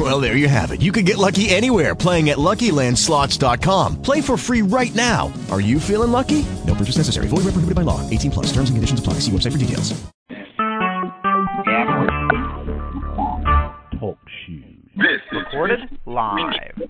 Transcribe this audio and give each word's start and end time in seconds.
Well, 0.00 0.18
there 0.18 0.34
you 0.34 0.48
have 0.48 0.70
it. 0.70 0.80
You 0.80 0.92
can 0.92 1.04
get 1.04 1.18
lucky 1.18 1.50
anywhere 1.50 1.94
playing 1.94 2.30
at 2.30 2.38
LuckyLandSlots.com. 2.38 4.00
Play 4.00 4.22
for 4.22 4.38
free 4.38 4.62
right 4.62 4.94
now. 4.94 5.30
Are 5.50 5.60
you 5.60 5.78
feeling 5.78 6.10
lucky? 6.10 6.46
No 6.66 6.74
purchase 6.74 6.96
necessary. 6.96 7.28
Void 7.28 7.44
where 7.44 7.52
prohibited 7.52 7.74
by 7.74 7.82
law. 7.82 8.00
18 8.08 8.30
plus. 8.30 8.46
Terms 8.46 8.70
and 8.70 8.78
conditions 8.78 8.98
apply. 8.98 9.14
See 9.20 9.30
website 9.30 9.52
for 9.52 9.58
details. 9.58 9.92
Talk 14.00 14.16
shoes. 14.46 14.64
This 14.96 15.20
is 15.20 15.44
Recorded 15.52 15.80
live. 16.06 16.80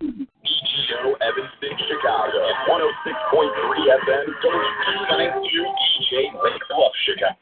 Show 0.86 1.16
Evanston, 1.18 1.74
Chicago. 1.90 2.38
106.3 2.70 3.90
FM, 4.06 4.26
WQ92 4.38 5.50
DJ 5.98 6.30
Lake 6.44 6.62
Bluff, 6.70 6.92
Chicago. 7.04 7.39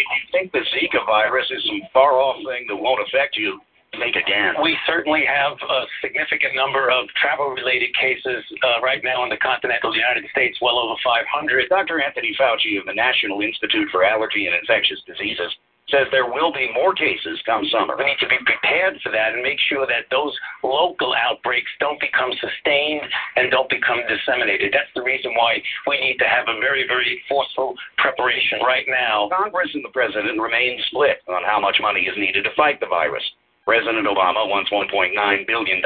If 0.00 0.08
you 0.08 0.22
think 0.32 0.52
the 0.52 0.64
Zika 0.72 1.04
virus 1.04 1.46
is 1.50 1.62
some 1.68 1.82
far 1.92 2.16
off 2.16 2.36
thing 2.48 2.64
that 2.68 2.76
won't 2.76 3.04
affect 3.06 3.36
you, 3.36 3.60
think 3.98 4.16
again. 4.16 4.54
We 4.62 4.78
certainly 4.86 5.24
have 5.26 5.58
a 5.58 5.80
significant 6.00 6.54
number 6.54 6.90
of 6.90 7.08
travel 7.20 7.50
related 7.50 7.90
cases 7.98 8.44
uh, 8.62 8.80
right 8.80 9.02
now 9.02 9.24
in 9.24 9.30
the 9.30 9.36
continental 9.38 9.94
United 9.94 10.24
States, 10.30 10.58
well 10.62 10.78
over 10.78 10.94
500. 11.02 11.68
Dr. 11.68 12.00
Anthony 12.00 12.30
Fauci 12.38 12.78
of 12.78 12.86
the 12.86 12.94
National 12.94 13.40
Institute 13.40 13.88
for 13.90 14.04
Allergy 14.04 14.46
and 14.46 14.54
Infectious 14.54 15.02
Diseases 15.06 15.50
says 15.90 16.06
there 16.10 16.30
will 16.30 16.52
be 16.52 16.70
more 16.72 16.94
cases 16.94 17.38
come 17.44 17.62
summer. 17.70 17.94
We 17.98 18.06
need 18.06 18.22
to 18.22 18.30
be 18.30 18.38
prepared 18.46 18.98
for 19.02 19.10
that 19.12 19.34
and 19.34 19.42
make 19.42 19.58
sure 19.68 19.86
that 19.86 20.10
those 20.10 20.34
local 20.62 21.14
outbreaks 21.14 21.70
don't 21.78 22.00
become 22.00 22.30
sustained 22.40 23.04
and 23.36 23.50
don't 23.50 23.68
become 23.68 24.00
disseminated. 24.08 24.72
That's 24.72 24.90
the 24.94 25.02
reason 25.02 25.34
why 25.34 25.62
we 25.86 26.00
need 26.00 26.18
to 26.18 26.28
have 26.28 26.48
a 26.48 26.58
very, 26.60 26.86
very 26.86 27.20
forceful 27.28 27.74
preparation 27.98 28.60
right 28.64 28.86
now. 28.88 29.28
Congress 29.28 29.70
and 29.74 29.84
the 29.84 29.94
president 29.94 30.40
remain 30.40 30.78
split 30.88 31.22
on 31.28 31.42
how 31.44 31.60
much 31.60 31.78
money 31.80 32.06
is 32.06 32.16
needed 32.16 32.44
to 32.44 32.54
fight 32.56 32.80
the 32.80 32.90
virus. 32.90 33.24
President 33.66 34.06
Obama 34.06 34.48
wants 34.48 34.70
$1.9 34.70 35.14
billion. 35.46 35.82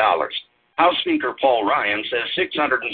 House 0.77 0.99
Speaker 1.01 1.35
Paul 1.41 1.65
Ryan 1.65 2.03
says 2.11 2.27
622 2.35 2.91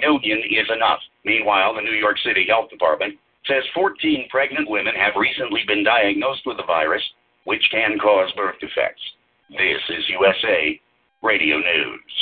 million 0.00 0.38
is 0.50 0.68
enough. 0.70 1.00
Meanwhile, 1.24 1.74
the 1.74 1.82
New 1.82 1.98
York 1.98 2.16
City 2.24 2.46
Health 2.48 2.70
Department 2.70 3.18
says 3.48 3.64
14 3.74 4.28
pregnant 4.30 4.68
women 4.68 4.94
have 4.94 5.16
recently 5.16 5.64
been 5.66 5.82
diagnosed 5.82 6.44
with 6.44 6.58
the 6.58 6.68
virus, 6.68 7.02
which 7.44 7.64
can 7.72 7.98
cause 7.98 8.30
birth 8.36 8.60
defects. 8.60 9.00
This 9.48 9.80
is 9.88 10.04
USA 10.20 10.78
Radio 11.22 11.56
News. 11.56 12.14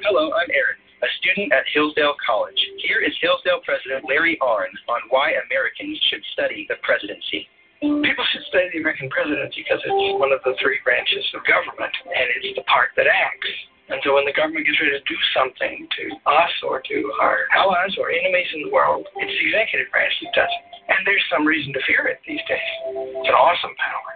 Hello, 0.00 0.32
I'm 0.32 0.48
Aaron, 0.48 0.80
a 1.04 1.08
student 1.20 1.52
at 1.52 1.68
Hillsdale 1.76 2.16
College. 2.24 2.58
Here 2.88 3.04
is 3.04 3.12
Hillsdale 3.20 3.60
President 3.64 4.08
Larry 4.08 4.38
Arnn 4.40 4.72
on 4.88 5.00
why 5.10 5.36
Americans 5.44 6.00
should 6.08 6.24
study 6.32 6.64
the 6.72 6.80
presidency. 6.82 7.46
People 7.80 8.24
should 8.32 8.46
study 8.48 8.72
the 8.72 8.80
American 8.80 9.10
presidency 9.10 9.60
because 9.60 9.82
it's 9.84 10.18
one 10.18 10.32
of 10.32 10.40
the 10.48 10.56
three 10.62 10.80
branches 10.84 11.24
of 11.36 11.44
government, 11.44 11.92
and 12.08 12.26
it's 12.40 12.56
the 12.56 12.64
part 12.64 12.96
that 12.96 13.06
acts. 13.06 13.52
And 13.92 14.00
so 14.00 14.16
when 14.16 14.24
the 14.24 14.32
government 14.32 14.64
gets 14.64 14.80
ready 14.80 14.96
to 14.96 15.04
do 15.04 15.18
something 15.36 15.84
to 15.84 16.04
us 16.24 16.52
or 16.64 16.80
to 16.80 16.96
our 17.20 17.44
allies 17.52 17.92
or 18.00 18.08
enemies 18.08 18.48
in 18.56 18.64
the 18.64 18.72
world, 18.72 19.04
it's 19.20 19.28
the 19.28 19.44
executive 19.52 19.92
branch 19.92 20.16
that 20.24 20.32
does 20.32 20.48
it. 20.48 20.64
And 20.88 21.04
there's 21.04 21.22
some 21.28 21.44
reason 21.44 21.76
to 21.76 21.80
fear 21.84 22.08
it 22.08 22.24
these 22.24 22.40
days. 22.48 22.72
It's 22.88 23.28
an 23.28 23.36
awesome 23.36 23.76
power. 23.76 24.10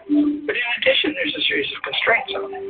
But 0.48 0.56
in 0.56 0.68
addition, 0.80 1.12
there's 1.12 1.36
a 1.36 1.44
series 1.44 1.68
of 1.76 1.84
constraints 1.84 2.32
on 2.32 2.48
it. 2.56 2.64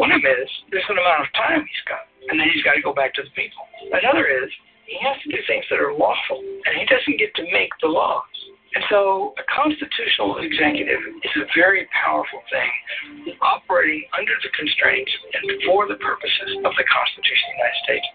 One 0.00 0.16
of 0.16 0.24
them 0.24 0.32
is 0.32 0.48
there's 0.72 0.88
an 0.88 0.96
amount 0.96 1.28
of 1.28 1.30
time 1.36 1.60
he's 1.60 1.84
got, 1.84 2.08
and 2.32 2.40
then 2.40 2.48
he's 2.48 2.64
got 2.64 2.72
to 2.72 2.82
go 2.82 2.96
back 2.96 3.12
to 3.20 3.22
the 3.22 3.32
people. 3.36 3.60
Another 3.92 4.24
is 4.24 4.48
he 4.88 4.96
has 5.04 5.20
to 5.20 5.28
do 5.28 5.38
things 5.44 5.68
that 5.68 5.76
are 5.76 5.92
lawful, 5.92 6.40
and 6.40 6.72
he 6.72 6.88
doesn't 6.88 7.20
get 7.20 7.36
to 7.36 7.44
make 7.52 7.70
the 7.84 7.92
laws. 7.92 8.32
And 8.74 8.84
so 8.88 9.34
a 9.34 9.42
constitutional 9.50 10.38
executive 10.38 11.02
is 11.26 11.34
a 11.42 11.46
very 11.58 11.88
powerful 11.90 12.38
thing, 12.50 13.34
operating 13.42 14.06
under 14.16 14.32
the 14.42 14.50
constraints 14.54 15.10
and 15.34 15.42
for 15.66 15.88
the 15.90 15.98
purposes 15.98 16.54
of 16.62 16.70
the 16.78 16.86
Constitution 16.86 17.46
of 17.50 17.54
the 17.54 17.58
United 17.58 17.82
States. 17.82 18.06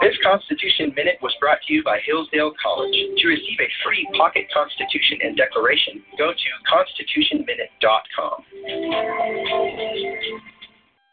This 0.00 0.16
Constitution 0.24 0.92
Minute 0.96 1.18
was 1.20 1.34
brought 1.40 1.60
to 1.68 1.72
you 1.72 1.84
by 1.84 2.00
Hillsdale 2.04 2.52
College. 2.62 2.92
To 2.92 3.28
receive 3.28 3.60
a 3.60 3.68
free 3.84 4.08
pocket 4.16 4.48
Constitution 4.52 5.18
and 5.24 5.36
Declaration, 5.36 6.02
go 6.16 6.32
to 6.32 6.48
constitutionminute.com. 6.68 8.44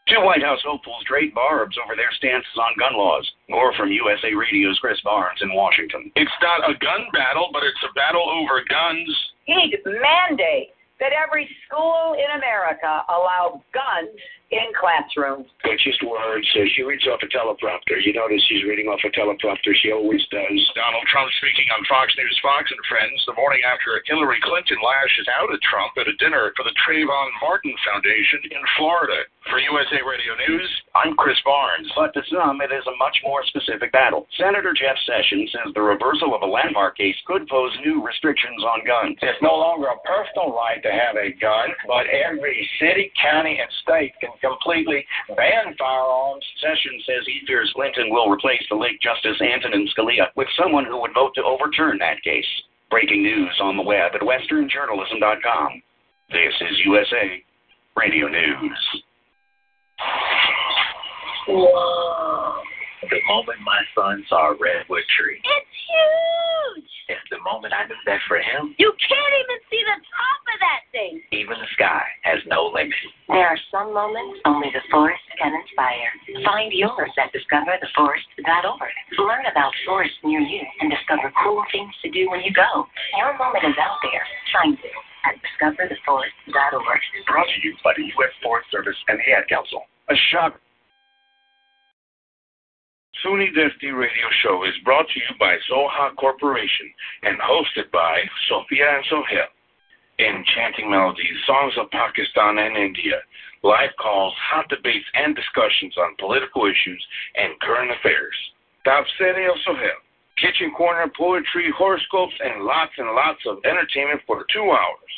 Two 0.09 0.25
White 0.25 0.41
House 0.41 0.59
hopefuls 0.65 1.05
trade 1.05 1.35
barbs 1.37 1.77
over 1.77 1.95
their 1.95 2.09
stances 2.17 2.57
on 2.57 2.73
gun 2.81 2.97
laws. 2.97 3.29
More 3.47 3.73
from 3.77 3.93
USA 3.93 4.33
Radio's 4.33 4.79
Chris 4.79 4.99
Barnes 5.05 5.37
in 5.41 5.53
Washington. 5.53 6.11
It's 6.15 6.33
not 6.41 6.65
a 6.65 6.73
gun 6.81 7.05
battle, 7.13 7.49
but 7.53 7.61
it's 7.61 7.83
a 7.85 7.93
battle 7.93 8.25
over 8.25 8.65
guns. 8.65 9.09
He'd 9.45 9.77
mandate 9.85 10.73
that 10.99 11.13
every 11.13 11.47
school 11.65 12.17
in 12.17 12.27
America 12.35 13.05
allow 13.07 13.61
guns 13.71 14.17
in 14.51 14.67
classrooms. 14.73 15.45
It's 15.63 15.83
just 15.85 16.01
words. 16.01 16.45
She 16.51 16.81
reads 16.81 17.05
off 17.05 17.21
a 17.21 17.29
teleprompter. 17.29 18.01
You 18.01 18.17
notice 18.17 18.41
she's 18.49 18.65
reading 18.65 18.89
off 18.89 18.99
a 19.05 19.13
teleprompter. 19.13 19.77
She 19.77 19.93
always 19.93 20.25
does. 20.33 20.59
Donald 20.73 21.05
Trump 21.07 21.29
speaking 21.37 21.69
on 21.69 21.85
Fox 21.85 22.09
News 22.17 22.37
Fox 22.41 22.65
and 22.73 22.81
Friends 22.89 23.21
the 23.29 23.37
morning 23.37 23.61
after 23.61 24.01
Hillary 24.09 24.41
Clinton 24.41 24.81
lashes 24.81 25.29
out 25.29 25.53
at 25.53 25.61
Trump 25.61 25.93
at 26.01 26.09
a 26.09 26.17
dinner 26.17 26.51
for 26.57 26.65
the 26.65 26.73
Trayvon 26.81 27.29
Martin 27.41 27.73
Foundation 27.85 28.41
in 28.49 28.63
Florida. 28.75 29.21
For 29.49 29.57
USA 29.57 29.97
Radio 30.05 30.37
News, 30.45 30.69
I'm 30.93 31.17
Chris 31.17 31.41
Barnes. 31.41 31.89
But 31.97 32.13
to 32.13 32.21
some, 32.29 32.61
it 32.61 32.69
is 32.69 32.85
a 32.85 32.93
much 33.01 33.17
more 33.25 33.41
specific 33.49 33.91
battle. 33.91 34.29
Senator 34.37 34.77
Jeff 34.77 34.93
Sessions 35.09 35.49
says 35.49 35.73
the 35.73 35.81
reversal 35.81 36.37
of 36.37 36.45
a 36.45 36.45
landmark 36.45 36.97
case 37.01 37.17
could 37.25 37.49
pose 37.49 37.73
new 37.81 38.05
restrictions 38.05 38.61
on 38.61 38.85
guns. 38.85 39.17
It's 39.25 39.41
no 39.41 39.57
longer 39.57 39.89
a 39.89 39.97
personal 40.05 40.53
right 40.53 40.77
to 40.85 40.93
have 40.93 41.17
a 41.17 41.33
gun, 41.33 41.73
but 41.89 42.05
every 42.13 42.61
city, 42.77 43.09
county, 43.17 43.57
and 43.57 43.69
state 43.81 44.13
can 44.21 44.37
completely 44.37 45.01
ban 45.33 45.73
firearms. 45.81 46.45
Sessions 46.61 47.01
says 47.09 47.25
he 47.25 47.41
fears 47.49 47.73
Clinton 47.73 48.13
will 48.13 48.29
replace 48.29 48.61
the 48.69 48.77
late 48.77 49.01
Justice 49.01 49.41
Antonin 49.41 49.89
Scalia 49.97 50.29
with 50.37 50.47
someone 50.61 50.85
who 50.85 51.01
would 51.01 51.17
vote 51.17 51.33
to 51.33 51.43
overturn 51.43 51.97
that 51.97 52.21
case. 52.21 52.45
Breaking 52.93 53.23
news 53.25 53.57
on 53.65 53.77
the 53.77 53.83
web 53.83 54.13
at 54.13 54.21
westernjournalism.com. 54.21 55.81
This 56.29 56.53
is 56.69 56.85
USA 56.85 57.41
Radio 57.97 58.29
News. 58.29 59.03
Whoa. 61.47 62.61
The 63.09 63.19
moment 63.27 63.59
my 63.65 63.81
son 63.95 64.23
saw 64.29 64.51
a 64.51 64.55
redwood 64.59 65.01
tree, 65.17 65.39
It's 65.41 65.75
huge! 65.89 66.91
and 67.09 67.17
the 67.31 67.41
moment 67.41 67.73
I 67.73 67.87
knew 67.89 67.97
that 68.05 68.21
for 68.27 68.37
him, 68.37 68.75
You 68.77 68.93
can't 69.01 69.35
even 69.41 69.57
see 69.71 69.81
the 69.81 69.97
top 70.13 70.41
of 70.45 70.57
that 70.61 70.81
thing. 70.91 71.21
even 71.31 71.57
the 71.57 71.65
sky 71.73 72.05
has 72.21 72.37
no 72.45 72.69
limit. 72.69 72.93
There 73.29 73.47
are 73.47 73.57
some 73.71 73.93
moments 73.95 74.41
only 74.45 74.69
the 74.69 74.83
forest 74.91 75.23
can 75.41 75.55
inspire. 75.55 76.11
Find 76.45 76.69
yours 76.71 77.09
at 77.17 77.33
discovertheforest.org. 77.33 78.93
Learn 79.17 79.45
about 79.49 79.73
forests 79.87 80.17
near 80.23 80.41
you 80.41 80.61
and 80.81 80.91
discover 80.91 81.31
cool 81.43 81.63
things 81.71 81.93
to 82.03 82.11
do 82.11 82.29
when 82.29 82.41
you 82.41 82.53
go. 82.53 82.85
Your 83.17 83.33
moment 83.39 83.63
is 83.65 83.77
out 83.81 83.97
there. 84.03 84.25
Find 84.53 84.77
it 84.77 84.93
at 85.25 85.35
discovertheforest.org. 85.41 87.01
Brought 87.27 87.47
to 87.47 87.59
you 87.63 87.75
by 87.83 87.93
the 87.97 88.03
U.S. 88.03 88.33
Forest 88.43 88.71
Service 88.71 88.97
and 89.07 89.19
the 89.19 89.31
Ad 89.33 89.47
Council. 89.47 89.83
A 90.09 90.15
shock. 90.31 90.59
SUNY 93.25 93.51
Destiny 93.51 93.91
Radio 93.91 94.27
Show 94.43 94.63
is 94.63 94.73
brought 94.85 95.07
to 95.09 95.19
you 95.19 95.35
by 95.39 95.57
Zoha 95.69 96.15
Corporation 96.15 96.87
and 97.23 97.37
hosted 97.39 97.91
by 97.91 98.23
Sophia 98.47 98.95
and 98.95 99.05
Sohail. 99.09 99.51
Enchanting 100.19 100.89
melodies, 100.89 101.35
songs 101.45 101.73
of 101.77 101.91
Pakistan 101.91 102.59
and 102.59 102.77
India, 102.77 103.19
live 103.63 103.91
calls, 103.99 104.33
hot 104.39 104.67
debates, 104.69 105.05
and 105.15 105.35
discussions 105.35 105.95
on 105.97 106.15
political 106.19 106.65
issues 106.65 107.03
and 107.35 107.59
current 107.59 107.91
affairs. 107.91 108.35
Tafsiri 108.85 109.51
of 109.51 109.59
Sohail. 109.65 109.99
Kitchen 110.41 110.71
corner, 110.75 111.11
poetry, 111.17 111.71
horoscopes, 111.77 112.33
and 112.39 112.63
lots 112.63 112.91
and 112.97 113.11
lots 113.11 113.39
of 113.45 113.57
entertainment 113.65 114.21
for 114.25 114.45
two 114.53 114.71
hours. 114.71 115.13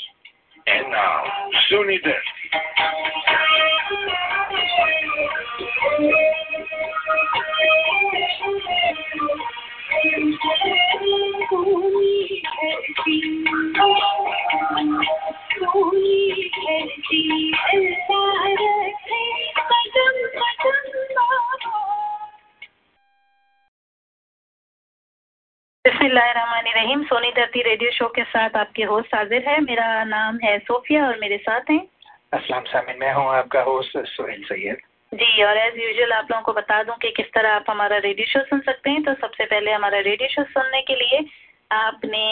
And 0.67 0.89
now, 0.89 1.23
SUNY 1.69 1.97
Destiny. 1.97 2.21
बिस्मिल्लाहिर्रहमानिर्रहीम 25.85 27.03
सोनी 27.03 27.29
धरती 27.31 27.61
radio 27.61 27.91
show 27.91 28.07
के 28.07 28.23
साथ 28.23 28.57
आपके 28.57 28.83
host 28.83 29.15
हाजिर 29.15 29.47
है। 29.47 29.59
मेरा 29.61 30.03
नाम 30.03 30.37
है 30.43 30.57
सोफिया 30.59 31.07
और 31.07 31.17
मेरे 31.19 31.37
साथ 31.37 31.71
हैं। 31.71 31.79
अस्सलाम 32.33 32.63
सामिन 32.63 32.99
मैं 32.99 33.13
हूँ 33.13 33.25
आपका 33.27 33.61
होस्ट 33.61 33.97
सोहेल 34.07 34.43
सैयद। 34.43 34.77
जी 35.11 35.43
और 35.43 35.57
एज 35.57 35.79
यूजुअल 35.79 36.11
आप 36.11 36.27
लोगों 36.31 36.43
को 36.43 36.53
बता 36.53 36.81
दूँ 36.83 36.95
कि 36.97 37.11
किस 37.11 37.33
तरह 37.33 37.53
आप 37.53 37.65
हमारा 37.69 37.97
रेडियो 37.97 38.27
शो 38.27 38.43
सुन 38.45 38.59
सकते 38.59 38.89
हैं। 38.89 39.03
तो 39.03 39.13
सबसे 39.13 39.45
पहले 39.45 39.71
हमारा 39.71 39.99
रेडियो 40.01 40.29
शो 40.29 40.43
सुनने 40.51 40.81
के 40.81 40.95
लिए 40.95 41.25
आपने 41.71 42.23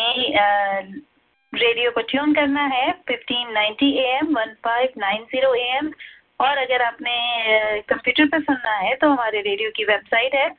रेडियो 1.53 1.91
को 1.91 2.01
ट्यून 2.09 2.33
करना 2.35 2.65
है 2.67 2.87
1590 3.03 3.93
एएम 3.97 4.33
1590 4.35 5.55
एम 5.57 5.91
और 6.39 6.57
अगर 6.57 6.81
आपने 6.83 7.81
कंप्यूटर 7.89 8.25
पर 8.25 8.41
सुनना 8.43 8.77
है 8.77 8.95
तो 8.95 9.09
हमारे 9.09 9.41
रेडियो 9.41 9.71
की 9.75 9.83
वेबसाइट 9.85 10.35
है 10.35 10.49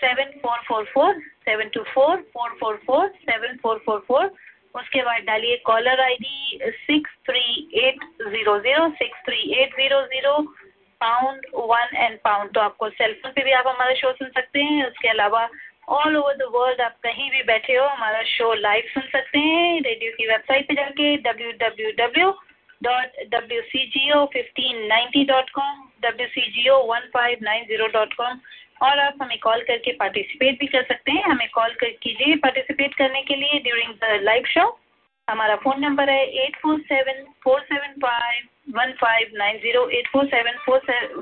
seven 0.01 0.31
four 0.43 0.57
four 0.67 0.83
four 0.93 1.11
seven 1.45 1.67
two 1.73 1.81
four 1.93 2.15
four 2.33 2.49
four 2.59 2.75
four 2.87 3.07
seven 3.29 3.51
four 3.63 3.77
four 3.85 3.99
four 4.07 4.23
उसके 4.79 5.01
बाद 5.03 5.21
डालिए 5.27 5.55
caller 5.65 6.01
ID 6.01 6.59
six 6.85 7.11
three 7.29 7.43
eight 7.85 7.97
zero 8.27 8.53
zero 8.59 8.89
six 8.99 9.19
three 9.25 9.39
eight 9.61 9.69
zero 9.79 9.99
zero 10.13 10.35
pound 11.01 11.39
one 11.55 11.95
and 11.95 12.17
pound 12.23 12.53
तो 12.55 12.61
आपको 12.61 12.89
cellphone 12.89 13.31
पे 13.35 13.43
भी 13.43 13.51
आप 13.59 13.67
हमारा 13.67 13.93
show 14.01 14.11
सुन 14.13 14.29
सकते 14.29 14.59
हैं। 14.59 14.85
उसके 14.87 15.07
अलावा 15.09 15.47
ऑल 15.87 16.15
ओवर 16.17 16.35
द 16.37 16.47
वर्ल्ड 16.53 16.81
आप 16.81 16.95
कहीं 17.03 17.29
भी 17.31 17.41
बैठे 17.43 17.75
हो, 17.75 17.85
हमारा 17.85 18.21
शो 18.23 18.53
लाइव 18.53 18.83
सुन 18.93 19.03
सकते 19.11 19.39
हैं 19.39 19.81
रेडियो 19.81 20.11
की 20.17 20.27
वेबसाइट 20.27 20.67
पे 20.67 20.73
जाके 20.73 21.15
W 21.27 21.51
W 21.61 21.91
W 21.97 22.31
dot 22.81 23.19
W 23.31 23.61
C 23.61 23.85
G 23.95 24.11
O 24.11 24.25
fifteen 24.33 24.85
ninety 24.87 25.23
dot 25.31 25.49
com 25.57 25.83
W 26.03 26.27
C 26.27 26.41
G 26.51 26.67
O 26.69 26.77
one 26.91 27.09
five 27.13 27.37
nine 27.43 27.65
zero 27.67 27.87
dot 27.95 28.13
com 28.13 28.39
और 28.87 28.99
आप 28.99 29.17
हमें 29.21 29.37
कॉल 29.39 29.61
करके 29.67 29.91
पार्टिसिपेट 29.97 30.59
भी 30.59 30.67
कर 30.67 30.83
सकते 30.83 31.11
हैं। 31.11 31.23
हमें 31.23 31.47
कॉल 31.55 31.73
कर 31.81 31.89
कीजिए 32.03 32.35
पार्टिसिपेट 32.45 32.95
करने 32.97 33.21
के 33.23 33.35
लिए 33.35 33.59
ड्यूरिंग 33.63 33.93
द 34.03 34.19
लाइव 34.23 34.45
शो 34.53 34.65
हमारा 35.27 35.55
फ़ोन 35.65 35.81
नंबर 35.81 36.09
है 36.09 36.23
eight 36.45 36.55
four 36.61 36.79
seven 36.87 37.23
four 37.43 37.59
seven 37.63 37.93
five 38.05 38.77
one 38.77 38.91
five 39.01 39.31
nine 39.37 39.57
zero 39.65 39.87
eight 39.99 40.07
four 40.13 40.25
seven 40.35 40.57
four 40.65 40.79
seven 40.85 41.21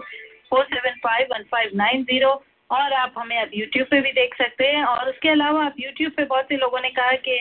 four 0.49 0.63
seven 0.73 0.99
five 1.03 1.27
one 1.31 1.43
five 1.51 1.71
nine 1.81 2.03
zero 2.03 2.31
और 2.71 2.93
आप 2.93 3.13
हमें 3.17 3.37
अब 3.37 3.49
यूट्यूब 3.53 3.87
पे 3.91 4.01
भी 4.01 4.11
देख 4.13 4.35
सकते 4.37 4.67
हैं। 4.67 4.83
और 4.85 5.09
उसके 5.09 5.29
अलावा 5.29 5.65
आप 5.65 5.75
यूट्यूब 5.79 6.11
पे 6.17 6.23
बहुत 6.25 6.45
से 6.49 6.57
लोगों 6.57 6.79
ने 6.81 6.89
कहा 6.89 7.11
कि 7.27 7.39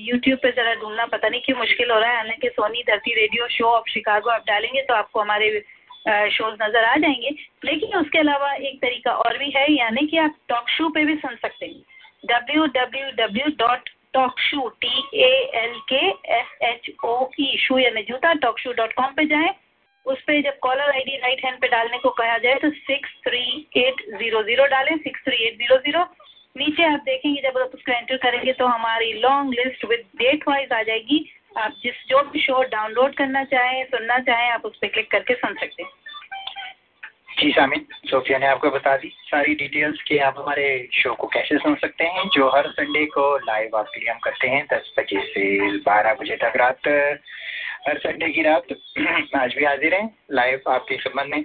यूट्यूब 0.00 0.38
पे 0.38 0.50
ज़रा 0.52 0.74
ढूंढना, 0.74 1.04
पता 1.06 1.28
नहीं 1.28 1.40
क्यों 1.42 1.56
मुश्किल 1.58 1.90
हो 1.90 1.98
रहा 1.98 2.10
है। 2.10 2.16
हालाँकि 2.16 2.48
सोनी 2.50 2.82
धरती 2.88 3.14
रेडियो 3.14 3.48
शो 3.50 3.64
ऑफ़ 3.66 3.88
शिकागो 3.90 4.30
आप 4.30 4.44
डालेंगे 4.48 4.82
तो 4.82 4.94
आपको 4.94 5.20
हमारे 5.20 5.48
शोज़ 6.30 6.54
नज़र 6.62 6.84
आ 6.84 6.96
जाएँगे। 6.96 7.30
लेकिन 7.64 7.96
उसके 7.98 8.18
अलावा 8.18 8.52
एक 8.54 8.80
तरीका 8.80 9.12
और 9.14 9.38
भी 9.38 9.50
है, 9.50 9.66
यानी 9.72 10.06
कि 10.06 10.18
आप 10.18 10.36
टॉक 10.48 10.68
शो 10.70 10.88
पे 10.88 11.04
भी 11.04 11.14
सुन 11.16 11.36
सकते 11.36 11.66
हैं। 11.66 11.82
W 12.24 12.66
W 12.74 13.10
W 13.16 13.46
dot 13.58 13.88
talk 14.14 14.40
shoe 14.40 14.68
T 14.80 15.20
A 15.20 15.30
L 15.62 15.74
K 15.92 16.06
S 16.34 16.58
H 16.62 16.90
O 17.04 17.28
E 17.40 17.56
shoe 17.60 17.78
यानी 17.78 18.02
जूता 18.10 18.32
टॉक 18.42 18.58
शू 18.58 18.72
डॉट 18.72 18.92
कॉम 18.92 19.12
पे 19.14 19.24
जाएँ। 19.26 19.48
उस 20.06 20.20
पर 20.22 20.40
जब 20.42 20.58
कॉलर 20.62 20.90
आईडी 20.90 21.16
राइट 21.18 21.44
हैंड 21.44 21.60
पे 21.60 21.68
डालने 21.68 21.98
को 21.98 22.10
कहा 22.18 22.36
जाए 22.38 22.54
तो 22.54 22.70
six 22.82 23.10
three 23.26 23.44
eight 23.76 24.02
zero 24.18 24.42
zero 24.42 24.66
डालें 24.68 24.96
six 24.98 25.20
three 25.24 25.36
eight 25.46 25.56
zero 25.58 25.76
zero 25.78 26.04
नीचे 26.56 26.84
आप 26.84 27.00
देखेंगे, 27.04 27.40
जब 27.42 27.58
आप 27.58 27.70
उसको 27.74 27.92
एंटर 27.92 28.16
करेंगे 28.16 28.52
तो 28.52 28.66
हमारी 28.66 29.12
long 29.20 29.54
list 29.54 29.84
with 29.84 30.04
date 30.16 30.48
wise 30.48 30.72
आ 30.72 30.82
जाएगी। 30.82 31.24
आप 31.56 31.72
जिस 31.82 31.94
जो 32.08 32.22
भी 32.22 32.40
शो 32.40 32.62
डाउनलोड 32.70 33.14
करना 33.14 33.42
चाहें, 33.44 33.84
सुनना 33.86 34.18
चाहें, 34.20 34.50
आप 34.50 34.64
उस 34.64 34.76
पर 34.76 34.88
क्लिक 34.88 35.10
करके 35.10 35.34
सुन 35.34 35.54
सकते 35.54 35.82
हैं। 35.82 35.90
जी, 37.38 37.50
सामिन, 37.52 37.86
सोफिया 38.06 38.38
ने 38.38 38.46
आपको 38.46 38.70
बता 38.70 38.96
दी 38.96 39.08
सारी 39.26 39.54
डिटेल्स 39.54 40.02
कि 40.02 40.18
आप 40.18 40.38
हमारे 40.38 40.66
शो 40.92 41.14
को 41.14 41.26
कैसे 41.26 41.58
सुन 41.58 41.74
सकते 41.74 42.04
हैं, 42.04 42.28
जो 42.34 42.48
हर 42.48 42.68
संडे 42.70 43.04
को 43.06 43.24
लाइव 43.46 43.76
आपके 43.76 44.00
लिए 44.00 44.10
हम 44.10 44.18
करते 44.24 44.48
हैं, 44.48 44.64
दस 44.72 44.92
बजे 44.98 45.20
से 45.26 45.78
बारह 45.80 46.14
बजे 46.14 46.36
तक 46.36 46.56
रात। 46.56 46.88
हर 47.88 47.98
संडे 47.98 48.28
की 48.28 48.42
रात 48.42 48.62
आज 49.36 49.54
भी 49.54 49.64
हाजिर 49.64 49.94
हैं। 49.94 50.18
लाइव 50.32 50.60
आपके 50.68 50.96
खिदमत 50.96 51.26
में 51.26 51.44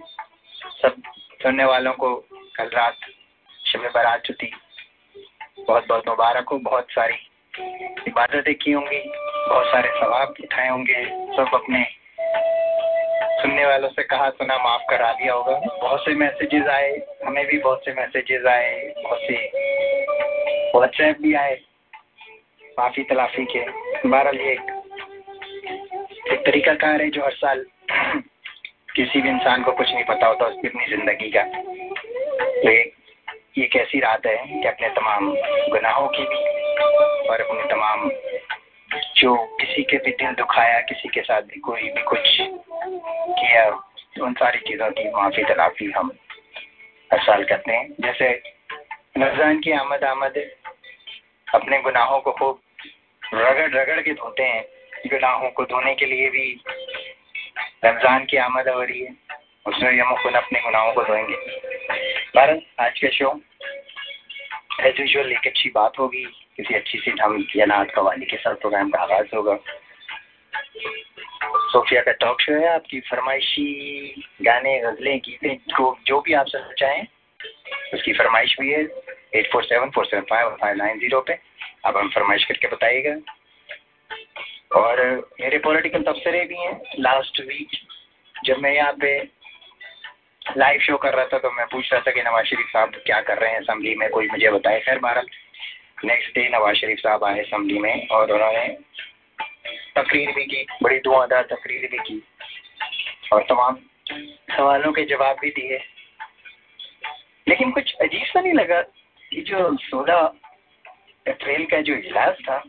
सब 0.82 0.96
सुनने 1.44 1.66
वालों 1.66 1.94
को 1.94 2.16
कल 2.58 2.66
रात 2.66 2.98
शब 3.66 3.80
बारात 3.80 4.24
थी 4.30 4.52
बहुत 5.68 5.88
बहुत 5.88 6.08
मुबारक 6.08 6.50
हो, 6.50 6.58
बहुत 6.58 6.88
सारी 6.92 7.16
इबादतें 8.08 8.56
की 8.56 8.72
होंगी, 8.72 9.04
बहुत 9.50 9.66
सारे 9.68 9.90
सवाब 9.90 10.34
उठाए 10.44 10.70
होंगे। 10.70 11.06
सब 11.06 11.52
अपने 11.54 11.86
सुनने 13.42 13.66
वालों 13.66 13.90
से 13.90 14.04
कहा, 14.04 14.30
सुना, 14.30 14.58
माफ़ 14.58 14.82
करा 14.90 15.14
दिया 15.14 15.34
होगा। 15.34 15.60
बहुत 15.82 16.00
से 16.00 16.16
मैसेजेस 16.16 16.68
आए, 16.68 17.02
हमें 17.26 17.46
भी 17.46 17.58
बहुत 17.58 17.86
से 17.86 17.94
मैसेजेस 17.94 18.46
आए, 18.46 18.94
बहुत 19.04 19.20
से 19.22 19.46
व्हाट्सएप 20.76 21.18
भी 21.22 21.34
आए। 21.34 21.62
माफ़ी 22.80 23.04
तलाफी 23.04 23.46
के। 23.46 23.66
बहरहाल 24.10 24.36
ये 24.36 24.79
एक 26.32 26.40
तरीका 26.46 26.74
कार 26.74 27.02
है 27.02 27.10
जो 27.10 27.24
हर 27.24 27.32
साल 27.32 27.66
किसी 28.96 29.22
भी 29.22 29.30
इंसान 29.30 29.64
को 29.64 29.72
कुछ 29.72 29.92
नहीं 29.94 30.04
पता 30.04 30.28
होता 30.28 30.46
उसकी 30.46 30.68
अपनी 30.68 30.86
ज़िंदगी 30.86 31.30
का। 31.30 31.44
तो 31.44 32.70
एक 32.70 32.94
ये 33.58 33.64
एक 33.66 33.76
ऐसी 33.76 34.00
रात 34.00 34.26
है 34.26 34.36
कि 34.62 34.68
अपने 34.68 34.90
तमाम 34.90 35.30
गुनाहों 35.72 36.08
की 36.08 36.24
भी 36.24 36.38
और 37.30 37.42
अपने 37.42 37.64
तमाम 37.70 38.10
जो 39.18 39.36
किसी 39.62 39.84
के 39.84 39.98
भी 39.98 40.12
दिल 40.12 40.34
दुखाया, 40.34 40.80
किसी 40.80 41.10
के 41.10 41.22
साथ 41.22 41.42
भी 41.42 41.60
कोई 41.60 41.90
भी 41.90 42.02
कुछ 42.04 42.38
किया, 42.42 43.68
उन 44.22 44.34
सारी 44.34 44.60
चीज़ों 44.60 44.90
की 44.92 45.10
माफ़ी 45.12 45.44
तलाफी 45.44 45.92
हम 45.92 46.12
हर 47.12 47.20
साल 47.20 47.44
करते 47.44 47.72
हैं। 47.72 47.88
जैसे 48.00 48.32
रमज़ान 49.18 49.60
की 49.60 49.72
आमद 49.72 50.04
आमद 50.04 50.44
अपने 51.48 51.82
गुनाहों 51.82 52.20
को 52.20 52.32
खूब 52.32 52.60
रगड़ 53.22 53.70
रगड़ 53.72 54.02
के 54.02 54.14
धोते 54.14 54.44
हैं। 54.44 54.64
गुनाहों 55.08 55.50
को 55.50 55.64
धोने 55.64 55.94
के 55.96 56.06
लिए 56.06 56.30
भी 56.30 56.62
रमज़ान 57.86 58.26
की 58.26 58.38
आमद 58.38 58.70
हो 58.70 58.82
रही 58.82 59.00
है। 59.00 59.16
उसमें 59.68 59.92
भी 59.94 60.00
हम 60.00 60.16
खुद 60.16 60.36
अपने 60.36 60.60
गुनाहों 60.62 60.94
को 60.94 61.04
धोएँगे। 61.04 61.36
भारत 62.36 62.66
आज 62.80 63.00
का 63.00 63.10
शो 63.10 63.40
एज 64.82 65.00
यूजल 65.00 65.32
एक 65.32 65.48
अच्छी 65.48 65.70
बात 65.70 66.00
होगी। 66.00 66.24
किसी 66.58 66.74
अच्छी 66.74 66.98
सी 66.98 67.12
हम 67.22 67.46
या 67.56 67.66
नात 67.66 67.92
कवाली 67.96 68.26
के 68.26 68.38
साथ 68.38 68.56
प्रोग्राम 68.56 68.90
का 68.90 69.00
आगाज़ 69.00 69.36
होगा। 69.36 69.58
सोफिया 71.72 72.02
का 72.02 72.12
टॉक 72.12 72.42
शो 72.42 72.54
है। 72.54 72.68
आपकी 72.68 73.00
फरमाइशी, 73.00 74.24
गाने, 74.42 74.80
गजलें, 74.80 75.18
गीतें, 75.20 75.56
जो 75.58 75.98
जो 76.08 76.22
भी 76.22 76.34
आप 76.34 76.48
सब 76.48 76.74
चाहें, 76.80 77.08
उसकी 77.94 78.14
फरमाइश 78.14 78.56
भी 78.60 78.72
है। 78.72 78.82
Eight 79.36 79.52
four 79.52 79.64
seven 79.64 79.90
four 79.90 80.06
seven 80.06 80.24
five 80.30 80.50
five 80.62 80.76
nine 80.76 81.00
zero 81.00 81.22
पे। 81.22 81.38
आप 81.86 81.98
हम 81.98 82.10
फरमाइश 82.10 82.46
करके 82.46 82.68
बताइएगा। 82.68 83.16
और 84.72 85.00
मेरे 85.42 85.58
पॉलिटिकल 85.58 86.02
तबसरे 86.04 86.44
भी 86.46 86.58
हैं। 86.58 86.80
लास्ट 87.00 87.40
वीक 87.42 87.78
जब 88.46 88.58
मैं 88.58 88.72
यहाँ 88.72 88.94
पे 88.94 89.12
लाइव 90.58 90.80
शो 90.80 90.98
कर 90.98 91.14
रहा 91.14 91.26
था 91.26 91.38
तो 91.38 91.52
मैं 91.52 91.66
पूछ 91.66 91.92
रहा 91.94 92.02
था 92.02 92.12
कि 92.12 92.22
नवाज़ 92.22 92.46
शरीफ 92.46 92.68
साहब 92.68 93.02
क्या 93.06 93.22
कर 93.22 93.38
रहे 93.38 93.52
हैं 93.52 93.60
असम्बली 93.60 93.96
में? 93.96 94.10
कोई 94.10 94.28
मुझे 94.28 94.50
बताए? 94.50 94.80
खैर, 94.80 95.00
बहरहाल 95.00 95.28
नेक्स्ट 96.06 96.34
डे 96.36 96.48
नवाज़ 96.50 96.76
शरीफ 96.76 97.00
साहब 97.00 97.24
आए 97.24 97.40
असम्बली 97.40 97.80
में 97.80 98.08
और 98.08 98.32
उन्होंने 98.32 98.68
तकरीर 99.96 100.32
भी 100.32 100.46
की, 100.46 100.66
बड़ी 100.84 101.00
दुआदार 101.00 101.44
तकरीर 101.44 101.90
भी 101.92 101.98
की 101.98 102.24
और 103.34 103.44
तमाम 103.44 103.78
सवालों 104.52 104.92
के 104.94 105.04
जवाब 105.06 105.38
भी 105.42 105.50
दिए। 105.50 105.80
लेकिन 107.48 107.72
कुछ 107.72 107.94
अजीब 108.02 108.26
सा 108.26 108.42
नहीं 108.42 108.54
लगा 108.54 108.82
कि 108.82 109.42
जो 109.42 109.78
सोलह 109.78 110.20
अप्रैल 111.28 111.66
का 111.66 111.82
जो 111.82 111.94
इजलास 111.94 112.36
था 112.44 112.64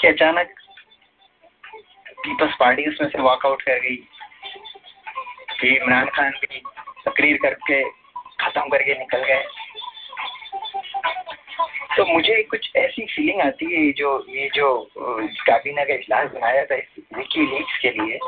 कि 0.00 0.08
अचानक 0.08 0.54
पीपल्स 2.18 2.54
पार्टी 2.60 2.86
उसमें 2.86 3.08
से 3.08 3.18
वॉकआउट 3.18 3.62
कर 3.62 3.78
गई 3.78 3.96
फिर 5.60 5.82
इमरान 5.82 6.06
खान 6.06 6.30
भी 6.30 6.62
तकरीर 7.06 7.36
करके 7.42 7.84
ख़त्म 8.40 8.68
करके 8.68 8.98
निकल 8.98 9.18
गए। 9.18 9.44
तो 11.96 12.04
मुझे 12.04 12.42
कुछ 12.42 12.70
ऐसी 12.76 13.06
फीलिंग 13.06 13.40
आती 13.40 13.76
है, 13.76 13.92
जो, 13.92 14.26
ये 14.28 14.50
जो, 14.54 14.90
काबीना 15.20 15.84
का 15.84 15.94
इजलास 15.94 16.30
बनाया 16.30 16.64
था 16.64 16.74
विकी 17.18 17.56
लीक्स 17.56 17.78
के 17.78 17.90
लिए, 17.90 18.18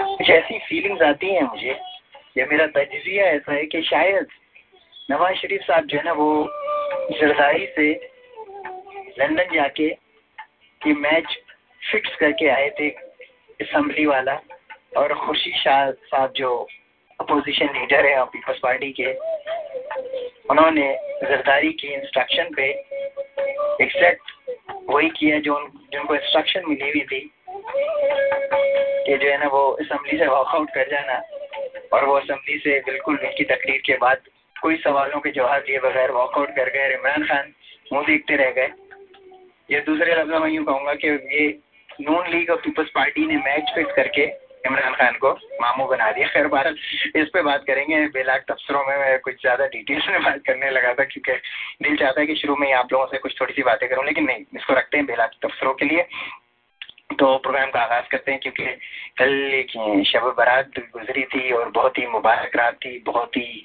कुछ 0.00 0.30
ऐसी 0.30 0.58
फीलिंग्स 0.58 1.02
आती 1.02 1.34
हैं 1.34 1.42
मुझे, 1.42 1.80
या 2.38 2.46
मेरा 2.46 2.66
तजिया 2.66 3.24
ऐसा 3.24 3.52
है 3.52 3.66
कि 3.66 3.82
शायद 3.82 4.26
नवाज़ 5.10 5.34
शरीफ 5.34 5.60
साहब 5.60 5.84
जो 5.84 5.98
है 5.98 6.04
ना, 6.04 6.12
वो 6.12 6.48
जरदारी 7.20 7.66
से 7.66 8.10
लंदन 9.18 9.54
जाके 9.54 10.03
ये 10.86 10.92
मैच 10.94 11.36
फिक्स 11.82 12.14
करके 12.20 12.48
आए 12.48 12.68
थे 12.80 12.88
असम्बली 13.60 14.06
वाला 14.06 14.34
और 14.96 15.14
खुशी 15.16 15.52
शाह 15.58 15.90
साहब 15.90 16.32
जो 16.36 16.50
अपोजिशन 17.20 17.68
लीडर 17.74 18.06
है 18.06 18.24
पीपल्स 18.26 18.58
पार्टी 18.62 18.90
के, 19.00 19.12
उन्होंने 20.50 20.86
जरदारी 21.22 21.72
की 21.80 21.88
इंस्ट्रक्शन 21.94 22.50
पे। 22.56 22.68
एग्जैक्ट 23.84 24.32
वही 24.90 25.08
किया 25.10 25.38
जो 25.40 25.58
जिनको 25.92 26.14
इंस्ट्रक्शन 26.14 26.68
मिली 26.68 26.90
हुई 26.90 27.04
थी 27.12 27.20
कि 29.06 29.16
जो 29.16 29.30
है 29.30 29.38
ना 29.38 29.48
वो 29.48 29.64
असम्बली 29.80 30.18
से 30.18 30.26
वॉकआउट 30.26 30.70
कर 30.70 30.90
जाना 30.90 31.20
और 31.92 32.04
वो 32.04 32.14
असम्बली 32.14 32.58
से 32.58 32.78
बिल्कुल 32.86 33.18
उनकी 33.18 33.44
तकरीर 33.44 33.80
के 33.86 33.96
बाद 33.96 34.18
कोई 34.62 34.76
सवालों 34.76 35.20
के 35.20 35.30
जवाब 35.30 35.62
दिए 35.66 35.78
बगैर 35.78 36.10
वॉकआउट 36.10 36.50
कर 36.56 36.70
गए। 36.70 36.94
इमरान 36.94 37.26
खान 37.26 37.52
मुँह 37.92 38.06
देखते 38.06 38.36
रह 38.36 38.50
गए। 38.50 38.68
ये 39.68 39.80
दूसरे 39.80 40.14
लफ्जों 40.14 40.38
में 40.40 40.50
यूँ 40.50 40.64
कहूँगा 40.64 40.94
कि 40.94 41.08
ये 41.08 41.46
नून 42.00 42.26
लीग 42.30 42.50
ऑफ़ 42.50 42.60
पीपल्स 42.60 42.88
पार्टी 42.94 43.26
ने 43.26 43.36
मैच 43.36 43.72
फिक्स 43.74 43.92
करके 43.96 44.24
इमरान 44.66 44.92
खान 44.94 45.14
को 45.14 45.30
मामू 45.60 45.86
बना 45.86 46.10
दिया। 46.12 46.28
खैर 46.28 46.46
भारत 46.48 46.76
इस 47.16 47.28
पे 47.28 47.42
बात 47.42 47.64
करेंगे। 47.66 47.96
बेलाक 48.08 48.44
तबसरों 48.48 48.84
में 48.86 48.96
मैं 48.98 49.18
कुछ 49.20 49.40
ज़्यादा 49.40 49.66
डिटेल्स 49.66 50.08
में 50.08 50.22
बात 50.22 50.40
करने 50.46 50.70
लगा 50.70 50.92
था, 50.94 51.04
क्योंकि 51.04 51.32
दिल 51.82 51.96
चाहता 51.96 52.20
है 52.20 52.26
कि 52.26 52.34
शुरू 52.34 52.56
में 52.56 52.66
ही 52.66 52.72
आप 52.72 52.92
लोगों 52.92 53.06
से 53.06 53.18
कुछ 53.18 53.40
थोड़ी 53.40 53.54
सी 53.54 53.62
बातें 53.62 53.88
करूँ, 53.88 54.04
लेकिन 54.04 54.24
नहीं, 54.24 54.44
इसको 54.56 54.74
रखते 54.74 54.96
हैं 54.96 55.06
बेलाक 55.06 55.30
तबसरों 55.42 55.74
के 55.74 55.84
लिए। 55.84 56.06
तो 57.10 57.36
प्रोग्राम 57.38 57.70
का 57.70 57.80
आगाज़ 57.80 58.04
करते 58.10 58.32
हैं 58.32 58.40
क्योंकि 58.40 58.64
कल 59.18 59.32
एक 59.54 59.70
शब 60.06 60.34
बारात 60.38 60.70
गुजरी 60.78 61.22
थी 61.24 61.50
और 61.52 61.70
बहुत 61.70 61.98
ही 61.98 62.06
मुबारक 62.06 62.56
रात 62.56 62.74
थी, 62.74 63.02
बहुत 63.06 63.36
ही 63.36 63.62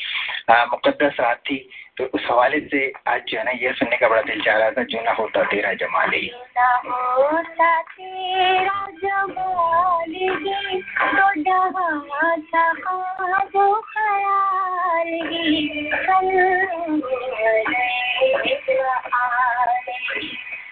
मुक़दस 0.50 1.18
रात 1.20 1.38
थी। 1.38 1.58
तो 1.98 2.06
उस 2.06 2.28
हवाले 2.32 2.60
से 2.60 2.92
आज 3.08 3.22
जो 3.30 3.38
है 3.38 3.44
ना 3.44 3.52
ये 3.52 3.74
सुनने 3.74 3.98
का 3.98 4.08
बड़ा 4.08 4.22
दिल 4.22 4.42
चाह 4.42 4.58
रहा 4.58 4.72
था, 4.72 4.84
जो 4.84 5.02
ना 5.04 5.12
होता 5.12 5.44
तेरा 5.44 5.74
जमाल 5.74 6.12
तो 13.54 13.84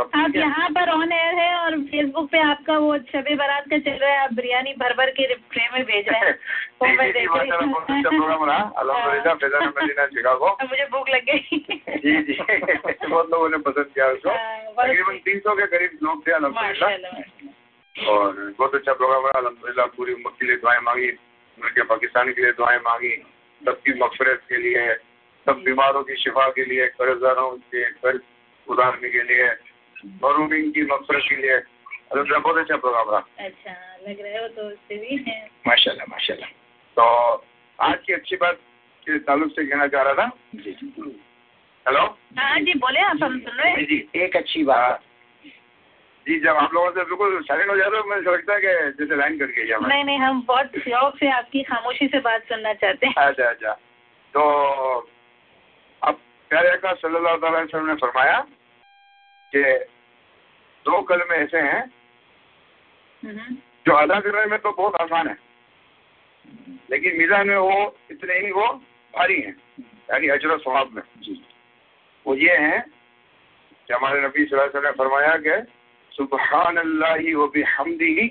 आप 0.00 0.10
आप 0.14 0.32
है? 0.36 0.40
यहाँ 0.40 0.68
पर 0.68 0.90
ऑन 0.90 1.12
एयर 1.12 1.34
है 1.34 1.56
और 1.56 1.80
फेसबुक 1.80 2.30
पे 2.30 2.38
आपका 2.38 2.78
वो 2.78 2.98
शबे 2.98 3.34
बारात 3.34 3.64
का 3.70 3.78
चल 3.78 3.90
रहा 3.90 4.10
है 4.10 4.18
आप 4.18 4.32
बिरयानी 4.32 4.72
भर 4.72 4.92
भर 4.92 5.10
के 5.10 5.34
ट्रे 5.34 5.68
में 5.72 5.84
भेज 5.84 6.08
रहे 6.08 6.20
हैं। 6.20 6.38
वो 6.82 6.88
मैं 6.88 7.12
देख 7.12 7.28
रही 7.32 7.50
हूँ। 7.50 7.66
मुझे 10.70 10.84
भूख 10.84 11.08
लग 11.08 11.24
गई। 11.24 11.40
जी 11.96 12.22
जी। 12.22 12.38
बहुत 13.08 13.30
लोगों 13.30 13.48
ने 13.48 13.58
पसंद 13.58 13.86
किया 13.86 14.06
उसको। 14.06 14.30
तकरीबन 14.82 15.18
तीन 15.18 15.38
सौ 15.38 15.54
के 15.54 15.66
करीब 15.66 15.98
लोग 16.02 16.26
थे 16.26 16.32
और 16.32 16.40
बहुत 18.58 18.74
अच्छा 18.74 18.92
प्रोग्राम 18.92 19.22
रहा। 19.22 19.38
अल्हम्दुलिल्लाह 19.38 19.86
पूरी 19.86 20.12
उम्मत 20.12 20.32
के 20.40 20.46
लिए 20.46 20.56
दुआएँ 20.56 20.80
मांगी। 20.80 21.18
मुल्क 21.58 21.88
पाकिस्तान 21.88 22.32
के 22.32 22.42
लिए 22.42 22.52
दुआएँ 22.52 22.78
मांगी। 22.78 23.24
सबकी 23.66 23.92
मगफरत 23.92 24.42
के 24.48 24.56
लिए 24.56 24.94
सब 25.46 25.62
बीमारों 25.64 26.02
की 26.02 26.16
शिफा 26.16 26.48
के 26.48 26.64
लिए 26.64 26.86
कर्जदारों 26.86 27.50
के 27.50 27.84
कर्ज 27.84 28.20
उतारने 28.68 29.10
के 29.10 29.22
लिए। 29.22 29.71
महरूमिन 30.04 30.70
की 30.70 30.82
मगफरत 30.84 31.22
के 31.28 31.36
लिए 31.36 31.52
अल्हम्दुलिल्लाह 31.52 32.40
बहुत 32.40 32.58
अच्छा 32.58 32.76
प्रोग्राम 32.76 33.10
रहा 33.10 33.46
अच्छा 33.46 33.72
लग 34.08 34.20
रहे 34.20 34.36
हो 34.36 34.48
तो 34.48 34.62
उससे 34.62 34.96
भी 34.96 35.16
है। 35.28 35.38
माशाल्लाह 35.66 36.06
माशाल्लाह। 36.10 36.50
तो 36.96 37.04
आज 37.78 37.98
की 38.06 38.12
अच्छी 38.12 38.36
बात 38.36 38.58
के 39.02 39.18
ताल्लुक 39.28 39.50
से 39.50 39.64
कहना 39.66 39.86
चाह 39.86 40.02
रहा 40.02 40.14
था। 40.14 40.30
जी 40.56 40.76
हेलो 41.86 42.02
हाँ 42.38 42.58
जी 42.60 42.74
बोले 42.78 43.00
आप 43.02 43.22
हम 43.22 43.38
सुन 43.40 43.56
रहे 43.58 43.70
हैं। 43.70 43.84
जी 43.86 44.08
एक 44.16 44.36
अच्छी 44.36 44.64
बात। 44.64 45.02
जी 46.26 46.38
जब 46.40 46.56
आप 46.56 46.74
लोगों 46.74 46.90
से 46.90 47.04
बिल्कुल 47.04 47.40
साइलेंट 47.44 47.70
हो 47.70 47.76
जाते 47.76 47.96
हो 47.96 48.02
मुझे 48.08 48.22
समझता 48.22 48.54
है 48.54 48.60
कि 48.60 48.68
जैसे 48.98 49.16
लाइन 49.16 49.38
कट 49.38 49.54
गई 49.56 49.64
नहीं 49.86 50.04
नहीं 50.04 50.18
हम 50.18 50.42
बहुत 50.48 50.78
शौक 50.84 51.16
से 51.18 51.30
आपकी 51.32 51.62
खामोशी 51.70 52.06
से 52.08 52.20
बात 52.26 52.42
सुनना 52.48 52.72
चाहते 52.74 53.06
हैं। 53.06 53.14
अच्छा 53.16 53.48
अच्छा। 53.48 53.72
तो 54.34 54.42
अब 56.02 56.20
प्यारे 56.50 56.68
अका 56.70 56.92
सल्लल्लाहु 57.00 57.36
अलैहि 57.38 57.64
वसल्लम 57.64 57.86
ने 57.86 57.94
फरमाया 58.02 58.38
कि 59.52 59.62
दो 60.86 61.00
कलमे 61.02 61.36
ऐसे 61.36 61.60
हैं 61.60 61.84
जो 63.86 63.92
अदा 63.94 64.18
करने 64.20 64.44
में 64.50 64.58
तो 64.58 64.72
बहुत 64.72 64.94
आसान 65.00 65.28
है 65.28 65.36
लेकिन 66.90 67.16
मीज़ान 67.18 67.48
में 67.48 67.56
वो 67.56 67.76
इतने 68.10 68.34
ही 68.38 68.50
वो 68.52 68.66
भारी 69.14 69.40
हैं 69.40 69.56
यानी 70.10 70.28
अजर 70.28 70.58
स्वाब 70.58 70.90
में। 70.94 71.02
वो 72.26 72.34
ये 72.36 72.56
हैं 72.58 72.80
कि 73.88 73.94
हमारे 73.94 74.20
नबी 74.22 74.44
सल्लल्लाहु 74.44 74.68
अलैहि 74.68 74.78
वसल्लम 74.78 74.86
ने 74.86 74.92
फरमाया 74.98 75.36
कि 75.46 75.56
सुबहान 76.12 76.76
अल्लाह 76.76 77.16
व 77.36 77.46
बिहम्दिही 77.54 78.26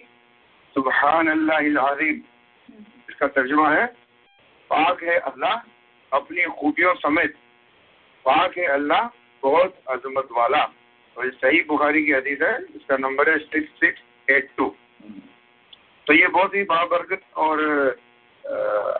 सुबहान 0.76 1.28
अल्लाह 1.28 1.88
अज़ीम। 1.88 2.18
इसका 3.10 3.28
तर्जुमा 3.28 3.70
है 3.72 3.86
पाक 4.70 5.04
है 5.04 5.18
अल्लाह 5.32 5.56
अपनी 6.12 6.44
खूबियों 6.60 6.94
समेत 6.98 7.36
पाक 8.26 8.58
है 8.58 8.66
अल्लाह 8.74 9.10
बहुत 9.44 9.82
अजमत 9.90 10.28
वाला। 10.32 10.64
और 11.18 11.30
सही 11.32 11.62
बुखारी 11.64 12.06
की 12.06 12.12
हदीस 12.12 12.42
है, 12.42 12.58
इसका 12.76 12.98
नंबर 12.98 13.30
है 13.30 13.38
सिक्स 13.40 13.80
सिक्स 13.80 14.02
एट 14.30 14.50
टू 14.58 14.76
तो 16.08 16.14
ये 16.14 16.28
बहुत 16.30 16.56
ही 16.56 16.64
बाबरकत 16.66 17.22
और 17.38 17.60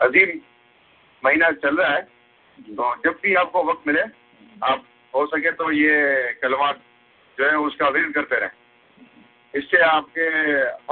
अजीम 0.02 0.40
महीना 1.22 1.50
चल 1.52 1.76
रहा 1.76 1.90
है। 1.90 2.02
तो 2.58 2.94
जब 3.04 3.18
भी 3.22 3.34
आपको 3.34 3.62
वक्त 3.64 3.86
मिले, 3.86 4.02
आप 4.62 4.84
हो 5.14 5.24
सके 5.26 5.50
तो 5.52 5.70
ये 5.72 6.32
कलमात 6.42 6.80
जो 7.38 7.44
है 7.46 7.56
उसका 7.60 7.88
विल 7.88 8.12
करते 8.12 8.36
रहें। 8.40 8.50
इससे 9.54 9.80
आपके 9.84 10.26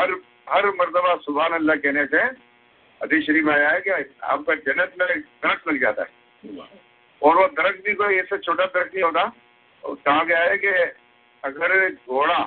हर 0.01 0.13
हर 0.49 0.67
मरतबा 0.73 1.15
सुबह 1.25 1.55
अल्लाह 1.57 1.77
कहने 1.77 2.05
से 2.07 2.23
हदीस 3.01 3.27
शरीफ 3.27 3.49
आया 3.49 3.69
है 3.69 3.81
कि 3.81 3.91
आपका 3.91 4.55
जन्नत 4.67 4.95
में 4.99 5.09
दरख्त 5.09 5.69
लग 5.69 5.81
जाता 5.81 6.03
है। 6.03 6.09
और 7.23 7.37
वो 7.37 7.47
दरख्त 7.55 7.85
भी 7.85 7.95
कोई 7.95 8.19
ऐसे 8.19 8.39
छोटा 8.39 8.65
दरख्त 8.67 8.95
नहीं 8.95 9.05
होता 9.05 9.23
और 9.85 9.95
कहा 10.05 10.25
गया 10.25 10.43
है 10.43 10.57
कि 10.59 10.73
अगर 11.43 11.89
घोड़ा 11.89 12.39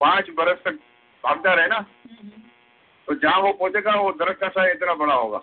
पाँच 0.00 0.30
बरस 0.30 0.58
तक 0.64 0.78
भागता 1.24 1.54
रहे 1.54 1.66
ना 1.66 1.80
तो 3.08 3.14
जहाँ 3.16 3.40
वो 3.40 3.52
पहुंचेगा 3.52 3.94
वो 3.96 4.10
दरख्त 4.14 4.40
का 4.40 4.48
सा 4.48 4.66
इतना 4.70 4.94
बड़ा 4.94 5.14
होगा। 5.14 5.38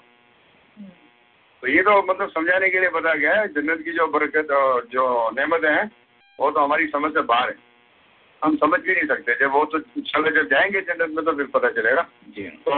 तो 1.63 1.67
ये 1.67 1.81
तो 1.83 2.01
मतलब 2.03 2.29
समझाने 2.29 2.69
के 2.69 2.79
लिए 2.79 2.89
बताया 2.89 3.15
गया 3.15 3.33
है 3.35 3.47
जन्नत 3.53 3.81
की 3.85 3.91
जो 3.91 4.07
बरकत 4.07 4.51
और 4.53 4.87
जो 4.91 5.05
नेमतें 5.31 5.69
हैं 5.69 5.85
वो 6.39 6.49
तो 6.51 6.59
हमारी 6.59 6.87
समझ 6.87 7.11
से 7.13 7.21
बाहर 7.23 7.49
है। 7.49 7.55
हम 8.41 8.55
समझ 8.57 8.79
भी 8.79 8.93
नहीं 8.93 9.07
सकते 9.07 9.35
जब 9.35 9.51
वो 9.51 9.63
तो 9.65 9.79
चले 9.79 10.31
जब 10.31 10.49
जाएँगे 10.49 10.81
जन्नत 10.81 11.09
में 11.11 11.23
तो 11.25 11.31
फिर 11.33 11.45
पता 11.53 11.69
चलेगा। 11.71 12.01
जी। 12.29 12.43
तो 12.65 12.73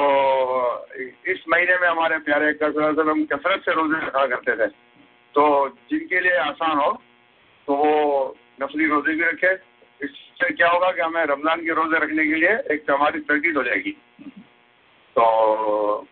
इस 1.27 1.43
महीने 1.49 1.77
में 1.77 1.87
हमारे 1.87 2.17
प्यारे 2.27 2.53
कसरत 2.55 2.99
हम 3.07 3.23
कसरत 3.25 3.65
से 3.65 3.73
रोज़े 3.73 4.05
रखा 4.05 4.25
करते 4.27 4.55
थे। 4.57 4.67
तो 5.35 5.43
जिनके 5.89 6.19
लिए 6.19 6.37
आसान 6.39 6.77
हो 6.77 6.91
तो 7.67 7.75
वो 7.75 8.35
नफली 8.59 8.85
रोज़े 8.87 9.15
भी 9.15 9.23
रखे। 9.23 9.53
इससे 10.01 10.53
क्या 10.53 10.69
होगा 10.69 10.91
कि 10.91 11.01
हमें 11.01 11.23
रमज़ान 11.27 11.61
के 11.61 11.73
रोज़े 11.75 11.99
रखने 11.99 12.25
के 12.27 12.35
लिए 12.35 12.53
एक 12.73 12.91
हमारी 12.91 13.19
प्रैक्टिस 13.21 13.55
हो 13.55 13.63
जाएगी। 13.63 13.91
तो 15.15 15.25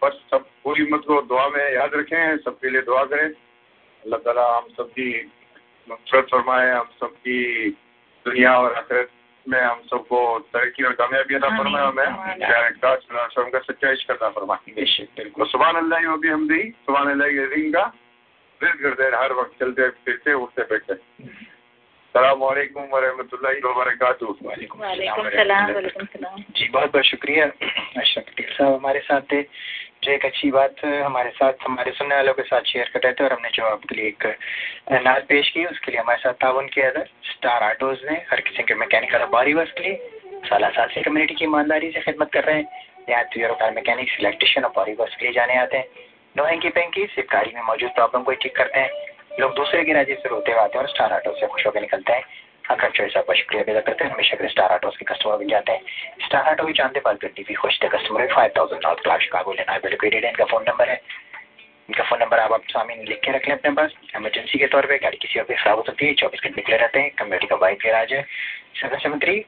बस 0.04 0.16
सब 0.32 0.46
पूरी 0.64 0.84
हिम्मत 0.84 1.04
को 1.08 1.22
दुआ 1.24 1.48
में 1.50 1.74
याद 1.74 1.92
रखें 1.96 2.38
सबके 2.40 2.70
लिए 2.70 2.82
दुआ 2.88 3.04
करें। 3.12 3.28
अल्लाह 3.28 4.20
ताला 4.22 4.46
हम 4.56 4.68
सबकी 4.78 5.10
मफरत 5.88 6.26
फरमाए 6.32 6.72
हम 6.72 6.90
सबकी 7.00 7.40
दुनिया 8.26 8.58
और 8.60 8.74
आखिरत 8.76 9.10
में 9.46 9.62
हम 9.62 9.82
सबको 9.90 10.18
तरक्की 10.54 10.84
और 10.84 10.94
कामयाबी 11.00 11.36
अदा 11.36 11.50
फरमाए 11.58 11.86
हमें 11.86 12.10
काश 12.84 13.06
का 13.54 13.60
सच्चा 13.60 13.92
इश्क 13.92 14.12
अदा 14.12 14.30
फरमाए 14.30 14.96
सुबह 15.52 15.68
अल्लाह 15.80 16.16
भी 16.18 16.30
हम 16.30 16.48
दी 16.48 16.62
सुबह 16.86 17.00
अल्लाह 17.12 17.30
के 17.30 17.46
दिन 17.56 17.72
का 17.72 17.86
रिज 18.62 18.82
करते 18.82 19.04
हैं 19.04 19.12
हर 19.16 19.34
वक्त 19.40 19.60
चलते 19.60 19.90
फिरते 20.06 20.34
उठते 20.36 20.64
बैठते। 20.70 20.94
सलामकुम 22.18 22.84
वरहमतुल्लाहि 22.94 23.60
वबरकातुहू। 23.66 24.34
जी 26.58 26.68
बहुत 26.68 26.92
बहुत 26.92 27.06
शुक्रिया। 27.06 27.46
अशरफ 27.46 28.24
पटेल 28.24 28.54
साहब 28.54 28.74
हमारे 28.74 29.00
साथ 29.00 29.22
थे। 29.22 29.42
जो 30.04 30.12
एक 30.12 30.26
अच्छी 30.26 30.52
बात 30.52 30.76
हमारे 30.86 31.30
साथ 31.30 31.54
हमारे 31.62 31.92
सुनने 31.92 32.16
वालों 32.16 32.34
के 32.34 32.42
साथ 32.42 32.62
शेयर 32.62 32.90
कर 32.94 33.00
रहे 33.00 33.14
थे 33.14 33.24
और 33.24 33.34
हमने 33.34 33.50
जो 33.50 33.64
आपके 33.66 33.96
लिए 33.96 34.08
एक 34.08 34.24
नात 35.06 35.26
पेश 35.30 35.50
की 35.50 35.66
उसके 35.66 35.92
लिए 35.92 36.02
हमारे 36.02 36.20
साथ 36.20 36.34
ताउन 36.34 36.68
किया 36.68 36.92
था। 36.92 37.04
स्टार 37.24 37.64
ऑटोज 37.72 37.98
ने 38.12 38.18
हर 38.32 38.42
किसी 38.42 38.64
के 38.64 38.74
मैकेनिकल 38.74 39.20
और 39.20 39.30
बारी 39.30 39.54
वर्क 39.54 39.74
के 39.78 39.84
लिए 39.84 39.96
साल 40.46 40.70
साल 40.70 40.88
से 40.88 41.02
कम्युनिटी 41.02 41.34
की 41.34 41.46
ईमानदारी 41.46 41.92
से 41.92 42.02
खिदमत 42.02 42.32
कर 42.34 42.44
रहे 42.44 42.56
हैं। 42.56 42.86
यहाँ 43.10 43.24
त्रियर 43.24 43.52
कार 43.52 43.72
मैकेनिक्स 43.72 44.18
इलेक्ट्रिशियन 44.20 44.66
और 44.66 44.72
बारी 44.78 44.94
वर्क 44.94 45.14
के 45.20 45.26
लिए 45.26 45.34
जाने 45.34 45.58
आते 45.58 45.78
हैं। 45.78 45.88
नो 46.38 46.44
हैंकी 46.44 46.70
पैंकी 46.70 47.06
सिर्फ़ 47.06 47.34
गाड़ी 47.34 47.52
में 47.56 47.62
मौजूद 47.62 47.90
प्रॉब्लम 47.90 48.24
को 48.24 48.32
ठीक 48.32 48.56
करते 48.56 48.80
हैं? 48.80 49.07
लोग 49.40 49.54
दूसरे 49.56 49.84
गैराजे 49.84 50.16
से 50.16 50.30
रोते 50.30 50.52
हुए 50.52 50.62
आते 50.62 50.78
हैं 50.78 50.86
और 50.86 50.90
स्टार 50.90 51.14
ऑटो 51.14 51.34
से 51.40 51.48
खुश 51.48 51.66
होकर 51.66 51.82
निकलते 51.82 52.14
हैं। 52.14 52.24
अगर 52.70 52.90
चॉइस 52.90 53.18
आपका 53.18 53.34
शुक्रिया 53.34 53.64
अदा 53.64 53.80
करते 53.80 54.04
हैं। 54.04 54.12
हमेशा 54.12 54.36
के 54.36 54.48
स्टार 54.48 54.74
ऑटोस 54.76 54.98
के 54.98 55.06
कस्टमर 55.06 55.38
बन 55.38 55.48
जाते 55.48 55.72
हैं। 55.72 55.82
स्टार 56.26 56.52
ऑटो 56.52 56.64
भी 56.64 56.74
जानते 56.74 57.00
पाल 57.00 57.18
गड्डी 57.24 57.44
भी 57.44 57.54
खुश 57.54 57.80
थे। 57.84 57.88
कस्टमर 57.88 58.22
है 58.22 58.28
five 58.28 58.52
thousand 58.58 58.82
north 58.86 59.04
Clark 59.04 59.22
Chicago 59.22 59.54
लेना 59.54 59.72
है 59.72 59.90
लोकेटेड 59.90 60.26
है, 60.26 60.30
इनका 60.30 60.46
फ़ोन 60.46 60.64
नंबर 60.68 60.90
है। 60.90 61.02
इनका 61.90 62.04
फ़ोन 62.04 62.20
नंबर 62.20 62.40
आप 62.40 62.64
सामने 62.70 62.96
लिख 63.04 63.20
के 63.26 63.32
रख 63.32 63.48
लें 63.48 63.56
अपने 63.56 63.72
पास। 63.72 63.92
इमरजेंसी 64.16 64.60
के 64.60 64.68
तौर 64.68 64.86
पे 64.86 64.98
गाड़ी 64.98 65.18
किसी 65.18 65.40
और 65.40 65.46
भी 65.50 65.56
खराब 65.56 65.78
हो 65.78 65.84
सकती 65.84 66.08
है, 66.08 66.14
चौबीस 66.14 66.42
घंटे 66.44 66.56
निकले 66.58 66.78
रहते 66.78 67.00
हैं। 67.00 67.12
कम्युनिटी 67.12 67.48
का 67.48 67.56
बाइक 67.56 67.78
गैराज 67.78 68.14
है। 68.14 68.22
सेवन 68.82 68.98
सेवन 68.98 69.20
थ्री 69.20 69.40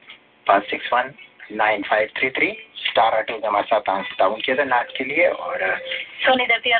पाँच 0.46 0.70
six 0.70 0.92
one 0.92 1.12
nine 1.52 1.82
five 1.82 2.08
three 2.18 2.30
three 2.30 2.50
star 2.88 3.18
auto 3.18 3.40
हमारे 3.46 3.66
साथ 3.66 4.14
ताउन 4.18 4.40
किया 4.40 4.56
था 4.56 4.64
नाच 4.64 4.92
के 4.98 5.04
लिए 5.04 5.26
और, 5.26 5.78
सोनी 6.24 6.46
दत्ती 6.46 6.70
है 6.70 6.78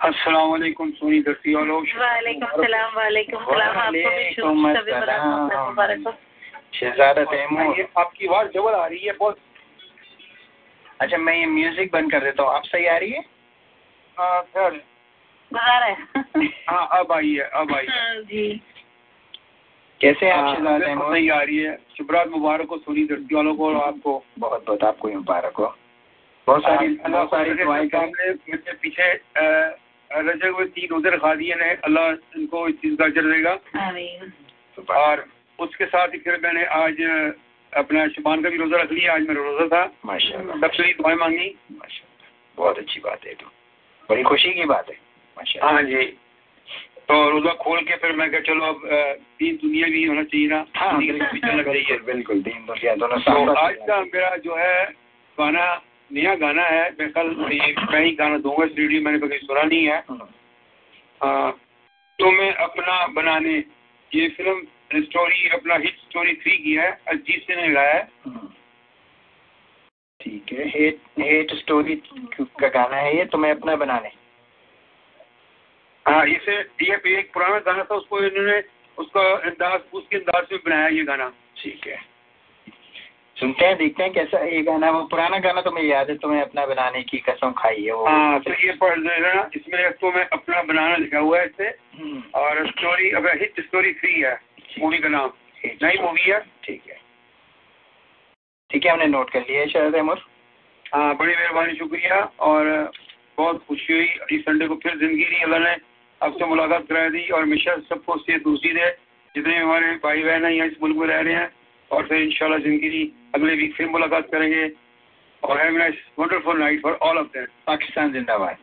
अस्सलाम 0.00 0.50
वालेकुम 0.50 0.90
सोनी 0.92 1.20
दस्ती 1.24 1.54
वालों 1.54 1.82
वालेकुम 1.98 2.62
सलाम 2.62 2.96
वालेकुम 2.96 3.44
सलाम। 3.44 3.76
आपको 3.76 3.92
भी 3.92 4.02
हो। 6.04 6.12
शहजादा 6.74 7.24
तैमूर। 7.24 7.88
आवाज़ 7.98 8.48
डबल 8.48 8.74
आ 8.74 8.86
रही 8.86 8.98
है 8.98 9.12
बहुत। 9.12 9.38
अच्छा 11.00 11.18
मैं 11.18 11.36
ये 11.36 11.46
म्यूज़िक 11.46 11.92
बंद 11.92 12.12
कर 12.12 12.20
देता 12.20 12.42
हूँ। 12.42 12.54
आप 12.54 12.62
सही 12.64 12.86
आ 12.86 12.96
रही 12.96 13.10
है? 13.10 13.24
हाँ 14.16 14.42
सर 14.42 14.80
बाहर 15.52 15.82
है। 15.82 15.96
हाँ 16.68 16.88
अब 16.98 17.12
आई 17.12 17.34
है 17.34 17.48
अब 17.54 17.74
आई। 17.74 17.86
है 17.90 18.22
जी। 18.24 18.62
कैसे 20.00 20.26
हैं 20.26 20.32
आप 20.32 20.44
हाँ, 20.44 20.54
शहजादा 20.54 20.70
बिल्कुल 20.70 20.94
तैमूर? 20.94 21.14
सही 21.14 21.28
आ 21.28 21.40
रही 21.40 21.56
है। 21.56 21.76
शुभरात 21.96 22.28
मुबारक 22.28 22.68
हो 22.70 22.78
सोनी 22.78 23.04
दस्ती 23.04 23.34
वालों 23.34 23.54
को 23.56 23.68
और 23.68 23.76
आपको। 23.86 24.22
बहुत 24.38 24.64
बहुत 24.66 24.84
आपको 24.84 25.08
मुबारक 25.08 25.56
हो। 25.56 25.74
बहुत 26.46 26.62
सारी 26.62 26.88
बहुत 26.88 27.28
सारी 27.28 27.54
दुआएँ 27.54 27.88
पीछे 28.82 29.12
रजब 30.10 30.54
हुए 30.54 30.64
तीन 30.74 30.88
रोज़े 30.90 31.10
रखा 31.10 31.34
दिए 31.34 31.54
ने 31.54 31.70
अल्लाह 31.84 32.38
इनको 32.38 32.66
इस 32.68 32.74
चीज़ 32.74 32.94
का 32.96 33.04
अजर 33.04 33.30
देगा। 33.32 33.54
और 34.96 35.24
उसके 35.58 35.86
साथ 35.86 36.08
ही 36.08 36.18
फिर 36.18 36.40
मैंने 36.42 36.64
आज 36.76 37.00
अपना 37.72 38.06
शुबान 38.08 38.42
का 38.42 38.48
भी 38.50 38.56
रोजा 38.56 38.76
रख 38.82 38.92
लिया 38.92 39.14
आज 39.14 39.22
मेरा 39.28 39.42
रोजा 39.42 39.66
था। 39.68 39.84
भी 40.82 40.92
दुआएँ 40.94 41.16
मांगी। 41.16 41.48
बहुत 42.58 42.78
अच्छी 42.78 43.00
बात 43.00 43.26
है 43.26 43.34
तो। 43.34 43.46
बड़ी 44.08 44.22
खुशी 44.22 44.52
की 44.54 44.64
बात 44.64 44.88
है। 44.90 44.96
माशाल्लाह। 45.36 45.72
हाँ 45.72 45.82
जी। 45.82 46.04
तो 47.08 47.14
रोजा 47.30 47.52
खोल 47.54 47.80
के 47.80 47.96
फिर 47.96 48.12
मैं 48.16 48.28
चलो 48.42 48.64
अब 48.64 48.80
दीन 49.40 49.56
दुनिया 49.56 49.86
भी 49.88 50.04
होना 50.04 50.22
चाहिए 50.22 50.48
ना। 50.48 50.64
हाँ 50.76 50.98
बिल्कुल 50.98 52.40
दीन 52.42 52.64
दुनिया 52.66 52.94
दोनों 52.94 53.18
तो 53.18 53.52
आज 53.54 53.76
का 53.88 54.00
मेरा 54.04 54.36
जो 54.44 54.56
है 54.56 54.84
गाना 55.38 55.66
नया 56.10 56.34
गाना 56.36 56.62
है 56.64 56.90
मैं 56.98 57.10
कल 57.12 57.28
ये 57.52 57.72
मैं 57.82 58.04
ही 58.04 58.10
गाना 58.16 58.38
दूँगा 58.38 58.64
इस 58.64 58.72
रेडियो 58.78 59.02
मैंने 59.02 59.18
कभी 59.18 59.38
सुना 59.38 59.62
नहीं 59.62 59.86
है। 59.86 59.98
आ, 61.20 61.50
तो 62.18 62.30
मैं 62.32 62.52
अपना 62.64 63.06
बनाने 63.14 63.54
ये 64.10 64.28
फ़िल्म 64.36 65.02
स्टोरी 65.02 65.48
अपना 65.54 65.74
हिट 65.76 65.96
स्टोरी 66.00 66.34
थ्री 66.34 66.56
की 66.58 66.74
है 66.74 66.90
अजीत 67.08 67.46
सिंह 67.46 67.60
ने 67.60 67.72
गाया 67.72 67.94
है। 67.94 68.04
ठीक 70.20 70.52
है 70.52 70.68
हेट 70.68 71.00
हेट 71.18 71.54
स्टोरी 71.54 71.94
का 72.40 72.68
गाना 72.70 72.96
है 72.96 73.16
ये 73.16 73.24
तो 73.24 73.38
मैं 73.38 73.50
अपना 73.50 73.76
बनाने। 73.76 74.12
हाँ 76.06 76.24
इसे 76.28 76.58
ये 76.82 77.18
एक 77.18 77.32
पुराना 77.34 77.58
गाना 77.60 77.82
था 77.84 77.94
उसको 77.94 78.20
इन्होंने 78.24 78.62
उसका 78.98 79.22
अंदाज 79.38 79.80
उसके 79.92 80.16
अंदाज 80.16 80.52
में 80.52 80.60
बनाया 80.66 80.88
ये 80.88 81.04
गाना। 81.04 81.28
ठीक 81.56 81.86
है। 81.86 81.98
सुनते 83.36 83.64
हैं 83.66 83.76
देखते 83.76 84.02
हैं 84.02 84.12
कैसा 84.12 84.38
ये 84.46 84.60
गाना 84.62 84.90
वो 84.90 85.02
पुराना 85.06 85.38
गाना 85.38 85.60
तो 85.60 85.70
मुझे 85.70 85.86
याद 85.86 86.10
है 86.10 86.16
तुम्हें 86.18 86.40
अपना 86.42 86.64
बनाने 86.66 87.02
की 87.02 87.18
कसम 87.26 87.50
खाई 87.58 87.82
है 87.84 87.92
वो। 87.92 88.04
हाँ 88.06 88.38
तो 88.40 88.50
ये 88.52 88.72
पढ़ 88.80 88.98
लेना। 88.98 89.32
इसमें 89.56 89.90
तो 89.92 90.12
मैं 90.12 90.24
अपना 90.32 90.62
बनाना 90.62 90.96
लिखा 90.96 91.18
हुआ 91.18 91.40
है 91.40 91.46
इसे। 91.46 91.68
और 92.34 92.66
स्टोरी 92.68 93.10
अब 93.12 93.26
हिट 93.40 93.60
स्टोरी 93.60 93.92
थ्री 93.94 94.20
है 94.20 94.32
मूवी 94.78 94.98
का 94.98 95.08
नाम। 95.08 95.32
नई 95.82 95.98
मूवी 96.02 96.22
है। 96.22 96.38
ठीक 96.64 96.82
है। 96.88 96.96
ठीक 98.70 98.86
है 98.86 98.92
हमने 98.92 99.06
नोट 99.06 99.30
कर 99.30 99.40
लिया 99.40 99.60
है 99.60 99.68
शायद 99.68 99.94
अमर। 99.96 100.24
हाँ 100.86 101.14
बड़ी 101.16 101.34
मेहरबानी 101.34 101.74
शुक्रिया। 101.76 102.20
और 102.40 102.70
बहुत 103.38 103.62
खुशी 103.68 103.92
हुई। 103.92 104.36
इस 104.36 104.42
संडे 104.42 104.66
को 104.66 104.74
फिर 104.82 104.96
ज़िंदगी 104.98 105.24
दी 105.24 105.42
अल्लाह 105.42 105.60
ने 105.60 105.76
आपसे 106.20 106.46
मुलाकात 106.46 106.86
करा 106.88 107.08
दी। 107.10 107.28
और 107.28 107.42
हमेशा 107.42 107.76
सबको 107.90 108.16
सेहत 108.18 108.42
दूसरी 108.42 108.72
दे 108.72 108.90
जितने 109.34 109.58
हमारे 109.58 109.94
भाई 110.04 110.22
बहन 110.22 110.44
हैं 110.44 110.52
यहाँ 110.52 110.68
इस 110.68 110.82
मुल्क 110.82 110.96
में 110.96 111.06
रह 111.06 111.20
रहे 111.20 111.34
हैं 111.34 111.48
और 111.90 112.06
फिर 112.06 112.18
इंशाल्लाह 112.18 112.58
ज़िंदगी 112.60 113.02
अगले 113.34 113.54
वीक 113.54 113.74
फिर 113.76 113.88
मुलाकात 113.88 114.28
करेंगे। 114.32 114.70
और 115.42 115.60
have 115.60 115.76
nice 115.76 115.94
wonderful 116.18 116.58
night 116.60 116.82
for 116.82 116.92
all 117.02 117.18
of 117.18 117.26
them 117.34 117.44
Pakistan 117.66 118.12
जिंदाबाद। 118.12 118.56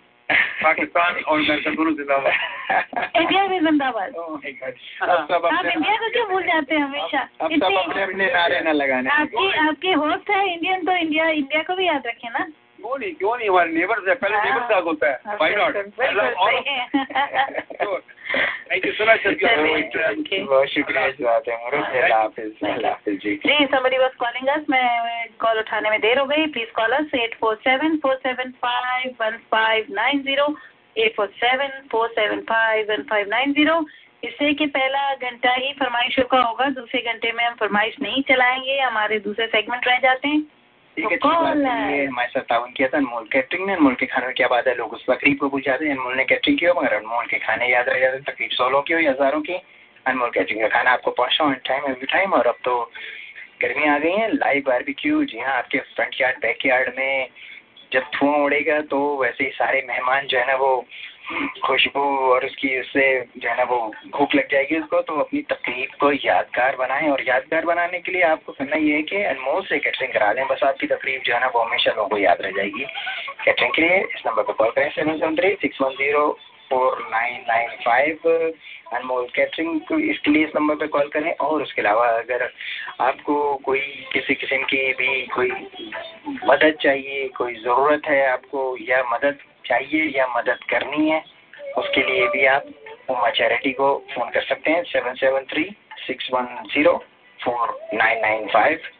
पाकिस्तान 0.63 1.15
और 1.15 1.39
अमेरिका 1.39 1.71
दोनों 1.71 1.93
जिंदाबाद। 1.95 2.33
इंडिया 3.15 3.45
भी 3.47 3.59
जिंदाबाद। 3.59 4.15
आप 5.03 5.65
इंडिया 5.65 5.95
को 5.97 6.09
क्यों 6.11 6.27
भूल 6.29 6.43
जाते 6.43 6.75
हैं 6.75 6.81
हमेशा? 6.81 7.21
अब 7.41 7.51
सब 7.53 7.77
अपने 7.77 8.01
अपने 8.03 8.25
नारे 8.33 8.59
ना 8.61 8.71
लगाने। 8.71 9.09
आपकी 9.11 9.51
आपकी 9.67 9.91
होस्ट 9.93 10.29
है 10.29 10.41
इंडियन 10.53 10.85
तो 10.85 10.95
इंडिया 10.97 11.29
इंडिया 11.31 11.61
को 11.63 11.75
भी 11.75 11.87
याद 11.87 12.07
रखे 12.07 12.29
ना। 12.29 12.45
क्यों 12.83 12.97
नहीं 12.99 13.13
क्यों 13.15 13.35
नहीं? 13.37 13.49
हमारे 13.49 13.71
नेबर्स 13.71 14.07
है 14.07 14.13
पहले 14.21 14.37
नेबर्स 14.43 14.69
का 14.69 14.77
होता 14.87 15.09
है। 15.09 15.37
Why 15.41 15.55
not 15.55 15.75
thank 18.69 18.85
you 18.85 18.91
so 18.93 19.05
much 19.05 19.19
बहुत 20.49 20.67
शुक्रिया 20.69 21.05
इस 21.07 21.21
बात 21.21 21.47
है 21.47 21.55
अल्लाह 21.69 22.19
हाफिज 22.19 22.63
अल्लाह 22.63 22.91
हाफिज 22.91 23.19
जी। 23.23 23.35
जी 23.45 23.55
somebody 23.73 23.99
was 24.03 24.13
calling 24.23 24.47
us 24.53 24.63
मैं 24.69 24.87
कॉल 25.41 25.59
उठाने 25.59 25.89
में 25.89 25.99
देर 26.01 26.19
हो 26.19 26.25
गई। 26.25 26.45
Please 26.55 26.71
call 26.75 26.91
us 26.97 27.13
eight 27.15 27.35
four 27.41 27.55
seven 27.67 27.97
four 28.03 28.15
seven 28.23 28.51
five 28.65 29.15
one 29.21 29.37
five 29.51 29.85
nine 29.99 30.21
zero 30.23 30.47
eight 30.95 31.15
four 31.15 31.27
seven 31.43 31.71
four 31.91 32.07
seven 32.15 32.41
five 32.49 32.91
one 32.91 33.03
five 33.09 33.27
nine 33.29 33.53
zero 33.53 33.77
इससे 34.23 34.53
कि 34.53 34.65
पहला 34.73 35.13
घंटा 35.29 35.53
ही 35.53 35.71
फरमाइशों 35.79 36.23
का 36.33 36.41
होगा 36.41 36.65
दूसरे 36.81 37.01
घंटे 37.11 37.31
में 37.37 37.43
हम 37.45 37.55
फरमाइश 37.59 37.95
नहीं 38.01 38.21
चलाएँगे 38.29 38.77
हमारे 38.79 39.19
दूसरे 39.19 39.47
सेगमेंट 39.47 39.87
रह 39.87 39.97
जाते 40.03 40.27
हैं। 40.27 40.41
ठीक 40.97 41.05
तो 41.05 41.09
है। 41.09 41.17
कॉल 41.17 41.65
है? 41.65 42.05
हमारे 42.05 42.27
साथ 42.29 42.41
ताउन 42.49 42.71
किया 42.71 42.87
था 42.87 42.97
अनमोल 42.97 43.23
कैटरिंग 43.31 43.65
ने। 43.67 43.73
अनमोल 43.73 43.95
के 43.95 44.05
खाने 44.05 44.25
में 44.25 44.35
क्या 44.35 44.47
बात 44.47 44.67
है? 44.67 44.75
लोग 44.77 44.93
उस 44.93 45.05
तकरीब 45.09 45.37
को 45.37 45.49
भूल 45.49 45.61
जाते 45.61 45.85
हैं। 45.85 45.91
अनमोल 45.91 46.15
ने 46.17 46.25
कैटरिंग 46.25 46.57
की 46.59 46.65
हो 46.65 46.73
मगर 46.79 46.93
अनमोल 46.93 47.25
के 47.25 47.39
खाने 47.39 47.71
याद 47.71 47.89
रह 47.89 47.99
जाते 47.99 48.19
तकरीब 48.31 48.49
सोलों 48.51 48.81
की 48.81 48.93
हो 48.93 48.99
या 48.99 49.11
हज़ारों 49.11 49.41
की। 49.41 49.61
अनमोल 50.05 50.29
कैटरिंग 50.29 50.61
का 50.61 50.67
खाना 50.67 50.91
आपको 50.91 51.11
पहुँचा 51.11 51.43
ऑन 51.43 51.53
टाइम 51.65 51.85
एवरी 51.85 52.05
टाइम 52.11 52.33
और 52.33 52.47
अब 52.47 52.57
तो 52.63 52.79
गर्मी 53.61 53.87
आ 53.87 53.97
गई 53.97 54.11
है। 54.11 54.31
लाइव 54.33 54.63
बारबेक्यू 54.67 55.23
जी 55.25 55.39
हाँ 55.39 55.57
आपके 55.57 55.79
फ्रंट 55.95 56.21
यार्ड 56.21 56.37
बैक 56.41 56.65
यार्ड 56.65 56.93
में 56.97 57.27
जब 57.93 58.03
धुआँ 58.15 58.37
उड़ेगा 58.43 58.79
तो 58.91 58.99
वैसे 59.17 59.43
ही 59.43 59.49
सारे 59.53 59.81
मेहमान 59.87 60.27
जो 60.27 60.37
है 60.37 60.47
ना 60.47 60.55
वो 60.57 60.73
खुशबू 61.65 62.01
और 62.27 62.45
उसकी 62.45 62.79
उससे 62.79 63.03
जो 63.37 63.49
है 63.49 63.55
ना 63.57 63.63
वो 63.63 63.79
भूख 64.15 64.35
लग 64.35 64.47
जाएगी 64.51 64.79
उसको 64.79 65.01
तो 65.01 65.15
अपनी 65.19 65.41
तकलीफ़ 65.51 65.95
को 65.99 66.11
यादगार 66.13 66.75
बनाएँ। 66.75 67.09
और 67.09 67.23
यादगार 67.27 67.65
बनाने 67.65 67.99
के 67.99 68.11
लिए 68.11 68.21
आपको 68.23 68.51
करना 68.53 68.77
ये 68.77 68.95
है 68.95 69.01
कि 69.03 69.23
अनमोल 69.25 69.61
से 69.65 69.79
कैटरिंग 69.79 70.13
करा 70.13 70.31
दें। 70.33 70.45
बस 70.47 70.63
आपकी 70.63 70.87
तकलीफ़ 70.87 71.23
जो 71.23 71.33
है 71.33 71.39
ना 71.41 71.51
वो 71.55 71.61
हमेशा 71.61 71.91
लोगों 71.91 72.09
को 72.09 72.17
याद 72.17 72.41
रह 72.41 72.51
जाएगी। 72.51 72.85
कैटरिंग 73.45 73.73
के 73.73 73.81
लिए 73.81 73.99
इस 73.99 74.23
नंबर 74.27 74.43
पर 74.43 74.53
कॉल 74.53 74.71
करें 74.71 74.89
seven 74.89 75.17
seven 75.19 75.35
three 75.35 75.53
six 75.61 75.81
one 75.81 75.95
zero 75.95 76.27
four 76.69 76.97
nine 77.11 77.41
nine 77.47 77.69
five 77.85 78.27
Anmol 78.93 79.25
catering 79.35 80.01
इसके 80.01 80.31
लिए 80.31 80.43
इस 80.43 80.51
नंबर 80.55 80.75
पर 80.75 80.87
कॉल 80.87 81.07
करें। 81.13 81.31
और 81.31 81.61
उसके 81.61 81.81
अलावा 81.81 82.07
अगर 82.09 82.49
आपको 83.01 83.35
कोई 83.65 83.79
किसी 84.13 84.35
किस्म 84.35 84.63
की 84.65 84.77
भी 84.93 85.21
कोई 85.35 85.49
मदद 86.45 86.77
चाहिए, 86.81 87.27
कोई 87.37 87.55
ज़रूरत 87.55 88.07
है 88.07 88.25
आपको 88.27 88.75
या 88.81 89.03
मदद 89.13 89.39
चाहिए 89.65 90.03
या 90.17 90.27
मदद 90.29 90.63
करनी 90.69 91.09
है, 91.09 91.23
उसके 91.77 92.01
लिए 92.03 92.27
भी 92.29 92.45
आप 92.47 92.65
उमा 93.09 93.29
चैरिटी 93.31 93.71
को 93.73 93.87
फ़ोन 94.13 94.29
कर 94.31 94.41
सकते 94.43 94.71
हैं 94.71 94.83
seven 94.89 95.13
seven 95.17 95.45
three 95.51 95.63
six 95.99 96.29
one 96.33 96.45
zero 96.73 96.97
four 97.39 97.79
nine 97.93 98.21
nine 98.21 98.47
five 98.49 98.91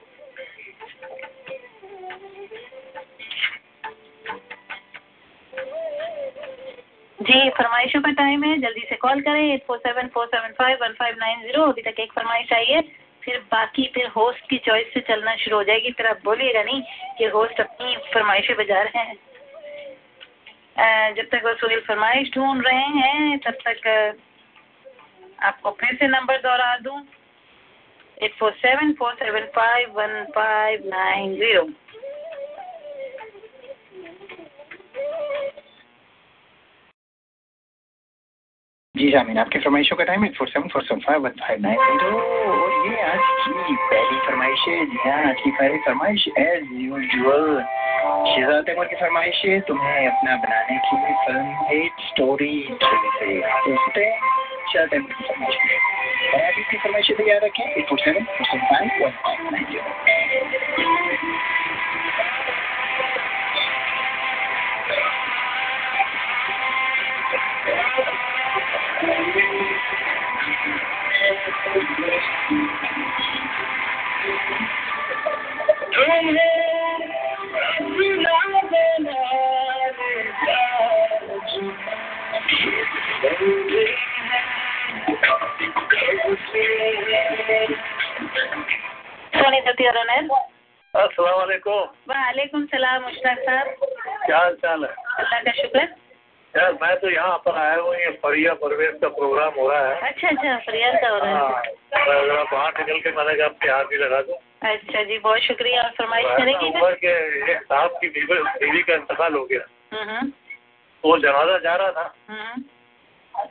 जी, 7.19 7.49
फरमाइशों 7.49 7.99
का 8.01 8.11
टाइम 8.11 8.43
है, 8.43 8.57
जल्दी 8.61 8.81
से 8.89 8.95
कॉल 8.95 9.21
करें 9.21 9.53
eight 9.53 9.63
four 9.67 9.77
seven 9.79 10.07
four 10.13 10.25
seven 10.27 10.53
five 10.57 10.77
one 10.81 10.93
five 10.93 11.15
nine 11.19 11.41
zero 11.41 11.63
अभी 11.63 11.81
तक 11.81 11.99
एक 11.99 12.11
फरमाइश 12.13 12.51
आई 12.53 12.65
है, 12.65 12.81
फिर 13.23 13.37
बाकी 13.51 13.85
फिर 13.93 14.07
होस्ट 14.15 14.49
की 14.49 14.57
चॉइस 14.65 14.93
से 14.93 14.99
चलना 15.07 15.35
शुरू 15.35 15.57
हो 15.57 15.63
जाएगी, 15.63 15.91
फिर 15.91 16.07
आप 16.07 16.19
बोलिएगा 16.25 16.63
नहीं 16.63 16.81
कि 17.17 17.25
होस्ट 17.35 17.61
अपनी 17.61 17.95
फरमाइशें 18.13 18.55
बजा 18.57 18.81
रहे 18.81 18.99
हैं। 18.99 19.15
जब 20.77 21.27
तक 21.31 21.41
वो 21.45 21.53
सुनील 21.53 21.79
फरमाइश 21.79 22.29
ढूंढ 22.35 22.65
रहे 22.65 22.75
हैं, 22.75 23.37
तब 23.39 23.57
तक 23.67 24.15
आपको 25.43 25.71
फिर 25.71 25.95
से 25.95 26.07
नंबर 26.07 26.37
दोहरा 26.41 26.77
दूँ। 26.77 27.01
Eight 28.21 28.33
four 28.33 28.51
seven 28.53 28.93
four 28.93 29.13
seven 29.13 29.45
five 29.55 29.91
one 29.91 30.23
five 30.35 30.83
nine 30.85 31.35
zero. 31.35 31.63
जी 38.95 39.09
जामीन 39.11 39.37
आपकी 39.39 39.59
फरमाइशों 39.59 39.95
का 39.97 40.03
टाइम 40.05 40.23
है 40.23 40.29
four 40.37 40.47
seven 40.47 40.67
four 40.69 40.81
seven 40.83 40.99
five 41.01 41.21
one 41.21 41.29
five 41.39 41.61
nine 41.61 41.77
और 41.77 42.73
ये 42.87 43.01
आज 43.03 43.21
की 43.45 43.75
पहली 43.91 44.19
फरमाइश 44.27 44.65
है, 44.67 44.85
जी 44.85 44.97
हाँ 45.05 45.23
आज 45.29 45.39
की 45.43 45.51
पहली 45.51 45.77
फरमाइश 45.85 46.27
एज 46.39 46.67
यूजल 46.81 47.63
शहजाद 48.27 48.69
अमर 48.69 48.85
की 48.85 48.95
फरमाइश 48.95 49.41
है, 49.45 49.59
तुम्हें 49.69 50.07
अपना 50.07 50.35
बनाने 50.45 50.77
की 50.85 50.97
फ़िल्म 51.25 51.65
एट 51.77 52.05
स्टोरी 52.09 52.53
से 52.69 53.39
शहजाद 54.69 54.93
अमर 54.93 55.11
की 55.11 55.23
फरमाइश 55.23 55.57
है 55.63 55.77
और 56.29 56.45
आप 56.45 56.59
इसकी 56.59 57.13
तैयार 57.13 57.41
रखें 57.45 57.65
eight 57.65 57.89
four 57.89 57.99
seven 58.05 58.23
four 58.23 58.45
seven 58.45 58.65
five 58.69 59.05
one 59.05 59.19
five 59.25 59.49
nine 59.51 59.65
zero 59.71 61.12
वालेकुम 91.23 92.09
वालेकुम 92.09 92.65
सलाम 92.65 93.01
मुश्ताक 93.03 93.39
साहब 93.39 93.67
क्या 94.25 94.37
हाल 94.37 94.55
चाल 94.55 94.83
है 94.83 94.89
अल्लाह 95.19 95.41
का 95.41 95.51
शुक्र 95.51 95.85
यार 96.53 96.73
मैं 96.81 96.95
तो 96.99 97.09
यहाँ 97.09 97.37
पर 97.45 97.55
आया 97.57 97.75
हूँ 97.75 97.93
ये 97.95 98.09
फरिया 98.23 98.53
परवेज 98.63 98.97
का 99.01 99.07
प्रोग्राम 99.09 99.53
हो 99.59 99.67
रहा 99.69 99.87
है। 99.87 99.93
अच्छा 100.09 100.27
अच्छा 100.27 100.57
फरियाद 100.65 100.95
का 101.01 101.09
हो 101.09 101.17
रहा 101.17 101.37
हाँ। 101.37 101.61
है 101.61 102.43
बाहर 102.51 102.73
निकल 102.79 102.99
के 102.99 103.11
मैंने 103.17 103.33
कहा 103.37 103.45
आपके 103.45 103.69
हाथ 103.69 103.85
भी 103.85 103.97
लगा 103.97 104.21
दूँ। 104.27 104.35
अच्छा 104.71 105.03
जी 105.03 105.17
बहुत 105.19 105.39
शुक्रिया 105.41 105.81
और 105.83 105.89
फरमाइश 105.97 106.25
करेंगे 106.37 106.67
हुआ 106.77 106.91
कि 107.01 107.07
एक 107.51 107.63
साहब 107.63 107.97
की 108.01 108.09
बीवी 108.09 108.81
का 108.81 108.93
इंतकाल 108.93 109.33
हो 109.33 109.43
गया। 109.45 109.65
हम्म 109.93 110.29
तो 110.29 111.09
वो 111.09 111.17
जनाजा 111.17 111.57
जा 111.57 111.75
रहा 111.75 111.91
था। 111.91 112.13
हम्म 112.29 112.61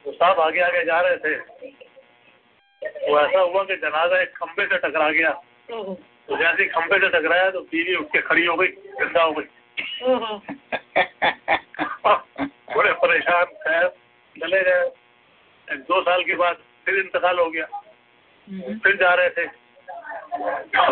तो 0.04 0.12
साहब 0.12 0.40
आगे 0.40 0.60
आगे 0.60 0.84
जा 0.84 1.00
रहे 1.00 1.16
थे। 1.16 1.34
वो 3.10 3.18
ऐसा 3.20 3.40
हुआ 3.40 3.62
कि 3.64 3.76
जनाजा 3.76 4.20
एक 4.22 4.32
खंबे 4.36 4.66
से 4.66 4.78
टकरा 4.78 5.10
गया। 5.10 5.30
हम्म 5.72 5.94
तो 6.28 6.36
जैसे 6.36 6.64
खंबे 6.68 6.98
से 6.98 7.08
टकराया 7.18 7.50
तो 7.50 7.60
बीवी 7.72 7.94
उठ 7.96 8.06
के 8.12 8.20
खड़ी 8.28 8.44
हो 8.46 8.56
गई 8.56 8.68
ज़िंदा 9.00 9.22
हो 9.22 9.32
गई। 9.32 9.48
हम्म 10.02 10.40
बड़े 12.76 12.92
परेशान 13.02 13.44
खैर 13.64 13.88
चले 14.36 14.60
गए। 14.62 14.84
एक 15.68 15.80
दो 15.88 16.00
साल 16.02 16.22
के 16.24 16.34
बाद 16.36 16.56
फिर 16.86 16.94
इंतकाल 16.98 17.38
हो 17.38 17.50
गया। 17.50 17.66
फिर 18.84 18.96
जा 18.96 19.14
रहे 19.14 19.30
थे। 19.30 19.46
तो 20.32 20.82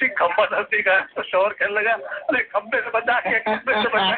ही 0.00 0.08
खंबा 0.08 0.44
नज़दीक 0.52 0.88
आया 0.88 1.00
तो 1.16 1.22
शोर 1.22 1.52
खेलने 1.54 1.80
लगा 1.80 1.92
अरे 1.92 2.40
खंबे 2.44 2.78
से 2.80 2.90
बचा 2.90 3.18
के 3.20 3.38
खंबे 3.40 3.72
से 3.74 3.88
बचा 3.94 4.16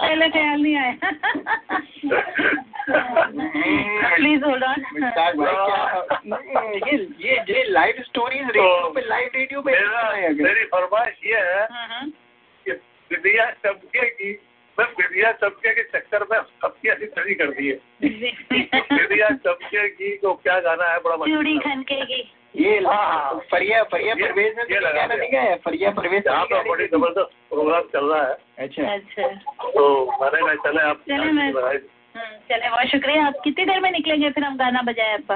पहले 0.00 0.28
ख्याल 0.28 0.60
नहीं 0.62 0.76
आया। 0.76 0.94
प्लीज़ 4.14 4.44
होल्ड 4.44 4.64
ऑन 4.64 4.78
ये 6.86 6.96
ये 7.20 7.34
ये 7.48 7.64
लाइव 7.70 8.02
स्टोरीज 8.02 8.46
रेडियो 8.46 8.90
पे 8.94 9.00
लाइव 9.08 9.30
रेडियो 9.34 9.62
पे 9.62 9.72
मेरा 9.72 10.02
मेरी 10.42 10.64
फरमाइश 10.74 11.16
ये 11.26 11.40
है 11.48 11.62
कि 12.66 12.72
विदिया 13.10 13.50
चमके 13.66 14.04
की 14.78 14.82
मैं 14.82 14.90
विदिया 14.90 15.32
चमके 15.32 15.74
के 15.74 15.82
चक्कर 15.82 16.22
में 16.22 16.40
सबकी 16.40 16.88
ऐसी 16.88 17.06
तरी 17.06 17.34
कर 17.34 17.46
दी 17.46 17.68
है। 17.68 17.74
विदिया 18.96 19.28
चमके 19.28 19.88
की 19.88 20.16
तो 20.16 20.34
क्या 20.34 20.60
गाना 20.60 20.84
है 20.84 20.98
बड़ा 20.98 21.16
चूड़ी 21.16 21.52
है। 21.52 21.58
खनकेगी। 21.58 22.32
ये 22.56 22.78
हाँ। 22.78 23.34
फरिया 23.34 23.82
फरिया 23.82 24.14
ये- 24.14 24.26
परवेज 24.26 24.54
ने 24.56 24.62
ये 24.62 24.80
तो 24.80 24.86
लगा। 24.86 25.06
नहीं 25.06 25.32
गाया 25.32 25.56
फरिया 25.56 25.90
परवेज 25.90 26.22
यहाँ 26.26 26.44
पर 26.44 26.68
बड़ी 26.68 26.86
ज़बरदस्त 26.86 27.30
प्रोग्राम 27.48 27.82
चल 27.82 28.04
रहा 28.06 28.26
है। 28.28 28.36
अच्छा। 28.58 28.94
अच्छा। 28.94 29.28
तो 29.70 30.06
मैंने 30.22 30.46
कहा 30.46 30.70
चले 30.70 30.82
आप 30.82 30.96
चले 30.96 31.16
मैं 31.16 31.52
हम्म, 31.52 32.36
चले 32.36 32.70
बहुत 32.70 32.86
शुक्रिया। 32.86 33.26
आप 33.26 33.34
कितनी 33.44 33.64
देर 33.64 33.80
में 33.80 33.90
निकलेंगे 33.90 34.30
फिर 34.30 34.44
हम 34.44 34.56
गाना 34.56 34.82
बजाए 34.82 35.14
आपका? 35.14 35.34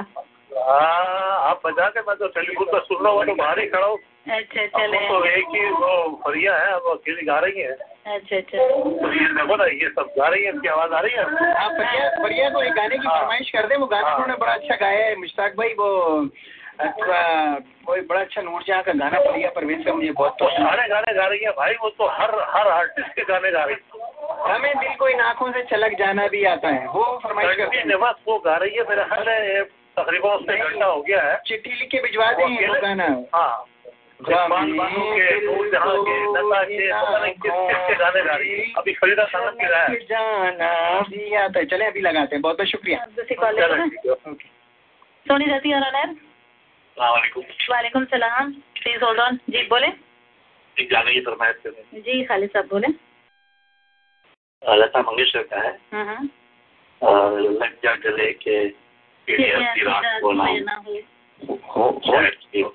हाँ 0.71 1.49
आप 1.49 1.61
बजा 1.65 1.89
के 1.89 1.99
मैं 1.99 2.15
तो 2.15 2.27
टेलीफोन 2.27 2.65
पर 2.65 2.79
सुन 2.79 3.03
रहा 3.03 3.13
हूँ 3.13 3.25
तो 3.25 3.35
बाहर 3.35 3.59
ही 3.59 3.67
खड़ा 3.67 3.85
हूँ। 3.87 3.97
अच्छा 4.31 4.65
चले। 4.65 5.09
तो 5.09 5.25
एक 5.25 5.45
ही 5.47 5.69
वो 5.69 6.21
फरिया 6.27 6.57
है 6.57 6.77
वो 6.77 6.89
अकेली 6.89 7.25
गा 7.25 7.39
रही 7.39 7.61
है। 7.61 7.90
अच्छा 8.05 8.37
अच्छा। 8.37 8.57
तो 8.57 9.11
ये 9.13 9.25
देखो 9.33 9.55
ना 9.55 9.65
ये 9.65 9.89
सब 9.89 10.07
गा 10.17 10.27
रही 10.27 10.43
है 10.43 10.51
इनकी 10.51 10.67
आवाज़ 10.67 10.93
आ 10.93 10.99
रही 10.99 11.13
है? 11.13 11.23
आप 11.23 11.71
फरिया 11.71 12.09
फरिया 12.23 12.49
को 12.49 12.59
गाने 12.75 12.97
की 12.97 13.07
हाँ। 13.07 13.19
फरमाइश 13.19 13.49
कर 13.55 13.67
दे 13.67 13.75
वो 13.75 13.85
गाना 13.87 14.07
हाँ। 14.07 14.15
उन्होंने 14.15 14.35
बड़ा 14.41 14.53
अच्छा 14.53 14.75
गाया 14.75 15.05
है 15.05 15.15
मुश्ताक 15.15 15.55
भाई 15.57 15.73
वो 15.79 15.89
अथवा 16.81 17.19
बड़ा 18.09 18.19
अच्छा 18.21 18.41
नूरजहाँ 18.41 18.81
का 18.83 18.93
गाना 18.93 19.19
फरिया 19.21 19.49
परवेज 19.55 19.85
का 19.85 19.93
मुझे 19.93 20.11
बहुत 20.11 20.41
वो 20.41 20.49
सारे 20.49 20.87
गाने 20.89 21.13
गा 21.13 21.25
रही 21.25 21.43
है 21.43 21.51
भाई 21.57 21.73
वो 21.81 21.89
तो 21.99 22.07
हर 22.19 22.33
हर 22.55 22.67
आर्टिस्ट 22.69 23.11
के 23.15 23.23
गाने 23.23 23.51
गा 23.51 23.63
रही 23.63 23.75
है। 23.75 24.53
हमें 24.53 24.73
दिल 24.77 24.95
को 24.99 25.07
इन 25.07 25.19
आँखों 25.21 25.51
से 25.51 25.63
छलक 25.69 25.97
जाना 25.99 26.27
भी 26.27 26.43
आता 26.53 26.67
है 26.67 26.87
वो 26.87 27.03
फरमाइश 27.23 27.57
करते 27.57 27.77
हैं। 27.77 27.95
वो 28.27 28.37
गा 28.45 28.55
रही 28.57 28.75
है 28.75 28.83
मेरा 28.89 29.03
ख्याल 29.13 29.29
है 29.29 29.63
तकरीबन 29.99 30.29
उससे 30.29 30.57
घंटा 30.57 30.85
हो 30.85 31.01
गया 31.01 31.21
है। 31.23 31.35
चिट्ठी 31.47 31.71
लिख 31.79 31.89
के 31.91 32.01
भिजवा 32.01 32.31
दें 32.31 32.45
वो 32.67 32.81
गाना। 32.81 33.07
हाँ 33.35 33.65
अभी 38.77 38.93
फरीदा 38.93 39.25
साहब 39.25 39.57
की 39.61 39.63
है। 39.63 40.05
जाना 40.05 40.99
भी 40.99 41.33
आता 41.33 41.59
है। 41.59 41.65
चले 41.65 41.85
अभी 41.85 42.01
लगाते 42.01 42.35
हैं। 42.35 42.41
बहुत 42.41 42.55
बहुत 42.55 42.67
शुक्रिया। 42.67 43.05
है। 43.77 43.89
सोनी 45.27 45.45
दत्ती 45.45 45.73
और 45.73 45.81
अनैर 45.81 46.15
वालेकुम 47.69 48.05
सलाम। 48.05 48.51
प्लीज़ 48.51 49.03
होल्ड 49.03 49.19
ऑन 49.19 49.35
जी 49.49 49.61
बोले। 49.63 49.87
करें 51.57 52.01
जी 52.01 52.23
खालिद 52.23 52.49
साहब 52.49 52.65
बोले। 52.65 52.87
लता 54.75 55.01
मंगेशकर 55.01 55.43
का 55.43 55.57
है। 55.57 55.79
हम्म 55.93 56.09
हम्म 56.09 56.29
और 57.01 57.39
लग 57.41 57.75
जा 57.83 57.95
गले 57.95 58.33
के 58.33 58.67
रात 59.29 60.21
को 60.21 60.31
ना 60.31 60.43
ना 60.43 60.83
हो 61.71 62.01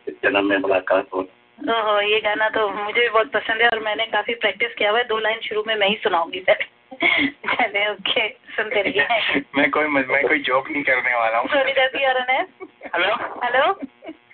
जन्म 0.08 0.44
में 0.44 0.58
मुलाकात 0.58 1.06
हो। 1.14 1.28
ओहो 1.58 2.00
ये 2.00 2.20
गाना 2.20 2.48
तो 2.48 2.68
मुझे 2.70 3.00
भी 3.00 3.08
बहुत 3.08 3.30
पसंद 3.32 3.62
है 3.62 3.68
और 3.68 3.78
मैंने 3.78 4.04
काफ़ी 4.06 4.34
प्रैक्टिस 4.34 4.74
किया 4.74 4.90
हुआ 4.90 4.98
है। 4.98 5.04
दो 5.04 5.18
लाइन 5.18 5.38
शुरू 5.40 5.62
में 5.66 5.74
मैं 5.74 5.88
ही 5.88 5.96
सुनाऊँगी 5.96 6.40
सर 6.40 6.64
चले 7.02 7.88
ओके 7.90 8.28
सुनते 8.56 8.82
रहिए। 8.82 9.40
मैं 9.56 9.70
कोई 9.70 9.86
मैं 9.86 10.04
कोई 10.04 10.38
जोक 10.38 10.70
नहीं 10.70 10.82
करने 10.82 11.14
वाला 11.14 11.38
हूँ। 11.38 11.48
सोनी 11.48 11.72
दत्ती 11.72 12.04
और 12.06 12.20
हेलो 12.30 13.14
हेलो 13.44 13.72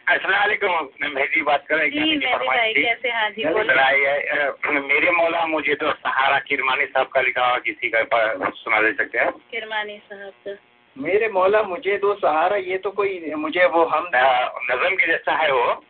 अस्सलाम 0.08 0.88
मैं 1.02 1.08
मेहदी 1.08 1.42
बात 1.42 1.64
कर 1.68 1.76
रहा 1.76 1.87
जी 1.87 2.16
मेहदी 2.16 2.46
भाई 2.46 2.72
कैसे 2.74 3.11
हाँ? 3.11 3.30
जी 3.30 3.44
बोले 3.44 4.80
मेरे 4.80 5.11
मौला 5.11 5.44
मुझे 5.46 5.74
तो 5.74 5.92
सहारा 5.92 6.38
किरमानी 6.38 6.85
साहब 6.87 7.06
का 7.06 7.20
लिखा 7.20 7.46
हुआ 7.46 7.58
किसी 7.58 7.90
का 7.94 8.02
सुना 8.50 8.80
दे 8.82 8.92
सकते 8.92 9.18
हैं? 9.18 9.30
किरमानी 9.50 9.96
साहब 9.98 10.32
का 10.46 10.56
मेरे 10.96 11.28
मौला 11.28 11.62
मुझे 11.62 11.96
दो 11.98 12.14
सहारा 12.14 12.56
ये 12.56 12.78
तो 12.78 12.90
कोई 12.90 13.35
मुझे 13.37 13.66
वो 13.66 13.85
हम 13.85 14.04
अ, 14.04 14.52
नज़म 14.70 14.96
के 14.96 15.06
जैसा 15.06 15.37
है 15.37 15.52
वो। 15.52 15.85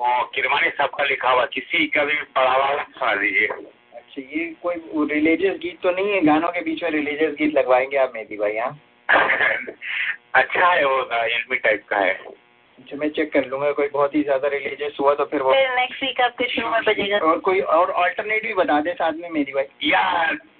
किरमानी 0.00 0.68
साहब 0.70 0.90
का 0.90 1.04
लिखा 1.04 1.30
हुआ 1.30 1.44
किसी 1.44 1.86
का 1.86 2.04
भी 2.04 2.14
पढ़ा 2.36 2.52
हुआ 2.52 2.82
सुना 2.82 3.14
दीजिए। 3.14 3.46
अच्छा 3.94 4.22
ये 4.22 4.44
कोई 4.62 4.74
रिलीजियस 5.14 5.56
गीत 5.58 5.80
तो 5.82 5.90
नहीं 5.90 6.12
है? 6.12 6.20
गानों 6.24 6.48
के 6.48 6.60
बीच 6.60 6.82
में 6.82 6.90
रिलीजियस 6.90 7.34
गीत 7.34 7.54
लगवाएँगे 7.54 7.96
आप 7.96 8.12
मेहदी 8.14 8.36
भाई 8.36 8.52
यहाँ 8.52 8.78
अच्छा 10.34 10.66
है 10.66 10.84
वो 10.84 11.00
इल्मी 11.24 11.56
टाइप 11.56 11.84
का 11.88 11.96
है। 11.96 12.14
अच्छा 12.78 12.96
मैं 12.96 13.08
चेक 13.10 13.32
कर 13.32 13.46
लूँगा 13.46 13.70
कोई 13.72 13.88
बहुत 13.92 14.14
ही 14.14 14.22
ज़्यादा 14.22 14.48
रिलीजियस 14.48 14.96
हुआ 15.00 15.14
तो 15.14 15.24
फिर 15.30 15.42
वो 15.42 15.52
फिर 15.52 15.74
नेक्स्ट 15.76 16.02
वीक 16.02 16.20
आपके 16.20 16.44
शो 16.48 16.68
में 16.70 16.82
बजेगा। 16.84 17.18
और 17.28 17.38
कोई 17.48 17.60
और 17.76 17.90
अल्टरनेट 18.02 18.42
भी 18.42 18.54
बता 18.54 18.80
दे 18.80 18.92
साथ 18.94 19.12
में 19.20 19.28
मेरी 19.30 19.52
भाई 19.52 19.90
या 19.90 20.02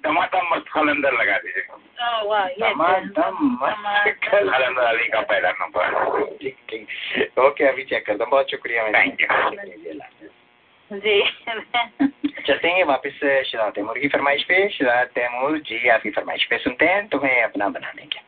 टमाटर 0.03 0.41
मस्त 0.51 0.67
कलंदर 0.73 1.13
लगा 1.13 1.37
दीजिए। 1.37 1.63
ओह 2.01 2.21
वाह 2.29 2.45
ये 2.45 2.69
टमाटम 2.69 3.57
मस्त 3.61 4.25
कलंदर 4.25 4.83
अली 4.83 5.07
का 5.07 5.21
पहला 5.23 5.51
नंबर 5.61 6.23
ठीक 6.41 6.55
ठीक। 6.69 7.39
ओके 7.39 7.67
अभी 7.67 7.83
चेक 7.83 8.05
करता 8.05 8.23
हूँ। 8.23 8.31
बहुत 8.31 8.51
शुक्रिया 8.51 8.83
मैं 8.83 8.93
थैंक 8.93 9.21
यू 9.21 9.27
जी 10.91 11.21
चलते 12.47 12.67
हैं 12.67 12.83
वापस 12.85 13.19
शराब 13.47 13.71
तैमूर 13.73 13.97
की 13.99 14.07
फरमाइश 14.07 14.43
पे। 14.43 14.67
शराब 14.69 15.07
तैमूर 15.15 15.57
जी 15.67 15.87
आपकी 15.89 16.09
फरमाइश 16.11 16.45
पे 16.49 16.57
सुनते 16.59 16.85
हैं 16.85 17.07
तुम्हें 17.07 17.41
अपना 17.43 17.67
बनाने 17.69 18.05
के 18.05 18.27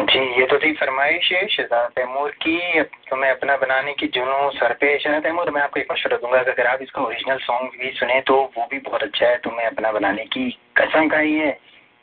जी, 0.00 0.18
ये 0.40 0.46
तो 0.46 0.58
थी 0.58 0.72
फरमाइश 0.74 1.30
है 1.32 1.46
शहजाद 1.48 1.90
तैमूर 1.92 2.30
की। 2.42 2.82
तुम्हें 3.08 3.30
अपना 3.30 3.56
बनाने 3.56 3.92
की 3.94 4.06
जुनू 4.08 4.50
सर 4.50 4.72
पे 4.74 4.98
शहजाद 4.98 5.22
तैमूर, 5.22 5.50
मैं 5.50 5.62
आपको 5.62 5.80
एक 5.80 5.92
मशवरा 5.92 6.16
दूँगा, 6.16 6.38
अगर 6.42 6.66
आप 6.66 6.82
इसका 6.82 7.02
ओरिजिनल 7.02 7.38
सॉन्ग 7.40 7.72
भी 7.80 7.90
सुने 7.98 8.20
तो 8.22 8.36
वो 8.56 8.66
भी 8.70 8.78
बहुत 8.80 9.02
अच्छा 9.02 9.26
है, 9.26 9.36
तुम्हें 9.38 9.66
अपना 9.66 9.92
बनाने 9.92 10.24
की 10.26 10.50
कसम 10.78 11.08
खाई 11.08 11.32
है। 11.32 11.52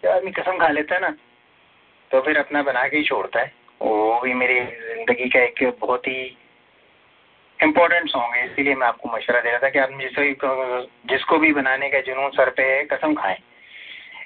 जब 0.03 0.09
आदमी 0.09 0.31
कसम 0.31 0.57
खा 0.57 0.67
लेता 0.69 0.95
है 0.95 1.01
ना 1.01 1.15
तो 2.11 2.21
फिर 2.21 2.37
अपना 2.37 2.61
बना 2.63 2.87
के 2.87 2.97
ही 2.97 3.03
छोड़ता 3.03 3.39
है। 3.39 3.51
वो 3.81 4.19
भी 4.21 4.33
मेरी 4.35 4.59
ज़िंदगी 4.59 5.29
का 5.29 5.39
एक 5.41 5.77
बहुत 5.81 6.07
ही 6.07 6.21
इम्पोर्टेंट 7.59 8.09
सॉन्ग 8.09 8.35
है, 8.35 8.45
इसीलिए 8.45 8.75
मैं 8.75 8.87
आपको 8.87 9.09
मशवरा 9.09 9.39
दे 9.41 9.49
रहा 9.49 9.59
था 9.59 9.69
कि 9.69 9.79
आप 9.79 9.89
जिसको 9.99 10.81
जिसको 11.09 11.37
भी 11.39 11.51
बनाने 11.53 11.89
का 11.89 11.99
जुनून 12.03 12.29
सर 12.31 12.49
पे 12.51 12.63
है, 12.65 12.83
कसम 12.85 13.13
खाएँ। 13.15 13.37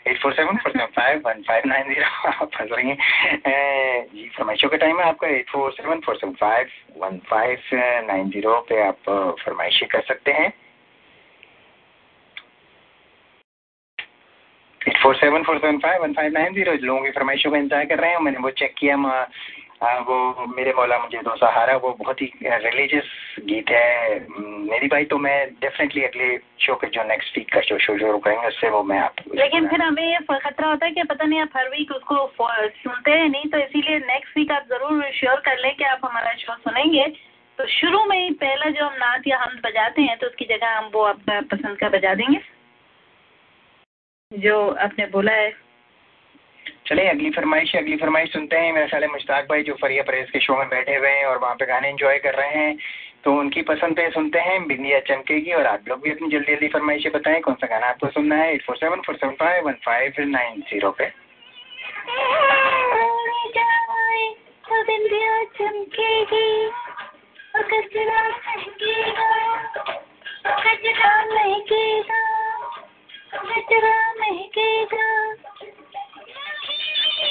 Eight 0.06 0.22
four 0.22 0.34
seven 0.34 0.58
four 0.58 0.72
seven 0.72 0.86
five 0.96 1.22
one 1.26 1.42
five 1.48 1.64
nine 1.68 1.94
zero 1.94 2.06
आप 2.30 2.50
फंस 2.54 2.70
रही 2.72 2.90
हैं। 2.90 4.06
जी 4.14 4.28
फरमाइशों 4.38 4.70
का 4.70 4.78
टाइम 4.78 5.00
है 5.00 5.06
आपका 5.08 5.28
eight 5.30 5.50
four 5.50 5.72
seven 5.72 6.00
four 6.06 6.16
seven 6.16 6.34
five 6.40 6.70
one 6.98 7.18
five 7.30 7.70
nine 8.08 8.30
zero 8.32 8.60
पे 8.70 8.82
आप 8.84 9.10
फरमाइशें 9.44 9.88
कर 9.90 10.02
सकते 10.08 10.32
हैं। 10.32 10.48
Eight 14.82 14.98
four 15.02 15.16
seven 15.16 15.44
four 15.44 15.58
seven 15.60 15.78
five 15.80 16.02
one 16.02 16.14
five 16.14 16.34
nine 16.34 16.54
zero 16.54 16.74
लोगों 16.82 17.02
की 17.02 17.12
फरमाइशों 17.12 17.52
का 17.52 17.58
इंतज़ार 17.58 17.86
कर 17.86 18.00
रहे 18.00 18.12
हैं 18.12 18.20
मैंने 18.20 18.40
वो 18.40 18.50
चेक 18.62 18.74
किया 18.78 18.98
वो 19.82 20.46
मेरे 20.48 20.74
मौला 20.74 20.98
मुझे 21.00 21.18
दो 21.20 21.36
सहारा, 21.36 21.76
वो 21.76 21.92
बहुत 22.00 22.22
ही 22.22 22.26
रिलीजियस 22.46 23.06
गीत 23.46 23.70
है। 23.70 24.20
मेरी 24.70 24.88
भाई 24.88 25.06
तो 25.06 25.18
मैं 25.18 25.38
डेफिनेटली 25.62 26.04
अगले 26.04 26.38
शो 26.62 26.76
के 26.76 26.88
जो 26.90 27.04
नेक्स्ट 27.04 27.38
वीक 27.38 27.52
का 27.54 27.62
शो 27.62 27.78
शो 27.80 27.98
शुरू 28.00 28.18
करेंगे, 28.20 28.48
उससे 28.48 28.70
वो 28.70 28.84
मैं 28.84 29.00
आप 29.00 29.16
लेकिन 29.36 29.68
फिर 29.70 29.82
हमें 29.82 30.04
ये 30.04 30.20
खतरा 30.30 30.68
होता 30.68 30.86
है 30.86 30.92
कि 30.92 31.04
पता 31.04 31.26
नहीं 31.26 31.40
आप 31.42 31.58
हर 31.58 31.70
वीक 31.70 31.92
उसको 31.92 32.28
सुनते 32.78 33.12
हैं 33.12 33.30
नहीं 33.30 33.50
तो 33.52 33.58
इसीलिए 33.58 34.00
नेक्स्ट 34.02 34.38
वीक 34.38 34.52
आप 34.52 34.68
ज़रूर 34.70 35.04
श्योर 35.16 35.40
कर 35.46 35.58
लें 35.58 35.76
कि 35.76 35.84
आप 35.86 36.06
हमारा 36.06 36.34
शो 36.36 36.56
सुनेंगे। 36.60 37.08
तो 37.60 37.66
शुरू 37.70 38.04
में 38.06 38.18
ही 38.18 38.30
पहला 38.36 38.70
जो 38.70 38.86
हम 38.86 38.94
नात 39.00 39.28
या 39.28 39.38
हम 39.38 39.58
बजाते 39.66 40.02
हैं 40.02 40.18
तो 40.18 40.28
उसकी 40.28 40.46
जगह 40.48 40.78
हम 40.78 40.90
वो 40.94 41.04
आपका 41.06 41.40
पसंद 41.52 41.78
का 41.78 41.90
बजा 41.90 42.14
देंगे। 42.14 42.40
जो 44.32 44.56
आपने 44.82 45.06
बोला 45.08 45.32
है। 45.34 45.52
चलिए 46.88 47.08
अगली 47.10 47.30
फरमाइश 47.30 47.76
अगली 47.76 47.96
फरमाइश 47.98 48.32
सुनते 48.34 48.56
हैं 48.56 48.72
मेरे 48.74 48.88
ख्याल 48.88 49.06
मुश्ताक 49.08 49.46
भाई 49.46 49.64
जो 49.64 49.74
फरिया 49.82 50.04
परेज 50.04 50.30
के 50.30 50.40
शो 50.40 50.58
में 50.58 50.68
बैठे 50.70 50.96
हुए 50.96 51.10
हैं 51.10 51.26
और 51.26 51.38
वहाँ 51.38 51.56
पे 51.56 51.66
गाने 51.66 51.90
एंजॉय 51.90 52.18
कर 52.20 52.36
रहे 52.36 52.58
हैं 52.58 52.76
तो 53.24 53.34
उनकी 53.40 53.62
पसंद 53.62 53.96
पे 53.96 54.10
सुनते 54.10 54.40
हैं 54.40 54.58
बिंदिया 54.68 55.00
चमकेगी 55.08 55.52
और 55.54 55.66
आप 55.68 55.88
लोग 55.88 56.02
भी 56.02 56.12
अपनी 56.12 56.30
जल्दी 56.30 56.54
जल्दी 56.54 56.68
फरमाइशें 56.68 57.12
बताएँ 57.12 57.42
कौन 57.42 57.56
सा 57.56 57.68
गाना 57.68 57.88
आपको 57.88 58.08
सुनना 58.10 58.36
है 58.36 58.54
eight 58.54 58.66
four 58.66 58.76
seven 58.76 59.02
four 59.06 59.16
seven 59.16 59.34
five 59.40 59.66
one 59.68 59.78
five 59.86 60.14
nine 60.30 60.62
zero 60.70 60.92
पे 60.92 61.12
महकेगा 74.20 75.51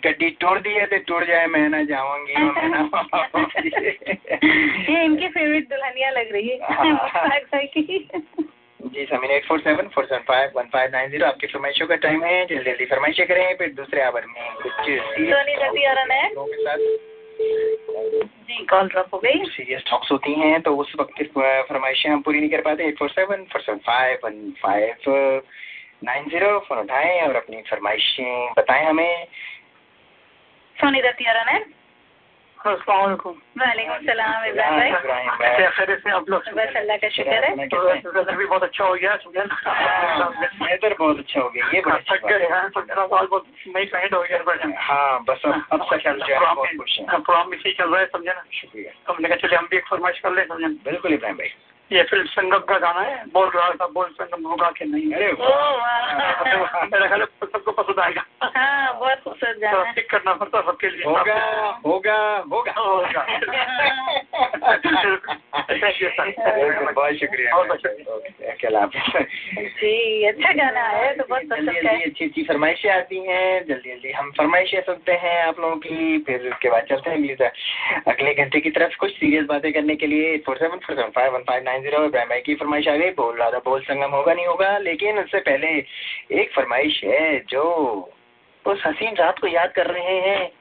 गड्डी 0.05 0.29
तोड़ 0.41 0.57
दी 0.59 0.73
है 0.73 0.85
तो 0.85 0.97
टूट 1.07 1.23
जाए 1.27 1.45
मैं 1.47 1.67
ना 1.69 1.83
जाऊँगी 1.83 2.33
मैं 2.43 2.67
ना 2.69 2.81
ये 4.89 5.03
इनकी 5.03 5.27
फेवरेट 5.27 5.69
दुल्हनिया 5.69 6.09
लग 6.11 6.31
रही 6.33 6.49
है। 6.49 6.57
जी 8.93 9.05
Sameen 9.05 9.31
eight 9.31 9.45
four 9.45 9.59
seven 9.59 9.87
four 9.95 10.05
seven 10.05 10.23
five 10.27 10.51
one 10.55 10.65
five 10.73 10.89
nine 10.91 11.09
zero 11.09 11.25
आपकी 11.27 11.47
फरमाइशों 11.47 11.87
का 11.87 11.95
टाइम 12.05 12.23
है 12.23 12.45
जल्दी 12.45 12.63
जल्दी 12.63 12.85
फरमाइशें 12.85 13.25
करें 13.27 13.55
फिर 13.57 13.73
दूसरे 13.73 14.01
आवर 14.01 14.25
में 14.27 14.43
कुछ 14.63 14.89
जी 18.47 18.63
कॉल 18.69 18.87
ड्रॉप 18.87 19.13
हो 19.13 19.19
गई। 19.19 19.43
सीरियस 19.45 19.83
टॉक्स 19.89 20.11
होती 20.11 20.33
हैं 20.39 20.61
तो 20.61 20.75
उस 20.77 20.91
वक्त 20.99 21.21
फरमाइशें 21.37 22.09
हम 22.09 22.21
पूरी 22.21 22.39
नहीं 22.39 22.49
कर 22.49 22.61
पाते। 22.61 22.83
Eight 22.87 22.97
four 22.99 23.09
seven 23.09 23.43
four 23.51 23.61
seven 23.61 23.77
five 23.87 24.17
one 24.25 24.35
five 24.61 25.41
nine 26.03 26.29
zero 26.29 26.59
phone 26.59 26.79
उठाएँ 26.79 27.21
और 27.21 27.35
अपनी 27.35 27.61
फरमाइशें 27.69 28.53
बताएँ 28.57 28.85
हमें। 28.85 29.27
सोनी 30.84 31.01
दत्ती 31.01 31.23
है? 31.23 31.63
वालेकुम 32.59 33.36
सलाम 34.07 34.43
इब्राहिम 34.45 34.99
भाई। 34.99 35.49
खैर 35.69 35.89
से 35.99 36.11
आप 36.11 36.29
लोग 36.29 36.43
बस 36.55 36.75
अल्लाह 36.77 36.97
का 36.97 37.09
शुक्र 37.15 37.43
है। 37.43 37.67
तो 37.67 37.81
वेदर 37.88 38.36
भी 38.36 38.45
बहुत 38.45 38.63
अच्छा 38.63 38.84
हो 38.86 38.93
गया 38.93 39.13
वेदर 40.61 40.95
बहुत 40.99 41.19
अच्छा 41.19 41.39
हो 41.41 41.49
गया 41.49 41.69
ये 41.73 41.81
बड़ा 41.81 41.97
थक 42.11 42.25
गए 42.27 42.47
हैं। 42.53 42.69
तो 42.69 42.81
मेरा 42.81 43.05
बाल 43.07 43.27
बहुत 43.31 43.45
मई 43.75 43.86
पेंट 43.93 44.13
हो 44.13 44.21
गया 44.21 44.71
हाँ 44.79 45.23
बस। 45.23 45.41
अब 45.45 45.65
अब 45.71 45.86
तक 45.91 46.03
चल 46.03 46.19
जाए 46.19 46.39
बहुत 46.39 46.69
खुश 46.77 46.97
हैं। 46.99 47.07
प्रोग्राम 47.09 47.49
भी 47.49 47.73
चल 47.73 47.89
रहा 47.89 47.99
है 47.99 48.05
समझे 48.05 48.29
ना? 48.29 48.43
शुक्रिया। 48.53 48.91
हमने 49.09 49.29
कहा 49.29 49.38
चलिए 49.38 49.57
हम 49.57 49.67
भी 49.71 49.77
एक 49.77 49.88
फरमाइश 49.88 50.19
कर 50.19 50.31
ले 50.31 50.45
समझे 50.45 50.67
बिल्कुल 50.89 51.13
इब्राहिम 51.13 51.38
भाई। 51.38 51.53
ये 51.93 52.03
फ़िल्म 52.03 52.25
संगम 52.25 52.57
का 52.57 52.77
गाना 52.77 53.01
है। 53.01 53.25
बोल 53.25 53.49
रहा 53.49 53.69
था 53.71 53.87
बोल 53.87 54.05
संगम 54.21 54.47
होगा 54.47 54.69
कि 54.69 54.85
नहीं 54.85 55.13
अरे 55.13 55.27
मेरा 56.83 57.07
ख्याल 57.07 57.25
सबको 57.43 57.71
पसंद 57.71 57.99
आएगा। 57.99 58.25
हाँ 58.43 58.99
बहुत 58.99 59.17
खूबसूरत 59.23 59.57
गाना 59.57 59.91
टिक 59.91 60.09
करना 60.09 60.33
पड़ता 60.33 60.61
सबके 60.61 60.89
लिए। 60.89 61.05
होगा 61.05 61.35
होगा 61.85 62.43
होगा। 62.53 62.71
होगा। 62.71 63.25
बहुत 66.91 67.13
शुक्रिया। 67.13 68.85
जी 69.63 70.23
अच्छा 70.23 70.53
गाना 70.53 70.81
है 70.81 71.15
तो 71.17 71.23
बहुत 71.29 71.41
जल्दी 71.41 71.87
अच्छी 71.87 72.25
अच्छी 72.25 72.43
फरमाइशें 72.43 72.89
आती 72.89 73.19
हैं। 73.19 73.65
जल्दी 73.67 73.89
जल्दी 73.89 74.11
हम 74.11 74.31
फरमाइशें 74.31 74.81
सुनते 74.81 75.11
हैं 75.13 75.43
आप 75.45 75.59
लोगों 75.59 75.75
की 75.75 76.17
फिर 76.17 76.49
उसके 76.51 76.69
बाद 76.69 76.83
चलते 76.89 77.09
हैं 77.09 77.51
अगले 78.07 78.33
घंटे 78.33 78.59
की 78.59 78.69
तरफ़ 78.69 78.97
कुछ 78.97 79.11
सीरियस 79.11 79.45
बातें 79.45 79.73
करने 79.73 79.95
के 79.95 80.07
लिए 80.07 80.37
four 80.37 80.57
seven 80.57 80.77
four 80.77 80.95
seven 80.95 81.09
five 81.09 81.33
one 81.33 81.39
five 81.39 81.63
nine 81.63 81.82
zero 81.84 82.03
Ibrahim 82.05 82.29
भाई 82.29 82.41
की 82.41 82.55
फरमाइश 82.55 82.88
आ 82.88 82.95
गई 82.95 83.09
बोल 83.17 83.36
रहा 83.38 83.49
था 83.51 83.59
बोल 83.65 83.81
संगम 83.84 84.11
होगा 84.11 84.34
नहीं 84.34 84.45
होगा 84.47 84.77
लेकिन 84.79 85.19
उससे 85.19 85.39
पहले 85.47 85.69
एक 86.41 86.53
फरमाइश 86.55 87.03
है 87.03 87.39
जो 87.49 87.63
उस 88.65 88.84
हसीन 88.86 89.15
रात 89.15 89.39
को 89.39 89.47
याद 89.47 89.71
कर 89.71 89.88
रहे 89.88 90.19
हैं। 90.21 90.51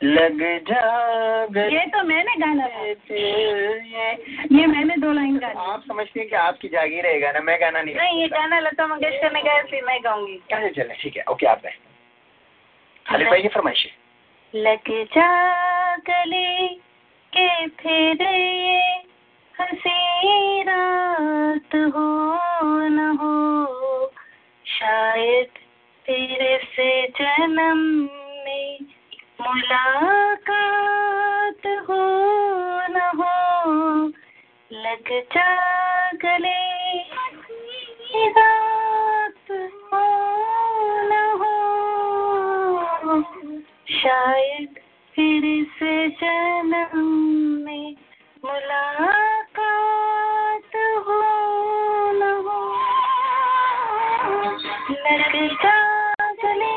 लग 0.00 0.40
जा 0.68 0.80
ये 1.70 1.84
तो 1.86 2.02
मैंने 2.04 2.34
गाना 2.36 2.64
ये 2.66 2.94
ये 4.52 4.66
मैंने 4.66 4.96
दो 4.96 5.12
लाइन 5.12 5.36
गाना 5.38 5.60
आप 5.72 5.82
समझते 5.88 6.20
हैं 6.20 6.28
कि 6.28 6.36
आपकी 6.36 6.68
जागीर 6.68 7.06
है 7.06 7.18
गाना 7.20 7.40
मैं 7.40 7.60
गाना 7.60 7.82
नहीं 7.82 7.94
नहीं 7.94 8.20
ये 8.20 8.28
गाना 8.28 8.58
लता 8.60 8.86
मंगेशकर 8.86 9.32
ने 9.32 9.42
गाया 9.42 9.62
फिर 9.70 9.84
मैं 9.84 9.98
गाऊँगी। 10.04 10.36
चले 10.50 10.70
चले 10.70 10.94
ठीक 11.02 11.16
है 11.16 11.24
ओके 11.30 11.46
आप 11.46 11.62
खालिद 13.06 13.28
भाई 13.28 13.42
की 13.42 13.48
फरमाइश 13.48 13.86
लग 14.54 14.90
जा 15.14 15.28
गले 16.08 16.66
के 17.32 17.66
फिर 17.82 18.22
ये 18.22 18.80
हँसी 19.62 20.62
रात 20.62 21.74
हो 21.94 22.06
न 22.88 22.98
हो, 23.20 23.34
शायद 24.66 25.50
तेरे 26.06 26.54
से 26.76 26.88
जन्म 27.18 27.78
में 28.44 28.70
मुलाकात 29.40 30.42
हो 31.88 32.02
न 32.90 32.96
हो, 33.18 33.34
लग 34.72 35.08
जा 35.34 35.50
गले 36.24 36.60
रात 38.28 39.50
हो 39.92 40.06
न 41.08 41.12
हो, 41.40 41.54
शायद 43.96 44.70
फिर 45.14 45.42
से 45.78 45.92
जन्म 46.08 46.90
में 47.64 47.88
मुलाकात 48.44 49.41
हो 49.58 51.20
न 52.18 52.30
हो 52.46 52.58
लग 54.92 55.34
जा 55.62 55.76
गले 56.42 56.70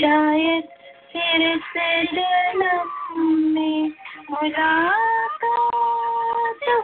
शायद 0.00 0.64
फिर 1.12 1.42
से 1.72 1.88
जन्म 2.12 2.62
में 3.54 3.88
मुलाकात 4.30 5.44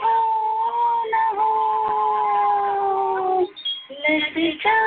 हो 0.05 0.14
न 1.12 1.25
हो 1.39 1.51
लग 4.05 4.39
जा 4.64 4.79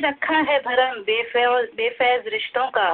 रखा 0.00 0.38
है 0.40 0.58
भरम 0.58 1.00
बेफैज 1.76 2.28
रिश्तों 2.28 2.66
का। 2.68 2.88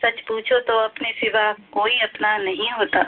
सच 0.00 0.20
पूछो 0.20 0.58
तो 0.60 0.78
अपने 0.78 1.12
सिवा 1.12 1.52
कोई 1.72 1.98
अपना 2.00 2.36
नहीं 2.38 2.70
होता। 2.70 3.02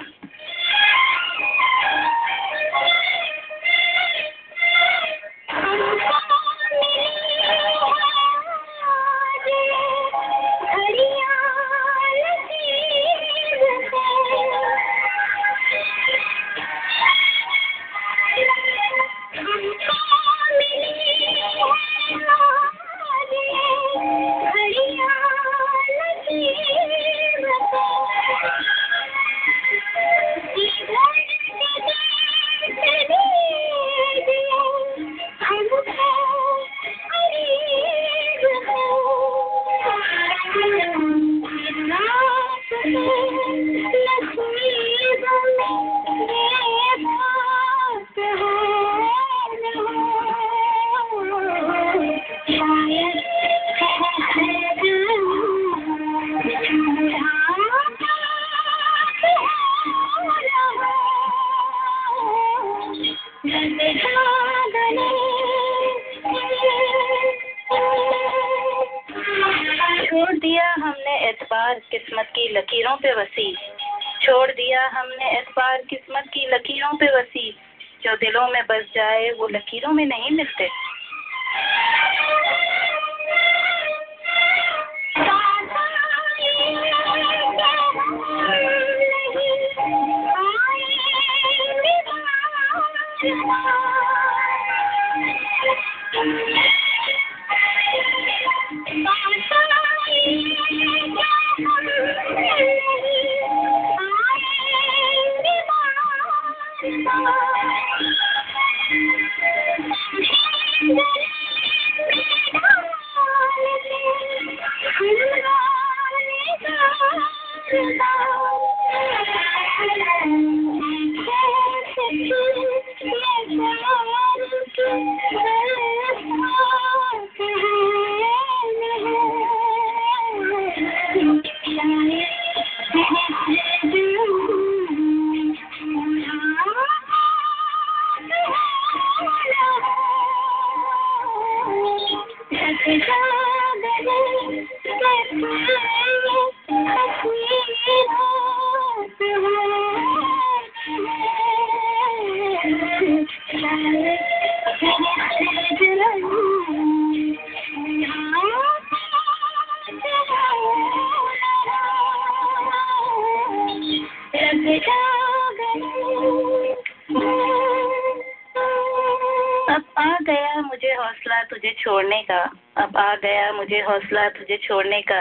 मुझे 170.62 170.92
हौसला 170.94 171.42
तुझे 171.50 171.74
छोड़ने 171.80 172.22
का। 172.22 172.42
अब 172.76 172.96
आ 172.96 173.14
गया 173.16 173.52
मुझे 173.52 173.80
हौसला 173.82 174.28
तुझे 174.30 174.56
छोड़ने 174.64 175.00
का। 175.02 175.20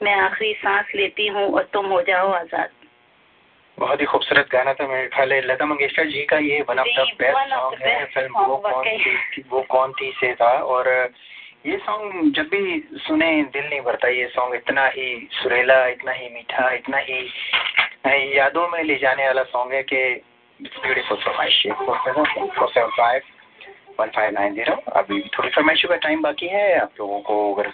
मैं 0.00 0.14
आखिरी 0.20 0.52
सांस 0.62 0.94
लेती 0.94 1.26
हूँ 1.28 1.48
और 1.48 1.68
तुम 1.72 1.86
हो 1.86 2.00
जाओ 2.02 2.30
आज़ाद। 2.34 2.70
बहुत 3.78 4.00
ही 4.00 4.06
खूबसूरत 4.06 4.48
गाना 4.52 4.72
था 4.74 4.86
मेरे 4.86 5.08
ख्याल 5.08 5.32
लता 5.46 5.66
मंगेशकर 5.66 6.06
जी 6.06 6.22
का 6.30 6.38
ये 6.38 6.60
one 6.68 6.78
of 6.78 6.88
the 6.88 7.06
best 7.20 7.50
song 7.50 7.82
है। 7.82 8.04
फ़िल्म 8.06 8.44
वो 8.46 8.56
कौन 8.58 8.84
थी? 8.84 9.44
वो 9.50 9.60
कौन 9.70 9.92
थी 9.92 10.10
से 10.20 10.32
था? 10.34 10.52
और 10.74 10.88
ये 11.66 11.76
सॉन्ग 11.78 12.32
जब 12.36 12.48
भी 12.50 12.62
सुने 13.02 13.30
दिल 13.52 13.64
नहीं 13.64 13.80
भरता 13.80 14.08
ये 14.10 14.26
सॉन्ग 14.28 14.54
इतना 14.54 14.86
ही 14.96 15.08
सुरीला 15.32 15.86
इतना 15.88 16.12
ही 16.12 16.28
मीठा 16.34 16.70
इतना 16.72 16.98
ही 17.00 17.18
यादों 18.36 18.68
में 18.68 18.82
ले 18.84 18.96
जाने 18.98 19.26
वाला 19.26 19.42
सॉन्ग 19.50 19.72
है 19.74 19.82
कि 19.82 20.02
ब्यूटीफुल 20.60 21.18
फरमाइश 21.18 21.62
four 21.78 22.68
seven 22.68 22.90
five 22.96 23.20
one 24.00 24.08
five 24.16 24.30
nine 24.34 24.54
zero 24.54 24.74
अभी 24.96 25.20
थोड़ी 25.34 25.48
फरमाइशों 25.50 25.88
का 25.88 25.96
टाइम 26.04 26.22
बाकी 26.22 26.48
है। 26.48 26.64
आप 26.80 26.92
लोगों 27.00 27.20
को 27.20 27.34
अगर 27.54 27.70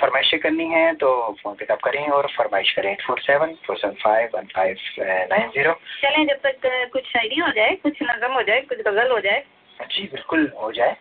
फरमाइशें 0.00 0.38
करनी 0.40 0.66
है 0.68 0.94
तो 0.96 1.10
फ़ोन 1.42 1.54
पिकअप 1.56 1.80
करें 1.84 2.06
और 2.08 2.26
फरमाइश 2.36 2.70
करें। 2.76 2.90
Eight 2.92 3.02
four 3.06 3.20
seven 3.20 3.54
four 3.66 3.76
seven 3.78 3.94
five 4.02 4.30
one 4.34 4.46
five 4.54 4.76
nine 5.30 5.48
zero 5.50 5.72
चलें 6.02 6.26
जब 6.26 6.40
तक 6.46 6.90
कुछ 6.92 7.04
शायरी 7.06 7.40
हो 7.40 7.50
जाए 7.56 7.74
कुछ 7.82 8.02
नज़म 8.02 8.32
हो 8.32 8.42
जाए 8.42 8.60
कुछ 8.62 8.78
गज़ल 8.80 9.10
हो 9.12 9.20
जाए। 9.20 9.44
जी 9.90 10.02
बिल्कुल 10.12 10.50
हो 10.56 10.72
जाए। 10.72 10.96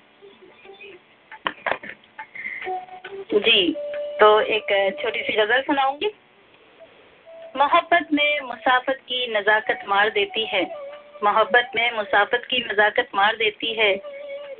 जी 3.33 3.71
तो 4.19 4.39
एक 4.55 4.67
छोटी 5.01 5.21
सी 5.21 5.33
गज़ल 5.35 5.61
सुनाऊँगी। 5.63 6.11
मोहब्बत 7.57 8.07
में 8.13 8.39
मुसाफत 8.41 8.99
की 9.07 9.25
नज़ाकत 9.33 9.83
मार 9.87 10.09
देती 10.11 10.45
है। 10.45 10.63
मोहब्बत 11.23 11.71
में 11.75 11.91
मुसाफत 11.95 12.45
की 12.49 12.59
नज़ाकत 12.65 13.09
मार 13.15 13.35
देती 13.37 13.73
है। 13.73 13.93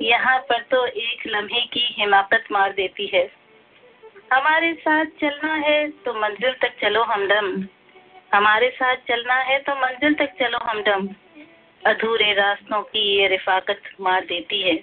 यहाँ 0.00 0.38
पर 0.48 0.62
तो 0.70 0.84
एक 0.86 1.26
लम्हे 1.26 1.60
की 1.66 1.86
हिमाकत 1.98 2.44
मार 2.52 2.72
देती 2.72 3.06
है। 3.06 3.24
हमारे 4.32 4.72
साथ 4.74 5.06
चलना 5.20 5.54
है 5.56 5.88
तो 6.04 6.14
मंजिल 6.14 6.52
तक 6.62 6.80
चलो 6.80 7.02
हमदम 7.04 7.50
हमारे 8.34 8.70
साथ 8.70 8.96
चलना 9.08 9.34
है 9.40 9.58
तो 9.58 9.74
मंजिल 9.76 10.14
तक 10.14 10.32
चलो 10.38 10.58
हमदम 10.62 11.08
अधूरे 11.82 12.32
रास्तों 12.32 12.80
की 12.82 13.00
ये 13.16 13.26
रिफाकत 13.28 13.82
मार 14.00 14.24
देती 14.24 14.62
है। 14.62 14.76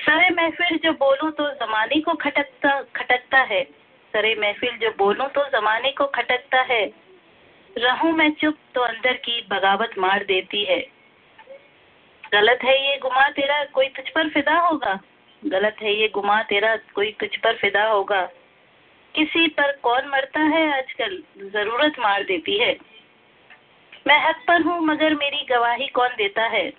सरे 0.00 0.28
महफिल 0.30 0.78
जो 0.78 0.92
बोलूँ 0.94 1.30
तो 1.32 1.50
जमाने 1.56 2.00
को 2.00 2.14
खटकता 2.14 2.80
खटकता 2.96 3.38
है। 3.44 3.62
सरे 4.14 4.34
महफिल 4.34 4.76
जो 4.78 4.90
बोलूँ 4.98 5.28
तो 5.28 5.44
जमाने 5.50 5.90
को 5.92 6.06
खटकता 6.14 6.60
है। 6.64 6.84
रहूँ 7.76 8.12
मैं 8.12 8.30
चुप 8.32 8.56
तो 8.74 8.80
अंदर 8.82 9.16
की 9.18 9.40
बगावत 9.50 9.98
मार 9.98 10.24
देती 10.24 10.64
है। 10.64 10.80
गलत 12.34 12.58
है 12.64 12.90
ये 12.90 12.98
गुमा, 12.98 13.28
तेरा 13.28 13.64
कोई 13.64 13.88
तुझ 13.88 14.08
पर 14.08 14.28
फिदा 14.28 14.58
होगा? 14.58 15.00
गलत 15.46 15.76
है 15.82 15.94
ये 15.94 16.08
गुमा, 16.08 16.42
तेरा 16.42 16.76
कोई 16.76 17.16
तुझ 17.20 17.36
पर 17.36 17.56
फिदा 17.56 17.84
होगा। 17.84 18.26
किसी 19.14 19.48
पर 19.48 19.76
कौन 19.76 20.08
मरता 20.08 20.40
है 20.40 20.78
आजकल? 20.78 21.22
ज़रूरत 21.38 21.92
मार 21.98 22.24
देती 22.24 22.58
है। 22.58 22.76
मैं 24.06 24.28
हक 24.28 24.36
पर 24.48 24.62
हूँ, 24.62 24.80
मगर 24.80 25.14
मेरी 25.14 25.46
गवाही 25.50 25.86
कौन 25.86 26.08
देता 26.08 26.42
है? 26.42 26.72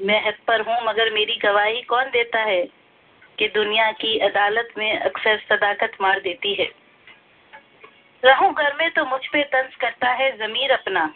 मैं 0.00 0.28
हक 0.28 0.36
पर 0.46 0.60
हूँ, 0.60 0.76
मगर 0.82 1.10
मेरी 1.10 1.36
गवाही 1.36 1.82
कौन 1.82 2.04
देता 2.04 2.40
है? 2.40 2.64
कि 3.38 3.48
दुनिया 3.48 3.92
की 3.92 4.18
अदालत 4.18 4.68
में 4.78 4.98
अक्सर 4.98 5.38
सदाकत 5.38 5.92
मार 6.00 6.20
देती 6.20 6.54
है। 6.54 6.72
रहूँ 8.24 8.54
घर 8.54 8.74
में 8.74 8.90
तो 8.90 9.04
मुझ 9.04 9.26
पे 9.26 9.42
तंज 9.42 9.74
करता 9.74 10.10
है 10.10 10.36
जमीर 10.38 10.70
अपना। 10.70 11.14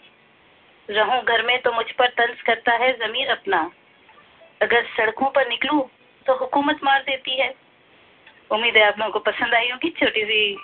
रहूँ 0.91 1.25
घर 1.25 1.43
में 1.43 1.63
तो 1.63 1.73
मुझ 1.73 1.93
पर 1.93 2.07
तंज 2.07 2.43
करता 2.43 2.73
है 2.73 2.93
जमीर 2.93 3.29
अपना। 3.29 3.71
अगर 4.63 4.85
सड़कों 4.97 5.31
पर 5.31 5.49
निकलूं 5.49 5.81
तो 6.27 6.37
हुकूमत 6.37 6.81
मार 6.85 7.03
देती 7.03 7.41
है। 7.41 7.55
उम्मीद 8.51 8.77
है 8.77 8.83
आप 8.83 8.99
लोगों 8.99 9.13
को 9.13 9.19
पसंद 9.19 9.55
आई 9.55 9.71
होगी। 9.71 9.91
छोटी 9.91 10.25
सी 10.25 10.57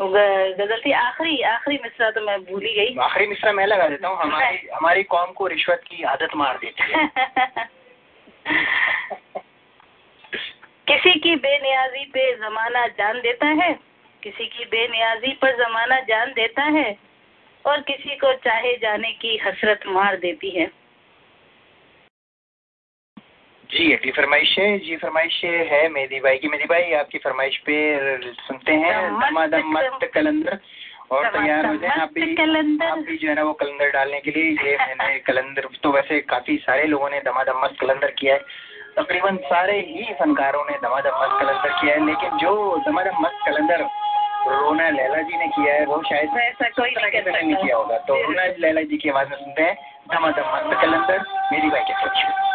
गज़ल 0.00 0.80
थी। 0.86 0.92
आखिरी 0.92 1.42
आखिरी 1.42 1.78
मिसरा 1.82 2.10
तो 2.10 2.20
मैं 2.20 2.44
भूल 2.44 2.64
ही 2.64 2.74
गई। 2.74 2.96
आखिरी 2.96 3.26
मिसरा 3.26 3.52
मैं 3.52 3.66
लगा 3.66 3.88
देता 3.88 4.08
हूँ। 4.08 4.18
हमारी 4.18 4.68
हमारी 4.74 5.02
कौम 5.02 5.32
को 5.32 5.46
रिश्वत 5.46 5.82
की 5.86 6.02
आदत 6.02 6.36
मार 6.36 6.58
देती 6.58 6.92
है। 6.92 7.10
किसी 10.88 11.20
की 11.20 11.36
बेनियाजी 11.36 12.04
पे 12.04 12.36
जमाना 12.36 12.86
जान 12.86 13.20
देता 13.20 13.46
है 13.46 13.72
किसी 14.22 14.46
की 14.46 14.64
बेनियाजी 14.64 15.32
पर 15.32 15.56
जमाना 15.56 16.00
जान 16.00 16.32
देता 16.32 16.62
है 16.62 16.96
और 17.64 17.80
किसी 17.80 18.16
को 18.16 18.32
चाहे 18.32 18.76
जाने 18.76 19.10
की 19.12 19.36
हसरत 19.36 19.80
मार 19.86 20.16
देती 20.16 20.50
है। 20.50 20.70
जी 23.70 23.92
अगली 23.92 24.10
फरमाइश 24.10 24.58
है 24.58 24.78
जी 24.78 24.96
फरमाइश 24.96 25.44
है 25.44 25.88
मेहदी 25.88 26.20
भाई 26.20 26.38
की। 26.38 26.48
मेहदी 26.48 26.64
भाई 26.64 26.92
आपकी 26.92 27.18
फरमाइश 27.18 27.56
पे 27.58 27.76
सुनते 28.32 28.72
हैं। 28.72 29.20
दमादम 29.20 29.72
मस्त 29.72 30.10
कलंदर। 30.14 30.58
और 31.10 31.28
तैयार 31.28 31.66
हो 31.66 31.76
जाए 31.76 32.00
आप 32.00 32.10
भी 32.14 32.36
आप 32.86 32.98
भी 32.98 33.16
जो 33.16 33.28
है 33.28 33.34
ना 33.34 33.42
वो 33.42 33.52
कलंदर 33.52 33.90
डालने 33.90 34.20
के 34.20 34.30
लिए। 34.30 34.70
ये 34.70 34.76
मैंने 34.76 35.18
कलंदर 35.26 35.68
तो 35.82 35.92
वैसे 35.92 36.20
काफ़ी 36.20 36.56
सारे 36.56 36.84
लोगों 36.84 37.10
ने 37.10 37.20
दमादम 37.20 37.60
मस्त 37.64 37.80
कलंदर 37.80 38.10
किया 38.10 38.34
है। 38.34 38.40
तकरीबन 38.96 39.36
सारे 39.36 39.80
ही 39.80 40.14
फनकारों 40.14 40.64
ने 40.64 40.78
दमादम 40.82 41.22
मस्त 41.22 41.38
कलंदर 41.40 41.68
किया 41.80 41.94
है। 41.94 42.06
लेकिन 42.06 42.30
जो 42.38 42.82
दमादम 42.86 43.20
मस्त 43.20 43.46
कलंदर 43.46 43.86
रोना 44.48 44.90
लैला 44.90 45.22
जी 45.22 45.36
ने 45.36 45.46
किया 45.46 45.74
है 45.74 45.86
वो 45.86 46.02
शायद 46.02 46.38
ऐसा 46.38 46.68
कोई 46.68 46.90
नहीं 46.90 47.56
किया 47.56 47.76
होगा। 47.76 47.98
तो 47.98 48.22
रोना 48.22 48.46
लैला 48.58 48.82
जी 48.82 48.96
की 48.96 49.08
आवाज़ 49.08 49.28
में 49.28 49.36
सुनते 49.36 49.62
हैं। 49.62 49.76
दमादम 50.14 50.54
मस्त 50.54 50.80
कलंदर। 50.82 51.24
मेरी 51.52 51.68
भाई 51.68 51.80
के 51.80 51.92
साथ 51.92 52.54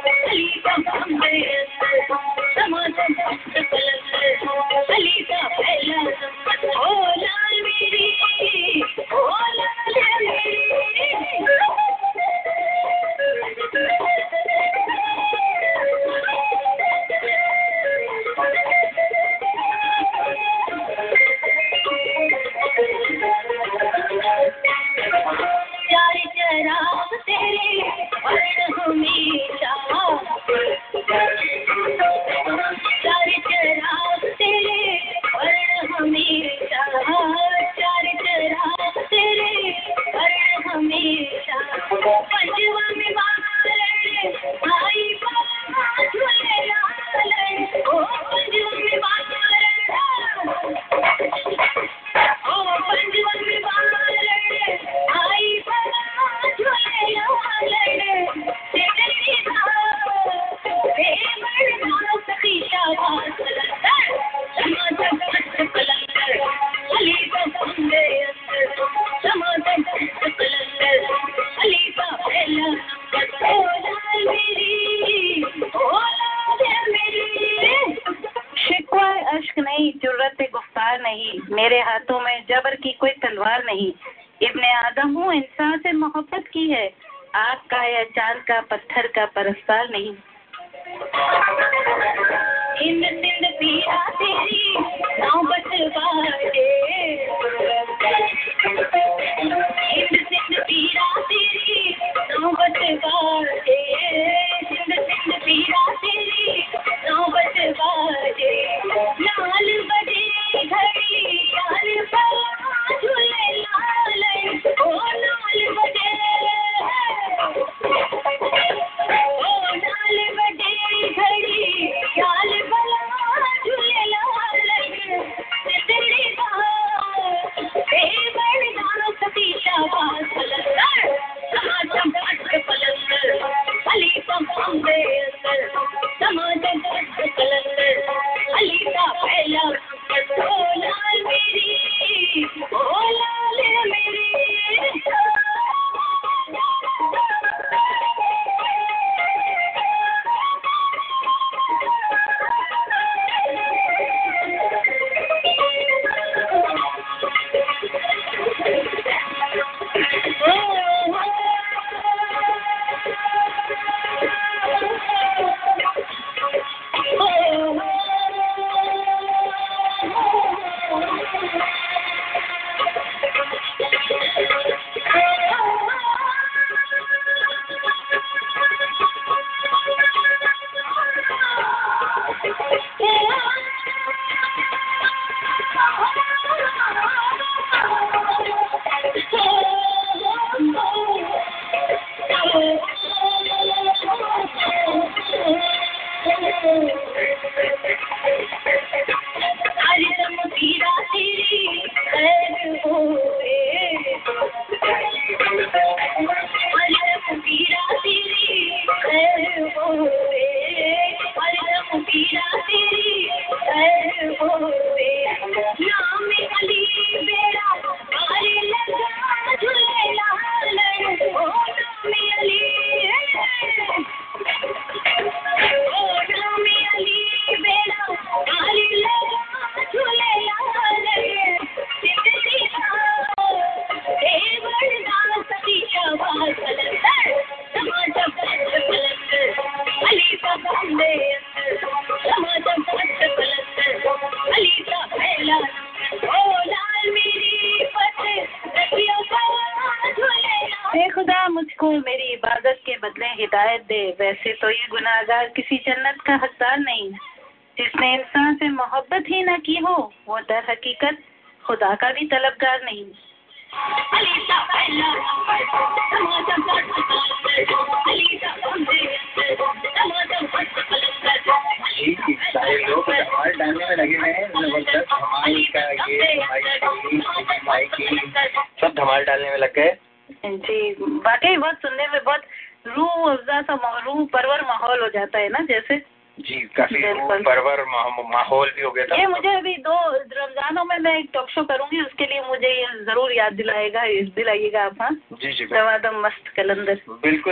Oh, 0.33 0.71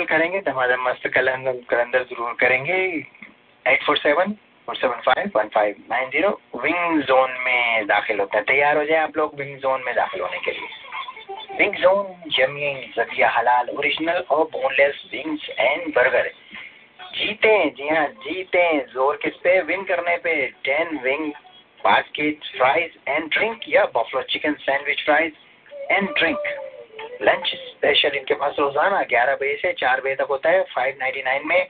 करेंगे 0.10 0.40
धमाधम 0.42 0.88
मस्त 0.90 1.08
कलंदर 1.16 1.62
कलंदर 1.70 2.04
ज़रूर 2.06 2.36
करेंगे। 2.40 2.78
Eight 3.66 3.84
four 3.86 3.98
seven 3.98 4.32
four 4.68 4.76
seven 4.76 5.00
five 5.06 5.32
one 5.36 5.48
five 5.54 5.76
nine 5.90 6.10
zero 6.10 6.30
Wing 6.64 7.02
Zone 7.04 7.32
में 7.46 7.88
दाखिल 7.88 8.20
होते 8.20 8.38
हैं। 8.38 8.46
तैयार 8.46 8.78
हो 8.78 8.84
जाए 8.86 9.00
आप 9.00 9.18
लोग 9.18 9.36
विंग 9.40 9.58
जोन 9.60 9.84
में 9.86 9.94
दाखिल 9.96 10.22
होने 10.22 10.40
के 10.40 10.52
लिए। 10.52 11.58
विंग 11.58 11.76
जोन 11.76 12.30
जमियन 12.30 12.82
जबिया 12.96 13.30
हलाल 13.30 13.70
ओरिजिनल 13.70 14.24
और 14.32 14.44
बोनलेस 14.54 15.04
विंग्स 15.14 15.50
एंड 15.50 15.94
बर्गर 15.96 16.32
जीते, 17.00 17.54
जी 17.70 17.88
हाँ 17.90 18.08
जीते। 18.24 18.64
ज़ोर 18.94 19.16
किस 19.24 19.36
पे? 19.44 19.60
विन 19.64 19.84
करने 19.84 20.16
पे। 20.18 20.36
Ten 20.66 20.98
wing 21.04 21.32
basket 21.82 22.46
fries 22.58 22.98
and 23.08 23.30
drink 23.34 23.62
या 23.70 23.86
buffalo 23.96 24.22
chicken 24.32 24.54
sandwich 24.62 25.04
fries 25.06 25.34
and 25.92 26.10
drink 26.10 26.38
lunch 27.22 27.48
special 27.56 28.18
इनके 28.18 28.34
पास 28.36 28.56
रोज़ाना 28.60 29.02
11 29.08 29.36
बजे 29.36 29.56
से 29.62 29.72
चार 29.80 30.02
बजे 30.02 30.16
तक 30.16 30.28
होता 30.30 30.50
है। 30.50 30.64
599 30.70 31.46
में 31.46 31.68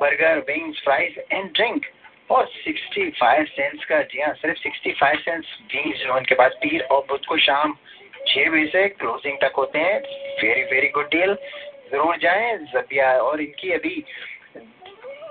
burger 0.00 0.38
wings 0.48 0.80
fries 0.84 1.18
and 1.32 1.50
drink 1.52 1.86
और 2.30 2.46
65 2.58 3.46
सेंट्स 3.48 3.84
का 3.84 4.00
जी 4.04 4.20
हाँ 4.20 4.32
सिर्फ़ 4.34 4.58
65 4.62 5.20
सेंट्स 5.20 5.58
विंग्स 5.74 5.98
जो 5.98 6.16
इनके 6.18 6.34
पास 6.34 6.52
पीर 6.62 6.82
और 6.82 7.04
बुध 7.08 7.26
को 7.26 7.36
शाम 7.46 7.76
छः 8.28 8.50
बजे 8.50 8.66
से 8.72 8.88
क्लोजिंग 8.96 9.36
तक 9.42 9.52
होते 9.56 9.78
हैं। 9.78 10.00
वेरी 10.42 10.62
वेरी 10.72 10.88
गुड 10.96 11.06
डील 11.10 11.34
ज़रूर 11.92 12.16
जाएँ 12.22 12.56
जबिया 12.72 13.12
और 13.20 13.40
इनकी 13.40 13.72
अभी 13.72 14.04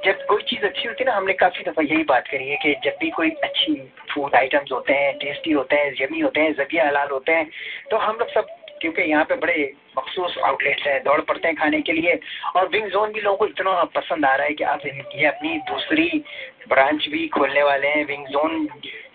जब 0.05 0.25
कोई 0.27 0.41
चीज़ 0.49 0.65
अच्छी 0.65 0.87
होती 0.87 1.03
है 1.03 1.09
ना, 1.09 1.15
हमने 1.15 1.33
काफ़ी 1.33 1.63
दफ़ा 1.63 1.83
यही 1.83 2.03
बात 2.09 2.27
करी 2.27 2.47
है 2.49 2.55
कि 2.63 2.73
जब 2.83 2.97
भी 2.99 3.09
कोई 3.11 3.29
अच्छी 3.43 3.73
फ़ूड 4.11 4.35
आइटम्स 4.35 4.71
होते 4.71 4.93
हैं 4.93 5.17
टेस्टी 5.19 5.51
होते 5.51 5.75
हैं 5.75 5.93
यमी 6.01 6.19
होते 6.19 6.41
हैं 6.41 6.53
जबिया 6.55 6.87
हलाल 6.87 7.09
होते 7.11 7.31
हैं 7.31 7.49
तो 7.91 7.97
हम 7.97 8.17
लोग 8.19 8.29
सब 8.31 8.47
क्योंकि 8.81 9.01
यहाँ 9.01 9.23
पे 9.25 9.35
बड़े 9.35 9.73
मखसूस 9.97 10.37
आउटलेट्स 10.37 10.87
हैं। 10.87 11.03
दौड़ 11.03 11.21
पड़ते 11.21 11.47
हैं 11.47 11.57
खाने 11.57 11.81
के 11.81 11.91
लिए। 11.91 12.19
और 12.55 12.67
विंग 12.67 12.89
जोन 12.89 13.11
भी 13.11 13.21
लोगों 13.21 13.37
को 13.37 13.47
इतना 13.47 13.83
पसंद 13.83 14.25
आ 14.25 14.35
रहा 14.35 14.47
है 14.47 14.53
कि 14.53 14.63
आप 14.63 14.85
ये 14.85 15.25
अपनी 15.25 15.57
दूसरी 15.57 16.23
ब्रांच 16.69 17.07
भी 17.07 17.27
खोलने 17.27 17.63
वाले 17.63 17.87
हैं। 17.87 18.05
विंग 18.05 18.27
जोन 18.27 18.67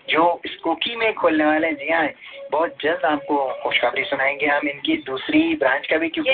जो 0.09 0.41
स्कोकी 0.47 0.95
में 0.95 1.13
खोलने 1.13 1.45
वाले 1.45 1.67
हैं। 1.67 1.75
जी 1.75 1.91
हाँ 1.91 2.09
बहुत 2.51 2.75
जल्द 2.83 3.05
आपको 3.05 3.37
खुशखबरी 3.63 4.03
सुनाएँगे 4.03 4.45
हम 4.45 4.67
इनकी 4.69 4.97
दूसरी 4.97 5.55
ब्रांच 5.55 5.87
का 5.87 5.97
भी 5.97 6.09
क्योंकि 6.09 6.31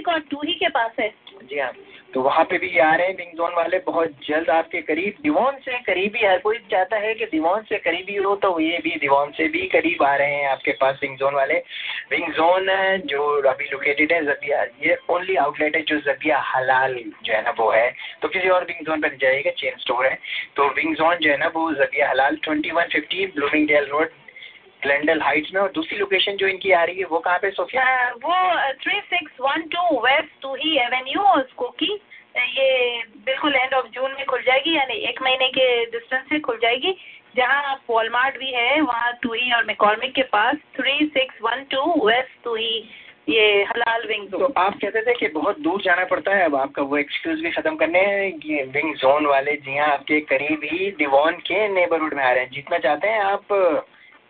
और 0.00 0.18
टूही 0.20 0.52
के 0.52 0.68
पास 0.68 0.90
है। 1.00 1.14
जी 1.44 1.58
हाँ। 1.58 1.72
तो 2.14 2.20
वहाँ 2.22 2.44
पे 2.44 2.58
भी 2.58 2.78
आ 2.78 2.94
रहे 2.94 3.06
हैं 3.06 3.16
विंग 3.16 3.32
जोन 3.36 3.52
वाले 3.56 3.78
बहुत 3.86 4.12
जल्द 4.26 4.50
आपके 4.50 4.80
करीब, 4.82 5.14
दिवान 5.22 5.56
से 5.64 5.78
करीबी 5.78 6.24
हर 6.26 6.38
कोई 6.38 6.58
चाहता 6.70 6.96
है 6.96 7.14
कि 7.14 7.24
दिवान 7.26 7.62
से 7.62 7.78
करीबी 7.78 8.14
हो 8.16 8.34
तो 8.36 8.58
ये 8.60 8.78
भी 8.84 8.90
दिवान 9.00 9.30
से 9.30 9.48
भी 9.48 9.66
करीब 9.68 10.02
आ 10.02 10.14
रहे 10.16 10.34
हैं 10.34 10.48
आपके 10.48 10.72
पास 10.80 10.98
विंग 11.02 11.16
जोन 11.16 11.34
वाले। 11.34 11.58
विंग 12.10 12.32
जोन 12.32 12.66
जो 13.06 13.26
अभी 13.48 13.64
लोकेटेड 13.64 14.12
है 14.12 14.24
जबिया 14.24 14.62
ये 14.82 14.96
ओनली 15.10 15.36
आउटलेट 15.36 15.76
है 15.76 15.82
जो 15.82 15.98
जबिया 16.00 16.38
हलाल 16.46 16.94
जो 17.24 17.32
है 17.32 17.42
ना, 17.42 17.50
वो 17.50 17.70
है। 17.70 17.90
तो 18.22 18.28
किसी 18.28 18.48
और 18.48 18.64
विंग 18.64 18.84
जोन 18.86 19.00
पर 19.00 19.16
जाइएगा 19.16 19.50
चेन 19.58 19.76
स्टोर 19.78 20.06
है। 20.06 20.18
तो 20.56 20.68
विंग 20.68 20.94
जोन 20.96 21.16
जो 21.16 21.30
है 21.30 21.36
ना, 21.36 21.50
वो 21.54 21.72
जबिया 21.74 22.08
हलाल 22.10 22.36
twenty 22.36 22.70
one 22.70 22.88
fifty 22.92 23.26
Bloomingdale 23.26 23.86
road 23.86 24.10
Glendale 24.82 25.20
Heights 25.22 25.54
में 25.54 25.60
और 25.60 25.70
दूसरी 25.72 25.98
लोकेशन 25.98 26.36
जो 26.36 26.46
इनकी 26.46 26.72
आ 26.72 26.82
रही 26.84 26.98
है 26.98 27.04
वो 27.04 27.18
कहाँ 27.18 27.38
पे 27.38 27.50
सोफिया 27.50 27.84
वो 28.24 28.36
three 28.82 29.00
six 29.06 29.40
one 29.40 29.62
two 29.74 30.00
west 30.00 30.40
Touhy 30.54 30.76
avenue 30.78 31.22
उसको 31.32 31.68
की 31.78 31.92
ये 32.36 33.02
बिल्कुल 33.26 33.54
एंड 33.54 33.74
ऑफ़ 33.74 33.86
जून 33.94 34.10
में 34.10 34.24
खुल 34.26 34.42
जाएगी 34.42 34.76
यानी 34.76 34.94
एक 35.08 35.22
महीने 35.22 35.48
के 35.48 35.84
डिस्टेंस 35.84 36.24
से 36.30 36.38
खुल 36.40 36.58
जाएगी 36.62 36.96
जहाँ 37.36 37.74
वॉलमार्ट 37.90 38.38
भी 38.38 38.52
है 38.52 38.80
वहाँ 38.80 39.12
टू 39.22 39.32
ही 39.32 39.52
और 39.52 39.64
मेकॉर्मिक 39.64 40.14
के 40.14 40.22
पास 40.32 40.56
three 40.76 41.06
six 41.14 41.42
one 41.42 41.64
two 41.70 42.06
west 42.06 42.42
Touhy 42.54 42.88
ये 43.28 43.62
हलाल 43.62 44.06
विंग 44.08 44.28
तो 44.28 44.46
आप 44.56 44.74
कहते 44.74 45.00
थे 45.02 45.14
कि 45.14 45.28
बहुत 45.28 45.58
दूर 45.60 45.82
जाना 45.82 46.04
पड़ता 46.04 46.34
है 46.34 46.44
अब 46.44 46.54
आपका 46.56 46.82
वो 46.82 46.96
एक्सक्यूज 46.96 47.40
भी 47.40 47.50
खत्म 47.50 47.74
करने 47.76 48.00
हैं 48.00 48.32
ये 48.46 48.62
विंग 48.74 48.94
जोन 48.94 49.26
वाले 49.26 49.56
जी 49.56 49.76
हाँ 49.76 49.88
आपके 49.88 50.20
करीब 50.30 50.60
ही 50.64 50.90
डिवॉन 50.98 51.36
के 51.46 51.68
नेबरहुड 51.68 52.14
में 52.14 52.24
आ 52.24 52.30
रहे 52.32 52.44
हैं। 52.44 52.50
जितना 52.50 52.78
चाहते 52.78 53.08
हैं 53.08 53.20
आप 53.20 53.54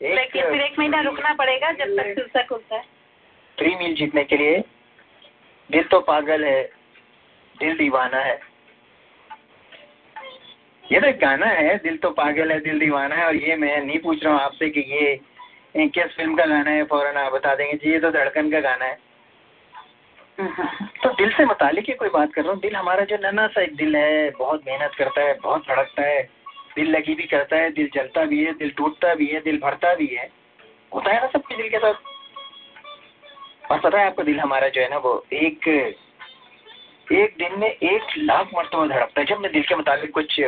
लेकिन 0.00 0.42
फिर 0.42 0.60
एक 0.62 0.78
महीना 0.78 1.00
रुकना 1.00 1.32
पड़ेगा 1.34 1.70
जब 1.72 1.96
तक 1.96 2.14
सिलसा 2.14 2.42
खुलता 2.42 2.76
है। 2.76 2.82
फ्री 3.58 3.74
मील 3.76 3.94
जीतने 3.94 4.24
के 4.24 4.36
लिए 4.36 4.58
दिल 5.70 5.82
तो 5.84 6.00
पागल 6.00 6.44
है 6.44 6.62
दिल 7.56 7.76
दीवाना 7.78 8.18
है। 8.18 8.38
ये 10.84 11.00
तो 11.00 11.12
गाना 11.20 11.46
है 11.46 11.76
दिल 11.78 11.96
तो 11.96 12.10
पागल 12.10 12.52
है 12.52 12.60
दिल 12.60 12.78
दीवाना 12.80 13.14
है 13.14 13.24
और 13.26 13.36
ये 13.36 13.56
मैं 13.56 13.80
नहीं 13.80 13.98
पूछ 13.98 14.22
रहा 14.24 14.34
हूँ 14.34 14.40
आपसे 14.40 14.68
कि 14.70 14.80
ये 14.80 15.88
किस 15.88 16.16
फ़िल्म 16.16 16.36
का 16.36 16.44
गाना 16.46 16.70
है 16.70 16.84
फ़ौरन 16.84 17.16
आप 17.16 17.32
बता 17.32 17.54
देंगे 17.54 17.76
जी 17.76 17.92
ये 17.92 17.98
तो 18.00 18.10
धड़कन 18.10 18.50
का 18.50 18.60
गाना 18.60 18.84
है। 18.84 18.96
तो 21.02 21.10
दिल 21.10 21.30
से 21.30 21.44
मुतालिक 21.44 21.90
कोई 21.98 22.08
बात 22.08 22.32
कर 22.32 22.42
रहा 22.42 22.52
हूँ 22.52 22.60
दिल 22.60 22.76
हमारा 22.76 23.04
जो 23.04 23.16
नन्ना 23.16 23.46
सा 23.46 23.62
एक 23.62 23.76
दिल 23.76 23.96
है 23.96 24.30
बहुत 24.30 24.62
मेहनत 24.66 24.94
करता 24.98 25.22
है 25.22 25.34
बहुत 25.34 25.62
धड़कता 25.62 26.02
है 26.02 26.22
दिल 26.78 26.90
लगी 26.90 27.14
भी 27.14 27.26
करता 27.26 27.56
है, 27.56 27.70
दिल 27.72 27.88
जलता 27.94 28.24
भी 28.24 28.44
है, 28.44 28.52
दिल 28.54 28.70
टूटता 28.76 29.14
भी 29.14 29.26
है, 29.26 29.40
दिल 29.40 29.58
भरता 29.58 29.94
भी 29.94 30.06
है। 30.08 30.28
होता 30.94 31.12
है 31.12 31.20
ना 31.20 31.26
सबके 31.28 31.56
दिल 31.56 31.68
के 31.68 31.78
साथ? 31.78 31.94
और 33.70 33.80
पता 33.80 33.98
है 33.98 34.06
आपको 34.06 34.22
दिल 34.22 34.40
हमारा 34.40 34.68
जो 34.68 34.80
है 34.80 34.88
ना 34.88 34.98
वो 34.98 35.12
एक 35.32 35.68
एक 37.12 37.34
दिन 37.38 37.58
में 37.58 37.68
एक 37.68 38.02
लाख 38.18 38.50
मरतबा 38.54 38.86
धड़कता 38.86 39.20
है। 39.20 39.26
जब 39.26 39.38
मैं 39.38 39.52
दिल 39.52 39.62
के 39.62 39.74
मुताबिक 39.74 40.10
कुछ 40.10 40.40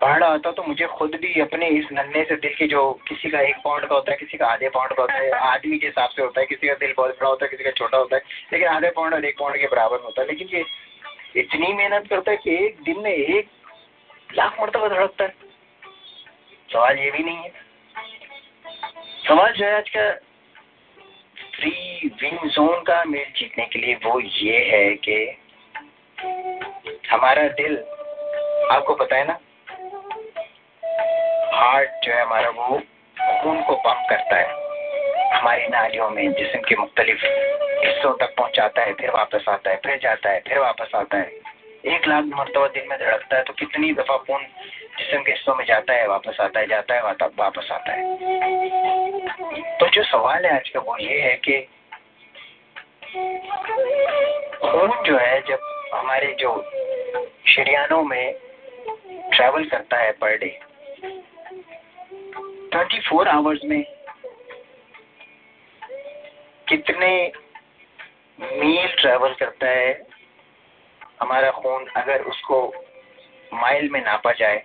पढ़ 0.00 0.18
रहा 0.18 0.36
था 0.38 0.50
तो 0.50 0.62
मुझे 0.62 0.86
खुद 0.88 1.14
भी 1.22 1.40
अपने 1.40 1.66
इस 1.68 1.86
नन्हे 1.92 2.22
से 2.24 2.36
दिल 2.36 2.54
के 2.54 2.66
जो 2.66 2.82
किसी 3.08 3.30
का 3.30 3.40
एक 3.40 3.56
पाउंड 3.64 3.84
का 3.86 3.94
होता 3.94 4.12
है, 4.12 4.16
किसी 4.18 4.38
का 4.38 4.46
आधे 4.46 4.68
पाउंड 4.68 4.92
का 4.92 5.02
होता 5.02 5.14
है, 5.14 5.30
आदमी 5.30 5.78
के 5.78 5.86
हिसाब 5.86 6.10
से 6.10 6.22
होता 6.22 6.40
है, 6.40 6.46
किसी 6.46 6.68
का 6.68 6.74
दिल 6.74 6.94
बहुत 6.96 7.10
बड़ा 7.10 7.28
होता 7.28 7.44
है, 7.44 7.50
किसी 7.50 7.64
का 7.64 7.70
छोटा 7.70 7.98
होता 7.98 8.16
है, 8.16 8.22
लेकिन 8.52 8.68
आधे 8.68 8.90
पाउंड 8.90 9.14
और 9.14 9.24
एक 9.24 9.38
पाउंड 9.40 9.56
के 9.56 9.66
बराबर 9.66 10.00
होता 10.00 10.22
है। 10.22 10.28
लेकिन 10.28 10.48
ये 10.54 10.64
इतनी 11.36 11.72
मेहनत 11.72 12.06
करता 12.10 12.30
है 12.30 12.36
कि 12.36 12.54
एक 12.64 12.82
दिन 12.82 13.00
में 13.00 13.10
एक 13.10 13.48
लाख 14.34 14.60
मरतबा 14.60 14.88
धड़कता 14.88 15.24
है। 15.24 15.34
सवाल 16.72 16.98
ये 16.98 17.10
भी 17.10 17.24
नहीं 17.24 17.36
है। 17.36 17.52
सवाल 19.28 19.52
जो 19.52 19.64
है 19.64 19.76
आज 19.76 19.88
का 19.88 20.10
फ्री 21.56 22.10
विंग 22.22 22.50
जोन 22.50 22.82
का 22.82 23.04
मेल 23.04 23.32
जीतने 23.36 23.66
के 23.66 23.78
लिए 23.78 23.94
वो 23.94 24.20
ये 24.20 24.64
है 24.64 24.94
कि 24.94 25.36
हमारा 27.10 27.48
दिल, 27.48 27.76
आपको 28.70 28.94
पता 28.94 29.16
है 29.16 29.24
ना? 29.24 29.38
हार्ट 31.56 31.90
जो 32.04 32.12
है 32.12 32.22
हमारा 32.22 32.50
वो 32.50 32.82
खून 33.42 33.62
को 33.62 33.74
पंप 33.76 34.06
करता 34.10 34.36
है। 34.36 34.70
हमारी 35.40 35.68
नालियों 35.68 36.10
में 36.10 36.32
जिसम 36.32 36.58
के 36.58 36.76
मुख्तलिफ़ 36.76 37.20
हिस्सों 37.86 38.14
तक 38.14 38.34
पहुंचाता 38.36 38.82
है, 38.82 38.92
फिर 38.92 39.10
वापस 39.10 39.44
आता 39.48 39.70
है, 39.70 39.76
फिर 39.76 39.98
जाता 39.98 40.30
है, 40.30 40.40
फिर 40.40 40.58
वापस 40.58 40.94
आता 40.94 41.18
है। 41.18 41.49
एक 41.84 42.06
लाख 42.08 42.24
मरतबा 42.36 42.66
दिन 42.68 42.88
में 42.88 42.98
धड़कता 42.98 43.36
है 43.36 43.42
तो 43.42 43.52
कितनी 43.52 43.92
दफ़ा 43.94 44.16
खून 44.16 44.42
जिसम 44.98 45.22
के 45.22 45.30
हिस्सों 45.30 45.54
में 45.54 45.64
जाता 45.64 45.92
है, 45.92 46.06
वापस 46.08 46.40
आता 46.40 46.60
है, 46.60 46.66
जाता 46.66 46.94
है 46.94 47.02
वापस 47.38 47.68
आता 47.72 47.92
है। 47.92 48.02
तो 49.78 49.88
जो 49.88 50.02
सवाल 50.04 50.46
है 50.46 50.54
आज 50.56 50.68
का, 50.68 50.80
वो 50.80 50.96
ये 50.98 51.20
है 51.20 51.34
कि 51.46 51.60
खून 54.62 54.90
जो 55.04 55.16
है, 55.18 55.40
जब 55.48 55.60
हमारे 55.94 56.34
जो 56.40 56.52
शरियानों 57.48 58.02
में 58.04 58.34
ट्रैवल 59.32 59.64
करता 59.64 59.96
है 59.96 60.12
per 60.20 60.36
day 60.38 60.58
thirty 62.74 63.00
four 63.00 63.28
hours 63.28 63.64
में 63.64 63.82
कितने 66.66 67.10
मील 68.38 68.86
ट्रैवल 69.00 69.34
करता 69.34 69.68
है 69.68 70.09
हमारा 71.20 71.50
खून 71.50 71.86
अगर 71.86 72.22
उसको 72.22 72.74
माइल 73.54 73.90
में 73.90 74.04
नापा 74.04 74.32
जाए 74.32 74.64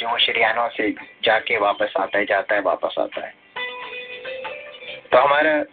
जो 0.00 0.08
वो 0.08 0.18
शरियानों 0.18 0.68
से 0.68 0.94
जाके 1.24 1.58
वापस 1.58 1.92
आता 2.00 2.18
है, 2.18 2.24
जाता 2.24 2.54
है, 2.54 2.60
वापस 2.60 2.94
आता 2.98 3.26
है। 3.26 3.34
तो 5.12 5.18
हमारा 5.18 5.64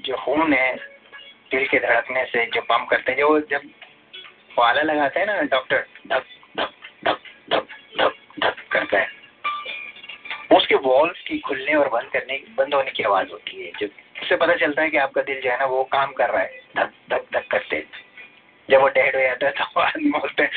जो 0.00 0.16
खून 0.16 0.52
है, 0.52 0.76
दिल 1.50 1.66
के 1.66 1.78
धड़कने 1.78 2.24
से 2.24 2.46
जो 2.46 2.60
पंप 2.60 2.88
करते 2.88 3.12
हैं, 3.12 3.18
जो 3.18 3.40
जब 3.40 3.60
वाला 4.58 4.82
लगाते 4.82 5.20
हैं 5.20 5.26
ना, 5.26 5.40
डॉक्टर, 5.42 5.86
धक 6.06 6.24
धक 6.56 6.72
धक 7.06 7.18
धक 7.50 7.66
धक 7.98 8.14
धक 8.40 8.56
करता 8.72 8.98
है, 8.98 9.08
उसके 10.56 10.74
वॉल्व 10.74 11.12
की 11.26 11.38
खुलने 11.38 11.74
और 11.74 11.88
बंद 11.88 12.10
करने, 12.12 12.42
बंद 12.56 12.74
होने 12.74 12.90
की 12.90 13.02
आवाज़ 13.02 13.28
होती 13.30 13.64
है। 13.64 13.72
जब 13.80 13.90
उससे 14.22 14.36
पता 14.36 14.54
चलता 14.54 14.82
है 14.82 14.90
कि 14.90 14.96
आपका 14.96 15.22
दिल 15.22 15.40
जो 15.40 15.50
है 15.50 15.58
ना, 15.58 15.64
वो 15.64 15.84
काम 15.84 16.12
कर 16.12 16.30
रहा 16.30 16.42
है, 16.42 16.60
धक 16.76 16.92
धक 17.10 17.26
धक 17.32 17.46
करते। 17.50 18.11
जब 18.68 18.80
वो 18.80 18.88
डेड 18.88 19.16
हो 19.16 19.22
जाता 19.22 19.46
है 19.46 19.52
तो 19.52 19.80
आदमी 19.80 20.10
बोलते 20.10 20.42
हैं 20.42 20.50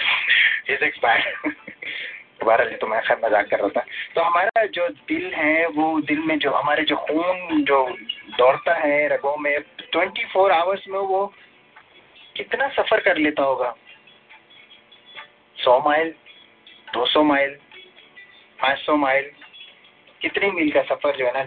दोबारा 2.40 2.64
ले 2.64 2.76
तो 2.78 2.88
मैं 2.88 3.02
खैर 3.02 3.18
मज़ाक 3.18 3.48
कर 3.50 3.60
रहा 3.60 3.70
था। 3.70 3.82
तो 4.16 4.22
हमारा 4.22 4.66
जो 4.68 4.88
दिल 5.10 5.34
है, 5.34 5.68
वो 5.68 6.00
दिल 6.02 6.20
में 6.20 6.38
जो 6.40 6.52
हमारे 6.52 6.84
जो 6.84 6.96
खून 6.98 7.64
जो 7.64 7.78
दौड़ता 8.38 8.74
है 8.78 9.08
रगों 9.08 9.36
में 9.38 9.60
ट्वेंटी 9.92 10.26
फोर 10.26 10.52
आवर्स 10.52 10.88
में 10.88 11.00
वो 11.00 11.26
कितना 12.36 12.68
सफ़र 12.70 13.00
कर 13.00 13.18
लेता 13.18 13.44
होगा? 13.44 13.74
सौ 15.58 15.80
माइल, 15.80 16.14
दो 16.94 17.06
सौ 17.06 17.24
माइल, 17.24 17.58
पाँच 18.60 18.80
सौ 18.80 18.96
माइल, 18.96 19.32
कितनी 20.22 20.52
मील 20.52 20.72
का 20.72 20.82
सफ़र 20.86 21.16
जो 21.18 21.26
है 21.26 21.34
ना, 21.34 21.46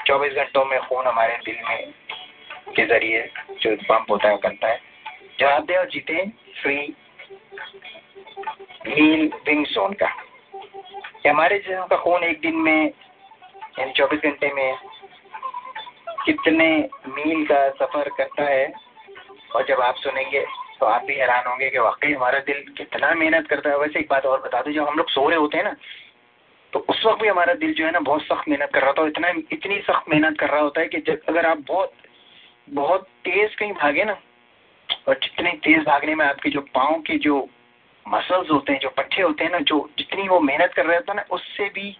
चौबीस 0.00 0.32
घंटों 0.34 0.64
में 0.64 0.78
खून 0.80 1.06
हमारे 1.06 1.36
दिल 1.46 1.56
में 1.68 1.92
के 2.76 2.86
ज़रिए 2.86 3.28
जो 3.62 3.74
पंप 3.78 4.10
होता 4.10 4.28
है 4.28 4.36
करता 4.38 4.68
है। 4.68 4.78
जवाब 5.38 5.64
दे 5.64 5.74
और 5.76 5.88
जीते 5.90 6.26
फ्री 6.62 6.76
मील 8.88 9.30
विंग 9.46 9.64
जोन 9.66 9.92
का। 9.92 10.06
कि 11.22 11.28
हमारे 11.28 11.58
जिसम 11.58 11.86
का 11.86 11.96
खून 11.96 12.24
एक 12.24 12.40
दिन 12.40 12.56
में, 12.56 12.92
यानी 13.78 13.92
चौबीस 13.92 14.20
घंटे 14.20 14.52
में 14.54 14.76
कितने 16.24 16.68
मील 17.08 17.44
का 17.46 17.68
सफ़र 17.70 18.08
करता 18.18 18.44
है, 18.44 18.72
और 19.54 19.66
जब 19.68 19.80
आप 19.80 19.94
सुनेंगे 19.96 20.44
तो 20.80 20.86
आप 20.86 21.04
भी 21.04 21.14
हैरान 21.14 21.46
होंगे 21.46 21.68
कि 21.70 21.78
वाकई 21.78 22.12
हमारा 22.12 22.38
दिल 22.46 22.64
कितना 22.78 23.12
मेहनत 23.14 23.46
करता 23.48 23.70
है। 23.70 23.78
वैसे 23.78 24.00
एक 24.00 24.08
बात 24.10 24.26
और 24.26 24.40
बता 24.40 24.60
दो, 24.62 24.72
जब 24.72 24.88
हम 24.88 24.96
लोग 24.96 25.10
सो 25.10 25.28
रहे 25.28 25.38
होते 25.38 25.56
हैं 25.56 25.64
ना 25.64 25.74
तो 26.72 26.78
उस 26.88 27.04
वक्त 27.06 27.22
भी 27.22 27.28
हमारा 27.28 27.54
दिल 27.54 27.72
जो 27.74 27.84
है 27.84 27.90
ना 27.92 28.00
बहुत 28.00 28.22
सख्त 28.22 28.48
मेहनत 28.48 28.70
कर 28.74 28.80
रहा 28.80 28.88
होता 28.88 29.02
है 29.02 29.08
इतना, 29.08 29.28
इतनी 29.52 29.78
सख्त 29.80 30.08
मेहनत 30.10 30.38
कर 30.38 30.50
रहा 30.50 30.60
होता 30.60 30.80
है 30.80 30.88
कि 30.88 30.98
जब 31.06 31.20
अगर 31.28 31.46
आप 31.46 31.58
बहुत 31.68 31.92
बहुत 32.70 33.06
तेज 33.24 33.54
कहीं 33.54 33.72
भागे 33.72 34.04
ना 34.04 34.16
और 35.08 35.14
जितने 35.14 35.50
तेज 35.50 35.78
भागने 35.78 36.14
में 36.14 36.24
आपके 36.26 36.50
जो 36.50 36.60
पाँव 36.60 37.00
के 37.00 37.18
जो 37.18 37.48
मसल्स 38.06 38.50
होते 38.50 38.72
हैं, 38.72 38.80
जो 38.80 38.88
पट्टे 38.88 39.22
होते 39.22 39.44
हैं 39.44 39.50
ना, 39.50 39.58
जो 39.58 39.90
जितनी 39.98 40.28
वो 40.28 40.40
मेहनत 40.40 40.72
कर 40.76 40.86
रहे 40.86 40.96
होते 40.96 41.12
हैं 41.12 41.16
ना, 41.16 41.24
उससे 41.30 41.64
भी 41.64 41.96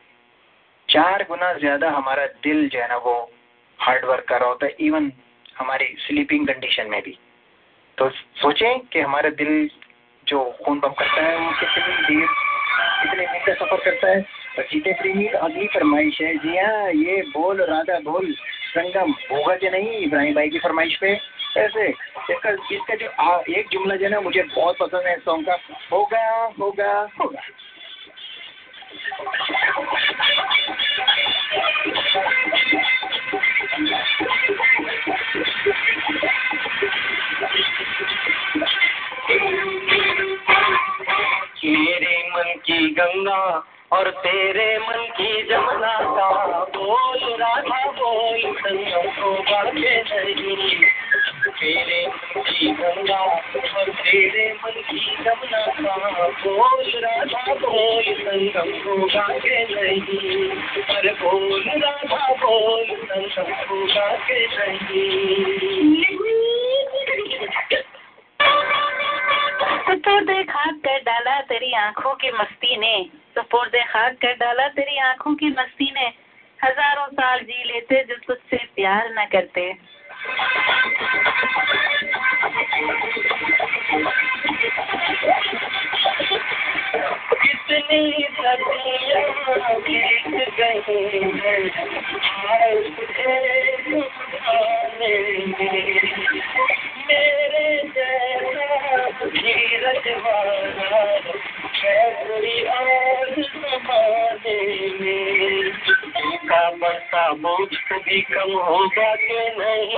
चार 0.89 1.22
गुना 1.22 1.53
ज़्यादा 1.53 1.91
हमारा 1.91 2.26
दिल 2.26 2.68
जो 2.68 2.80
है 2.80 2.89
ना 2.89 2.97
वो 2.97 3.32
हार्ड 3.80 4.05
वर्क 4.05 4.24
कर 4.28 4.41
रहा 4.41 4.49
होता 4.49 4.66
है 4.66 4.76
इवन 4.80 5.12
हमारी 5.59 5.84
स्लीपिंग 5.99 6.47
कंडीशन 6.47 6.91
में 6.91 7.03
भी। 7.03 7.18
तो 7.99 8.09
सोचें 8.11 8.80
कि 8.80 9.01
हमारा 9.01 9.30
दिल 9.30 9.70
जो 10.26 10.45
खून 10.64 10.80
पंप 10.80 10.95
करता 10.99 11.22
है, 11.22 11.39
वो 11.39 11.53
कितनी 11.53 12.16
देर, 12.16 12.26
कितने 13.03 13.26
दिन 13.26 13.41
का 13.47 13.55
सफ़र 13.55 13.84
करता 13.84 14.09
है, 14.09 14.20
और 14.59 14.64
जीते 14.64 14.93
फ्री 14.93 15.12
मील 15.12 15.32
अगली 15.32 15.66
फरमाइश 15.66 16.20
है। 16.20 16.37
जी 16.37 16.57
हाँ 16.57 16.91
ये 16.91 17.22
बोल, 17.22 17.62
राधा 17.62 17.99
बोल, 17.99 18.32
संगम 18.76 19.12
कि 19.32 19.70
नहीं, 19.70 19.99
इब्राहिम 19.99 20.34
भाई 20.34 20.49
की 20.49 20.59
फरमाइश 20.59 20.97
पे। 20.97 21.14
ऐसे 21.57 21.88
इसका 22.30 22.50
इसका 22.72 22.94
जो 22.94 23.09
आ, 23.20 23.40
एक 23.48 23.68
जुमला 23.72 23.96
जो 23.96 24.04
है 24.04 24.11
ना 24.11 24.20
मुझे 24.20 24.42
बहुत 24.42 24.76
पसंद 24.76 25.07
है 25.07 25.16
इस 25.16 25.24
सॉन्ग 25.24 25.46
का। 25.48 25.57
होगा 25.92 26.52
होगा 26.59 27.09
होगा 27.20 27.40
मेरे 41.64 42.30
मन 42.30 42.54
की 42.66 42.88
गंगा 42.90 43.40
और 43.92 44.11
तेरे 44.11 44.78
मन 44.78 45.04
की 45.16 45.42
जमुना 45.42 45.94
का 46.16 46.28
बोल 46.76 47.36
राधा 47.40 47.90
बोल 47.90 48.40
संगम 48.59 49.11
को 49.11 49.32
बाकी 49.42 49.80
नहीं। 49.80 50.95
तेरे 51.57 52.07
की 52.36 52.70
गंगा 52.70 53.18
और 53.18 53.90
तेरे 53.90 54.52
मन 54.52 54.82
की 54.90 55.16
जमुना 55.24 55.66
का 55.66 56.28
बोल, 56.28 56.84
राधा 56.96 57.54
बोल, 57.54 58.02
संगम 58.02 58.70
को 58.78 58.96
बाके 59.07 59.64
नहीं? 59.64 60.50
अरे 60.82 61.12
बोल, 61.12 61.64
राधा 61.68 62.34
बोल, 62.34 62.84
संगम 62.84 63.54
को 63.64 63.84
बाके 63.86 64.46
नहीं? 64.46 66.04
तो 69.96 70.42
खाक 70.44 70.74
कर 70.74 70.98
डाला 70.98 71.40
तेरी 71.40 71.72
आँखों 71.72 72.14
की 72.14 72.30
मस्ती 72.30 72.76
ने। 72.76 73.11
तो 73.34 73.42
खाक 73.84 74.12
कर 74.12 74.32
डाला 74.32 74.68
तेरी 74.68 74.98
आँखों 74.98 75.34
की 75.34 75.46
मस्ती 75.46 75.92
ने। 75.94 76.07
हज़ारों 76.64 77.07
साल 77.07 77.40
जी 77.40 77.64
लेते 77.64 78.04
जो 78.04 78.14
तुझसे 78.26 78.57
प्यार 78.57 79.14
न 79.18 79.24
करते। 79.32 79.95
कितनी 87.42 88.00
सदियाँ 88.36 89.74
बीत 89.80 90.34
गई 90.58 90.80
हैं 90.88 91.58
आए 92.44 92.72
तुझे 92.90 93.34
मेरे 97.09 97.82
जैसा 97.88 99.26
धीरज 99.26 100.22
वाला 100.22 101.20
कैसी 101.82 102.62
और 102.62 103.42
समाने 103.42 104.88
में। 105.00 105.70
का 106.46 106.70
बरसा 106.70 107.32
बोझ 107.32 107.76
कभी 107.76 108.20
कम 108.20 108.52
होगा 108.52 109.14
कि 109.14 109.50
नहीं? 109.59 109.96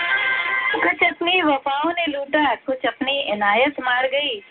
कुछ 0.74 1.02
अपनी 1.08 1.42
वफाओं 1.42 1.90
ने 1.90 2.06
लूटा, 2.06 2.54
कुछ 2.54 2.86
अपनी 2.86 3.20
इनायत 3.20 3.80
मार 3.80 4.06
गई। 4.06 4.42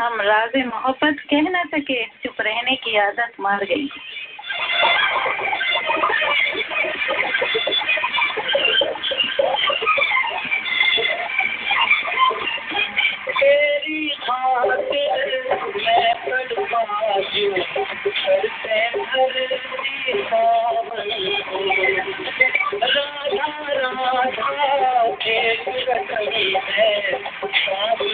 हम 0.00 0.20
राज 0.20 0.56
मोहब्बत 0.56 1.16
कह 1.30 1.40
न 1.40 1.64
सके, 1.66 2.04
चुप 2.04 2.40
रहने 2.40 2.76
की 2.76 2.96
आदत 2.96 3.32
मार 3.40 3.64
गई। 3.64 3.88
तेरी 13.28 14.08
खातिर 14.08 15.22
मैं 15.76 16.12
तड़पाजू 16.24 17.48
करते 18.18 18.76
धरती 18.96 20.12
सावन 20.22 21.10
को 21.48 21.62
राधा 22.86 23.50
राधा 23.76 24.96
रकमी 25.88 26.46
है 26.68 26.92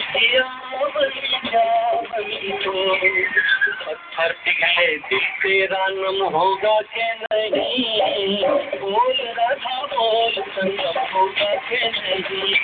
दिया 0.03 1.41
जावनी 1.45 2.53
को 2.65 3.72
पत्थर 3.93 4.33
पिघले 4.45 4.97
दिल 4.97 5.25
तेरा 5.43 5.87
नम 5.87 6.23
होगा 6.37 6.81
के 6.81 7.07
नहीं? 7.15 8.45
बोल 8.81 9.19
राधा 9.39 9.75
बोल 9.87 10.33
संगम 10.33 10.99
होगा 11.13 11.55
के 11.55 11.81
नहीं? 11.89 12.55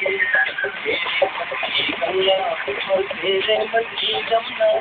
गंगा 2.00 2.38
और 2.92 3.02
तेरे 3.02 3.56
की 3.82 4.12
जमुना 4.30 4.72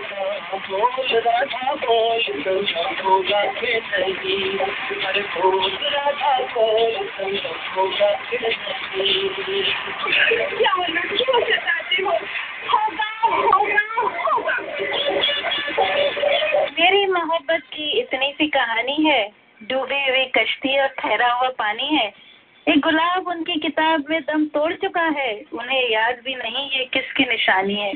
बोल 0.69 1.19
राधा 1.19 1.73
बोल 1.75 2.21
संगम 2.21 3.09
होगा 3.09 3.43
कि 3.59 3.79
नहीं? 3.91 4.57
अरे 5.05 5.21
बोल 5.21 5.71
राधा 5.95 6.39
बोल 6.55 7.07
संगम 7.07 7.59
होगा 7.75 8.11
कि 8.29 8.37
नहीं? 8.41 9.63
क्या 10.57 10.75
सताते 11.39 12.03
हो? 12.03 12.17
मेरी 16.79 17.05
मोहब्बत 17.05 17.61
की 17.73 17.99
इतनी 17.99 18.31
सी 18.31 18.47
कहानी 18.47 19.03
है, 19.05 19.31
डूबी 19.63 20.09
हुई 20.09 20.25
कश्ती 20.25 20.79
और 20.79 20.87
ठहरा 20.87 21.31
हुआ 21.33 21.49
पानी 21.49 21.95
है। 21.95 22.13
एक 22.67 22.79
गुलाब 22.79 23.27
उनकी 23.27 23.59
किताब 23.59 24.05
में 24.09 24.21
दम 24.21 24.45
तोड़ 24.45 24.73
चुका 24.73 25.05
है, 25.19 25.41
उन्हें 25.53 25.89
याद 25.89 26.15
भी 26.25 26.35
नहीं 26.35 26.69
ये 26.71 26.85
किसकी 26.85 27.23
निशानी 27.23 27.75
है। 27.75 27.93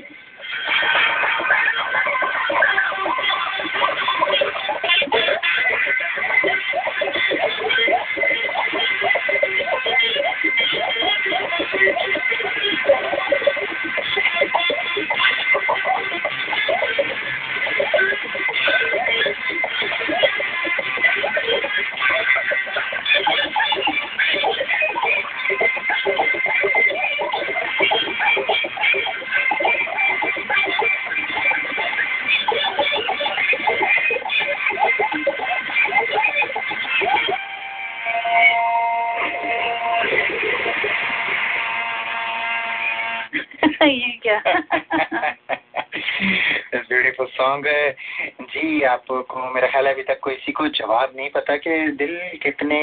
जी 48.52 48.82
आपको 48.84 49.50
मेरा 49.54 49.68
ख्याल 49.68 49.88
है 49.88 49.94
अभी 49.94 50.04
तक 50.04 50.20
कोई 50.20 50.36
किसी 50.36 50.52
को 50.52 50.68
जवाब 50.78 51.12
नहीं 51.16 51.30
पता 51.30 51.56
कि 51.58 51.76
दिल 52.00 52.16
कितने 52.44 52.80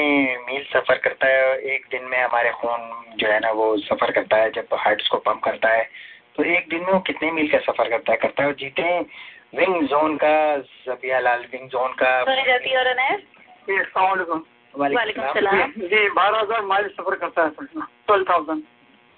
मील 0.47 0.63
सफ़र 0.63 0.97
करता 0.97 1.27
है 1.27 1.57
एक 1.73 1.85
दिन 1.91 2.03
में 2.03 2.17
हमारे 2.23 2.51
खून 2.51 2.87
जो 3.17 3.27
है 3.27 3.39
ना 3.39 3.51
वो 3.51 3.65
सफ़र 3.77 4.11
करता 4.11 4.37
है 4.37 4.49
जब 4.51 4.73
हार्ट्स 4.75 5.07
को 5.07 5.17
पम्प 5.27 5.43
करता 5.43 5.69
है 5.69 5.83
तो 6.35 6.43
एक 6.55 6.69
दिन 6.69 6.81
में 6.81 6.91
वो 6.93 6.99
कितने 7.09 7.31
मील 7.31 7.51
का 7.51 7.59
सफ़र 7.67 7.89
करता 7.89 8.11
है 8.11 8.17
करता 8.17 8.43
है 8.43 8.49
और 8.49 8.55
जीते 8.55 8.99
विंग 9.55 9.87
जोन 9.87 10.15
का 10.17 10.33
जबिया 10.57 11.19
लाल 11.19 11.45
विंग 11.51 11.69
जोन 11.69 11.93
का। 12.01 12.11
जी 15.85 16.09
बारह 16.09 16.39
हज़ार 16.39 16.61
माइल 16.65 16.87
सफ़र 16.89 17.15
करता 17.15 17.43
है 17.43 17.49
ट्वेल्व 17.49 18.25
थाउज़ेंड 18.29 18.63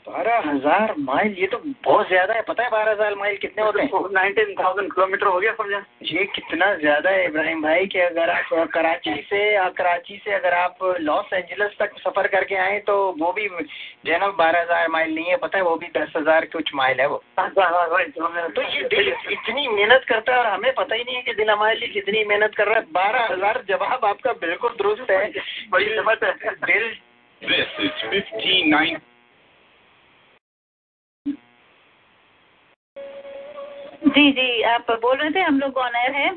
बारह 0.08 0.38
हज़ार 0.45 0.93
माइल 0.99 1.36
ये 1.39 1.47
तो 1.47 1.58
बहुत 1.86 2.08
ज़्यादा 2.08 2.34
है। 2.34 2.41
पता 2.41 2.64
है 2.64 2.70
बारह 2.70 2.91
हज़ार 2.91 3.16
माइल 3.16 3.36
कितने 3.38 3.64
होते 3.64 3.82
हैं? 3.82 3.89
नाइनटीन 4.14 4.54
थाउज़ेंड 4.56 4.91
किलोमीटर 4.93 5.28
हो 5.28 5.39
गया 5.39 5.52
समझा। 5.54 5.82
ये 6.04 6.24
कितना 6.36 6.74
ज़्यादा 6.76 7.10
है 7.10 7.26
इब्राहिम 7.26 7.62
भाई 7.62 7.86
कि 7.88 7.99
अगर 7.99 8.30
आप 8.30 8.70
कराची 8.74 9.14
से 9.30 9.41
कराची 9.78 10.18
से 10.26 10.34
अगर 10.34 10.54
आप 10.54 10.78
लॉस 11.02 11.34
एंजलिस 11.34 11.78
तक 11.80 11.93
सफ़र 11.99 12.28
करके 12.28 12.56
आए 12.58 12.80
तो 12.88 12.95
वो 13.20 13.32
भी 13.34 13.47
जो 13.47 14.12
है 14.12 14.20
ना 14.20 14.28
बारह 14.39 14.62
हज़ार 14.62 14.88
माइल 14.88 15.14
नहीं 15.16 15.26
है। 15.26 15.38
पता 15.38 15.58
है 15.58 15.64
वो 15.64 15.76
भी 15.76 15.88
दस 15.97 16.14
हज़ार 16.18 16.45
कुछ 16.54 16.74
माइल 16.76 16.99
है 17.02 17.08
वो। 17.08 17.22
तो 17.38 18.62
ये 18.64 18.82
दिल 18.88 19.14
इतनी 19.32 19.68
मेहनत 19.68 20.06
करता 20.10 20.34
है 20.34 20.39
और 20.39 20.47
हमें 20.47 20.74
पता 20.74 20.95
ही 20.95 21.04
नहीं 21.04 21.16
है 21.16 21.22
कि 21.22 21.34
दिल 21.34 21.49
हमारे 21.49 21.76
लिए 21.76 21.89
कितनी 21.91 22.24
मेहनत 22.26 22.56
कर 22.58 22.68
रहा 22.68 22.76
है। 22.76 22.86
बारह 22.93 23.28
हज़ार 23.32 23.64
जवाब 23.70 24.06
आपका 24.06 24.34
बिल्कुल 24.41 24.76
दुरुस्त 24.78 25.12
है। 25.12 25.18
है। 25.18 25.32
दिल 26.66 26.91
This 27.41 27.70
is 27.80 27.93
1590. 28.02 29.11
जी 34.16 34.32
जी 34.32 34.62
आप 34.70 34.91
बोल 35.01 35.18
रहे 35.18 35.30
थे 35.32 35.41
हम 35.41 35.59
लोग 35.59 35.78
ऑन 35.78 35.95
एयर 35.95 36.16
है। 36.16 36.30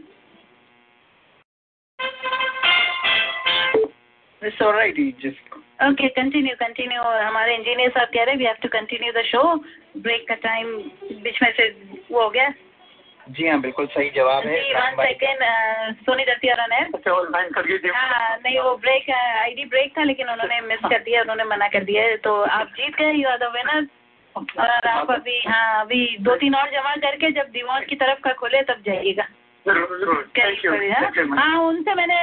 It's 4.42 4.60
all 4.60 4.74
right, 4.76 4.96
you 4.98 5.12
just 5.20 5.52
okay 5.84 6.08
continue 6.16 6.54
continue 6.56 7.02
हमारे 7.02 7.54
इंजीनियर 7.54 7.90
साहब 7.90 8.08
कह 8.08 8.22
रहे 8.24 8.32
हैं 8.32 8.38
we 8.38 8.44
have 8.44 8.56
to 8.62 8.68
continue 8.68 9.12
the 9.12 9.22
show 9.26 9.42
break 10.04 10.28
का 10.28 10.34
टाइम 10.42 10.66
बीच 11.24 11.42
में 11.42 11.50
से 11.56 11.68
वो 12.10 12.22
हो 12.22 12.28
गया। 12.30 12.48
जी 13.36 13.46
हाँ 13.48 13.60
बिल्कुल 13.60 13.86
सही 13.94 14.10
जवाब 14.16 14.46
है। 14.46 14.58
वन 14.74 15.02
सेकेंड 15.02 15.38
सोनी 16.06 16.24
दत्ती 16.24 16.48
और 16.52 16.58
अनैर 16.60 16.86
हाँ 17.94 18.36
नहीं 18.44 18.58
वो 18.58 18.76
ब्रेक 18.84 19.10
आईडी 19.10 19.64
ब्रेक 19.74 19.92
था 19.98 20.02
लेकिन 20.04 20.28
उन्होंने 20.30 20.60
मिस 20.68 20.80
कर 20.90 21.02
दिया 21.02 21.22
उन्होंने 21.22 21.44
मना 21.54 21.68
कर 21.74 21.84
दिया 21.84 22.16
तो 22.24 22.40
आप 22.58 22.66
जीत 22.76 22.94
गए 22.96 23.12
यू 23.12 23.28
आर 23.28 23.38
द 23.38 23.52
विनर 23.54 23.86
और 24.36 24.88
आप 24.88 25.10
अभी 25.10 25.40
हाँ 25.46 25.80
अभी 25.80 26.16
दो 26.20 26.36
तीन 26.36 26.54
और 26.54 26.70
जमा 26.70 26.94
करके 26.96 27.30
जब 27.30 27.50
दीवान 27.50 27.84
की 27.84 27.96
तरफ़ 27.96 28.20
का 28.20 28.32
खोले 28.32 28.62
तब 28.62 28.82
जाइएगा। 28.86 29.26
ज़रूर 29.66 30.30
हाँ। 31.38 31.58
उनसे 31.60 31.94
मैंने 31.94 32.16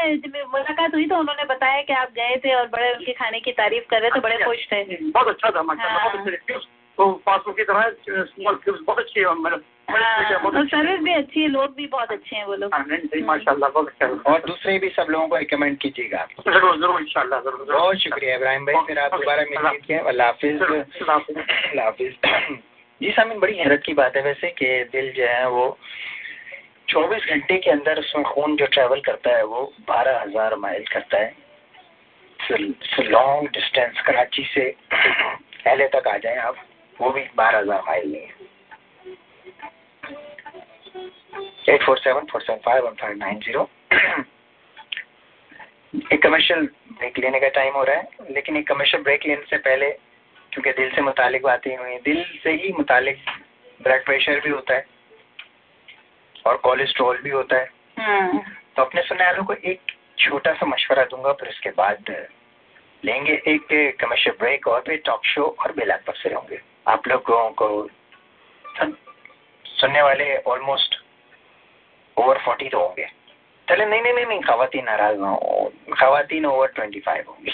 मुलाकात 0.45 0.93
हुई 0.93 1.07
तो 1.07 1.18
उन्होंने 1.18 1.45
बताया 1.45 1.82
कि 1.82 1.93
आप 1.93 2.12
गए 2.12 2.36
थे 2.38 2.53
और 2.55 2.68
बड़े 2.68 2.93
उनके 2.93 3.14
खाने 3.14 3.39
की 3.39 3.51
तारीफ़ 3.51 3.86
कर 3.89 4.01
रहे 4.01 4.12
थे 4.12 4.20
बड़े 4.20 4.38
खुश 4.38 4.68
थे। 4.72 4.84
बहुत 5.09 5.28
अच्छा 5.28 5.49
था 5.49 5.64
मैं 5.64 5.78
बहुत 5.78 6.28
अच्छे 6.28 6.59
तो 6.97 7.12
पासबुक 7.26 7.57
की 7.57 7.64
तरह 7.64 7.89
स्मॉल 8.24 8.55
क्यूब्स 8.55 8.82
बहुत 8.88 8.99
अच्छी 8.99 9.20
है 9.20 9.34
मैडम। 9.36 9.62
और 9.88 10.66
सर्विस 10.68 11.00
भी 11.04 11.14
अच्छी 11.14 11.42
है 11.42 11.48
लोग 11.50 11.76
भी 11.76 11.86
बहुत 11.88 12.12
अच्छे 12.12 12.36
हैं 12.36 12.46
वो 12.46 12.56
लोग। 12.56 12.74
माशाल्लाह 13.26 13.70
अच्छा 13.82 14.08
और 14.32 14.40
दूसरे 14.48 14.78
भी 14.80 14.90
सब 14.92 15.08
लोगों 15.10 15.28
को 15.28 15.38
रिकमेंड 15.38 15.78
कीजिएगा 15.78 16.20
आप। 16.20 16.30
ज़रूर 16.48 16.78
ज़रूर 16.78 17.02
इंशाल्लाह 17.02 17.40
ज़रूर 17.42 17.66
बहुत 17.72 17.98
शुक्रिया 18.00 18.36
इब्राहिम 18.36 18.66
भाई 18.66 18.86
फिर 18.88 19.00
आप 19.00 19.12
दोबारा 19.14 19.44
मिल 19.50 19.68
लीजिए 19.68 19.98
अल्लाह 20.12 20.28
हाफिज। 20.28 20.62
अल्लाह 20.62 21.86
हाफिज। 21.86 22.16
जी 23.02 23.12
सामिन 23.12 23.40
बड़ी 23.40 23.58
हैरत 23.58 23.82
की 23.86 23.94
बात 23.94 24.16
है 24.16 24.22
वैसे 24.24 24.50
कि 24.58 24.68
दिल 24.92 25.12
जो 25.14 25.28
है 25.28 25.48
वो 25.50 25.66
24 26.90 27.30
घंटे 27.30 27.58
के 27.58 27.72
अंदर 27.72 28.00
उसमें 28.00 28.26
खून 28.26 28.56
जो 28.56 28.66
ट्रेवल 28.74 29.00
करता 29.06 29.36
है 29.38 29.44
वो 29.46 29.62
बारह 29.88 30.20
हज़ार 30.22 30.56
माइल 30.58 30.86
करता 30.92 31.18
है। 31.18 31.30
लॉन्ग 33.02 33.48
डिस्टेंस 33.50 34.02
कराची 34.06 34.44
से 34.54 34.64
पहले 34.94 35.88
तक 35.90 36.08
आ 36.08 36.18
जाए 36.18 36.38
आप 36.46 36.56
वो 36.96 37.10
भी 37.12 37.24
बारह 37.36 37.60
हज़ार 37.60 37.82
माइल 37.88 38.12
नहीं 38.12 38.22
है। 38.22 38.41
Eight 41.70 41.84
four 41.84 41.98
seven 41.98 42.26
four 42.32 42.42
seven 42.42 42.60
five 42.66 42.86
one 42.86 42.96
five 43.02 43.18
nine 43.18 43.40
zero 43.40 43.70
एक 46.14 46.22
कमर्शियल 46.24 46.66
ब्रेक 46.92 47.18
लेने 47.20 47.40
का 47.40 47.48
टाइम 47.56 47.74
हो 47.74 47.84
रहा 47.84 47.96
है 47.96 48.34
लेकिन 48.34 48.58
एक 48.58 48.68
कमर्शियल 48.68 49.04
ब्रेक 49.04 49.26
लेने 49.28 49.46
से 49.50 49.58
पहले 49.60 49.90
क्योंकि 50.52 50.72
दिल 50.72 50.90
से 50.96 51.02
मुतालिक 51.02 51.44
बातें 51.44 51.76
हुई 51.78 51.98
दिल 52.06 52.24
से 52.44 52.52
ही 52.54 52.72
मुतालिक 52.74 53.18
ब्लड 53.80 54.06
प्रेशर 54.06 54.40
भी 54.40 54.50
होता 54.50 54.76
है 54.76 54.86
और 56.46 56.58
कोलेस्ट्रॉल 56.58 57.18
भी 57.24 57.30
होता 57.30 57.58
है। 57.58 57.70
हम्म। 58.00 58.40
तो 58.76 58.82
अपने 58.84 59.02
सुनने 59.02 59.26
वालों 59.26 59.44
को 59.44 59.54
एक 59.54 59.92
छोटा 60.20 60.54
सा 60.54 60.66
मशवरा 60.66 61.04
दूँगा 61.12 61.32
फिर 61.34 61.50
उसके 61.50 61.70
बाद 61.78 62.10
लेंगे 63.04 63.34
एक 63.48 63.98
कमर्शियल 64.02 64.36
ब्रेक 64.40 64.68
और 64.68 64.84
फिर 64.88 65.02
टॉक 65.06 65.26
शो 65.26 65.44
और 65.60 65.72
बेलाग 65.72 66.04
पर 66.08 66.14
से 66.14 66.34
होंगे। 66.34 66.60
आप 66.88 67.08
लोगों 67.08 67.50
को 67.62 67.68
सुनने 69.66 70.02
वाले 70.02 70.36
ऑलमोस्ट 70.38 70.96
ओवर 72.18 72.38
फोर्टी 72.38 72.70
तो 72.70 72.80
होंगे। 72.80 73.07
चले 73.68 73.86
नहीं 73.86 74.01
नहीं 74.01 74.14
नहीं 74.14 74.26
नहीं 74.26 74.39
खातन 74.41 74.84
नाराज़ 74.86 75.18
ना 75.18 75.30
हो। 75.30 75.72
खातन 75.93 76.45
ओवर 76.45 76.68
ट्वेंटी 76.68 76.99
फाइव 76.99 77.24
होंगी। 77.28 77.51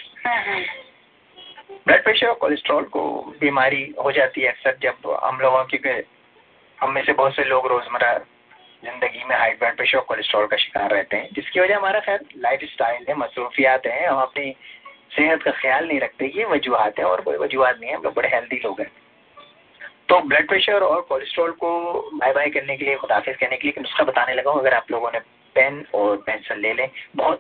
ब्लड 1.88 2.04
प्रेशर 2.04 2.28
और 2.28 2.34
कोलेस्ट्रॉल 2.36 2.84
को 2.94 3.02
बीमारी 3.42 3.84
हो 4.04 4.12
जाती 4.12 4.42
है 4.42 4.50
अक्सर 4.50 4.78
जब 4.82 5.18
हम 5.24 5.40
लोगों 5.40 5.64
की 5.66 5.80
हम 6.80 6.92
में 6.92 7.04
से 7.06 7.14
बहुत 7.14 7.36
से 7.36 7.44
लोग 7.44 7.68
रोज़मर्रा 7.68 8.18
ज़िंदगी 8.84 9.24
में 9.24 9.36
हाई 9.36 9.52
ब्लड 9.52 9.76
प्रेशर 9.76 9.98
और 9.98 10.04
कोलेस्ट्रॉल 10.04 10.46
का 10.48 10.58
शिकार 10.58 10.92
रहते 10.92 11.18
हैं। 11.18 11.30
जिसकी 11.34 11.60
वजह 11.60 11.78
हमारा 11.78 12.00
खैर 12.00 12.26
लाइफ 12.38 12.64
स्टाइल 12.64 13.06
है 13.10 13.16
मसरूफियात 13.16 13.86
हैं। 13.86 14.08
हम 14.08 14.22
अपनी 14.22 14.56
सेहत 15.16 15.44
का 15.44 15.52
ख्याल 15.52 15.88
नहीं 15.88 16.00
रखते। 16.00 16.32
ये 16.36 16.46
वजूहत 16.46 17.00
है 17.00 17.06
और 17.06 17.22
कोई 17.22 17.38
वजूहत 17.38 17.78
नहीं 17.80 17.90
है। 17.90 17.96
हम 17.96 18.04
लोग 18.04 18.14
बड़े 18.14 18.30
हेल्दी 18.30 18.62
लोग 18.66 18.82
हैं। 18.82 18.92
तो 20.10 20.20
ब्लड 20.22 20.48
प्रेशर 20.48 20.84
और 20.84 21.02
कोलेस्ट्रॉल 21.02 21.52
को 21.52 21.70
बाय 22.14 22.34
बाय 22.34 22.50
करने 22.50 22.76
के 22.78 22.86
लिए 22.86 22.96
खुदाफिज 22.96 23.36
करने 23.38 23.58
के 23.58 23.68
लिए 23.68 23.82
नुस्खा 23.82 24.04
बताने 24.04 24.34
लगा 24.34 24.52
हूँ। 24.52 24.60
अगर 24.60 24.74
आप 24.74 24.92
लोगों 24.92 25.12
ने 25.12 25.20
पेन 25.56 25.86
और 25.94 26.18
पेंसिल 26.18 26.60
ले 26.60 26.74
लें, 26.74 26.90
बहुत 27.16 27.40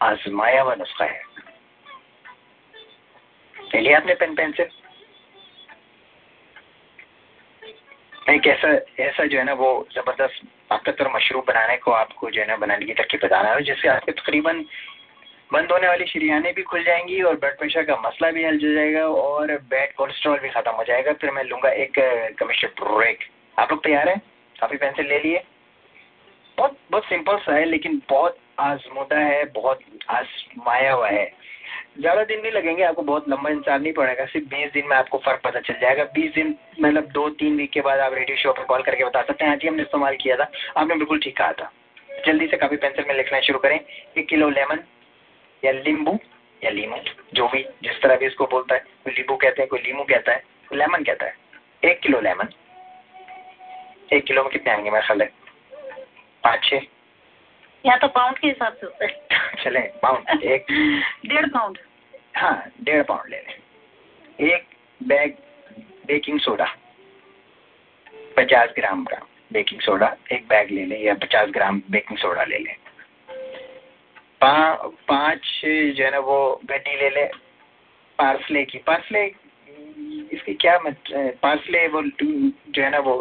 आजमाया 0.00 0.62
हुआ 0.62 0.74
नुस्खा 0.74 1.04
है। 1.04 1.22
ले 3.56 3.80
लिया 3.80 3.98
आपने 3.98 4.14
पेन 4.14 4.34
पेंसिल 4.34 4.68
एक 8.30 8.46
ऐसा 8.46 8.68
ऐसा 9.02 9.24
जो 9.24 9.38
है 9.38 9.44
ना, 9.44 9.52
वो 9.52 9.86
ज़बरदस्त 9.92 10.44
ताकतवर 10.70 11.10
मशरूब 11.14 11.44
बनाने 11.44 11.76
को 11.76 11.90
आपको 11.92 12.30
जो 12.30 12.40
है 12.40 12.46
ना, 12.48 12.56
बनाने 12.56 12.86
की 12.86 12.94
तरकीब 12.94 13.20
बताना 13.24 13.50
है। 13.50 13.62
जिससे 13.62 13.88
आपके 13.88 14.12
तकरीबन 14.12 14.64
बंद 15.50 15.72
होने 15.72 15.88
वाली 15.88 16.04
शरियाने 16.06 16.52
भी 16.52 16.62
खुल 16.62 16.84
जाएँगी 16.84 17.20
और 17.22 17.36
ब्लड 17.36 17.58
प्रेशर 17.58 17.82
का 17.82 17.96
मसला 18.06 18.30
भी 18.30 18.44
हल 18.44 18.54
हो 18.54 18.74
जाएगा 18.74 19.06
और 19.06 19.52
बैड 19.70 19.92
कोलेस्ट्रॉल 19.94 20.38
भी 20.38 20.48
ख़त्म 20.48 20.70
हो 20.70 20.84
जाएगा। 20.84 21.12
फिर 21.12 21.30
मैं 21.30 21.44
लूँगा 21.44 21.70
एक 21.82 21.98
कमिश्नर 22.38 22.70
ब्रेक 22.80 23.18
आप 23.56 23.70
लोग 23.70 23.82
तैयार 23.84 24.08
हैं? 24.08 24.18
काफ़ी 24.56 24.76
पेंसिल 24.76 25.06
ले 25.06 25.18
लिए। 25.18 25.42
बहुत 26.58 26.76
बहुत 26.90 27.04
सिंपल 27.04 27.36
सा 27.36 27.54
है, 27.54 27.64
लेकिन 27.64 28.00
बहुत 28.10 28.36
आजमुदा 28.60 29.18
है, 29.18 29.44
बहुत 29.44 29.80
आजमाया 30.08 30.92
हुआ 30.92 31.08
है। 31.08 31.32
ज़्यादा 32.00 32.22
दिन 32.24 32.40
नहीं 32.40 32.52
लगेंगे, 32.52 32.82
आपको 32.82 33.02
बहुत 33.02 33.28
लंबा 33.28 33.50
इंतज़ार 33.50 33.80
नहीं 33.80 33.92
पड़ेगा। 33.92 34.24
सिर्फ़ 34.24 34.46
बीस 34.48 34.72
दिन 34.72 34.86
में 34.86 34.96
आपको 34.96 35.18
फ़र्क 35.18 35.40
पता 35.44 35.60
चल 35.60 35.74
जाएगा। 35.74 36.04
बीस 36.14 36.32
दिन 36.34 36.54
मतलब 36.80 37.10
दो, 37.10 37.28
तीन 37.30 37.56
वीक 37.56 37.70
के 37.70 37.80
बाद 37.80 38.00
आप 38.00 38.14
रेडियो 38.14 38.36
शो 38.36 38.52
पर 38.52 38.64
कॉल 38.64 38.82
करके 38.82 39.04
बता 39.04 39.22
सकते 39.22 39.44
हैं। 39.44 39.50
हाँ 39.50 39.58
जी, 39.58 39.68
हमने 39.68 39.82
इस्तेमाल 39.82 40.16
किया 40.16 40.36
था। 40.36 40.50
आपने 40.76 40.94
बिल्कुल 40.94 41.18
ठीक 41.18 41.36
कहा 41.36 41.52
था। 41.52 41.70
जल्दी 42.26 42.46
से 42.46 42.56
काफ़ी 42.56 42.76
पेंसिल 42.76 43.04
में 43.08 43.14
लिखना 43.14 43.40
शुरू 43.40 43.58
करें। 43.58 43.78
एक 44.18 44.26
किलो 44.28 44.48
लेमन 44.50 44.82
या 45.64 45.72
लींबू 45.72 46.18
या 46.62 46.70
लीमू 46.70 46.96
जो 47.34 47.46
भी 47.48 47.62
जिस 47.82 48.00
तरह 48.02 48.16
भी 48.16 48.26
इसको 48.26 48.46
बोलता 48.46 48.74
है। 48.74 48.80
कोई 49.04 49.12
लींबू 49.14 49.36
कहते 49.36 49.62
हैं 49.62 49.68
कोई 49.68 49.80
लीमू 49.80 50.04
कहता 50.04 50.32
है 50.32 50.42
कोई 50.68 50.78
लेमन 50.78 51.02
कहता 51.04 51.26
है। 51.26 51.34
एक 51.82 52.00
किलो 52.00 52.20
लेमन। 52.20 52.48
एक 54.12 54.24
किलो 54.24 54.42
में 54.42 54.50
कितने 54.52 54.72
आएँगे 54.72 54.90
मेरे 54.90 55.06
ख्याल 55.06 55.22
है 55.22 55.28
पाँच 56.44 56.64
छः 56.64 56.86
या 57.84 57.96
तो 57.96 58.08
पाउंड 58.08 58.38
के 58.38 58.48
हिसाब 58.48 58.72
से 58.72 58.86
होता 58.86 59.04
है। 59.04 59.62
चले 59.64 59.80
पाउंड 60.02 60.42
एक। 60.44 60.66
डेढ़ 61.26 61.46
पाउंड 61.48 61.78
हाँ 62.36 62.70
डेढ़ 62.82 63.02
पाउंड 63.02 63.30
ले 63.30 63.36
लें। 63.38 64.48
एक 64.50 64.66
बैग 65.00 65.36
बेकिंग 66.06 66.40
सोडा 66.40 66.66
पचास 68.36 68.72
ग्राम 68.76 69.04
का 69.04 69.20
बेकिंग 69.52 69.80
सोडा 69.80 70.14
एक 70.32 70.46
बैग 70.48 70.70
ले 70.70 70.84
लें 70.84 71.00
या 71.00 71.14
पचास 71.14 71.48
ग्राम 71.50 71.82
बेकिंग 71.90 72.18
सोडा 72.18 72.44
ले 72.44 72.58
लें। 72.58 72.74
पा, 74.44 74.74
पाँच 75.08 75.40
जो 75.64 76.04
है 76.04 76.10
ना 76.10 76.18
वो 76.18 76.38
गड्डी 76.64 76.96
ले 77.00 77.08
लें 77.10 77.28
पार्सले 78.18 78.64
की। 78.64 78.78
पार्सले 78.78 79.24
इसकी 80.32 80.54
क्या 80.54 80.78
मत 80.84 80.96
पार्सले 81.42 81.86
वो 81.88 82.02
जो 82.02 82.82
है 82.82 82.90
ना 82.90 82.98
वो 82.98 83.14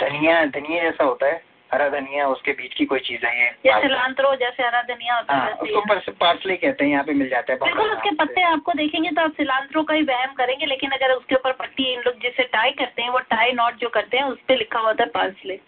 धनिया 0.00 0.44
धनिया 0.56 0.82
जैसा 0.82 1.04
होता 1.04 1.26
है 1.26 1.42
हरा 1.70 1.88
धनिया 1.88 2.26
उसके 2.28 2.52
बीच 2.52 2.72
की 2.74 2.84
कोई 2.84 3.00
चीज़ 3.00 3.26
है। 3.26 3.32
ये 3.40 3.50
जैसे 3.64 4.36
जैसे 4.36 4.62
हरा 4.62 4.80
धनिया 4.82 5.16
होता 5.16 5.34
है 5.34 5.40
हाँ, 5.40 5.58
उसको 5.58 6.12
पार्सले 6.12 6.56
कहते 6.56 6.84
हैं 6.84 6.90
यहाँ 6.90 7.04
पे 7.04 7.12
मिल 7.12 7.28
जाता 7.28 7.52
है 7.52 7.58
बिल्कुल 7.58 7.90
उसके 7.90 8.14
पत्ते 8.14 8.42
आपको 8.42 8.72
देखेंगे 8.72 9.10
तो 9.10 9.22
आप 9.22 9.32
सिलांत्रो 9.32 9.82
का 9.82 9.94
ही 9.94 10.02
वहम 10.02 10.32
करेंगे 10.32 10.66
लेकिन 10.66 10.90
अगर 10.90 11.12
उसके 11.12 11.34
ऊपर 11.34 11.52
पट्टी 11.52 11.92
इन 11.92 12.00
लोग 12.00 12.20
जिसे 12.22 12.42
टाई 12.42 12.70
करते 12.70 13.02
हैं 13.02 13.10
वो 13.10 13.18
टाई 13.30 13.52
नॉट 13.52 13.76
जो 13.76 13.88
करते 13.88 14.16
हैं 14.16 14.24
उस 14.24 14.38
पर 14.48 14.56
लिखा 14.56 14.78
हुआ 14.78 14.88
होता 14.88 15.04
है 15.04 15.10
पार्सले। 15.10 15.60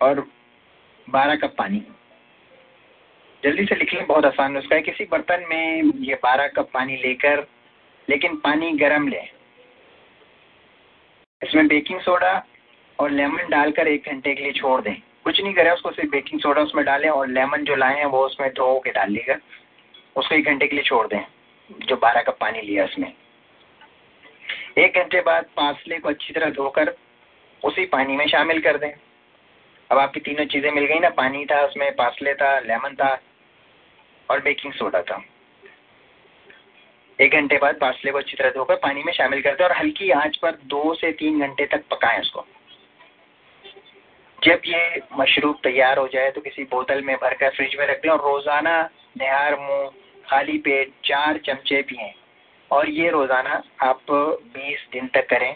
और 0.00 0.26
बारह 1.08 1.36
कप 1.36 1.54
पानी। 1.58 1.82
जल्दी 3.42 3.64
से 3.64 3.74
लिख 3.74 3.92
लें 3.94 4.06
बहुत 4.06 4.24
आसान 4.24 4.52
नुस्खा 4.52 4.74
है, 4.74 4.82
किसी 4.82 5.04
बर्तन 5.04 5.44
में 5.50 5.92
ये 6.00 6.14
बारह 6.22 6.48
कप 6.48 6.70
पानी 6.74 6.96
लेकर, 6.96 7.46
लेकिन 8.08 8.36
पानी 8.36 8.70
गर्म 8.78 9.08
लें। 9.08 9.28
इसमें 11.42 11.66
बेकिंग 11.68 12.00
सोडा 12.00 12.32
और 12.98 13.10
लेमन 13.10 13.48
डालकर 13.50 13.88
एक 13.88 14.08
घंटे 14.08 14.34
के 14.34 14.42
लिए 14.42 14.52
छोड़ 14.52 14.80
दें। 14.80 14.94
कुछ 15.24 15.40
नहीं 15.40 15.54
करें, 15.54 15.70
उसको 15.70 15.90
सिर्फ़ 15.90 16.10
बेकिंग 16.10 16.40
सोडा 16.40 16.62
उसमें 16.62 16.84
डालें 16.84 17.08
और 17.08 17.28
लेमन 17.28 17.64
जो 17.64 17.76
लाए 17.76 17.98
हैं 17.98 18.06
वो 18.06 18.24
उसमें 18.26 18.48
धो 18.50 18.78
के 18.80 18.90
डाल 18.90 19.10
लीजिएगा 19.10 19.38
उसको 20.16 20.34
एक 20.34 20.44
घंटे 20.44 20.66
के 20.66 20.76
लिए 20.76 20.84
छोड़ 20.84 21.06
दें, 21.06 21.20
जो 21.70 21.96
बारह 21.96 22.22
कप 22.22 22.38
पानी 22.40 22.60
लिया 22.60 22.84
उसमें। 22.84 23.12
एक 24.78 24.94
घंटे 24.94 25.20
बाद 25.20 25.44
पासले 25.56 25.98
को 25.98 26.08
अच्छी 26.08 26.32
तरह 26.34 26.50
धोकर 26.52 26.94
उसी 27.62 27.84
पानी 27.86 28.16
में 28.16 28.26
शामिल 28.28 28.60
कर 28.60 28.78
दें। 28.78 28.92
अब 29.90 29.98
आपकी 29.98 30.20
तीनों 30.20 30.44
चीज़ें 30.46 30.70
मिल 30.70 30.84
गई 30.84 30.98
ना, 30.98 31.08
पानी 31.10 31.44
था 31.46 31.60
उसमें 31.66 31.94
पासले 31.96 32.34
था, 32.34 32.58
लेमन 32.60 32.94
था 32.94 33.18
और 34.28 34.40
बेकिंग 34.40 34.72
सोडा 34.72 35.02
था। 35.02 35.22
एक 37.18 37.32
घंटे 37.32 37.58
बाद 37.58 37.78
पासले 37.80 38.12
को 38.12 38.18
अच्छी 38.18 38.36
तरह 38.36 38.50
धोकर 38.50 38.76
पानी 38.76 39.02
में 39.02 39.12
शामिल 39.12 39.42
कर 39.42 39.54
दें 39.54 39.64
और 39.64 39.72
हल्की 39.72 40.10
आँच 40.12 40.36
पर 40.36 40.56
दो 40.66 40.94
से 40.94 41.12
तीन 41.12 41.40
घंटे 41.40 41.66
तक 41.66 41.84
पकाएँ 41.90 42.20
उसको। 42.20 42.44
जब 44.38 44.62
ये 44.66 45.00
मशरूब 45.12 45.58
तैयार 45.62 45.98
हो 45.98 46.08
जाए 46.08 46.30
तो 46.30 46.40
किसी 46.40 46.64
बोतल 46.64 47.02
में 47.02 47.14
भरकर 47.16 47.50
फ्रिज 47.50 47.76
में 47.78 47.86
रख 47.86 48.02
दें 48.02 48.10
और 48.10 48.20
रोज़ाना 48.22 48.82
निहार 49.18 49.56
मुँह, 49.56 49.88
खाली 50.24 50.58
पेट 50.58 50.92
चार 51.04 51.38
चमचे 51.46 51.80
पिए। 51.82 52.12
और 52.70 52.90
ये 52.90 53.10
रोज़ाना 53.10 53.62
आप 53.82 54.00
20 54.54 54.86
दिन 54.92 55.06
तक 55.14 55.28
करें। 55.30 55.54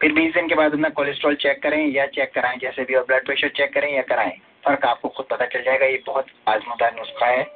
फिर 0.00 0.12
20 0.12 0.34
दिन 0.34 0.48
के 0.48 0.54
बाद 0.54 0.72
अपना 0.72 0.88
कोलेस्ट्रॉल 0.88 1.34
चेक 1.34 1.62
करें 1.62 1.86
या 1.86 2.06
चेक 2.06 2.32
कराएँ, 2.34 2.56
जैसे 2.56 2.82
भी 2.82 2.94
और 2.94 3.04
ब्लड 3.04 3.26
प्रेशर 3.26 3.48
चेक 3.48 3.74
करें 3.74 3.96
या 3.96 4.02
कराएँ। 4.02 4.32
फ़र्क 4.64 4.84
आपको 4.84 5.08
खुद 5.08 5.26
पता 5.30 5.46
चल 5.46 5.62
जाएगा, 5.62 5.86
ये 5.86 6.02
बहुत 6.06 6.26
आजमदार 6.48 6.94
नुस्खा 6.94 7.26
है। 7.26 7.46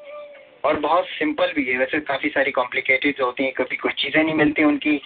और 0.65 0.77
बहुत 0.77 1.07
सिंपल 1.07 1.53
भी 1.57 1.65
है। 1.65 1.79
वैसे 1.79 2.01
काफ़ी 2.01 2.29
सारी 2.29 2.51
कॉम्प्लिकेटेड 2.51 3.15
होती 3.23 3.45
हैं, 3.45 3.53
कभी 3.53 3.77
कुछ 3.77 3.93
चीज़ें 3.93 4.25
नहीं 4.25 4.35
मिलती 4.35 4.65
उनकी। 4.65 5.01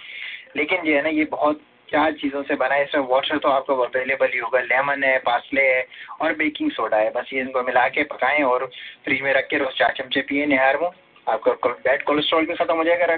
लेकिन 0.55 0.81
जो 0.81 0.91
है 0.91 1.01
ना, 1.01 1.09
ये 1.09 1.25
बहुत 1.25 1.61
चार 1.91 2.11
चीज़ों 2.11 2.43
से 2.43 2.55
बना 2.55 2.75
है। 2.75 2.83
इसमें 2.83 3.01
वाटर 3.01 3.37
तो 3.37 3.49
आपको 3.49 3.75
अवेलेबल 3.75 4.27
ही 4.33 4.39
होगा। 4.39 4.59
लेमन 4.59 5.03
है 5.03 5.17
पासले 5.19 5.61
है 5.61 5.87
और 6.21 6.33
बेकिंग 6.33 6.71
सोडा 6.71 6.97
है। 6.97 7.11
बस 7.11 7.29
ये 7.33 7.41
इनको 7.41 7.63
मिला 7.63 7.87
के 7.87 8.03
पकाएँ 8.03 8.43
और 8.43 8.71
फ्रिज 9.05 9.21
में 9.21 9.33
रख 9.33 9.47
के 9.47 9.57
रोज़ 9.57 9.75
चार 9.75 9.93
चमचे 9.97 10.21
पिए, 10.21 10.45
निहार 10.45 10.77
मुँह। 10.81 10.91
आपका 11.27 11.69
बैड 11.85 12.03
कोलेस्ट्रॉल 12.03 12.45
भी 12.45 12.55
खत्म 12.55 12.75
हो 12.75 12.83
जाएगा 12.83 13.13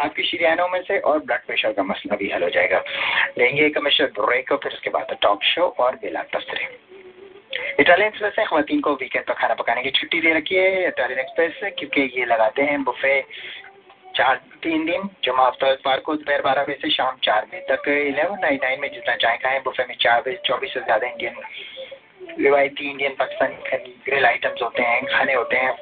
आपकी 0.00 0.22
शिरियानों 0.22 0.68
में 0.68 0.80
से 0.82 0.98
और 1.00 1.18
ब्लड 1.18 1.46
प्रेशर 1.46 1.72
का 1.72 1.82
मसला 1.82 2.16
भी 2.16 2.30
हल 2.30 2.42
हो 2.42 2.50
जाएगा। 2.50 2.82
लेंगे 3.38 3.72
हमेशा 3.76 4.04
ब्रेक 4.18 4.52
फिर 4.52 4.72
उसके 4.72 4.90
बाद 4.90 5.16
टॉक 5.22 5.42
शो 5.44 5.66
और 5.80 5.96
बेला 5.96 6.22
तस्रे 6.32 6.68
इटालियन 7.80 8.08
एक्सप्रेस 8.08 8.34
है 8.38 8.44
खातन 8.46 8.80
को 8.80 8.92
वीकेंड 8.92 9.24
पर 9.24 9.34
खाना 9.34 9.54
पकाने 9.54 9.82
की 9.82 9.90
छुट्टी 9.90 10.20
दे 10.20 10.32
रखी 10.34 10.54
है 10.54 10.86
इटालियन 10.88 11.20
एक्सप्रेस 11.20 11.74
क्योंकि 11.78 12.00
ये 12.16 12.24
लगाते 12.26 12.62
हैं 12.62 12.82
बुफे 12.84 13.20
चार, 14.16 14.36
तीन 14.62 14.84
दिन 14.86 15.08
जुमा 15.24 15.46
हफ़्ता 15.46 15.70
इतवार 15.72 16.00
को 16.00 16.14
दोपहर 16.14 16.42
बारह 16.42 16.62
बजे 16.62 16.78
से 16.82 16.90
शाम 16.90 17.16
चार 17.24 17.44
बजे 17.44 17.60
तक 17.68 17.88
इलेवन 17.88 18.38
नाइन 18.40 18.58
नाइन 18.62 18.80
में 18.80 18.90
जितना 18.92 19.14
चाय 19.16 19.36
खाएँ 19.36 19.60
बुफे 19.64 19.84
में 19.88 19.94
चार 20.00 20.20
बजे, 20.20 20.40
चौबीस 20.46 20.74
से 20.74 20.80
ज़्यादा 20.80 21.06
इंडियन 21.06 21.34
रिवायती 22.38 22.90
इंडियन 22.90 23.14
पाकिस्तानी 23.14 23.94
ग्रिल 24.06 24.26
आइटम्स 24.26 24.62
होते 24.62 24.82
हैं, 24.82 25.04
खाने 25.06 25.34
होते 25.34 25.56
हैं। 25.56 25.72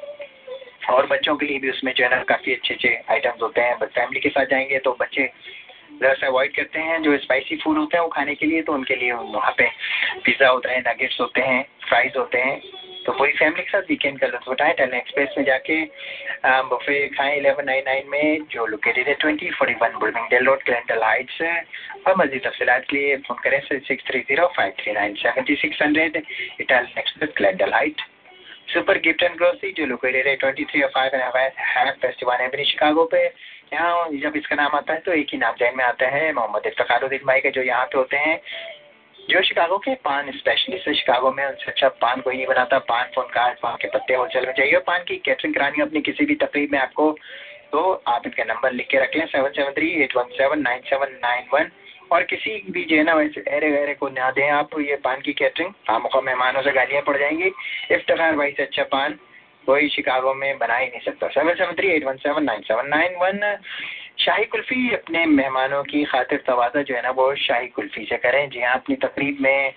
और 0.89 1.07
बच्चों 1.07 1.35
के 1.37 1.45
लिए 1.45 1.59
भी 1.59 1.69
उसमें 1.69 1.93
जो 1.93 2.03
है 2.03 2.09
ना 2.09 2.21
काफ़ी 2.29 2.53
अच्छे 2.53 2.73
अच्छे 2.73 2.95
आइटम्स 3.09 3.41
होते 3.41 3.61
हैं। 3.61 3.77
बट 3.79 3.89
फैमिली 3.95 4.19
के 4.19 4.29
साथ 4.29 4.45
जाएँगे 4.51 4.79
तो 4.79 4.95
बच्चे 4.99 5.31
ज़रा 5.93 6.27
अवॉइड 6.27 6.55
करते 6.55 6.79
हैं। 6.79 7.01
जो 7.03 7.17
स्पाइसी 7.17 7.55
फ़ूड 7.63 7.77
होते 7.77 7.97
हैं 7.97 8.03
वो 8.03 8.09
खाने 8.09 8.35
के 8.35 8.45
लिए 8.45 8.61
तो 8.61 8.73
उनके 8.73 8.95
लिए 8.95 9.11
वहाँ 9.11 9.51
पे 9.57 9.67
पिज़्ज़ा 10.25 10.49
होता 10.49 10.71
है 10.71 10.79
नगेट्स 10.81 11.19
होते 11.21 11.41
हैं 11.41 11.63
फ्राइज 11.87 12.17
होते 12.17 12.37
हैं। 12.37 12.59
तो 13.05 13.11
पूरी 13.17 13.31
फैमिली 13.33 13.63
के 13.63 13.69
साथ 13.69 13.89
वीकेंड 13.89 14.19
का 14.19 14.27
लुत्फ 14.27 14.47
उठाएँ 14.49 14.73
टेलन 14.73 14.93
एक्सप्रेस 14.95 15.29
में 15.37 15.43
जाके 15.45 15.81
बुफे 16.69 17.07
खाएँ 17.15 17.37
इलेवन 17.37 17.65
नाइन 17.65 17.83
नाइन 17.85 18.07
में, 18.09 18.45
जो 18.51 18.65
लोकेटेड 18.65 19.07
है 19.07 19.13
twenty 19.21 19.49
forty 19.51 19.73
one 19.81 19.97
Bloomingdale 20.29 20.45
road 20.45 20.63
Glendale 20.63 21.03
Heights 21.03 21.41
और 22.07 22.15
मजीद 22.17 22.41
तफसीत 22.45 22.85
के 22.89 22.97
लिए 22.97 23.17
फ़ोन 23.27 23.37
करें 23.43 23.59
six 23.61 24.07
three 24.07 24.19
zero 24.21 24.47
five 24.57 24.73
three 24.81 24.93
nine 24.93 25.15
seventy 25.23 25.55
six 25.61 25.81
hundred 25.81 26.21
Italian 26.61 26.99
Express 26.99 27.33
Glendale 27.37 27.73
height 27.73 28.01
super 28.73 28.97
gift 29.05 29.23
and 29.23 29.35
grocery 29.37 29.71
जो 29.77 29.85
लोकेटेड 29.85 30.27
है 30.27 30.35
ट्वेंटी 30.35 30.65
थ्री 30.65 30.81
और 30.81 30.89
five 30.95 31.15
and 31.15 31.93
Festival 32.01 32.41
every 32.41 32.65
Chicago 32.65 33.05
पे। 33.11 33.23
यहाँ 33.73 34.09
जब 34.21 34.35
इसका 34.35 34.55
नाम 34.55 34.75
आता 34.77 34.93
है 34.93 34.99
तो 34.99 35.13
एक 35.13 35.27
ही 35.31 35.37
नाम 35.37 35.55
जैन 35.59 35.77
में 35.77 35.83
आता 35.85 36.07
है, 36.09 36.31
मोहम्मद 36.33 36.65
इफ्तारुद्दीन 36.67 37.25
भाई 37.27 37.39
के 37.41 37.51
जो 37.51 37.61
यहाँ 37.63 37.85
पे 37.85 37.97
होते 37.97 38.17
हैं। 38.17 38.39
जो 39.19 39.41
शिकागो 39.43 39.77
के 39.77 39.93
पान 40.05 40.31
स्पेशलिस्ट 40.31 40.87
है 40.87 40.93
शिकागो 40.93 41.31
में, 41.31 41.45
उनसे 41.45 41.71
अच्छा 41.71 41.87
पान 42.01 42.21
कोई 42.21 42.35
नहीं 42.35 42.47
बनाता, 42.47 42.79
पान 42.79 43.11
फ़ोन 43.15 43.25
कार्ड 43.33 43.57
पान 43.61 43.75
के 43.81 43.87
पत्ते 43.89 44.13
होलसेल 44.15 44.45
में 44.45 44.53
चाहिए 44.53 44.79
पान 44.87 45.03
की 45.07 45.17
कैटरिंग 45.25 45.53
करानी 45.55 45.81
अपनी 45.81 46.01
किसी 46.01 46.25
भी 46.25 46.35
तकरीब 46.43 46.71
में 46.71 46.79
आपको 46.79 47.11
तो 47.71 47.81
आप 48.07 48.25
इनका 48.25 48.43
नंबर 48.43 48.71
लिख 48.73 48.87
के 48.91 48.99
रख 48.99 49.15
लें 49.15 49.25
seven 49.27 49.49
seven 49.55 49.71
three 49.71 49.89
eight 50.03 50.15
one 50.17 50.33
seven 50.37 50.59
nine 50.61 50.81
seven 50.89 51.11
nine 51.21 51.45
one 51.53 51.69
और 52.11 52.23
किसी 52.23 52.51
भी 52.71 52.83
जो 52.85 52.95
है 52.95 53.03
ना, 53.03 53.13
वैसे 53.13 53.41
अरे 53.49 53.71
वहरे 53.71 53.93
को 53.95 54.09
ना 54.09 54.29
दें 54.31 54.49
आप, 54.51 54.79
ये 54.79 54.95
पान 55.03 55.21
की 55.21 55.33
कैटरिंग 55.33 55.73
आम 55.89 56.07
मेहमानों 56.25 56.61
से 56.61 56.71
गालियाँ 56.71 57.01
पड़ 57.03 57.17
जाएँगी। 57.17 57.51
इफ्तार 57.91 58.35
भाई 58.35 58.51
से 58.51 58.63
अच्छा 58.63 58.83
पान, 58.91 59.17
कोई 59.67 59.89
शिकागो 59.89 60.33
में 60.33 60.57
बना 60.57 60.77
ही 60.77 60.87
नहीं 60.87 60.99
सकता। 61.01 61.27
Seven 61.29 61.53
seven 61.55 61.73
three 61.75 61.89
eight 61.89 62.05
one 62.05 62.17
seven 62.17 62.43
nine 62.43 62.61
seven 62.61 62.87
nine 62.89 63.15
one 63.17 63.39
Shahi 64.19 64.45
Kulfi 64.45 64.93
अपने 64.93 65.25
मेहमानों 65.27 65.83
की 65.83 66.03
खातिर 66.05 66.43
तवाज़ा 66.47 66.81
जो 66.81 66.95
है 66.95 67.01
ना, 67.01 67.09
वो 67.11 67.33
शाही 67.37 67.67
कुल्फ़ी 67.69 68.05
से 68.05 68.17
करें। 68.17 68.49
जी 68.49 68.61
हाँ 68.61 68.73
अपनी 68.75 68.95
तकरीब 69.05 69.37
में 69.41 69.73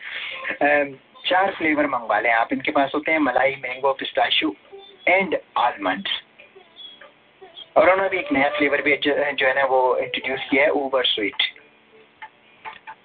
चार 1.26 1.53
फ्लेवर 1.53 1.87
मंगवा 1.89 2.18
लें। 2.20 2.30
आप 2.32 2.53
इनके 2.53 2.70
पास 2.72 2.93
होते 2.95 3.12
हैं 3.12 3.18
मलाई, 3.20 3.55
मैंगो, 3.62 3.93
पिस्ताशू 3.95 4.55
एंड 5.09 5.37
आलमंड 5.59 6.09
और 7.76 7.91
उन्होंने 7.91 8.09
भी 8.09 8.18
एक 8.18 8.32
नया 8.32 8.49
फ्लेवर 8.57 8.82
भी 8.82 8.97
जो 8.99 9.14
है 9.14 9.55
ना, 9.55 9.64
वो 9.64 9.97
इंट्रोड्यूस 9.99 10.49
किया 10.51 10.64
है 10.64 10.70
ऊबर 10.72 11.05
स्वीट 11.07 11.53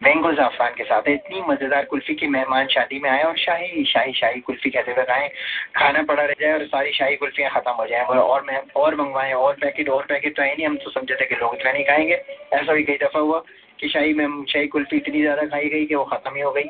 मैंगो 0.01 0.31
ज़ाफ़रान 0.33 0.73
के 0.73 0.83
साथ। 0.83 1.07
है 1.07 1.13
इतनी 1.13 1.41
मज़ेदार 1.49 1.85
कुल्फ़ी 1.85 2.13
की 2.15 2.27
मेहमान 2.27 2.67
शादी 2.67 2.99
में 2.99 3.09
आए 3.09 3.23
और 3.23 3.37
शाही 3.37 3.83
शाही 3.85 4.13
शाही 4.13 4.39
कुल्फ़ी 4.39 4.69
कहते 4.69 4.91
हुए 4.91 5.03
आए 5.13 5.27
खाना 5.75 6.01
पड़ा 6.03 6.23
रह 6.23 6.33
जाए 6.41 6.53
और 6.53 6.65
सारी 6.65 6.91
शाही 6.93 7.15
कुल्फ़ियाँ 7.15 7.51
ख़त्म 7.51 7.71
हो 7.71 7.85
जाए। 7.87 8.03
और 8.03 8.43
मैं, 8.47 8.61
और 8.75 8.95
मंगवाएँ, 8.95 9.33
और 9.33 9.53
पैकेट 9.61 9.89
और 9.89 10.05
पैकेट 10.09 10.35
तो 10.35 10.41
है 10.41 10.53
नहीं, 10.55 10.65
हम 10.65 10.77
तो 10.77 10.91
समझे 10.91 11.15
थे 11.15 11.25
कि 11.25 11.35
लोग 11.35 11.55
इतना 11.55 11.71
नहीं 11.71 11.83
खाएँगे। 11.85 12.21
ऐसा 12.53 12.73
भी 12.73 12.83
कई 12.83 12.97
दफ़ा 13.03 13.19
हुआ 13.19 13.39
कि 13.79 13.89
शाही 13.89 14.13
में, 14.13 14.43
शाही 14.45 14.67
कुल्फ़ी 14.67 14.97
इतनी 14.97 15.21
ज़्यादा 15.21 15.45
खाई 15.47 15.69
गई 15.69 15.85
कि 15.85 15.95
वो 15.95 16.03
ख़त्म 16.05 16.35
ही 16.35 16.41
हो 16.41 16.51
गई। 16.51 16.63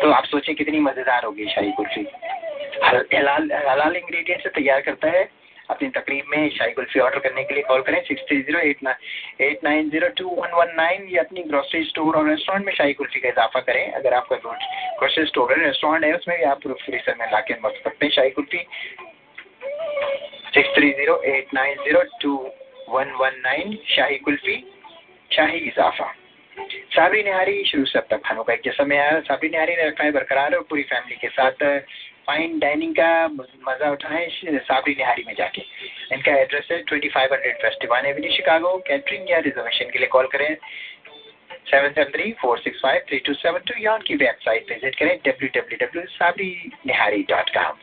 तो 0.00 0.10
आप 0.10 0.24
सोचें 0.24 0.54
कितनी 0.54 0.80
मज़ेदार 0.80 1.24
होगी 1.24 1.46
शाही 1.46 1.72
कुल्फ़ी। 1.72 2.06
हलाल 3.16 3.50
हलाल 3.68 3.96
इंग्रेडिएंट 3.96 4.42
से 4.42 4.48
तैयार 4.50 4.80
करता 4.80 5.08
है 5.08 5.28
अपनी 5.70 5.88
तकरीब 5.90 6.24
में 6.28 6.48
शाही 6.50 6.72
कुल्फ़ी 6.72 7.00
ऑर्डर 7.00 7.18
करने 7.18 7.44
के 7.44 7.54
लिए 7.54 7.62
कॉल 7.64 7.82
करें। 7.82 8.00
Six 8.04 8.22
three 8.28 8.40
zero 8.42 8.58
eight 8.60 8.82
nine 8.84 9.44
eight 9.44 9.64
nine 9.64 9.90
zero 9.90 10.08
two 10.18 10.28
one 10.32 10.54
one 10.54 10.74
nine 10.76 11.06
या 11.10 11.22
अपनी 11.22 11.42
ग्रोसरी 11.44 11.82
स्टोर 11.84 12.16
और 12.16 12.28
रेस्टोरेंट 12.28 12.66
में 12.66 12.72
शाही 12.74 12.92
कुल्फ़ी 12.94 13.20
का 13.20 13.28
इजाफा 13.28 13.60
करें। 13.60 13.92
अगर 13.92 14.14
आपका 14.14 14.36
ग्रोसरी 14.38 15.24
स्टोर 15.26 15.52
है 15.52 15.64
रेस्टोरेंट 15.64 16.04
है, 16.04 16.14
उसमें 16.14 16.36
भी 16.38 16.44
आप 16.44 16.66
फ्रीजर 16.66 17.14
में 17.20 17.26
ला 17.32 17.40
के 17.40 17.54
मत 17.64 17.80
सकते 17.84 18.06
हैं 18.06 18.12
Shahi 18.12 18.30
Kulfi. 18.30 18.66
Six 20.54 20.74
three 20.76 20.90
zero 20.92 21.20
eight 21.26 21.54
nine 21.54 21.76
zero 21.84 22.02
two 22.22 22.36
one 22.88 23.10
one 23.20 23.40
nine, 23.42 23.78
Shahi 23.88 24.16
Kulfi, 24.18 24.56
शाही 25.30 25.58
इजाफा। 25.58 26.12
साबरी 26.94 27.22
निहारी, 27.22 27.64
शुरू 27.64 27.84
से 27.84 27.98
अब 27.98 28.06
तक 28.10 28.20
खानों 28.24 28.44
का 28.44 28.52
एक 28.52 28.60
जैसा 28.64 28.84
में 28.84 28.96
आया। 28.98 29.20
साबरी 29.20 29.48
निहारी 29.48 29.76
ने 29.76 29.86
रखा 29.86 30.04
है 30.04 30.12
बरकरार, 30.12 30.54
और 30.54 30.62
पूरी 30.70 30.82
फैमिली 30.84 31.16
के 31.16 31.28
साथ 31.30 31.62
फाइन 32.26 32.58
डाइनिंग 32.58 32.94
का 32.94 33.10
मज़ा 33.28 33.90
उठाएँ 33.92 34.28
साबरी 34.60 34.94
निहारी 34.94 35.24
में 35.26 35.34
जाके। 35.38 35.62
इनका 36.14 36.36
एड्रेस 36.40 36.68
है 36.72 36.82
twenty 36.82 37.08
five 37.08 37.34
hundred 37.34 37.56
Festival 37.62 38.06
avenue 38.06 38.32
Chicago 38.32 38.76
catering 38.86 39.30
या 39.30 39.38
रिजर्वेशन 39.46 39.90
के 39.92 39.98
लिए 39.98 40.08
कॉल 40.08 40.26
करें 40.32 40.56
seven 41.70 41.90
seven 41.90 42.10
three 42.10 42.32
four 42.40 42.58
six 42.58 42.80
five 42.82 43.02
three 43.08 43.18
two 43.26 43.32
seven 43.34 43.60
two 43.66 43.74
या 43.82 43.94
उनकी 43.94 44.14
वेबसाइट 44.22 44.70
विज़िट 44.70 44.94
करें 44.98 45.18
W 45.26 45.48
W 45.56 45.78
W 45.80 46.02
Sabri 46.10 46.50
Nihari 46.86 47.22
dot 47.28 47.50
com 47.54 47.76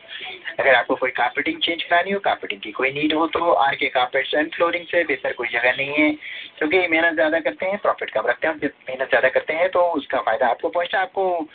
अगर 0.60 0.74
आपको 0.74 0.94
कोई 0.94 1.10
कार्पेटिंग 1.18 1.60
चेंज 1.62 1.82
करानी 1.82 2.10
हो 2.10 2.18
कार्पेटिंग 2.20 2.60
की 2.60 2.72
कोई 2.78 2.90
नीड 2.92 3.12
हो 3.14 3.26
तो 3.36 3.52
आर 3.52 3.74
के 3.82 3.88
कार्पेट्स 3.96 4.34
एंड 4.34 4.52
फ्लोरिंग 4.54 4.84
से 4.86 5.02
बेहतर 5.04 5.32
कोई 5.32 5.48
जगह 5.52 5.76
नहीं 5.76 5.94
है। 5.94 6.10
क्योंकि 6.58 6.86
मेहनत 6.88 7.14
ज़्यादा 7.14 7.40
करते 7.40 7.66
हैं 7.66 7.78
प्रॉफिट 7.82 8.10
कम 8.10 8.26
रखते 8.28 8.48
हैं 8.48 8.58
जब 8.58 8.72
मेहनत 8.88 9.08
ज़्यादा 9.08 9.28
करते 9.28 9.52
हैं 9.54 9.68
तो 9.70 9.80
उसका 9.98 10.20
फ़ायदा 10.20 10.46
आपको 10.48 10.68
पहुँचता 10.68 10.98
है 10.98 11.04
आपको 11.04 11.48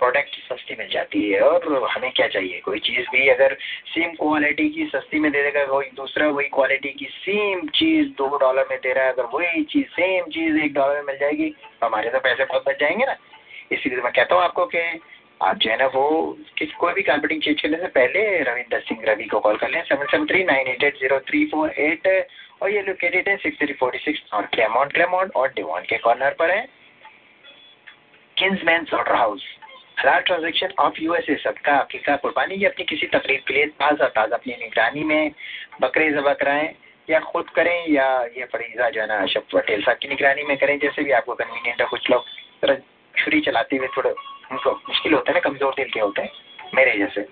प्रोडक्ट 0.00 0.36
सस्ती 0.42 0.74
मिल 0.78 0.88
जाती 0.92 1.22
है 1.30 1.40
और 1.42 1.88
हमें 1.90 2.10
क्या 2.12 2.26
चाहिए? 2.28 2.60
कोई 2.60 2.78
चीज़ 2.80 3.06
भी 3.12 3.28
अगर 3.28 3.56
सेम 3.86 4.12
क्वालिटी 4.14 4.68
की 4.70 4.84
सस्ती 4.94 5.18
में 5.20 5.30
दे 5.32 5.42
देगा 5.42 5.64
कोई 5.66 5.90
दूसरा 5.96 6.28
वही 6.28 6.48
क्वालिटी 6.48 6.92
की 6.98 7.08
सेम 7.14 7.66
चीज़ 7.74 8.08
दो 8.18 8.36
डॉलर 8.38 8.66
में 8.70 8.78
दे 8.78 8.92
रहा 8.92 9.04
है, 9.04 9.12
अगर 9.12 9.24
वही 9.34 9.62
चीज़ 9.72 9.86
सेम 9.90 10.30
चीज़ 10.34 10.58
एक 10.64 10.74
डॉलर 10.74 10.96
में 10.96 11.06
मिल 11.06 11.18
जाएगी 11.20 11.48
तो 11.50 11.86
हमारे 11.86 12.10
तो 12.10 12.20
पैसे 12.20 12.44
बहुत 12.44 12.68
बच 12.68 12.80
जाएँगे 12.80 13.06
ना। 13.06 13.16
इसीलिए 13.72 13.98
तो 13.98 14.04
मैं 14.04 14.12
कहता 14.12 14.34
हूँ 14.34 14.42
आपको 14.44 14.66
कि 14.66 14.80
आप 15.40 15.56
जो 15.56 15.70
है 15.70 15.76
ना 15.78 15.86
वो 15.94 16.08
किस 16.58 16.72
कोई 16.80 16.92
भी 16.92 17.02
कार्पेटिंग 17.02 17.42
चेंज 17.42 17.60
करने 17.60 17.76
से 17.76 17.86
पहले 17.92 18.22
रविंदर 18.44 18.80
सिंह 18.80 19.04
रवि 19.04 19.24
को 19.26 19.40
कॉल 19.40 19.56
कर 19.56 19.70
लें 19.70 19.82
seven 19.82 20.06
seven 20.06 20.26
three 20.26 20.42
nine 20.44 20.68
eight 20.68 20.82
eight 20.84 20.98
zero 21.00 21.18
three 21.28 21.44
four 21.52 21.70
eight 21.78 22.08
और 22.62 22.70
ये 22.70 22.82
लोकेटेड 22.82 23.28
है 23.28 23.36
सिक्स 23.36 23.58
थ्री 23.58 23.72
फोर्टी 23.74 23.98
सिक्स 23.98 24.20
और 24.34 24.46
क्लेमॉन्ट 24.54 24.92
क्लेमॉन्ट 24.92 25.32
और 25.36 25.52
डिवॉन 25.56 25.82
के 25.82 25.98
कॉर्नर 25.98 26.34
पर 26.38 26.50
है। 26.50 26.66
किंग्समैन 28.36 28.84
सोडर 28.84 29.14
हाउस 29.14 29.42
हलाल 30.00 30.20
transaction 30.20 30.68
of 30.78 31.00
U 31.00 31.14
S 31.14 31.28
USA 31.28 31.42
सबका 31.42 31.72
अफीका 31.76 32.14
कुर्बानी 32.16 32.54
या 32.58 32.68
अपनी 32.70 32.84
किसी 32.84 33.06
तकरीब 33.06 33.40
के 33.48 33.54
लिए 33.54 33.66
ताज़ा 33.80 34.06
ताज़ा 34.08 34.36
अपनी 34.36 34.52
निगरानी 34.52 35.02
में 35.04 35.32
बकरे 35.80 36.10
जबा 36.12 36.32
कराएँ 36.34 36.68
या 37.08 37.18
खुद 37.20 37.50
करें 37.50 37.88
या 37.92 38.06
ये 38.36 38.44
फरीजा 38.44 38.88
जो 38.90 39.00
है 39.00 39.06
ना 39.06 39.18
अशफ 39.22 39.44
पटेल 39.52 39.82
साहब 39.82 39.96
की 39.96 40.08
निगरानी 40.08 40.42
में 40.42 40.56
करें, 40.56 40.78
जैसे 40.78 41.02
भी 41.02 41.10
आपको 41.10 41.34
कन्वीनियंट 41.34 41.80
है। 41.80 41.86
कुछ 41.86 42.10
लोग 42.10 42.24
छुरी 43.14 43.40
चलाते 43.40 43.76
हुए 43.76 43.88
थोड़ा, 43.96 44.10
उनको 44.52 44.72
मुश्किल 44.88 45.14
होता 45.14 45.32
है 45.32 45.34
ना, 45.34 45.40
कमज़ोर 45.40 45.74
दिल 45.76 45.90
के 45.90 46.00
होते 46.00 46.22
हैं, 46.22 46.30
मेरे 46.74 46.96
जैसे। 46.98 47.26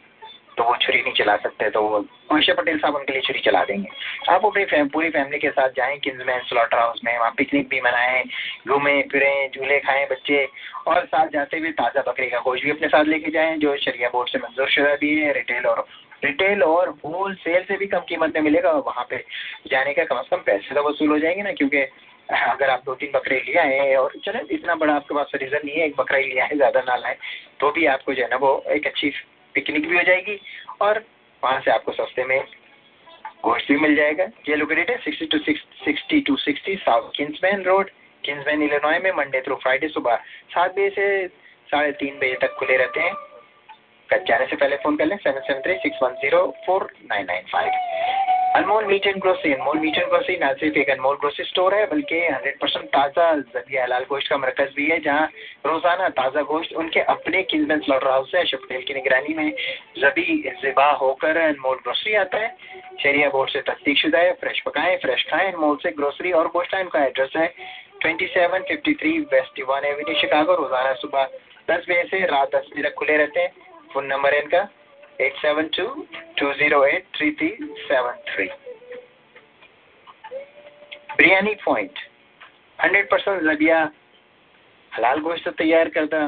तो 0.59 0.65
वो 0.65 0.75
छुरी 0.83 1.01
नहीं 1.03 1.13
चला 1.15 1.37
सकते 1.37 1.69
तो 1.71 1.83
वो 1.83 1.99
अशफ 2.37 2.57
पटेल 2.59 2.79
साहब 2.79 2.95
उनके 2.95 3.13
लिए 3.13 3.23
छुरी 3.23 3.41
चला 3.41 3.63
देंगे। 3.65 3.89
आप 4.29 4.45
अपनी 4.45 4.65
फैम, 4.65 4.89
पूरी 4.89 5.11
फैमिली 5.11 5.39
के 5.39 5.51
साथ 5.51 5.69
जाएँ 5.77 5.99
किंग्समैन 5.99 6.41
स्लॉटर 6.49 6.79
हाउस 6.79 7.01
में 7.05 7.19
वहाँ 7.19 7.31
पिकनिक 7.39 7.69
भी 7.69 7.81
मनाएँ 7.81 8.25
घूमें 8.69 9.09
फिरें 9.13 9.51
झूले 9.55 9.79
खाएँ 9.81 10.07
बच्चे 10.11 10.45
और 10.87 11.05
साथ 11.07 11.29
जाते 11.29 11.59
हुए 11.59 11.71
ताज़ा 11.79 12.03
बकरी 12.03 12.31
का 12.31 12.39
गोश्त 12.41 12.65
भी 12.65 12.71
अपने 12.71 12.89
साथ 12.89 13.05
लेके 13.05 13.31
जाएँ 13.31 13.57
जो 13.59 13.77
शरिया 13.77 14.09
बोर्ड 14.09 14.29
से 14.29 14.39
मंजूर 14.39 14.69
शुदा 14.71 14.95
भी 14.97 15.15
है 15.21 15.33
रिटेल 15.33 15.67
और 15.67 15.87
रिटेल 16.25 16.63
और 16.63 16.89
होल 17.05 17.35
सेल 17.39 17.63
से 17.63 17.77
भी 17.77 17.87
कम 17.87 18.01
कीमत 18.09 18.35
में 18.35 18.43
मिलेगा 18.43 18.71
और 18.71 18.83
वहाँ 18.87 19.07
पे 19.11 19.25
जाने 19.71 19.93
का 19.95 20.05
कम 20.05 20.17
अज़ 20.17 20.31
कम 20.31 20.43
पैसे 20.47 20.75
तो 20.75 20.89
वसूल 20.89 21.09
हो 21.09 21.19
जाएँगे 21.19 21.43
ना 21.43 21.53
क्योंकि 21.53 21.87
अगर 22.29 22.71
आप 22.71 22.83
दो 22.87 22.95
तीन 22.95 23.11
बकरे 23.15 23.37
लिया 23.47 23.63
है 23.63 23.97
और 23.97 24.13
चले 24.25 24.41
इतना 24.55 24.75
बड़ा 24.75 24.95
आपके 24.95 25.15
पास 25.15 25.31
रीज़न 25.35 25.61
नहीं 25.65 25.77
है 25.77 25.87
एक 25.87 25.95
बकरा 25.99 26.19
ही 26.19 26.25
लिया 26.25 26.45
है 26.45 26.57
ज़्यादा 26.57 26.81
ना 26.81 26.97
लाए 26.97 27.17
तो 27.61 27.71
भी 27.71 27.87
आपको 27.87 28.15
जो 28.15 28.23
है 28.23 28.29
ना 28.29 28.37
वो 28.37 28.53
एक 28.71 28.87
अच्छी 28.87 29.13
पिकनिक 29.55 29.89
भी 29.89 29.97
हो 29.97 30.03
जाएगी 30.03 30.39
और 30.81 31.05
वहाँ 31.43 31.61
से 31.61 31.71
आपको 31.71 31.93
सस्ते 31.93 32.25
में 32.25 32.41
गोश्त 33.45 33.69
भी 33.69 33.77
मिल 33.79 33.95
जाएगा। 33.97 34.25
ये 34.49 34.57
लोकेटेड 34.57 34.91
है 34.91 35.27
two 35.27 35.39
sixty 35.39 36.21
two 36.21 36.37
sixty 36.37 36.77
south 36.77 37.11
Kingsman 37.17 37.63
road 37.63 37.91
Kingsman 38.25 38.63
Illinois 38.63 38.99
में 38.99 39.11
मंडे 39.13 39.41
थ्रू 39.41 39.55
फ्राइडे 39.55 39.89
सुबह 39.89 40.17
सात 40.51 40.73
बजे 40.73 40.91
से 40.91 41.27
साढ़े 41.69 41.93
तीन 41.93 42.19
बजे 42.19 42.37
तक 42.43 42.55
खुले 42.59 42.77
रहते 42.77 43.01
हैं। 43.01 43.13
जाने 44.11 44.47
से 44.47 44.57
पहले 44.57 44.77
फ़ोन 44.77 44.97
कर 44.97 45.07
लें 45.07 45.17
seven 45.19 45.41
seven 45.41 45.61
three 45.61 45.75
six 45.79 45.99
one 46.03 46.15
zero 46.23 46.47
four 46.67 46.91
nine 47.11 47.27
nine 47.27 47.45
five 47.53 47.71
Anmol 48.57 48.85
meat 48.85 49.07
and 49.07 49.17
grocery, 49.23 49.53
Anmol 49.53 49.79
meat 49.79 49.99
and 49.99 50.09
grocery 50.09 50.37
ना 50.39 50.53
सिर्फ़ 50.53 50.77
एक 50.79 50.91
अनमोल 50.91 51.17
ग्रोसरी 51.17 51.45
स्टोर 51.45 51.75
है, 51.75 51.85
बल्कि 51.87 52.21
हंड्रेड 52.21 52.59
परसेंट 52.61 52.85
ताज़ा 52.87 53.33
जबिया 53.55 53.83
हलाल 53.83 54.05
गोश्त 54.09 54.29
का 54.31 54.37
मरकज़ 54.37 54.73
भी 54.77 54.87
है, 54.87 54.99
जहाँ 55.01 55.27
रोज़ाना 55.67 56.09
ताज़ा 56.17 56.43
गोश्त 56.43 56.73
उनके 56.75 57.01
अपने 57.15 57.43
किंगमैन 57.43 57.81
स्लॉटर 57.81 58.09
हाउस 58.09 58.33
है 58.35 58.41
अशोक 58.43 58.65
पटेल 58.65 58.83
की 58.83 58.95
निगरानी 58.95 59.35
में 59.35 59.53
जबी 59.99 60.43
ज़िबा 60.63 60.91
होकर 61.03 61.37
अनमोल 61.39 61.77
ग्रोसरी 61.85 62.15
आता 62.15 62.39
है। 62.39 62.49
शरिया 63.03 63.29
बोर्ड 63.29 63.51
से 63.51 63.61
तस्दीक 63.63 63.99
शुदा 63.99 64.19
है, 64.19 64.33
फ्रेश 64.41 64.61
पकाएँ, 64.67 64.97
फ्रेश 64.97 65.27
खाएँ, 65.31 65.53
अनमोल 65.53 65.77
से 65.83 65.91
ग्रोसरी 65.93 66.33
और 66.33 66.49
गोश्त 66.49 66.75
का 66.93 67.05
एड्रेस 67.05 67.37
है 67.37 67.47
twenty 68.01 68.27
seven 68.29 68.63
fifty 68.69 68.95
three 68.95 69.19
west 69.33 69.57
Devon 69.57 69.85
avenue 69.85 70.21
Chicago, 70.21 70.55
रोज़ाना 70.55 70.93
सुबह 70.97 71.25
दस 71.71 71.87
बजे 71.89 72.03
से 72.11 72.27
रात 72.27 72.55
दस 72.55 72.69
बजे 72.73 72.83
तक 72.83 72.95
खुले 72.99 73.17
रहते 73.17 73.41
हैं। 73.41 73.68
फ़ोन 73.93 74.07
नंबर 74.07 74.35
है 74.35 74.43
इनका? 74.43 74.69
Eight 75.21 75.37
seven 75.37 75.69
two 75.77 75.87
two 76.39 76.53
zero 76.55 76.85
eight 76.87 77.07
three 77.17 77.31
three 77.39 77.49
seven 77.79 78.19
three. 78.29 78.49
Biryani 81.17 81.55
point 81.65 81.99
hundred 82.79 83.09
percent 83.11 83.41
जबिया 83.43 83.79
हलाल 84.93 85.19
गोश्त 85.21 85.49
तैयार 85.59 85.89
करता। 85.97 86.27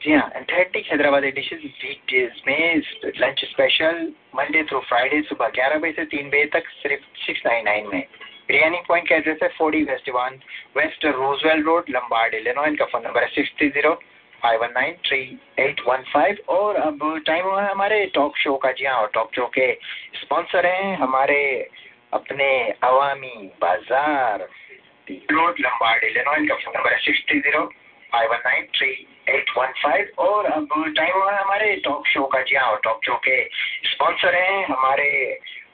जी 0.00 0.12
हाँ 0.12 0.30
एंथेटिक 0.36 0.86
हैदराबादी 0.90 1.30
डिशेज 1.32 2.42
में 2.48 2.82
lunch 3.20 3.44
special 3.44 4.02
Monday 4.36 4.62
through 4.64 4.80
Friday 4.88 5.20
सुबह 5.28 5.48
ग्यारह 5.54 5.78
बजे 5.78 5.92
से 5.92 6.04
तीन 6.06 6.28
बजे 6.30 6.44
तक 6.54 6.68
सिर्फ़ 6.72 7.04
सिक्स 7.24 7.46
नाइन 7.46 7.64
नाइन 7.64 7.86
में। 7.92 8.02
बिरयानी 8.48 8.80
पॉइंट 8.88 9.08
का 9.08 9.16
एड्रेस 9.16 9.38
है 9.42 9.48
forty 9.56 9.82
west 9.84 10.08
one 10.16 10.38
west 10.76 11.04
Roosevelt 11.06 11.62
road 11.64 11.90
Lombard 11.90 12.34
Illinois 12.34 12.66
इनका 12.66 12.84
फ़ोन 12.92 13.02
नंबर 13.04 13.22
है 13.22 13.28
six 13.30 13.50
three 13.58 13.68
zero 13.70 13.92
five 14.42 14.60
one 14.62 14.72
nine 14.74 14.94
three 15.06 15.20
eight 15.60 15.80
one 15.86 16.02
five 16.12 16.38
और 16.54 16.76
अब 16.78 16.98
टाइम 17.26 17.44
हुआ 17.44 17.62
है 17.62 17.70
हमारे 17.70 18.04
टॉक 18.14 18.36
शो 18.38 18.54
का। 18.56 18.72
जी 18.72 18.84
हाँ 18.86 19.08
टॉक 19.14 19.34
शो 19.34 19.46
के 19.54 19.72
स्पॉन्सर 20.20 20.66
हैं 20.66 20.96
हमारे 20.98 21.40
अपने 22.14 22.48
अवामी 22.84 23.50
बाज़ार 23.62 24.48
रोड 25.32 25.60
लम्बार्ड 25.60 26.04
इलेनो 26.04 26.34
इनका 26.36 26.54
फ़ोन 26.54 26.74
नंबर 26.76 26.92
है 26.92 26.98
six 27.00 27.20
three 27.28 27.40
zero 27.40 27.64
five 28.12 28.30
one 28.30 28.38
nine 28.46 28.66
three 28.76 28.90
eight 29.28 29.50
one 29.56 29.72
five 29.82 30.22
और 30.24 30.46
अब 30.46 30.68
टाइम 30.96 31.14
हुआ 31.14 31.32
है 31.32 31.42
हमारे 31.42 31.74
टॉक 31.84 32.06
शो 32.06 32.24
का। 32.32 32.42
जी 32.42 32.56
हाँ 32.56 32.78
टॉक 32.84 33.04
शो 33.04 33.16
के 33.26 33.42
स्पॉन्सर 33.90 34.34
हैं 34.34 34.64
हमारे 34.66 35.10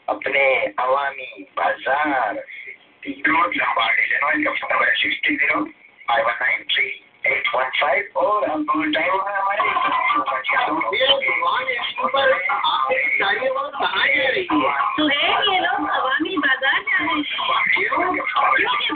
अपने 0.09 0.45
अवामी 0.81 1.47
बाज़ार 1.59 2.43
रोड 3.05 3.57
लम्बार्ड 3.57 3.99
इलेनो 4.01 4.31
इनका 4.33 4.51
फ़ोन 4.53 4.73
नंबर 4.73 4.89
है 4.89 4.95
six 4.97 5.25
three 5.25 5.37
zero 5.37 5.65
five 6.09 6.27
one 6.27 6.39
nine 6.43 6.65
three 6.73 6.91
eight 7.27 7.47
Suhail 14.97 15.53
ये 15.53 15.59
लोग 15.61 15.89
अवामी 15.89 16.37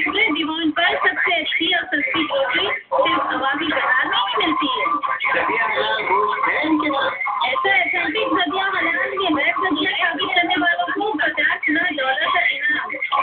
पूरे 0.04 0.24
दीवान 0.30 0.70
पर 0.70 0.96
सबसे 0.96 1.34
अच्छी 1.40 1.66
और 1.74 1.84
सस्ती 1.84 2.22
रोटी 2.22 2.66
सिर्फ़ 2.96 3.34
अवामी 3.34 3.68
में 3.68 3.86
मिलती 4.38 4.68
है? 4.72 4.84
ऐसा 7.46 7.70
एथेंटिक 7.76 8.28
जदिया 8.38 8.66
हलाल 8.76 9.10
के 9.12 9.28
नए 9.34 9.52
जदिया 9.62 9.92
साबित 9.92 10.30
करने 10.36 10.56
वालों 10.56 10.88
को 10.94 11.12
पचास 11.18 11.60
लाख 11.68 11.92
डॉलर 11.92 12.28
का 12.34 12.42
इनाम 12.48 12.65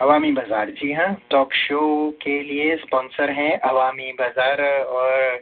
अवामी 0.00 0.30
बाज़ार 0.32 0.70
जी 0.72 0.92
हाँ 0.92 1.12
टॉक 1.30 1.52
शो 1.56 1.80
के 2.22 2.42
लिए 2.42 2.76
स्पॉन्सर 2.76 3.30
हैं 3.32 3.52
अवामी 3.64 4.12
बाज़ार 4.12 4.62
और 4.62 5.36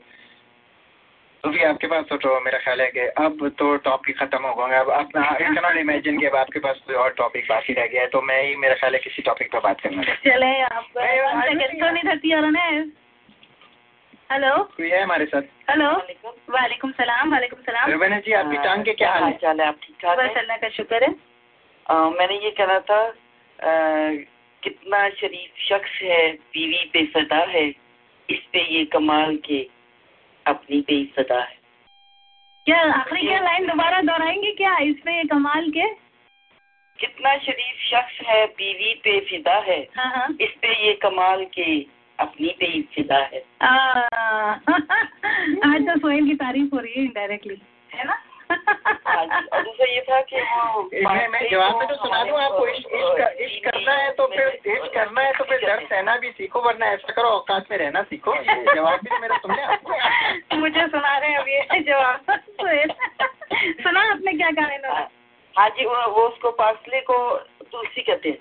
तो 1.45 1.51
भी 1.51 1.63
आपके 1.65 1.87
पास 1.87 2.05
तो, 2.09 2.17
तो 2.17 2.41
मेरा 2.41 2.59
ख्याल 2.59 2.81
है 2.81 2.91
कि 2.91 3.07
अब 3.19 3.49
तो 3.59 3.77
टॉपिक 3.83 4.19
खत्म 4.19 4.47
हो 4.47 4.67
गए 4.67 4.79
अब 4.79 4.91
आप 4.93 5.09
कैन 5.15 5.79
इमेजिन 5.79 6.19
कि 6.21 6.27
अब 6.27 6.37
आपके 6.37 6.59
पास 6.61 6.81
कोई 6.87 6.97
और 6.97 7.15
टॉपिक 7.15 7.47
बाकी 7.49 7.73
रह 7.73 7.87
गया 7.87 8.03
है 8.03 8.09
तो 8.09 8.23
मैं 8.23 8.43
ही 8.43 8.55
मेरा 8.57 8.75
ख्याल 8.75 8.95
है 8.95 9.01
किसी 9.01 9.23
टॉपिक 9.23 9.53
पर 9.53 9.61
बात 9.61 9.81
करना 9.81 10.15
चले 10.25 10.53
आप 10.65 10.87
हेलो। 14.33 14.53
कोई 14.77 14.89
है 14.91 15.03
हमारे 15.03 15.25
साथ? 15.27 15.43
हेलो। 15.71 15.89
वालेकुम। 16.51 16.91
सलाम 16.93 17.33
वालेकुम 17.33 17.61
सलाम। 17.63 17.91
रुबैना 17.91 18.19
जी 18.27 18.33
आपकी 18.33 18.57
टांग 18.65 18.85
के 18.85 18.93
क्या 18.93 19.11
हाल 19.13 19.25
है? 19.25 19.33
चाल 19.43 19.61
है? 19.61 19.67
आप 19.67 19.79
ठीक 19.83 19.97
ठाक 20.03 20.19
बस 20.19 20.37
अल्लाह 20.39 20.57
का 20.57 20.69
शुक्र 20.77 21.03
है। 21.05 21.15
आ, 21.87 21.95
मैंने 22.11 22.39
ये 22.45 22.51
कहना 22.51 22.79
था 22.89 23.01
आ, 23.03 23.73
कितना 24.63 25.09
शरीफ 25.21 25.63
शख्स 25.69 25.99
है 26.03 26.33
बीवी 26.33 26.85
पे 26.93 27.05
सदा 27.13 27.45
है 27.51 27.67
इस 28.29 28.41
पे 28.53 28.65
ये 28.75 28.85
कमाल 28.93 29.37
के 29.47 29.61
अपनी 30.47 30.81
पे 30.81 30.95
ही 30.95 31.05
सदा 31.19 31.41
है। 31.41 31.57
क्या 32.67 32.81
आखिरी 32.95 33.27
क्या 33.27 33.41
लाइन 33.41 33.67
दोबारा 33.67 34.01
दोहराएँगे 34.03 34.53
क्या 34.63 34.77
इसमें 34.91 35.17
ये 35.17 35.25
कमाल 35.31 35.71
के? 35.71 35.95
कितना 36.99 37.37
शरीफ 37.45 37.89
शख्स 37.91 38.27
है 38.29 38.45
बीवी 38.59 38.95
पे 39.05 39.19
फिदा 39.29 39.59
है 39.69 39.81
हाँ 39.97 40.11
हाँ। 40.17 40.29
इस 40.41 40.51
पे 40.63 40.75
ये 40.87 40.93
कमाल 41.03 41.45
के 41.55 41.73
अपनी 42.23 42.57
पे 42.59 42.67
ही 42.67 42.83
फिदा 42.95 43.17
है। 43.17 43.45
आज 45.67 45.83
तो 45.83 45.99
सोहेल 45.99 46.27
की 46.27 46.35
तारीफ़ 46.35 46.75
हो 46.75 46.81
रही 46.81 46.93
है 46.93 47.05
इनडायरेक्टली 47.05 47.63
है 47.95 48.05
ना? 48.05 48.17
और 48.53 49.27
दूसरा 49.63 49.87
ये 49.87 50.01
था 50.01 50.21
कि 50.21 50.41
वो 50.41 50.83
मैं 50.83 51.29
मैं 51.29 51.51
जवाब 51.51 51.79
में 51.79 51.87
तो 51.89 51.95
सुना 51.95 52.25
दूँ 52.25 52.39
आपको 52.41 52.67
इश्क 52.69 53.39
इश्क 53.41 53.71
करना 53.71 53.93
है 53.93 54.11
तो 54.13 54.27
फिर 54.27 54.49
इश्क 54.67 54.95
करना 54.95 55.21
है 55.21 55.33
तो 55.33 55.45
फिर 55.45 55.59
डर 55.67 55.87
सहना 55.91 56.17
भी 56.17 56.31
सीखो 56.31 56.61
वरना 56.61 56.87
ऐसा 56.87 57.13
करो 57.13 57.29
औकात 57.29 57.65
में 57.71 57.79
रहना 57.79 58.03
सीखो। 58.03 58.35
जवाब 58.75 59.01
भी 59.05 59.19
मेरा 59.19 59.39
मुझे 60.57 60.87
सुना 60.87 61.19
रहे 61.19 61.31
हैं 61.31 61.39
अभी 61.39 61.53
ये 61.53 61.81
जवाब। 61.81 62.25
सुना 63.83 64.01
आपने 64.11 64.33
क्या 64.33 64.51
कहा 64.51 64.75
इन्होंने 64.75 65.07
हाँ 65.59 65.69
जी 65.69 65.85
वो, 65.85 65.95
वो 65.95 66.29
उसको 66.29 66.51
पार्सले 66.51 67.01
को 67.01 67.37
तुलसी 67.73 68.03
कहते 68.03 68.29
हैं 68.29 68.39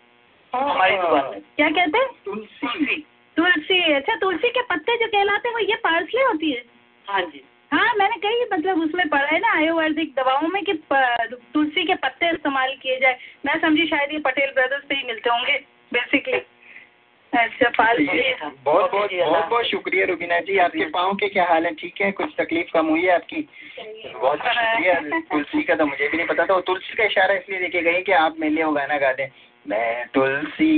हमारी 0.54 0.96
दुकान 0.98 1.32
में। 1.32 1.42
क्या 1.42 1.70
कहते 1.70 1.98
हैं? 1.98 2.08
तुलसी। 2.26 3.06
तुलसी 3.38 3.82
अच्छा 3.94 4.16
तुलसी 4.16 4.50
के 4.50 4.62
पत्ते 4.70 4.98
जो 4.98 5.08
कहलाते 5.08 5.50
हैं 5.50 5.56
वो 5.56 5.62
ये 5.62 5.76
पार्सले 5.84 6.22
होती 6.24 6.52
है? 6.52 6.64
हाँ 7.08 7.22
जी। 7.24 7.44
हाँ 7.72 7.94
मैंने 7.98 8.16
कही 8.18 8.46
मतलब 8.54 8.80
उसमें 8.82 9.08
पढ़ा 9.10 9.28
है 9.28 9.40
ना 9.40 9.52
आयुर्वेदिक 9.58 10.14
दवाओं 10.16 10.48
में 10.48 10.64
कि 10.64 10.74
तुलसी 10.94 11.84
के 11.84 11.96
पत्ते 11.98 12.30
इस्तेमाल 12.32 12.74
किए 12.82 13.00
जाए। 13.00 13.18
मैं 13.46 13.60
समझी 13.62 13.86
शायद 13.88 14.12
ये 14.12 14.20
पटेल 14.26 14.52
ब्रदर्स 14.56 14.84
पे 14.90 14.96
ही 14.96 15.08
मिलते 15.08 15.30
होंगे 15.30 15.58
बेसिकली 15.92 16.42
अच्छा 17.34 17.70
पार्सले 17.70 18.34
बहुत 18.36 18.92
बहुत 18.92 19.12
बहुत 19.14 19.46
बहुत 19.50 19.66
शुक्रिया 19.66 20.06
रुबीना 20.06 20.40
जी। 20.42 20.58
आपके 20.58 20.86
पाँव 20.92 21.14
के 21.16 21.28
क्या 21.30 21.46
हाल 21.48 21.66
है? 21.66 21.74
ठीक 21.76 22.02
है? 22.02 22.12
कुछ 22.12 22.34
तकलीफ़ 22.38 22.72
कम 22.74 22.88
हुई 22.88 23.02
है 23.02 23.14
आपकी? 23.16 23.48
बहुत 24.14 24.40
शुक्रिया 24.40 24.94
तुलसी 25.22 25.64
का 25.64 25.76
तो 25.76 25.86
मुझे 25.86 26.08
भी 26.08 26.18
नहीं 26.18 26.28
पता 26.28 26.46
था। 26.46 26.54
और 26.54 26.62
तुलसी 26.68 26.96
का 26.96 27.04
इशारा 27.06 27.34
इसलिए 27.36 27.60
देखे 27.60 27.82
गई 27.82 28.02
कि 28.02 28.12
आप 28.20 28.40
मेरे 28.40 28.54
लिए 28.54 28.64
वो 28.64 28.72
गाना 28.72 28.98
गा 28.98 29.14
दें 29.14 29.28
मैं 29.66 30.08
तुलसी 30.14 30.74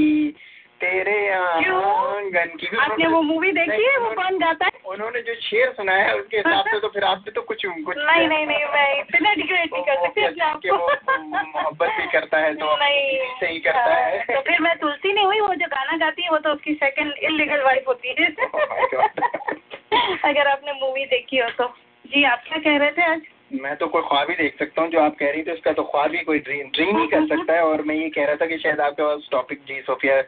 तेरे 0.84 1.18
आँगन 1.32 2.56
की 2.60 2.68
आपने 2.78 3.08
वो 3.08 3.22
मूवी 3.24 3.52
देखी 3.52 3.84
है? 3.84 3.98
वो 3.98 4.10
कौन 4.14 4.38
गाता 4.40 4.66
है? 4.66 4.72
उन्होंने 4.86 5.22
जो 5.22 5.34
शेर 5.42 5.72
सुनाया 5.72 6.06
है 6.06 6.16
उसके 6.16 6.38
हिसाब 6.38 6.66
से 6.68 6.80
तो 6.80 6.88
फिर 6.88 7.04
आपने 7.04 7.32
तो 7.32 7.42
कुछ 7.42 7.66
कुछ 7.66 7.98
नहीं 8.00 8.28
नहीं 8.28 8.46
नहीं 8.46 8.66
मैं 8.74 8.88
इतना 9.00 9.34
डिग्रेड 9.34 9.70
नहीं 9.74 9.84
कर 9.84 9.96
सकती 10.02 10.72
मोहब्बत 10.72 11.90
भी 11.98 12.08
करता 12.12 12.38
है 12.38 12.54
तो 12.56 12.76
नहीं। 12.82 13.20
से 13.40 13.48
ही 13.48 13.60
करता 13.60 13.96
है 13.96 14.24
तो 14.26 14.42
फिर 14.42 14.60
मैं 14.60 14.76
तुलसी 14.80 15.14
नहीं 15.14 15.26
हुई 15.26 15.40
वो 15.40 15.54
जो 15.56 15.68
गाना 15.68 15.98
गाती 15.98 16.24
है 16.24 16.30
वो 16.30 16.38
तो 16.40 16.54
उसकी 16.54 16.74
सेकंड 16.76 17.14
इलीगल 17.24 17.64
वाइफ 17.64 17.88
होती 17.88 18.16
है। 18.20 18.30
अगर 20.26 20.48
आपने 20.48 20.74
मूवी 20.82 21.06
देखी 21.06 21.38
हो 21.38 21.50
तो। 21.58 21.68
जी 22.06 22.24
आप 22.26 22.44
क्या 22.48 22.58
कह 22.60 22.78
रहे 22.78 22.92
थे 22.92 23.12
आज? 23.12 23.22
मैं 23.52 23.76
तो 23.78 23.88
कोई 23.88 24.02
ख्वाब 24.02 24.30
ही 24.30 24.36
देख 24.36 24.57
सकता 24.60 24.82
हूँ 24.82 24.90
जो 24.91 24.99
आप 24.99 25.15
कह 25.20 25.32
रही 25.32 25.44
थी 25.44 25.52
उसका 25.52 25.72
तो 25.74 25.84
ख्वाब 25.84 26.14
ही 26.15 26.24
कोई 26.24 26.40
ड्रीम 26.40 26.70
ड्रीम 26.76 26.98
ही 26.99 27.07
कर 27.07 27.28
सकता 27.28 27.53
है। 27.53 27.64
और 27.64 27.82
मैं 27.82 27.95
ये 27.95 28.10
कह 28.10 28.26
रहा 28.26 28.36
था 28.36 28.45
कि 28.45 28.57
शायद 28.57 28.80
आपके 28.82 29.03
पास 29.03 29.28
टॉपिक 29.32 29.61
जी 29.68 29.80
सोफिया 29.82 30.22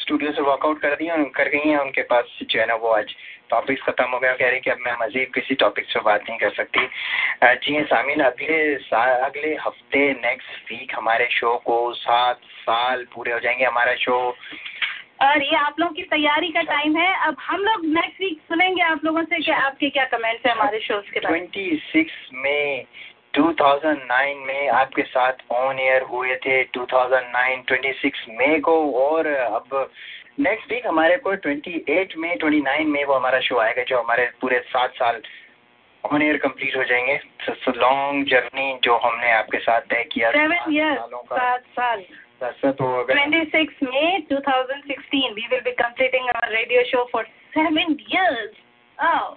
स्टूडियो 0.00 0.32
से 0.32 0.42
वर्कआउट 0.42 0.80
कर 0.80 0.94
दी 0.96 1.06
हैं 1.06 1.24
कर 1.30 1.48
गई 1.48 1.68
हैं 1.68 1.78
उनके 1.78 2.02
पास 2.12 2.38
जो 2.42 2.60
है 2.60 2.66
ना 2.66 2.74
वो 2.74 2.90
आज 2.90 3.14
टॉपिक्स 3.50 3.82
खत्म 3.82 4.04
हो 4.04 4.18
गया 4.18 4.32
कह 4.34 4.48
रही 4.50 4.60
कि 4.60 4.70
अब 4.70 4.78
मैं 4.86 4.94
मजीद 5.00 5.32
किसी 5.34 5.54
टॉपिक 5.62 5.86
से 5.90 6.00
बात 6.00 6.24
नहीं 6.28 6.38
कर 6.38 6.50
सकती। 6.54 6.86
जी 7.44 7.76
हाँ, 7.76 7.84
सामिल 7.84 8.20
अगले 8.24 8.74
अगले 8.94 9.54
हफ़्ते 9.56 10.10
नेक्स्ट 10.22 10.70
वीक 10.70 10.94
हमारे 10.94 11.28
शो 11.30 11.56
को 11.66 11.78
सात 11.94 12.40
साल 12.60 13.04
पूरे 13.14 13.32
हो 13.32 13.38
जाएँगे। 13.40 13.64
हमारा 13.64 13.94
शो 13.96 14.18
और 15.22 15.42
ये 15.42 15.56
आप 15.56 15.80
लोगों 15.80 15.94
की 15.94 16.02
तैयारी 16.02 16.48
का 16.48 16.62
टाइम 16.62 16.96
है। 16.96 17.26
अब 17.26 17.36
हम 17.40 17.60
लोग 17.60 17.84
नेक्स्ट 17.84 18.20
वीक 18.20 18.40
सुनेंगे 18.40 18.82
आप 18.82 19.04
लोगों 19.04 19.22
से 19.22 19.38
कि 19.38 19.50
आपके 19.50 19.90
क्या 19.90 20.04
कमेंट्स 20.04 20.46
हैं 20.46 20.52
हमारे 20.52 20.80
शोज़ 20.80 21.10
के 21.10 21.20
बारे 21.20 21.40
में। 21.40 21.46
26 21.46 22.12
मई 22.34 22.84
2009 23.34 24.46
में 24.46 24.68
आपके 24.68 25.02
साथ 25.02 25.32
ऑन 25.50 25.78
एयर 25.78 26.02
हुए 26.02 26.36
थे। 26.36 26.64
2009 26.64 27.62
26 27.68 28.24
मई 28.30 28.58
को 28.60 28.92
और 28.92 29.26
अब 29.26 29.90
नेक्स्ट 30.40 30.72
वीक 30.72 30.86
हमारे 30.86 31.16
को 31.16 31.36
28 31.36 32.16
में 32.16 32.38
29 32.38 32.86
में 32.86 33.04
वो 33.04 33.14
हमारा 33.14 33.40
शो 33.40 33.58
आएगा 33.58 33.82
जो 33.82 33.98
हमारे 33.98 34.30
पूरे 34.40 34.58
सात 34.58 34.94
साल 34.94 35.22
ऑन 36.12 36.22
एयर 36.22 36.36
कंप्लीट 36.36 36.76
हो 36.76 36.84
जाएँगे। 36.84 37.20
लॉन्ग 37.68 38.26
जर्नी 38.26 38.78
जो 38.84 38.96
हमने 38.96 39.32
आपके 39.32 39.58
साथ 39.58 39.80
तय 39.80 40.04
किया। 40.12 40.30
सात 41.40 41.60
साल। 41.60 42.04
सर 42.42 42.70
तो 42.70 42.86
अगर 43.00 43.14
26 43.14 43.82
May 43.82 44.24
2016, 44.30 45.34
we 45.34 45.44
will 45.50 45.64
be 45.64 45.74
completing 45.76 46.26
our 46.34 46.50
radio 46.50 46.80
show 46.90 47.06
for 47.12 47.24
seven 47.54 47.98
years. 48.08 48.56
Oh. 48.98 49.36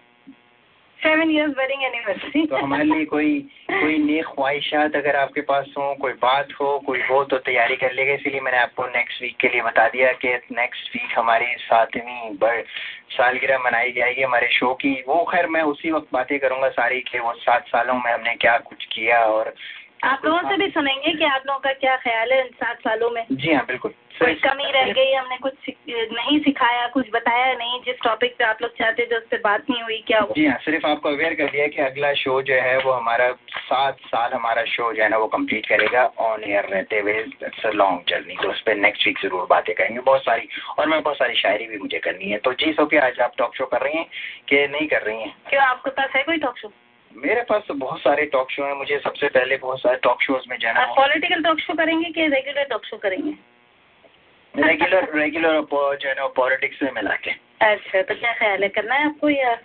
तो 0.99 2.55
हमारे 2.55 2.83
लिए 2.83 3.05
कोई 3.05 3.39
कोई 3.71 3.97
नेक 4.03 4.25
ख्वाहिशात 4.25 4.95
अगर 4.95 5.15
आपके 5.15 5.41
पास 5.41 5.65
हो 5.77 5.95
कोई 5.95 6.13
बात 6.13 6.53
हो 6.61 6.79
कोई 6.79 6.99
हो 7.09 7.23
तो 7.23 7.37
तैयारी 7.37 7.75
कर 7.75 7.93
लेगा 7.93 8.13
इसीलिए 8.13 8.41
मैंने 8.41 8.57
आपको 8.57 8.85
नेक्स्ट 8.87 9.21
वीक 9.21 9.35
के 9.37 9.47
लिए 9.47 9.61
बता 9.61 9.87
दिया 9.87 10.11
कि 10.11 10.33
नेक्स्ट 10.51 10.95
वीक 10.95 11.17
हमारी 11.17 11.45
सातवीं 11.45 12.37
बड़ 12.37 12.61
सालगिरह 13.09 13.57
मनाई 13.57 13.91
जाएगी 13.91 14.21
हमारे 14.21 14.47
शो 14.47 14.73
की 14.73 14.93
वो 15.07 15.23
खैर 15.31 15.47
मैं 15.47 15.61
उसी 15.61 15.91
वक्त 15.91 16.07
बातें 16.13 16.39
करूँगा 16.39 16.69
सारी 16.69 17.01
कि 17.01 17.19
वो 17.19 17.33
सात 17.33 17.67
सालों 17.67 17.95
में 17.95 18.11
हमने 18.13 18.35
क्या 18.35 18.57
कुछ 18.57 18.85
किया 18.85 19.19
और 19.19 19.53
आप 20.03 20.25
लोगों 20.25 20.49
से 20.49 20.55
भी 20.57 20.67
सुनेंगे 20.69 21.11
कि 21.13 21.25
आप 21.25 21.43
लोगों 21.47 21.59
का 21.59 21.71
क्या 21.73 21.95
ख्याल 21.97 22.31
है 22.33 22.39
इन 22.39 22.47
सात 22.53 22.79
सालों 22.79 23.09
में? 23.09 23.25
जी 23.33 23.53
हाँ 23.53 23.65
बिल्कुल। 23.67 23.91
कोई 24.19 24.33
कमी 24.41 24.71
रह 24.71 24.91
गई 24.93 25.13
हमने 25.13 25.37
कुछ 25.37 25.69
नहीं 25.89 26.39
सिखाया 26.39 26.87
कुछ 26.87 27.07
बताया 27.13 27.53
नहीं 27.53 27.79
जिस 27.85 27.95
टॉपिक 28.03 28.35
पे 28.37 28.43
आप 28.43 28.61
लोग 28.61 28.71
चाहते 28.71 29.05
थे 29.05 29.17
उस 29.17 29.23
पर 29.31 29.37
बात 29.43 29.69
नहीं 29.69 29.81
हुई 29.83 29.97
क्या 30.07 30.19
हो 30.19 30.33
जी 30.35 30.45
हाँ 30.45 30.57
सिर्फ़ 30.65 30.85
आपको 30.87 31.09
अवेयर 31.09 31.33
कर 31.33 31.49
दिया 31.51 31.67
कि 31.67 31.81
अगला 31.81 32.13
शो 32.13 32.41
जो 32.41 32.59
है 32.61 32.77
वो 32.79 32.91
हमारा 32.91 33.31
सात 33.55 33.97
साल 34.05 34.33
हमारा 34.33 34.63
शो 34.65 34.91
जो 34.93 35.03
है 35.03 35.09
ना 35.09 35.17
वो 35.17 35.27
कंप्लीट 35.27 35.65
करेगा 35.65 36.05
ऑन 36.27 36.43
एयर 36.43 36.65
रहते 36.65 36.99
हुए। 36.99 37.17
इट्स 37.19 37.65
लॉन्ग 37.75 38.03
जर्नी 38.09 38.35
तो 38.43 38.49
उस 38.49 38.61
पर 38.61 38.75
नेक्स्ट 38.75 39.07
वीक 39.07 39.19
ज़रूर 39.23 39.47
बातें 39.49 39.73
करेंगे। 39.75 39.99
बहुत 40.01 40.21
सारी 40.21 40.47
और 40.79 40.87
मैं 40.87 41.01
बहुत 41.01 41.17
सारी 41.17 41.35
शायरी 41.35 41.67
भी 41.67 41.77
मुझे 41.77 41.99
करनी 41.99 42.31
है। 42.31 42.37
तो 42.37 42.53
जी 42.53 42.73
सोफिया 42.73 43.05
आज 43.05 43.19
आप 43.21 43.33
टॉक 43.37 43.55
शो 43.55 43.65
कर 43.65 43.81
रही 43.81 43.97
हैं 43.97 44.05
कि 44.49 44.67
नहीं 44.67 44.87
कर 44.87 45.01
रही 45.01 45.21
हैं? 45.21 45.35
क्यों 45.49 45.63
आपके 45.63 45.91
पास 45.91 46.15
है 46.15 46.23
कोई 46.23 46.37
टॉक 46.37 46.57
शो 46.57 46.71
मेरे 47.15 47.41
पास 47.41 47.63
तो 47.67 47.73
बहुत 47.73 47.99
सारे 47.99 48.25
टॉक 48.25 48.51
शो 48.51 48.63
हैं 48.63 48.73
मुझे 48.73 48.99
सबसे 48.99 49.27
पहले 49.27 49.57
बहुत 49.57 49.79
सारे 49.79 49.97
टॉक 49.97 50.21
शोज़ 50.21 50.49
में 50.49 50.57
जाना 50.61 50.79
आप 50.79 50.95
पॉलिटिकल 50.95 51.43
टॉक 51.43 51.59
शो 51.59 51.73
करेंगे 51.73 52.09
कि 52.09 52.27
रेगुलर 52.27 52.63
टॉक 52.63 52.85
शो 52.85 52.97
करेंगे? 52.97 53.33
रेगुलर 54.53 55.17
रेगुलर 55.17 55.61
जो 55.95 56.09
है 56.09 56.13
ना 56.15 56.27
पॉलिटिक्स 56.27 56.83
में 56.83 56.91
मिला 56.91 57.15
के। 57.15 57.31
अच्छा 57.61 58.01
तो 58.01 58.15
क्या 58.15 58.33
ख्याल 58.33 58.63
है 58.63 58.69
करना 58.69 58.95
है 58.95 59.05
आपको 59.05 59.29
या? 59.29 59.55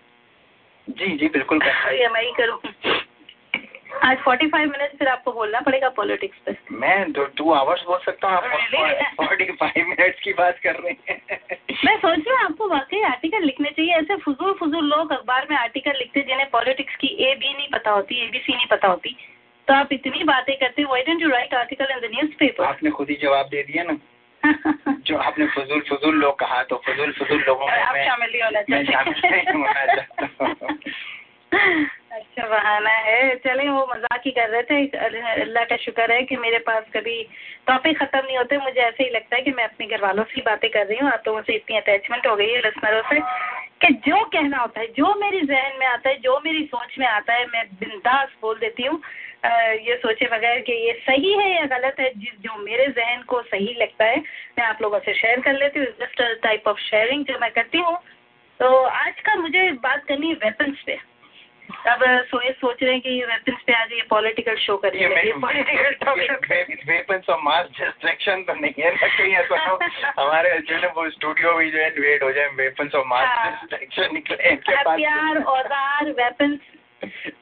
जी 0.91 1.17
जी 1.17 1.29
बिल्कुल 1.29 1.59
करना 1.59 1.81
है। 1.81 2.09
मैं 2.09 2.23
ही 2.23 2.33
करूँ। 2.33 2.59
आज 3.89 4.17
45 4.19 4.53
मिनट 4.55 4.99
फिर 4.99 5.09
आपको 5.09 5.33
बोलना 5.33 5.61
पड़ेगा 5.61 5.89
पॉलिटिक्स 5.89 6.39
पे। 6.47 6.57
मैं 6.73 7.13
दो 7.13 7.25
टू 7.37 7.53
आवर्स 7.53 7.83
बोल 7.83 7.99
सकता 7.99 8.29
हूँ 8.29 8.37
आप 8.37 8.45
फोर्टी 9.17 9.45
फाइव 9.53 9.87
मिनट्स 9.87 10.21
की 10.21 10.33
बात 10.33 10.59
कर 10.59 10.75
रहे 10.75 10.93
हैं। 11.09 11.39
मैं 11.85 11.97
सोच 11.97 12.19
रही 12.19 12.31
हूँ 12.31 12.39
आपको 12.45 12.69
वाकई 12.69 13.03
आर्टिकल 13.03 13.45
लिखने 13.45 13.71
चाहिए। 13.71 13.95
ऐसे 13.95 14.17
फजूल 14.17 14.53
फजूल 14.53 14.85
लोग 14.85 15.13
अखबार 15.13 15.47
में 15.51 15.57
आर्टिकल 15.57 15.99
लिखते 15.99 16.21
जिन्हें 16.21 16.49
पॉलिटिक्स 16.51 16.97
की 16.97 17.17
ए 17.25 17.35
बी 17.35 17.55
नहीं 17.55 17.69
पता 17.73 17.91
होती 17.91 18.21
ए 18.25 18.29
बी 18.31 18.39
सी 18.39 18.55
नहीं 18.55 18.67
पता 18.67 18.89
होती। 18.89 19.17
तो 19.69 19.75
आप 19.75 19.93
इतनी 19.93 20.25
बातें 20.25 20.57
करते 20.57 20.85
why 20.85 21.03
don't 21.03 21.23
you 21.23 21.29
write 21.29 21.55
article 21.55 21.93
in 21.93 22.01
the 22.01 22.11
newspaper 22.39 22.65
आपने 22.65 22.91
खुद 22.91 23.11
ही 23.11 23.17
जवाब 23.17 23.47
दे 23.47 23.63
दिया 23.63 23.85
ना। 23.85 23.99
जो 25.07 25.17
आपने 25.19 25.47
फजूल 25.47 25.81
फजूल 25.81 26.15
लोग 26.15 26.39
कहा 26.39 26.63
तो 26.63 26.77
फजूल 26.87 27.13
फजूल 27.13 27.43
लोगों 27.47 27.67
में 27.67 27.73
आप 27.75 27.97
शामिल 27.97 28.31
नहीं 28.33 28.43
होना 28.43 28.61
मैं 28.71 28.85
शामिल 28.85 29.21
नहीं 29.25 29.63
होना 29.63 29.87
चाहता। 29.87 30.45
हूँ 30.45 30.79
अच्छा 31.59 32.47
बहाना 32.49 32.91
है। 32.91 33.35
चले, 33.37 33.69
वो 33.69 33.87
मज़ाक 33.91 34.23
ही 34.27 34.31
कर 34.31 34.49
रहे 34.51 34.63
थे। 34.63 34.99
अल्लाह 35.43 35.65
का 35.65 35.77
शुक्र 35.77 36.13
है 36.13 36.23
कि 36.23 36.37
मेरे 36.37 36.59
पास 36.67 36.85
कभी 36.95 37.23
टॉपिक 37.67 37.99
खत्म 37.99 38.25
नहीं 38.27 38.37
होते। 38.37 38.59
मुझे 38.59 38.81
ऐसे 38.81 39.05
ही 39.05 39.11
लगता 39.11 39.37
है 39.37 39.43
कि 39.43 39.51
मैं 39.51 39.65
अपने 39.65 39.87
घर 39.87 40.03
वालों 40.03 40.25
से 40.25 40.35
ही 40.37 40.43
बातें 40.43 40.69
कर 40.71 40.87
रही 40.87 40.99
हूँ। 40.99 41.11
आप 41.11 41.23
लोगों 41.27 41.43
से 41.43 41.55
इतनी 41.55 41.77
अटैचमेंट 41.77 42.27
हो 42.27 42.35
गई 42.37 42.51
है 42.51 42.61
लिसनरों 42.63 43.03
से 43.11 43.21
कि 43.83 43.93
जो 44.07 44.25
कहना 44.25 44.59
होता 44.59 44.81
है, 44.81 44.87
जो 44.87 45.15
मेरी 45.15 45.41
जहन 45.41 45.79
में 45.81 45.87
आता 45.87 46.09
है, 46.11 46.17
जो 46.19 46.41
मेरी 46.45 46.65
सोच 46.65 46.99
में 46.99 47.07
आता 47.07 47.35
है, 47.35 47.47
मैं 47.47 47.65
बिंदास 47.81 48.29
बोल 48.43 48.59
देती 48.59 48.83
हूँ। 48.83 49.01
ये 49.89 49.97
सोचे 49.97 50.27
बगैर 50.27 50.61
कि 50.61 50.73
ये 50.87 50.93
सही 51.03 51.33
है 51.33 51.51
या 51.55 51.65
गलत 51.69 52.01
है, 52.01 52.11
जिस, 52.15 52.33
जो 52.41 52.57
मेरे 52.63 52.87
जहन 52.87 53.23
को 53.23 53.43
सही 53.43 53.75
लगता 53.75 54.05
है, 54.05 54.17
मैं 54.59 54.65
आप 54.65 54.83
लोगों 54.83 54.99
से 54.99 55.15
शेयर 55.15 55.41
कर 55.41 55.53
लेती 55.53 55.81
हूँ। 55.81 55.87
जस्ट 56.01 56.23
टाइप 56.43 56.69
ऑफ़ 56.69 56.79
शेयरिंग 56.81 57.25
जो 57.25 57.39
मैं 57.39 57.51
करती 57.51 57.79
हूँ। 57.79 57.97
तो 58.61 58.73
आज 58.85 59.21
का 59.21 59.35
मुझे 59.35 59.71
बात 59.83 60.05
करनी 60.05 60.29
है 60.29 60.35
वेपन्स 60.35 60.83
पे। 60.87 60.99
अब 61.69 62.03
सो 62.29 62.41
ये 62.43 62.51
सोच 62.53 62.83
रहे 62.83 62.93
हैं 62.93 63.01
कि 63.01 63.11
ये 63.11 63.25
वेपन्स 63.27 63.63
पे 63.67 63.73
आज 63.75 63.93
ये 63.93 64.03
पॉलिटिकल 64.11 64.57
शो 64.59 64.77
करिए 64.85 65.33
political 65.41 65.93
talk 66.05 66.19
weapons 66.89 67.29
of 67.31 67.41
mass 67.45 67.67
destruction 67.79 68.43
तो 68.45 68.55
नहीं 68.55 68.83
है 68.85 68.91
ना 68.95 69.07
कहीं 69.09 69.35
ऐसा 69.35 69.65
हो। 69.65 69.79
हमारे 70.19 70.59
जो 70.69 70.77
है 70.77 70.89
वो 70.97 71.09
स्टूडियो 71.11 71.53
भी 71.59 71.71
जो 71.71 71.79
है 71.79 71.89
इन्वेड 71.89 72.25
हो 72.25 72.33
जाए 72.33 72.49
वेपन्स 72.57 72.95
ऑफ़ 72.95 73.07
मास 73.07 73.29
डिस्ट्रक्शन 73.45 74.15
निकले 74.15 74.51
इनके 74.51 74.75
पास। 74.75 74.87
हथियार 74.89 75.43
औज़ार 75.55 76.11
वेपन्स 76.23 76.61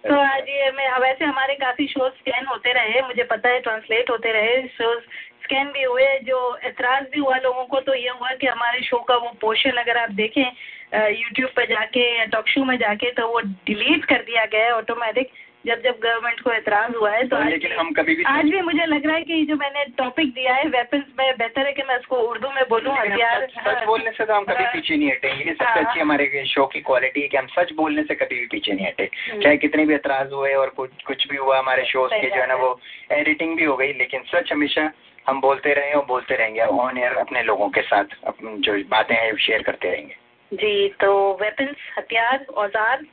तो 0.06 0.18
आज 0.20 0.48
ये 0.48 0.70
मैं 0.72 0.88
वैसे 1.00 1.24
हमारे 1.24 1.54
काफ़ी 1.60 1.86
शोज़ 1.88 2.12
स्कैन 2.14 2.46
होते 2.46 2.72
रहे 2.72 3.02
मुझे 3.02 3.22
पता 3.30 3.48
है 3.48 3.60
ट्रांसलेट 3.60 4.10
होते 4.10 4.32
रहे 4.32 4.60
शोज़ 4.74 5.00
स्कैन 5.46 5.68
भी 5.68 5.82
हुए 5.84 6.06
जो 6.24 6.38
एतराज़ 6.64 7.04
भी 7.06 7.20
हुआ 7.20 7.36
लोगों 7.40 7.64
को 7.66 7.80
तो 7.82 7.94
ये 7.96 8.10
हुआ 8.10 8.34
कि 8.34 8.46
हमारे 8.48 8.82
शो 8.82 8.98
का 9.08 9.16
वो 9.16 9.32
पोर्शन 9.40 9.82
अगर 9.82 9.98
आप 9.98 10.10
देखें 10.20 10.42
यूट्यूब 10.42 11.50
पर 11.56 11.66
जाके 11.68 12.06
या 12.18 12.24
टॉक 12.32 12.48
शो 12.48 12.64
में 12.64 12.76
जाके 12.78 13.10
तो 13.12 13.26
वो 13.28 13.40
डिलीट 13.66 14.04
कर 14.04 14.22
दिया 14.22 14.44
गया 14.46 14.64
है 14.64 14.72
ऑटोमेटिक 14.74 15.30
जब 15.64 15.80
जब 15.82 15.96
गवर्नमेंट 16.02 16.40
को 16.40 16.50
एतराज़ 16.52 16.92
हुआ 16.96 17.10
है 17.10 17.26
तो 17.28 17.36
आज 17.36 17.48
लेकिन 17.48 17.72
हम 17.72 17.90
कभी 17.92 18.14
भी 18.16 18.24
आज 18.28 18.44
भी 18.46 18.60
मुझे 18.62 18.84
लग 18.86 19.06
रहा 19.06 19.14
है 19.16 19.22
कि 19.22 19.40
जो 19.46 19.54
मैंने 19.56 19.84
टॉपिक 19.96 20.28
दिया 20.34 20.54
है 20.54 20.68
वेपन्स 20.68 21.06
में 21.18 21.36
बेहतर 21.38 21.66
है 21.66 21.72
कि 21.72 21.82
मैं 21.88 21.96
उसको 21.96 22.16
उर्दू 22.24 22.50
में 22.50 22.62
बोलूँ 22.68 22.94
हथियार 22.94 23.46
सच, 23.46 23.58
सच 23.58 23.84
बोलने 23.86 24.10
से 24.10 24.24
तो 24.24 24.34
हम 24.34 24.44
कभी 24.44 24.64
पीछे 24.66 24.96
नहीं 24.96 25.10
हटे 25.10 25.32
ये 25.38 25.52
सबसे 25.52 25.64
हाँ। 25.64 25.84
अच्छी 25.84 26.00
हमारे 26.00 26.44
शो 26.46 26.66
की 26.66 26.80
क्वालिटी 26.80 27.20
है 27.20 27.28
कि 27.28 27.36
हम 27.36 27.46
सच 27.56 27.72
बोलने 27.72 28.02
से 28.02 28.14
कभी 28.14 28.38
भी 28.40 28.46
पीछे 28.46 28.72
नहीं 28.72 28.86
हटे। 28.86 29.08
चाहे 29.42 29.56
कितने 29.56 29.86
भी 29.86 29.94
एतराज़ 29.94 30.34
हुए 30.34 30.54
और 30.54 30.70
कुछ 30.76 31.02
कुछ 31.06 31.26
भी 31.28 31.36
हुआ 31.36 31.58
हमारे 31.58 31.84
शोज़ 31.86 32.10
सही 32.10 32.20
के 32.20 32.30
जो 32.30 32.40
है 32.40 32.46
ना 32.46 32.60
वो 32.62 32.70
एडिटिंग 33.12 33.56
भी 33.56 33.64
हो 33.64 33.76
गई 33.76 33.92
लेकिन 33.94 34.22
सच 34.28 34.52
हमेशा 34.52 34.90
हम 35.26 35.40
बोलते 35.40 35.72
रहे 35.74 35.92
और 35.92 36.04
बोलते 36.06 36.36
रहेंगे 36.36 36.60
ऑन 36.60 36.98
एयर 36.98 37.16
अपने 37.18 37.42
लोगों 37.42 37.68
के 37.70 37.82
साथ 37.82 38.16
जो 38.60 38.78
बातें 38.88 39.14
हैं 39.14 39.36
शेयर 39.38 39.62
करते 39.62 39.90
रहेंगे। 39.90 40.14
जी 40.52 40.88
तो 41.00 41.12
वेपन्स 41.40 41.76
हथियार, 41.98 42.44
औज़ार, 42.54 43.04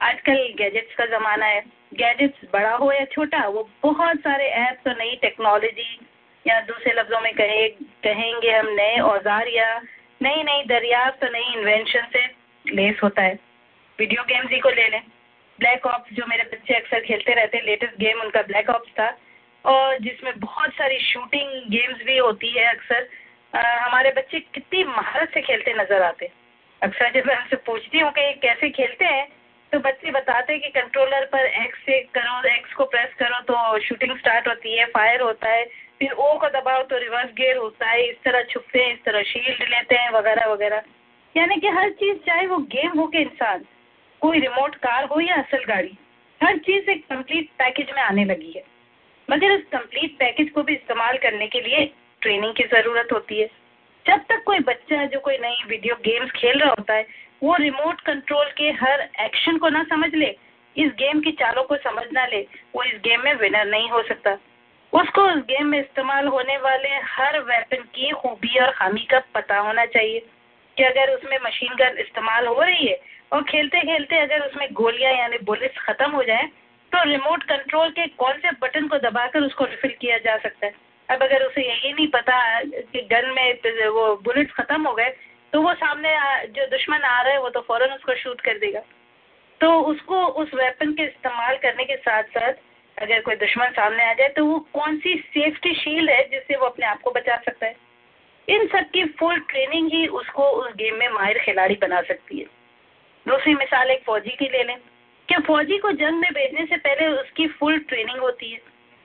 आजकल 0.00 0.46
गैजेट्स 0.58 0.94
का 0.94 1.06
ज़माना 1.08 1.46
है। 1.46 1.60
गैजेट्स 1.94 2.48
बड़ा 2.52 2.74
हो 2.74 2.90
या 2.92 3.04
छोटा, 3.06 3.46
वो 3.48 3.68
बहुत 3.82 4.18
सारे 4.18 4.46
ऐप्स 4.60 4.86
और 4.88 4.96
नई 4.98 5.16
टेक्नोलॉजी 5.22 5.98
या 6.46 6.60
दूसरे 6.62 6.92
लफ्ज़ों 6.92 7.20
में 7.20 7.32
कहे, 7.34 7.68
कहेंगे 8.04 8.50
हम 8.50 8.68
नए 8.70 8.98
औज़ार 9.02 9.48
या 9.48 9.68
नई 10.22 10.42
नई 10.42 10.64
दरियाफ्त 10.68 11.24
और 11.24 11.30
नई 11.32 11.52
इन्वेंशन 11.54 12.06
से 12.12 12.24
लेस 12.64 13.00
होता 13.02 13.22
है। 13.22 13.38
वीडियो 13.98 14.22
गेम्स 14.24 14.50
ही 14.52 14.58
को 14.60 14.70
ले 14.70 14.88
लें। 14.88 15.02
ब्लैक 15.58 15.86
ऑप्स 15.86 16.12
जो 16.12 16.26
मेरे 16.28 16.42
बच्चे 16.52 16.74
अक्सर 16.74 17.00
खेलते 17.02 17.34
रहते 17.34 17.56
हैं 17.56 17.64
लेटेस्ट 17.64 17.98
गेम 17.98 18.20
उनका 18.20 18.42
ब्लैक 18.44 18.70
ऑप्स 18.70 18.90
था। 18.90 19.08
और 19.64 19.98
जिसमें 20.00 20.32
बहुत 20.40 20.72
सारी 20.72 20.98
शूटिंग 21.02 21.70
गेम्स 21.70 22.04
भी 22.04 22.16
होती 22.18 22.50
है 22.50 22.64
अक्सर। 22.68 23.08
हमारे 23.52 24.10
बच्चे 24.12 24.40
कितनी 24.40 24.84
महारत 24.86 25.30
से 25.34 25.40
खेलते 25.42 25.72
नज़र 25.74 26.02
आते। 26.02 26.30
अक्सर 26.82 27.10
जब 27.12 27.26
मैं 27.26 27.36
उनसे 27.36 27.56
पूछती 27.66 27.98
हूँ 27.98 28.10
कि 28.12 28.32
कैसे 28.40 28.70
खेलते 28.72 29.04
हैं 29.06 29.26
तो 29.72 29.78
बच्चे 29.80 30.10
बताते 30.10 30.52
हैं 30.52 30.62
कि 30.62 30.68
कंट्रोलर 30.70 31.24
पर 31.26 31.46
एक्स 31.62 31.78
से 31.86 32.00
करो 32.14 32.48
एक्स 32.48 32.72
को 32.72 32.84
प्रेस 32.86 33.14
करो 33.18 33.40
तो 33.44 33.78
शूटिंग 33.84 34.16
स्टार्ट 34.18 34.48
होती 34.48 34.76
है 34.76 34.84
फायर 34.88 35.20
होता 35.20 35.48
है, 35.48 35.64
फिर 35.98 36.12
ओ 36.12 36.36
को 36.38 36.48
दबाओ 36.50 36.82
तो 36.82 36.98
रिवर्स 36.98 37.32
गियर 37.36 37.56
होता 37.56 37.88
है, 37.88 38.02
इस 38.02 38.16
तरह 38.24 38.42
छुपते 38.50 38.78
हैं, 38.78 38.92
इस 38.92 39.02
तरह 39.04 39.22
शील्ड 39.22 39.62
लेते 39.64 39.94
हैं, 39.94 40.10
वगैरह 40.10 40.46
वगैरह। 40.46 40.82
यानी 41.34 41.56
कि 41.56 41.68
हर 41.70 41.90
चीज़, 41.92 42.18
चाहे 42.18 42.46
वो 42.46 42.58
गेम 42.68 42.98
हो 42.98 43.06
के 43.06 43.20
इंसान, 43.20 43.64
कोई 44.22 44.40
रिमोट 44.40 44.76
कार 44.76 45.04
हो 45.04 45.20
या 45.20 45.36
असल 45.36 45.64
गाड़ी, 45.64 45.96
हर 46.40 46.58
चीज़ 46.60 46.90
एक 46.90 47.04
कंप्लीट 47.06 47.48
पैकेज 47.58 47.90
में 47.96 48.02
आने 48.02 48.24
लगी 48.24 48.52
है। 48.52 48.62
मगर 49.28 49.52
इस 49.52 49.62
कंप्लीट 49.72 50.16
पैकेज 50.18 50.50
को 50.50 50.62
भी 50.62 50.74
इस्तेमाल 50.74 51.16
करने 51.18 51.46
के 51.46 51.60
लिए 51.60 51.84
ट्रेनिंग 52.22 52.54
की 52.54 52.64
ज़रूरत 52.64 53.12
होती 53.12 53.40
है। 53.40 53.46
जब 54.06 54.24
तक 54.28 54.42
कोई 54.46 54.58
बच्चा 54.60 55.04
जो 55.04 55.20
कोई 55.20 55.36
नई 55.38 55.56
वीडियो 55.68 55.94
गेम्स 56.04 56.30
खेल 56.30 56.58
रहा 56.58 56.70
होता 56.70 56.94
है, 56.94 57.06
वो 57.42 57.56
रिमोट 57.56 58.00
कंट्रोल 58.00 58.50
के 58.56 58.70
हर 58.72 59.00
एक्शन 59.20 59.58
को 59.58 59.68
ना 59.68 59.82
समझ 59.84 60.14
ले, 60.14 60.34
इस 60.76 60.90
गेम 60.92 61.20
की 61.20 61.32
चालों 61.32 61.64
को 61.64 61.76
समझ 61.76 62.04
ना 62.12 62.26
ले, 62.26 62.40
वो 62.74 62.82
इस 62.82 63.00
गेम 63.04 63.20
में 63.20 63.34
विनर 63.34 63.66
नहीं 63.66 63.88
हो 63.90 64.02
सकता। 64.02 64.36
उसको 64.92 65.22
उस 65.22 65.42
गेम 65.44 65.66
में 65.66 65.78
इस्तेमाल 65.78 66.26
होने 66.26 66.56
वाले 66.56 66.88
हर 66.88 67.38
वेपन 67.40 67.82
की 67.94 68.10
खूबी 68.10 68.58
और 68.58 68.70
खामी 68.70 69.06
का 69.10 69.18
पता 69.34 69.58
होना 69.58 69.84
चाहिए 69.86 70.20
कि 70.76 70.82
अगर 70.82 71.14
उसमें 71.14 71.38
मशीन 71.44 71.74
गन 71.74 71.98
इस्तेमाल 72.00 72.46
हो 72.46 72.60
रही 72.60 72.86
है 72.86 72.98
और 73.32 73.42
खेलते 73.42 73.80
खेलते 73.80 74.18
अगर 74.18 74.40
उसमें 74.40 74.68
गोलियाँ 74.72 75.12
यानी 75.12 75.38
बुलेट्स 75.44 75.78
खत्म 75.78 76.10
हो 76.10 76.22
जाए 76.22 76.48
तो 76.94 77.02
रिमोट 77.04 77.42
कंट्रोल 77.42 77.88
के 77.90 78.06
कौन 78.18 78.36
से 78.38 78.50
बटन 78.62 78.86
को 78.88 78.98
दबाकर 78.98 79.42
उसको 79.42 79.64
रिफिल 79.64 79.94
किया 80.00 80.18
जा 80.18 80.36
सकता 80.38 80.66
है? 80.66 80.72
अब 81.08 81.22
अगर 81.22 81.42
उसे 81.42 81.62
यही 81.62 81.92
नहीं 81.92 82.06
पता 82.08 82.36
कि 82.62 83.00
गन 83.10 83.32
में 83.36 83.88
वो 83.88 84.04
बुलेट्स 84.24 84.52
खत्म 84.52 84.86
हो 84.86 84.92
गए 84.94 85.08
तो 85.52 85.62
वो 85.62 85.72
सामने 85.74 86.12
जो 86.48 86.66
दुश्मन 86.66 87.00
आ 87.00 87.20
रहा 87.22 87.32
है, 87.32 87.40
वो 87.40 87.48
तो 87.48 87.60
फ़ौरन 87.60 87.94
उसको 87.94 88.14
शूट 88.14 88.40
कर 88.40 88.58
देगा। 88.58 88.80
तो 89.60 89.80
उसको 89.82 90.24
उस 90.36 90.54
वेपन 90.54 90.92
के 90.92 91.02
इस्तेमाल 91.02 91.56
करने 91.56 91.84
के 91.84 91.96
साथ 91.96 92.22
साथ 92.30 92.52
अगर 92.96 93.20
कोई 93.20 93.36
दुश्मन 93.36 93.70
सामने 93.72 94.04
आ 94.04 94.12
जाए 94.12 94.28
तो 94.28 94.46
वो 94.46 94.58
कौन 94.72 94.96
सी 94.98 95.16
सेफ्टी 95.28 95.74
शील्ड 95.74 96.10
है 96.10 96.22
जिससे 96.30 96.56
वो 96.56 96.66
अपने 96.66 96.86
आप 96.86 97.00
को 97.00 97.10
बचा 97.10 97.36
सकता 97.36 97.66
है? 97.66 97.76
इन 98.48 98.66
सब 98.68 98.90
की 98.90 99.04
फुल 99.18 99.38
ट्रेनिंग 99.50 99.92
ही 99.92 100.06
उसको 100.14 100.48
उस 100.62 100.72
गेम 100.76 100.96
में 100.96 101.08
माहिर 101.10 101.38
खिलाड़ी 101.38 101.78
बना 101.82 102.00
सकती 102.02 102.38
है। 102.38 102.46
दूसरी 103.26 103.54
मिसाल 103.54 103.90
एक 103.90 104.02
फौजी 104.06 104.30
की 104.30 104.48
ले 104.48 104.62
लें। 104.62 104.76
कि 105.28 105.40
फौजी 105.42 105.78
को 105.78 105.92
जंग 105.92 106.20
में 106.20 106.30
भेजने 106.32 106.66
से 106.66 106.76
पहले 106.76 107.06
उसकी 107.06 107.46
फुल 107.48 107.78
ट्रेनिंग 107.78 108.18
होती 108.18 108.50
है? 108.50 108.60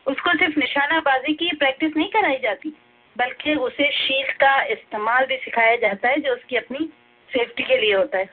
उसको 0.08 0.38
सिर्फ़ 0.38 0.60
निशानाबाजी 0.60 1.34
की 1.34 1.50
प्रैक्टिस 1.56 1.96
नहीं 1.98 2.10
कराई 2.10 2.38
जाती, 2.38 2.74
बल्कि 3.16 3.56
उसे 3.56 3.92
शील्ड 3.92 4.32
का 4.32 4.62
इस्तेमाल 4.64 5.26
भी 5.26 5.38
सिखाया 5.38 5.76
जाता 5.76 6.10
है 6.10 6.20
जो 6.20 6.34
उसकी 6.34 6.56
अपनी 6.56 6.90
सेफ्टी 7.30 7.64
के 7.64 7.78
लिए 7.78 7.94
होता 7.94 8.18
है। 8.18 8.30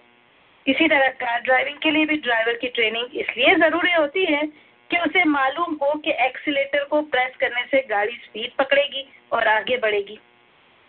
इसी 0.67 0.89
तरह 0.89 1.09
कार 1.09 1.41
ड्राइविंग 1.41 1.79
के 1.79 1.91
लिए 1.91 2.07
भी 2.07 2.17
ड्राइवर 2.17 2.53
की 2.53 2.69
ट्रेनिंग 2.69 3.17
इसलिए 3.17 3.55
ज़रूरी 3.55 3.93
होती 3.93 4.25
है 4.25 4.47
कि 4.91 4.97
उसे 4.97 5.25
मालूम 5.25 5.75
हो 5.75 5.93
कि 5.95 6.11
एक्सीटर 6.11 6.85
को 6.85 7.01
प्रेस 7.03 7.37
करने 7.37 7.63
से 7.63 7.81
गाड़ी 7.91 8.17
स्पीड 8.17 8.51
पकड़ेगी 8.59 9.07
और 9.33 9.49
आगे 9.49 9.77
बढ़ेगी। 9.77 10.19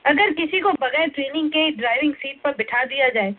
अगर 0.05 0.31
किसी 0.33 0.59
को 0.59 0.71
बगैर 0.71 1.07
ट्रेनिंग 1.07 1.49
के 1.49 1.69
ड्राइविंग 1.71 2.13
सीट 2.13 2.41
पर 2.41 2.51
बिठा 2.51 2.83
दिया 2.85 3.09
जाए 3.09 3.35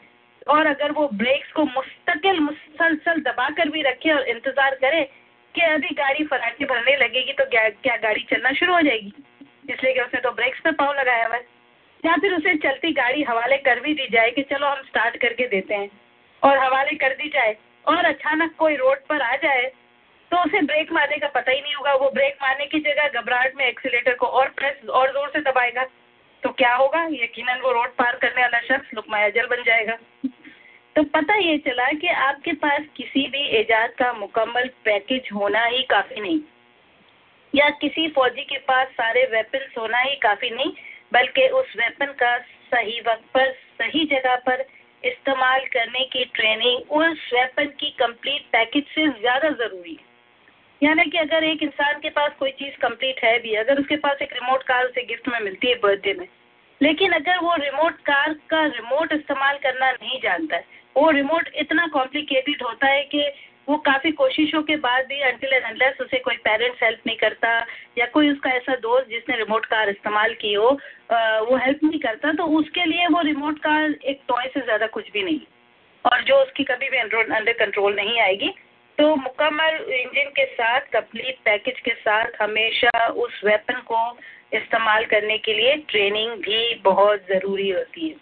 और 0.49 0.67
अगर 0.67 0.93
वो 0.93 1.09
ब्रेक्स 1.15 1.53
को 1.53 1.65
मुस्तकिल, 1.67 2.41
मुसलसल 2.41 3.21
दबा 3.23 3.49
कर 3.57 3.69
भी 3.69 3.83
रखे 3.83 4.13
और 4.13 4.29
इंतज़ार 4.29 4.75
करे 4.77 5.03
कि 5.55 5.61
अभी 5.63 5.95
गाड़ी 5.95 6.25
फराटे 6.27 6.65
भरने 6.67 6.97
लगेगी 6.97 7.33
तो 7.33 7.45
क्या 7.47 7.69
क्या 7.69 7.97
गाड़ी 7.99 8.27
चलना 8.31 8.53
शुरू 8.55 8.75
हो 8.75 8.81
जाएगी? 8.83 9.13
इसलिए 9.71 9.93
कि 9.95 10.01
उसने 10.01 10.21
तो 10.21 10.31
ब्रेक्स 10.33 10.61
पे 10.61 10.73
पाव 10.73 10.93
लगाया 10.95 11.27
हुआ 11.27 11.37
है। 11.37 11.43
या 12.05 12.15
फिर 12.17 12.35
उसे 12.35 12.55
चलती 12.59 12.93
गाड़ी 12.95 13.23
हवाले 13.25 13.57
कर 13.61 13.81
भी 13.81 13.95
दी 13.95 14.07
जाए 14.13 14.31
कि 14.31 14.43
चलो 14.45 14.67
हम 14.67 14.83
स्टार्ट 14.85 15.17
करके 15.21 15.49
देते 15.49 15.75
हैं। 15.75 15.91
और 16.43 16.59
हवाले 16.59 16.97
कर 16.97 17.15
दी 17.15 17.29
जाए 17.29 17.57
और 17.87 18.05
अचानक 18.07 18.55
कोई 18.59 18.77
रोड 18.77 18.99
पर 19.09 19.23
आ 19.23 19.35
जाए 19.39 19.71
तो 20.31 20.37
उसे 20.39 20.61
ब्रेक 20.63 20.91
मारने 20.93 21.17
का 21.17 21.29
पता 21.31 21.53
ही 21.53 21.61
नहीं 21.61 21.75
होगा। 21.75 21.95
वो 21.95 22.11
ब्रेक 22.11 22.37
मारने 22.43 22.67
की 22.67 22.79
जगह 22.81 23.21
घबराहट 23.21 23.55
में 23.57 23.65
एक्सीटर 23.67 24.15
को 24.15 24.27
और 24.29 24.49
प्रेस, 24.51 24.89
और 24.89 25.13
ज़ोर 25.13 25.29
से 25.29 25.41
दबाएगा। 25.43 25.85
तो 26.43 26.51
क्या 26.53 26.75
होगा? 26.75 27.05
यकीनन 27.13 27.61
वो 27.61 27.73
रोड 27.73 27.95
पार 27.97 28.17
करने 28.17 28.43
वाला 28.43 28.61
शख्स 28.61 28.95
लुकमाया 28.95 29.29
जल 29.29 29.47
बन 29.47 29.63
जाएगा। 29.63 29.97
तो 30.97 31.03
पता 31.11 31.35
ये 31.37 31.57
चला 31.59 31.91
कि 31.93 32.09
आपके 32.09 32.53
पास 32.59 32.83
किसी 32.97 33.27
भी 33.29 33.43
एजाज 33.59 33.91
का 33.99 34.13
मुकम्मल 34.13 34.69
पैकेज 34.85 35.29
होना 35.35 35.65
ही 35.65 35.83
काफ़ी 35.91 36.21
नहीं। 36.21 36.41
या 37.55 37.69
किसी 37.81 38.09
फौजी 38.09 38.43
के 38.45 38.59
पास 38.65 38.89
सारे 38.93 39.25
वेपन्स 39.27 39.77
होना 39.79 39.99
ही 39.99 40.15
काफ़ी 40.17 40.51
नहीं, 40.51 40.73
बल्कि 41.13 41.49
उस 41.51 41.77
वेपन 41.77 42.13
का 42.15 42.37
सही 42.39 43.01
वक्त 43.01 43.25
पर, 43.35 43.53
सही 43.53 44.05
जगह 44.07 44.37
पर 44.47 44.65
इस्तेमाल 45.03 45.65
करने 45.67 46.05
की 46.05 46.25
ट्रेनिंग 46.35 46.93
उस 46.93 47.31
वेपन 47.35 47.67
की 47.81 47.91
कंप्लीट 47.99 48.43
पैकेज 48.53 48.85
से 48.85 49.07
ज़्यादा 49.11 49.51
ज़रूरी 49.51 49.93
है। 49.93 50.07
यानी 50.83 51.05
कि 51.05 51.19
अगर 51.19 51.45
एक 51.45 51.63
इंसान 51.63 51.99
के 52.01 52.11
पास 52.11 52.33
कोई 52.39 52.51
चीज़ 52.53 52.77
कंप्लीट 52.83 53.21
है 53.25 53.39
भी, 53.39 53.55
अगर 53.57 53.81
उसके 53.81 53.97
पास 53.99 54.19
एक 54.23 54.33
रिमोट 54.33 54.63
कार 54.63 54.85
उसे 54.85 55.03
गिफ्ट 55.05 55.29
में 55.29 55.39
मिलती 55.41 55.69
है 55.69 55.75
बर्थडे 55.83 56.15
में, 56.19 56.27
लेकिन 56.81 57.13
अगर 57.13 57.39
वो 57.39 57.55
रिमोट 57.57 58.01
कार 58.07 58.33
का 58.51 58.65
रिमोट 58.67 59.13
इस्तेमाल 59.13 59.57
करना 59.63 59.91
नहीं 59.93 60.21
जानता 60.23 60.57
है, 60.57 60.65
वो 60.97 61.11
रिमोट 61.11 61.49
इतना 61.57 61.87
कॉम्प्लिकेटेड 61.93 62.63
होता 62.63 62.87
है 62.87 63.03
कि 63.05 63.31
वो 63.69 63.77
काफ़ी 63.87 64.11
कोशिशों 64.13 64.63
के 64.63 64.77
बाद 64.79 65.07
भी 65.07 65.21
अंटिल 65.23 65.53
एंड 65.53 65.65
अनलेस 65.65 65.97
उसे 66.01 66.19
कोई 66.19 66.37
पेरेंट्स 66.45 66.83
हेल्प 66.83 67.01
नहीं 67.07 67.17
करता, 67.17 67.59
या 67.99 68.07
कोई 68.07 68.31
उसका 68.31 68.51
ऐसा 68.51 68.77
दोस्त 68.77 69.11
जिसने 69.11 69.37
रिमोट 69.37 69.67
कार 69.67 69.89
इस्तेमाल 69.89 70.35
की 70.35 70.53
हो 70.55 70.71
वो 71.43 71.57
हेल्प 71.57 71.85
नहीं 71.85 72.01
करता 72.01 72.33
तो 72.33 72.45
उसके 72.59 72.85
लिए 72.85 73.07
वो 73.09 73.21
रिमोट 73.25 73.59
कार 73.59 73.91
एक 74.05 74.21
टॉय 74.29 74.49
से 74.55 74.61
ज़्यादा 74.61 74.87
कुछ 74.89 75.11
भी 75.13 75.23
नहीं। 75.23 75.41
और 76.05 76.23
जो 76.25 76.37
उसकी 76.43 76.65
कभी 76.65 76.89
भी 76.91 76.97
अंडर 76.99 77.53
कंट्रोल 77.55 77.95
नहीं 77.97 78.21
आएगी 78.21 78.53
तो 78.99 79.15
मुकम्मल 79.17 79.75
इंजन 79.95 80.31
के 80.37 80.45
साथ 80.45 80.87
कंप्लीट 80.93 81.37
पैकेज 81.45 81.79
के 81.81 81.91
साथ 81.97 82.41
हमेशा 82.41 83.07
उस 83.25 83.41
वेपन 83.45 83.81
को 83.83 83.99
इस्तेमाल 84.53 85.05
करने 85.05 85.37
के 85.39 85.53
लिए 85.55 85.75
ट्रेनिंग 85.89 86.31
भी 86.43 86.75
बहुत 86.85 87.27
ज़रूरी 87.29 87.69
होती 87.71 88.09
है। 88.09 88.15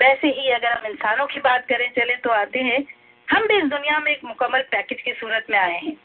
वैसे 0.00 0.28
ही 0.28 0.50
अगर 0.50 0.72
हम 0.72 0.86
इंसानों 0.86 1.26
की 1.26 1.40
बात 1.40 1.66
करें, 1.68 1.88
चले 1.90 2.16
तो 2.16 2.30
आते 2.30 2.58
हैं। 2.60 2.84
हम 3.28 3.46
भी 3.48 3.56
इस 3.56 3.64
दुनिया 3.64 3.98
में 3.98 4.10
एक 4.12 4.24
मुकम्मल 4.24 4.62
पैकेज 4.70 5.00
की 5.00 5.12
सूरत 5.12 5.46
में 5.50 5.58
आए 5.58 5.78
हैं। 5.78 5.96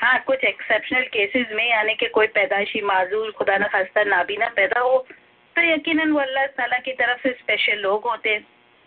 हाँ 0.00 0.18
कुछ 0.26 0.44
एक्सेप्शनल 0.44 1.02
केसेस 1.12 1.46
में, 1.52 1.68
यानी 1.70 1.94
कि 1.94 2.06
कोई 2.08 2.26
पैदाइशी 2.28 2.80
माजूर, 2.82 3.30
खुदा 3.30 3.56
न 3.58 3.68
खास्ता 3.72 4.04
नाबीना 4.04 4.48
पैदा 4.56 4.80
हो 4.80 4.98
तो 5.56 5.62
यकीन 5.62 6.10
वो 6.10 6.20
अल्लाह 6.20 6.46
ताला 6.58 6.78
की 6.80 6.92
तरफ़ 6.94 7.22
से 7.22 7.32
स्पेशल 7.34 7.78
लोग 7.78 8.06
होते 8.06 8.30
हैं, 8.30 8.40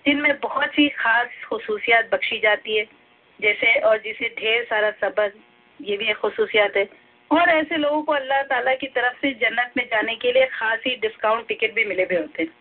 जिनमें 0.06 0.40
बहुत 0.40 0.70
सी 0.70 0.88
खास 0.92 1.28
खसूसियात 1.46 2.10
बख्शी 2.12 2.40
जाती 2.40 2.78
है। 2.78 2.86
जैसे 3.40 3.80
और 3.80 3.98
जिसे 3.98 4.30
ढेर 4.40 4.64
सारा 4.64 4.92
सबर 5.02 5.32
ये 5.80 5.98
भी 5.98 6.10
एक 6.10 6.18
खसूसियात 6.18 6.78
है। 6.78 6.88
और 7.32 7.50
ऐसे 7.50 7.78
लोगों 7.78 8.02
को 8.04 8.14
अल्लाह 8.14 8.42
ताला 8.44 8.74
की 8.76 8.88
तरफ़ 8.88 9.16
से 9.22 9.32
जन्नत 9.34 9.72
में 9.78 9.84
जाने 9.86 10.16
के 10.16 10.32
लिए 10.32 10.46
खासी 10.46 10.96
डिस्काउंट 10.98 11.48
टिकट 11.48 11.74
भी 11.74 11.86
मिले 11.86 12.04
हुए 12.04 12.18
होते 12.18 12.44
हैं। 12.44 12.52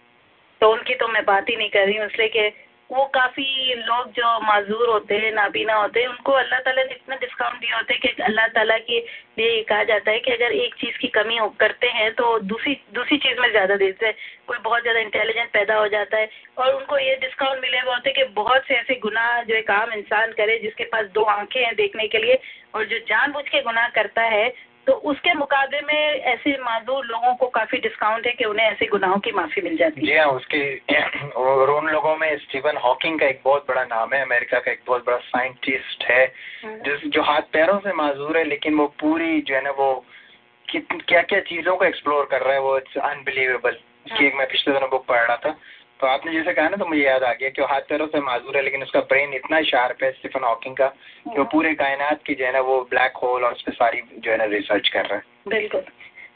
तो 0.61 0.73
उनकी 0.73 0.95
तो 0.95 1.09
मैं 1.09 1.25
बात 1.25 1.49
ही 1.51 1.57
नहीं 1.57 1.71
कर 1.71 1.85
रही 1.87 1.97
हूँ, 1.97 2.07
इसलिए 2.07 2.29
कि 2.29 2.49
वो 2.91 3.05
काफ़ी 3.15 3.75
लोग 3.77 4.11
जो 4.13 4.29
माजूर 4.41 4.89
होते 4.89 5.15
हैं 5.19 5.31
नाबीना 5.33 5.75
होते 5.75 6.01
हैं, 6.01 6.09
उनको 6.09 6.33
अल्लाह 6.33 6.61
ताला 6.61 6.83
ने 6.83 6.93
इतना 6.93 7.17
डिस्काउंट 7.17 7.61
दिया 7.61 7.77
होता 7.77 7.93
है 7.93 7.99
कि 7.99 8.23
अल्लाह 8.23 8.47
ताला 8.49 8.77
के 8.81 8.99
लिए 9.39 9.63
कहा 9.63 9.85
जाता 9.85 10.11
है 10.11 10.19
कि 10.19 10.31
अगर 10.33 10.53
एक 10.55 10.75
चीज़ 10.75 10.99
की 10.99 11.09
कमी 11.09 11.37
हो, 11.37 11.49
करते 11.61 11.89
हैं 11.89 12.11
तो 12.15 12.39
दूसरी 12.41 12.75
दूसरी 12.95 13.17
चीज़ 13.19 13.41
में 13.41 13.51
ज़्यादा 13.51 13.77
देते 13.77 14.07
हैं 14.07 14.15
कोई 14.47 14.59
बहुत 14.65 14.83
ज़्यादा 14.83 15.01
इंटेलिजेंट 15.01 15.51
पैदा 15.53 15.79
हो 15.79 15.89
जाता 15.89 16.19
है 16.19 16.29
और 16.59 16.75
उनको 16.75 16.99
ये 16.99 17.17
डिस्काउंट 17.17 17.61
मिले 17.63 17.79
हुए 17.79 17.95
होते 17.95 18.11
हैं 18.11 18.17
कि 18.19 18.33
बहुत 18.35 18.67
से 18.69 18.75
ऐसे 18.75 18.95
गुनाह 19.01 19.43
जो 19.43 19.55
एक 19.55 19.71
आम 19.71 19.93
इंसान 19.93 20.33
करे 20.33 20.59
जिसके 20.59 20.85
पास 20.93 21.07
दो 21.15 21.23
आँखें 21.33 21.61
हैं 21.61 21.75
देखने 21.77 22.09
के 22.09 22.19
लिए 22.19 22.39
और 22.75 22.85
जो 22.85 22.99
जानबूझ 23.09 23.45
के 23.49 23.63
गुनाह 23.63 23.89
करता 23.97 24.23
है 24.37 24.47
तो 24.87 24.93
उसके 25.11 25.33
मुकाबले 25.35 25.81
में 25.81 26.21
ऐसे 26.33 26.57
माजूर 26.63 27.05
लोगों 27.07 27.35
को 27.35 27.47
काफ़ी 27.49 27.79
डिस्काउंट 27.79 28.27
है 28.27 28.33
कि 28.33 28.45
उन्हें 28.45 28.67
ऐसे 28.67 28.87
गुनाहों 28.87 29.19
की 29.19 29.33
माफ़ी 29.33 29.63
मिल 29.63 29.77
जाती 29.77 30.01
है। 30.01 30.07
जी 30.07 30.19
हाँ 30.19 30.27
उसके 30.27 30.61
और 31.41 31.71
उन 31.71 31.89
लोगों 31.89 32.17
में 32.17 32.37
स्टीवन 32.39 32.77
हॉकिंग 32.77 33.21
का 33.21 33.27
एक 33.27 33.41
बहुत 33.45 33.67
बड़ा 33.69 33.85
नाम 33.85 34.15
है 34.15 34.23
अमेरिका 34.23 34.59
का 34.59 34.73
एक 34.73 34.83
बहुत 34.87 35.07
बड़ा 35.07 35.17
साइंटिस्ट 35.17 36.05
है 36.05 36.27
जिस 36.65 37.11
जो 37.11 37.23
हाथ 37.23 37.53
पैरों 37.53 37.79
से 37.79 37.93
माजूर 37.93 38.39
है 38.39 38.45
लेकिन 38.45 38.75
वो 38.75 38.87
पूरी 39.01 39.41
जो 39.41 39.55
है 39.55 39.63
ना 39.65 39.71
वो 39.71 39.93
क्या 40.69 41.23
क्या 41.23 41.41
चीज़ों 41.41 41.77
को 41.77 41.85
एक्सप्लोर 41.85 42.29
कर 42.31 42.43
रहा 42.43 42.53
है 42.53 42.61
वो 42.61 42.77
इट्स 42.79 42.97
अनबिलीवेबल 43.05 43.79
उसकी 44.07 44.27
एक 44.27 44.35
मैं 44.35 44.47
पिछले 44.47 44.75
दिनों 44.75 44.91
बुक 44.91 45.07
पढ़ 45.07 45.27
रहा 45.27 45.37
था 45.37 45.57
तो 46.01 46.07
आपने 46.07 46.33
जैसे 46.33 46.53
कहा 46.53 46.69
ना 46.69 46.77
तो 46.77 46.87
मुझे 46.87 47.03
याद 47.03 47.23
आ 47.23 47.33
गया 47.33 47.49
कि 47.49 47.63
वो 47.63 47.67
हाथ 47.69 47.81
पैरों 47.81 48.07
से 48.07 48.21
माजूर 48.21 48.57
है 48.57 48.63
लेकिन 48.63 48.83
उसका 48.83 49.01
ब्रेन 49.01 49.35
इतना 49.35 49.61
शार्प 49.63 50.03
है 50.03 50.11
स्टीफन 50.13 50.45
हॉकिंग 50.45 50.77
का 50.77 50.87
कि 50.87 51.39
वो 51.39 51.45
पूरे 51.45 51.75
कायनात 51.75 52.23
की 52.27 52.35
जो 52.35 52.45
है 52.47 52.53
ना 52.53 52.61
वो 52.61 52.81
ब्लैक 52.91 53.17
होल 53.17 53.45
और 53.45 53.53
उस 53.53 53.63
पर 53.63 53.73
सारी 53.73 54.03
जो 54.19 54.31
है 54.31 54.37
ना 54.37 54.45
रिसर्च 54.45 54.89
कर 54.89 55.07
रहा 55.07 55.15
है। 55.15 55.23
बिल्कुल। 55.49 55.81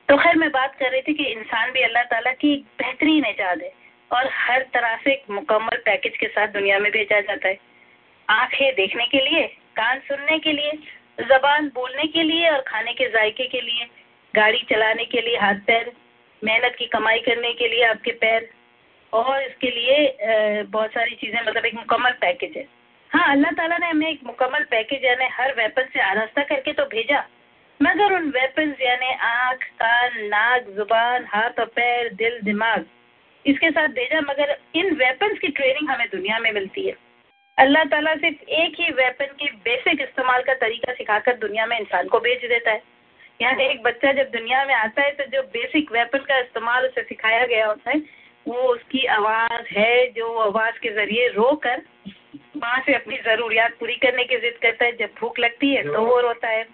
तो 0.08 0.16
खैर 0.16 0.36
मैं 0.36 0.50
बात 0.50 0.74
कर 0.74 0.90
रही 0.90 1.02
थी 1.02 1.14
कि 1.14 1.24
इंसान 1.24 1.70
भी 1.70 1.82
अल्लाह 1.82 2.02
ताला 2.02 2.32
की 2.32 2.54
बेहतरीन 2.78 3.24
ईजाद 3.26 3.62
है 3.62 3.72
और 4.10 4.28
हर 4.32 4.62
तरह 4.74 4.96
से 4.96 5.12
एक 5.12 5.24
मुकम्मल 5.30 5.82
पैकेज 5.84 6.16
के 6.16 6.26
साथ 6.26 6.48
दुनिया 6.48 6.78
में 6.78 6.90
भेजा 6.92 7.20
जाता 7.20 7.48
है। 7.48 7.58
आँखें 8.28 8.74
देखने 8.74 9.06
के 9.06 9.24
लिए 9.24 9.46
कान 9.76 9.98
सुनने 9.98 10.38
के 10.38 10.52
लिए 10.52 10.72
जबान 11.28 11.68
बोलने 11.74 12.06
के 12.06 12.22
लिए 12.22 12.48
और 12.50 12.60
खाने 12.60 12.92
के 12.92 13.08
जायके 13.08 13.46
के 13.46 13.60
लिए 13.60 13.86
गाड़ी 14.34 14.62
चलाने 14.70 15.04
के 15.04 15.20
लिए 15.20 15.36
हाथ 15.36 15.60
पैर 15.66 15.92
मेहनत 16.42 16.76
की 16.78 16.86
कमाई 16.86 17.18
करने 17.18 17.52
के 17.52 17.68
लिए 17.68 17.84
आपके 17.84 18.10
पैर 18.10 18.48
और 19.12 19.42
इसके 19.42 19.70
लिए 19.70 20.62
बहुत 20.64 20.90
सारी 20.90 21.14
चीज़ें 21.16 21.40
मतलब 21.40 21.64
एक 21.66 21.74
मुकम्मल 21.74 22.12
पैकेज 22.20 22.56
है। 22.56 22.66
हाँ 23.10 23.30
अल्लाह 23.32 23.52
ताला 23.56 23.76
ने 23.78 23.88
हमें 23.88 24.08
एक 24.08 24.20
मुकम्मल 24.26 24.64
पैकेज 24.70 25.04
यानी 25.04 25.28
हर 25.32 25.54
वेपन 25.56 25.88
से 25.92 26.00
आरास्ता 26.02 26.42
करके 26.44 26.72
तो 26.72 26.84
भेजा। 26.86 27.24
मगर 27.80 28.12
उन 28.12 28.28
वेपन्स 28.30 28.80
यानी 28.80 29.12
आँख, 29.24 29.64
कान, 29.80 30.18
नाक, 30.26 30.64
ज़ुबान, 30.76 31.26
हाथ 31.26 31.60
और 31.60 31.66
पैर, 31.76 32.12
दिल, 32.14 32.40
दिमाग, 32.44 32.84
इसके 33.44 33.70
साथ 33.70 33.88
भेजा। 33.96 34.20
मगर 34.22 34.56
इन 34.76 34.94
वेपन्स 34.96 35.38
की 35.38 35.48
ट्रेनिंग 35.48 35.90
हमें 35.90 36.06
दुनिया 36.08 36.38
में 36.38 36.50
मिलती 36.52 36.86
है। 36.86 36.94
अल्लाह 37.58 37.84
ताला 37.84 38.14
सिर्फ़ 38.16 38.50
एक 38.56 38.74
ही 38.80 38.90
वेपन 38.94 39.32
के 39.38 39.50
बेसिक 39.64 40.00
इस्तेमाल 40.02 40.42
का 40.42 40.54
तरीका 40.56 40.92
सिखाकर 40.94 41.36
दुनिया 41.38 41.66
में 41.66 41.78
इंसान 41.78 42.08
को 42.08 42.18
भेज 42.20 42.44
देता 42.44 42.70
है। 42.70 42.82
यानी 43.40 43.64
एक 43.64 43.82
बच्चा 43.82 44.12
जब 44.12 44.30
दुनिया 44.30 44.64
में 44.64 44.74
आता 44.74 45.02
है 45.02 45.10
तो 45.12 45.24
जो 45.32 45.42
बेसिक 45.50 45.92
वेपन 45.92 46.18
का 46.28 46.38
इस्तेमाल 46.38 46.86
उसे 46.86 47.02
सिखाया 47.04 47.44
गया 47.46 47.66
होता 47.66 47.90
है 47.90 47.98
वो 48.48 48.62
उसकी 48.64 49.04
आवाज़ 49.12 49.66
है 49.72 50.06
जो 50.12 50.32
आवाज़ 50.40 50.78
के 50.82 50.92
ज़रिए 50.94 51.28
रो 51.28 51.50
कर 51.64 51.82
वहाँ 52.56 52.80
से 52.86 52.94
अपनी 52.94 53.16
ज़रूरियात 53.16 53.74
पूरी 53.80 53.94
करने 53.96 54.24
की 54.24 54.36
जिद 54.36 54.58
करता 54.62 54.84
है। 54.84 54.92
जब 54.96 55.10
भूख 55.20 55.38
लगती 55.38 55.74
है 55.74 55.82
तो 55.84 56.04
वो 56.04 56.20
रोता 56.20 56.48
है। 56.48 56.66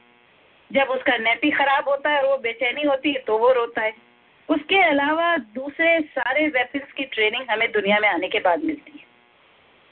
जब 0.71 0.91
उसका 0.91 1.17
नेपी 1.19 1.51
ख़राब 1.51 1.89
होता 1.89 2.11
है 2.11 2.21
और 2.23 2.29
वो 2.29 2.37
बेचैनी 2.39 2.83
होती 2.83 3.13
है 3.13 3.21
तो 3.27 3.39
वो 3.39 3.53
रोता 3.53 3.83
है। 3.83 3.93
उसके 4.49 4.81
अलावा 4.83 5.37
दूसरे 5.55 5.99
सारे 6.11 6.47
वेपन्स 6.49 6.93
की 6.93 7.05
ट्रेनिंग 7.05 7.51
हमें 7.51 7.71
दुनिया 7.73 7.99
में 8.01 8.09
आने 8.09 8.29
के 8.29 8.39
बाद 8.39 8.65
मिलती 8.65 8.93
है। 8.93 9.03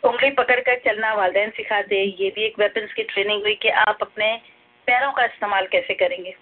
उंगली 0.03 0.31
पकड़ 0.31 0.61
कर 0.61 0.79
चलना, 0.85 1.13
वालदेन 1.15 1.51
सिखाते 1.51 2.03
ये 2.03 2.31
भी 2.31 2.45
एक 2.45 2.59
वेपन्स 2.59 2.93
की 2.93 3.03
ट्रेनिंग 3.03 3.43
हुई 3.43 3.55
कि 3.55 3.69
आप 3.69 3.99
अपने 4.03 4.35
पैरों 4.89 5.13
का 5.13 5.25
इस्तेमाल 5.25 5.67
कैसे 5.67 5.95
करेंगे। 5.95 6.35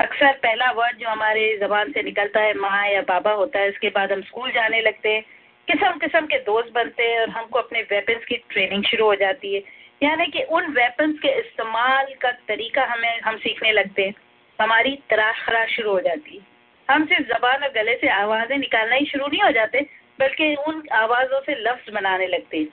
अक्सर 0.00 0.32
पहला 0.32 0.70
वर्ड 0.70 0.96
जो 0.96 1.08
हमारे 1.08 1.58
जबान 1.60 1.92
से 1.92 2.02
निकलता 2.02 2.40
है, 2.40 2.54
माँ 2.54 2.88
या 2.88 3.02
बाबा 3.02 3.32
होता 3.32 3.58
है 3.58 3.68
इसके 3.68 3.88
बाद 3.88 4.12
हम 4.12 4.22
स्कूल 4.22 4.50
जाने 4.50 4.80
लगते 4.80 5.08
हैं। 5.08 5.22
किस्म 5.68 5.98
किस्म 5.98 6.26
के 6.26 6.38
दोस्त 6.38 6.72
बनते 6.72 7.02
हैं 7.02 7.20
और 7.20 7.28
हमको 7.28 7.58
अपने 7.58 7.82
वेपन्स 7.82 8.24
की 8.24 8.36
ट्रेनिंग 8.36 8.84
शुरू 8.84 9.04
हो 9.04 9.14
जाती 9.14 9.54
है। 9.54 9.62
यानी 10.02 10.26
कि 10.26 10.42
उन 10.42 10.66
वेपन्स 10.66 11.18
के 11.18 11.28
इस्तेमाल 11.28 12.06
का 12.20 12.30
तरीका 12.30 12.84
हमें, 12.84 13.20
हम 13.20 13.36
सीखने 13.36 13.72
लगते 13.72 14.04
हैं। 14.04 14.14
हमारी 14.60 14.98
तराश 15.10 15.42
खराश 15.42 15.70
शुरू 15.70 15.90
हो 15.90 16.00
जाती 16.00 16.36
है। 16.36 16.46
हम 16.94 17.06
सिर्फ़ 17.06 17.22
जबान 17.22 17.62
और 17.62 17.72
गले 17.72 17.94
से 17.94 18.08
आवाज़ें 18.08 18.58
निकालना 18.58 18.94
ही 18.94 19.06
शुरू 19.06 19.26
नहीं 19.26 19.42
हो 19.42 19.50
जाते, 19.50 19.80
बल्कि 20.20 20.54
उन 20.54 20.82
आवाज़ों 20.92 21.40
से 21.40 21.54
लफ्ज़ 21.54 21.94
बनाने 21.94 22.26
लगते 22.26 22.58
हैं। 22.58 22.66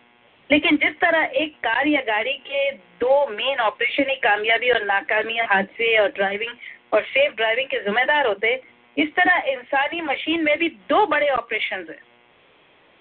लेकिन 0.52 0.78
जिस 0.78 1.00
तरह 1.00 1.24
एक 1.24 1.56
कार 1.56 1.88
या 1.88 2.02
गाड़ी 2.02 2.34
के 2.34 2.72
दो 2.72 3.28
मेन 3.28 3.60
ऑपरेशन 3.60 4.10
ही 4.10 4.16
कामयाबी 4.16 4.70
और 4.70 4.84
नाकामी, 4.84 5.38
हादसे 5.38 5.98
और 5.98 6.10
ड्राइविंग 6.10 6.52
और 6.94 7.04
सेफ़ 7.04 7.34
ड्राइविंग 7.36 7.68
के 7.68 7.80
जिम्मेदार 7.80 8.28
होते, 8.28 8.62
इस 8.98 9.10
तरह 9.16 9.44
इंसानी 9.48 10.02
मशीन 10.02 10.44
में 10.44 10.58
भी 10.58 10.70
दो 10.90 11.06
बड़े 11.06 11.30
ऑपरेशन 11.30 11.86
हैं, 11.90 12.02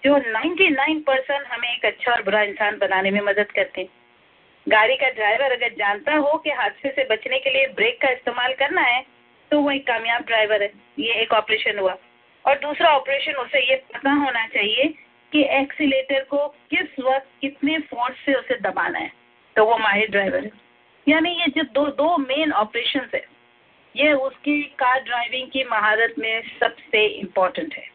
जो 0.04 0.16
99 0.32 1.02
परसेंट 1.06 1.46
हमें 1.46 1.68
एक 1.68 1.84
अच्छा 1.84 2.12
और 2.12 2.22
बुरा 2.22 2.42
इंसान 2.42 2.78
बनाने 2.78 3.10
में 3.10 3.20
मदद 3.20 3.50
करते 3.50 3.80
हैं। 3.80 3.88
गाड़ी 4.68 4.96
का 4.96 5.08
ड्राइवर 5.10 5.52
अगर 5.52 5.68
जानता 5.68 6.14
हो 6.14 6.38
कि 6.38 6.50
हादसे 6.50 6.90
से 6.90 7.04
बचने 7.04 7.38
के 7.38 7.50
लिए 7.50 7.66
ब्रेक 7.66 8.00
का 8.00 8.08
इस्तेमाल 8.08 8.54
करना 8.54 8.80
है 8.80 9.04
तो 9.50 9.60
वो 9.60 9.70
एक 9.70 9.86
कामयाब 9.86 10.22
ड्राइवर 10.22 10.62
है। 10.62 10.72
ये 10.98 11.14
एक 11.14 11.32
ऑपरेशन 11.32 11.78
हुआ। 11.78 11.96
और 12.44 12.58
दूसरा 12.58 12.90
ऑपरेशन 12.90 13.32
उसे 13.32 13.60
ये 13.70 13.76
पता 13.94 14.10
होना 14.10 14.46
चाहिए 14.46 14.84
कि 15.32 15.42
एक्सीटर 15.42 16.24
को 16.24 16.48
किस 16.48 16.98
वक्त 17.00 17.28
कितने 17.40 17.78
फोर्स 17.78 18.16
से 18.16 18.34
उसे 18.34 18.54
दबाना 18.60 18.98
है। 18.98 19.12
तो 19.56 19.64
वो 19.64 19.78
माहिर 19.78 20.10
ड्राइवर 20.10 20.44
है। 20.44 20.50
यानी 21.08 21.30
ये 21.30 21.46
जो 21.46 21.62
दो 21.62 21.86
दो 21.86 22.16
मेन 22.16 22.52
ऑपरेशन 22.52 23.08
है। 23.14 23.35
ये 23.96 24.12
उसकी 24.12 24.62
कार 24.62 25.00
ड्राइविंग 25.00 25.48
की 25.50 25.64
महारत 25.64 26.14
में 26.18 26.42
सबसे 26.60 27.06
इम्पोर्टेंट 27.06 27.74
है। 27.74 27.88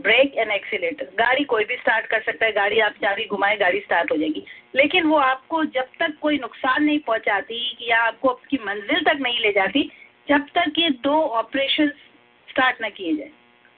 ब्रेक 0.00 0.34
एंड 0.36 0.50
एक्सीटर 0.50 1.04
गाड़ी 1.04 1.44
कोई 1.44 1.64
भी 1.64 1.76
स्टार्ट 1.76 2.06
कर 2.06 2.22
सकता 2.22 2.46
है। 2.46 2.52
गाड़ी 2.52 2.80
आप 2.80 2.92
चाबी 2.92 3.24
घुमाए, 3.24 3.56
गाड़ी 3.56 3.80
स्टार्ट 3.80 4.12
हो 4.12 4.16
जाएगी। 4.16 4.44
लेकिन 4.74 5.04
वो 5.04 5.16
आपको 5.16 5.64
जब 5.64 5.88
तक 6.00 6.14
कोई 6.20 6.38
नुकसान 6.38 6.84
नहीं 6.84 6.98
पहुंचाती, 6.98 7.76
या 7.82 8.00
आपको 8.00 8.28
आपकी 8.28 8.58
मंजिल 8.66 9.04
तक 9.04 9.18
नहीं 9.20 9.40
ले 9.40 9.52
जाती, 9.52 9.90
जब 10.28 10.46
तक 10.54 10.72
ये 10.78 10.90
दो 10.90 11.22
ऑपरेशन 11.22 11.88
स्टार्ट 12.48 12.80
ना 12.80 12.88
किए 12.88 13.16
जाए। 13.16 13.30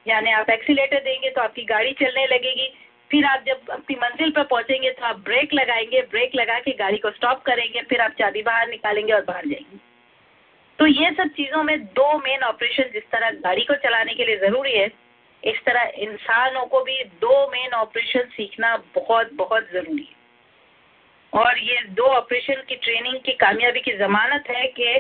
यानी 0.09 0.31
आप 0.31 0.51
एक्सीटर 0.51 1.01
देंगे 1.01 1.31
तो 1.31 1.41
आपकी 1.41 1.63
गाड़ी 1.63 1.93
चलने 1.93 2.27
लगेगी। 2.27 2.73
फिर 3.11 3.25
आप 3.25 3.45
जब 3.47 3.71
अपनी 3.71 3.97
मंजिल 3.97 4.31
पर 4.31 4.45
पहुँचेंगे 4.45 4.91
तो 4.91 5.05
आप 5.05 5.17
ब्रेक 5.17 5.55
लगाएँगे। 5.55 6.03
ब्रेक 6.03 6.31
लगा 6.35 6.59
के 6.59 6.71
गाड़ी 6.71 6.99
को 6.99 7.11
स्टॉप 7.11 7.43
करेंगे। 7.43 7.83
फिर 7.83 8.01
आप 8.01 8.11
चाबी 8.11 8.43
बाहर 8.43 8.69
निकालेंगे 8.69 9.13
और 9.13 9.25
बाहर 9.25 9.47
जाएँगे। 9.47 9.92
तो 10.79 10.87
ये 10.87 11.11
सब 11.11 11.29
चीज़ों 11.37 11.63
में 11.63 11.79
दो 11.87 12.07
मेन 12.19 12.43
ऑपरेशन 12.43 12.91
जिस 12.93 13.03
तरह 13.13 13.31
गाड़ी 13.41 13.65
को 13.65 13.75
चलाने 13.83 14.15
के 14.15 14.25
लिए 14.25 14.37
ज़रूरी 14.39 14.73
है, 14.73 14.87
इस 15.43 15.65
तरह 15.67 15.93
इंसानों 15.99 16.65
को 16.67 16.83
भी 16.85 17.05
दो 17.21 17.47
मेन 17.51 17.73
ऑपरेशन 17.75 18.29
सीखना 18.33 18.77
बहुत 18.97 19.33
बहुत 19.35 19.69
ज़रूरी 19.73 20.03
है। 20.03 20.21
और 21.33 21.59
ये 21.59 21.79
दो 21.91 22.07
ऑपरेशन 22.07 22.63
की 22.69 22.77
ट्रेनिंग 22.77 23.21
की 23.21 23.33
कामयाबी 23.37 23.81
की 23.81 23.93
ज़मानत 23.99 24.51
है 24.51 24.67
कि 24.69 24.95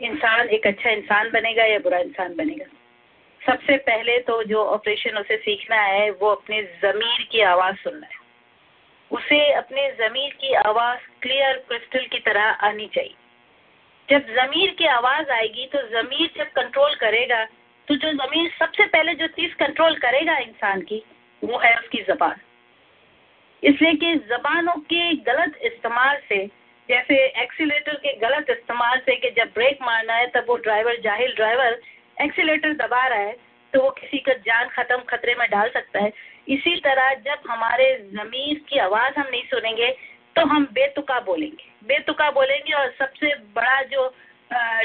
इंसान 0.00 0.48
एक 0.48 0.66
अच्छा 0.66 0.90
इंसान 0.90 1.30
बनेगा 1.30 1.64
या 1.64 1.78
बुरा 1.78 1.98
इंसान 1.98 2.34
बनेगा। 2.36 2.64
सबसे 3.40 3.76
पहले 3.84 4.18
तो 4.20 4.42
जो 4.44 4.64
ऑपरेशन 4.66 5.18
उसे 5.18 5.36
सीखना 5.36 5.76
है, 5.76 6.10
वो 6.10 6.28
अपने 6.28 6.62
ज़मीर 6.62 7.26
की 7.32 7.40
आवाज़ 7.42 7.76
सुनना 7.76 8.06
है। 8.06 8.18
उसे 9.10 9.40
अपने 9.52 9.90
ज़मीर 9.98 10.32
की 10.40 10.52
आवाज़ 10.54 11.00
क्लियर 11.22 11.56
क्रिस्टल 11.68 12.06
की 12.06 12.18
तरह 12.18 12.42
आनी 12.42 12.86
चाहिए। 12.86 13.14
जब 14.10 14.26
ज़मीर 14.36 14.70
की 14.78 14.86
आवाज़ 14.88 15.30
आएगी 15.32 15.66
तो 15.72 15.82
ज़मीर 15.90 16.30
जब 16.36 16.48
कंट्रोल 16.52 16.94
करेगा 17.00 17.44
तो 17.88 17.96
जो 17.96 18.12
ज़मीर 18.14 18.50
सबसे 18.58 18.84
पहले 18.86 19.14
जो 19.14 19.26
चीज़ 19.28 19.54
कंट्रोल 19.56 19.94
करेगा 19.98 20.36
इंसान 20.38 20.80
की, 20.82 21.02
वो 21.42 21.58
है 21.58 21.74
उसकी 21.74 22.02
ज़बान। 22.04 22.40
इसलिए 23.62 23.94
कि 23.94 24.14
ज़बानों 24.28 24.74
के 24.84 25.14
गलत 25.24 25.56
इस्तेमाल 25.64 26.16
से, 26.28 26.44
जैसे 26.88 27.16
एक्सीटर 27.42 27.94
के 27.96 28.12
गलत 28.18 28.50
इस्तेमाल 28.50 28.98
से 28.98 29.16
कि 29.16 29.30
जब 29.32 29.52
ब्रेक 29.54 29.78
मारना 29.82 30.14
है, 30.14 30.26
तब 30.28 30.44
वो 30.48 30.56
ड्राइवर 30.58 31.00
जाहिल 31.00 31.34
ड्राइवर 31.34 31.80
एक्सीटर 32.16 32.72
दबा 32.76 33.06
रहा 33.06 33.18
है 33.18 33.36
तो 33.72 33.82
वो 33.82 33.90
किसी 33.92 34.18
का 34.18 34.32
जान 34.44 34.68
खत्म 34.68 34.96
खतरे 35.08 35.34
में 35.34 35.48
डाल 35.50 35.68
सकता 35.70 36.02
है। 36.02 36.12
इसी 36.48 36.74
तरह 36.80 37.12
जब 37.26 37.50
हमारे 37.50 37.86
ज़मीर 38.12 38.58
की 38.68 38.78
आवाज़ 38.80 39.18
हम 39.18 39.26
नहीं 39.30 39.42
सुनेंगे 39.44 39.94
तो 40.36 40.44
हम 40.46 40.64
बेतुका 40.72 41.18
बोलेंगे। 41.20 41.68
बेतुका 41.88 42.30
बोलेंगे 42.30 42.72
और 42.74 42.90
सबसे 42.98 43.34
बड़ा 43.54 43.82
जो 43.84 44.08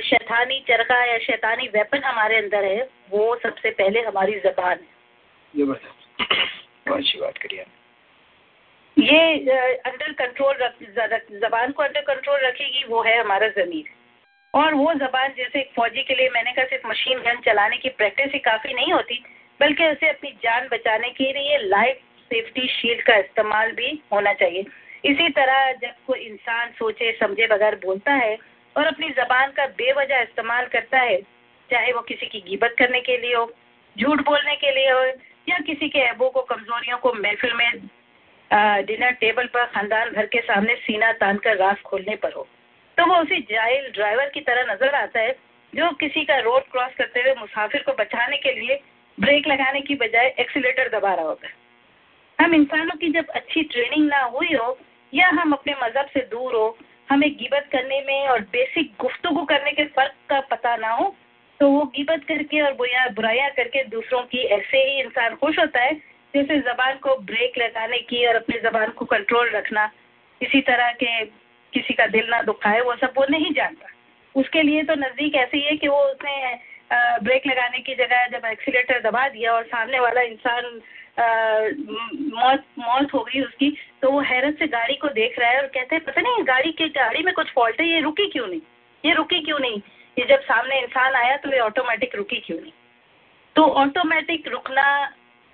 शैतानी 0.06 0.60
चरखा 0.68 1.04
या 1.06 1.18
शैतानी 1.20 1.68
वेपन 1.68 2.04
हमारे 2.04 2.38
अंदर 2.38 2.66
है 2.66 2.82
वो 3.12 3.36
सबसे 3.38 3.70
पहले 3.72 4.02
हमारी 4.02 4.40
जबान 4.40 4.72
है। 4.72 4.94
ज़बरदस्त। 5.54 6.92
अच्छी 6.92 7.20
बात 7.20 7.38
करिए 7.38 7.66
ये 8.98 9.20
अंडर 9.82 10.12
कंट्रोल 10.16 10.56
जबान 11.40 11.72
को 11.72 11.84
अंडर 11.84 12.02
कंट्रोल 12.04 12.40
रखेगी 12.40 12.84
वो 12.90 13.02
है 13.04 13.20
हमारा 13.20 13.48
ज़मीर 13.56 13.90
और 14.54 14.74
वो 14.74 14.94
जबान 14.96 15.34
जैसे 15.38 15.60
एक 15.60 15.72
फौजी 15.76 16.04
के 16.04 16.16
लिए 16.16 16.30
मैंने 16.30 16.52
कहा 16.54 16.66
सिर्फ़ 16.66 16.88
मशीन 16.88 17.20
गन 17.20 17.42
चलाने 17.46 17.78
की 17.78 17.90
प्रैक्टिस 17.98 18.34
ही 18.34 18.40
काफ़ी 18.42 18.74
नहीं 18.74 18.94
होती 18.94 19.24
बल्कि 19.60 19.88
उसे 19.88 20.10
अपनी 20.10 20.32
जान 20.44 20.68
बचाने 20.72 21.10
के 21.12 21.32
लिए 21.34 21.58
लाइफ 21.60 21.98
सेफ्टी 22.32 22.68
शील्ड 22.70 23.02
का 23.02 23.16
इस्तेमाल 23.18 23.72
भी 23.72 23.90
होना 24.14 24.34
चाहिए। 24.36 24.64
इसी 25.06 25.30
तरह 25.32 25.72
जब 25.74 25.94
कोई 26.08 26.20
इंसान 26.20 26.72
सोचे, 26.72 27.12
समझे 27.14 27.48
बगैर 27.48 27.76
बोलता 27.76 28.14
है 28.14 28.38
और 28.76 28.86
अपनी 28.86 29.10
जबान 29.12 29.52
का 29.52 29.66
बेवजह 29.76 30.22
इस्तेमाल 30.22 30.66
करता 30.68 31.00
है, 31.00 31.18
चाहे 31.70 31.92
वो 31.94 32.02
किसी 32.04 32.26
की 32.26 32.40
गिबत 32.42 32.76
करने 32.80 33.02
के 33.02 33.18
लिए 33.18 33.36
हो, 33.36 33.46
झूठ 33.96 34.22
बोलने 34.26 34.56
के 34.56 34.72
लिए 34.72 34.92
हो, 34.92 35.04
या 35.48 35.58
किसी 35.60 35.90
के 35.90 36.00
ऐबों 36.02 36.30
को, 36.30 36.42
कमजोरियों 36.44 36.98
को 36.98 37.14
महफिल 37.16 37.54
में 37.54 37.72
डिनर 38.86 39.12
टेबल 39.20 39.46
पर 39.54 39.66
खानदान 39.68 40.10
भर 40.12 40.26
के 40.26 40.42
सामने 40.42 40.76
सीना 40.78 41.12
तान 41.14 41.38
कर 41.38 41.58
रास 41.58 41.82
खोलने 41.82 42.16
पर 42.16 42.32
हो। 42.32 42.48
तो 42.98 43.06
वो 43.06 43.16
उसी 43.22 43.40
जाहिल 43.50 43.92
ड्राइवर 43.92 44.30
की 44.30 44.42
तरह 44.42 44.74
नज़र 44.74 44.96
आता 44.96 45.20
है, 45.20 45.32
जो 45.74 45.92
किसी 45.96 46.24
का 46.26 46.38
रोड 46.40 46.64
क्रॉस 46.72 46.94
करते 46.98 47.22
हुए 47.22 47.34
मुसाफिर 47.40 47.82
को 47.82 47.94
बचाने 47.94 48.38
के 48.38 48.52
लिए 48.52 48.80
ब्रेक 49.18 49.48
लगाने 49.48 49.82
की 49.82 49.96
बजाय 49.98 50.34
एक्सीटर 50.40 50.90
दबा 50.90 51.14
रहा 51.14 51.26
होता 51.26 51.48
है। 51.48 51.54
हम 52.40 52.54
इंसानों 52.56 52.96
की 52.98 53.10
जब 53.12 53.30
अच्छी 53.32 53.64
ट्रेनिंग 53.66 54.08
ना 54.08 54.22
हुई 54.28 54.54
हो 54.54 54.78
या 55.14 55.28
हम 55.32 55.52
अपने 55.54 55.74
मज़हब 55.84 56.06
से 56.14 56.20
दूर 56.32 56.56
हो, 56.56 56.78
हमें 57.10 57.30
गिबत 57.38 57.70
करने 57.72 58.02
में 58.02 58.28
और 58.28 58.42
बेसिक 58.52 58.92
गुफ्तगु 59.02 59.44
करने 59.46 59.72
के 59.72 59.86
फ़र्क 59.88 60.14
का 60.30 60.40
पता 60.52 60.76
ना 60.78 60.92
हो 60.92 61.16
तो 61.60 61.70
वो 61.70 61.84
गिबत 61.96 62.24
करके 62.28 62.62
और 62.62 62.74
बुरा, 62.74 63.08
बुराइयाँ 63.10 63.50
करके 63.52 63.84
दूसरों 63.90 64.22
की 64.24 64.44
ऐसे 64.54 64.78
ही 64.78 65.02
इंसान 65.02 65.36
खुश 65.36 65.60
होता 65.60 65.82
है, 65.82 65.94
जैसे 66.34 66.58
जबान 66.62 66.98
को 66.98 67.16
ब्रेक 67.26 67.58
लगाने 67.58 67.98
की 68.00 68.26
और 68.28 68.36
अपनी 68.36 68.60
जबान 68.60 68.90
को 68.92 69.06
कंट्रोल 69.06 69.50
रखना, 69.50 69.90
इसी 70.42 70.62
तरह 70.62 70.92
के 70.94 71.26
किसी 71.74 71.94
का 71.94 72.08
दिल 72.08 72.28
ना 72.30 72.42
दुखाए, 72.42 72.82
वो 72.82 72.96
सब 72.96 73.14
वो 73.18 73.26
नहीं 73.30 73.54
जानता। 73.54 73.88
उसके 74.36 74.62
लिए 74.62 74.84
तो 74.84 74.96
नज़दीक 74.96 75.36
ऐसे 75.36 75.58
ही 75.58 75.64
है 75.64 75.76
कि 75.78 75.88
वो 75.88 76.00
उसने 76.06 76.36
ब्रेक 77.24 77.48
लगाने 77.48 77.80
की 77.80 77.96
जगह 77.96 78.28
जब 78.28 78.46
एक्सीटर 78.46 79.00
दबा 79.02 79.28
दिया 79.30 79.54
और 79.54 79.64
सामने 79.66 80.00
वाला 80.00 80.22
इंसान 80.24 80.80
मौत 81.18 82.64
मौत 82.80 83.14
हो 83.14 83.20
गई 83.24 83.42
उसकी 83.42 83.70
तो 84.02 84.12
वो 84.12 84.20
हैरत 84.22 84.56
से 84.60 84.68
गाड़ी 84.68 84.96
को 84.96 85.08
देख 85.10 85.40
रहा 85.40 85.50
है 85.50 85.62
और 85.62 85.68
कहते 85.68 85.96
हैं, 85.96 86.04
पता 86.06 86.22
नहीं, 86.22 86.44
गाड़ी 86.48 86.72
के 86.72 86.88
गाड़ी 86.92 87.24
में 87.24 87.34
कुछ 87.34 87.52
फॉल्ट 87.56 87.80
है, 87.82 87.88
ये 87.88 88.00
रुकी 88.02 88.30
क्यों 88.30 88.48
नहीं? 88.48 88.62
ये 89.04 89.14
रुकी 89.14 89.40
क्यों 89.42 89.60
नहीं? 89.60 89.82
ये 90.18 90.26
जब 90.26 90.42
सामने 90.44 90.80
इंसान 90.82 91.16
आया 91.16 91.38
तो 91.38 91.52
ये 91.52 91.60
ऑटोमेटिक 91.60 92.16
रुकी 92.16 92.40
क्यों 92.46 92.60
नहीं? 92.60 92.72
तो 93.56 93.64
ऑटोमेटिक 93.82 94.48
रुकना 94.48 94.86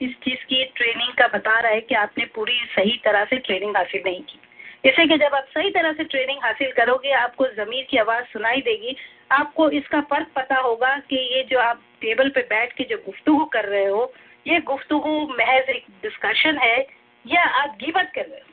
इस 0.01 0.11
चीज़ 0.23 0.45
की 0.49 0.63
ट्रेनिंग 0.75 1.13
का 1.17 1.27
बता 1.27 1.59
रहा 1.59 1.71
है 1.71 1.81
कि 1.81 1.95
आपने 1.95 2.25
पूरी 2.35 2.59
सही 2.75 2.97
तरह 3.05 3.25
से 3.25 3.37
ट्रेनिंग 3.39 3.75
हासिल 3.77 4.01
नहीं 4.05 4.21
की। 4.21 4.39
जैसे 4.85 5.05
कि 5.07 5.17
जब 5.17 5.35
आप 5.35 5.47
सही 5.53 5.69
तरह 5.71 5.93
से 5.93 6.03
ट्रेनिंग 6.03 6.39
हासिल 6.43 6.71
करोगे, 6.71 7.11
आपको 7.11 7.47
ज़मीर 7.47 7.85
की 7.89 7.97
आवाज़ 7.97 8.23
सुनाई 8.33 8.61
देगी, 8.61 8.95
आपको 9.31 9.69
इसका 9.71 10.01
फ़र्क 10.01 10.27
पता 10.35 10.57
होगा 10.59 10.95
कि 11.09 11.15
ये 11.35 11.43
जो 11.51 11.59
आप 11.59 11.81
टेबल 12.01 12.29
पे 12.29 12.41
बैठ 12.49 12.73
के 12.73 12.83
जो 12.83 12.97
गुफ्तु 13.05 13.37
कर 13.53 13.65
रहे 13.65 13.85
हो 13.85 14.11
ये 14.45 14.59
गुफ्तु 14.61 14.97
महज 15.31 15.69
एक 15.69 15.85
डिस्कशन 16.03 16.57
है, 16.57 16.77
या 17.25 17.41
आप 17.41 17.77
गिबत 17.81 18.11
कर 18.15 18.21
रहे 18.21 18.39
हो? 18.39 18.45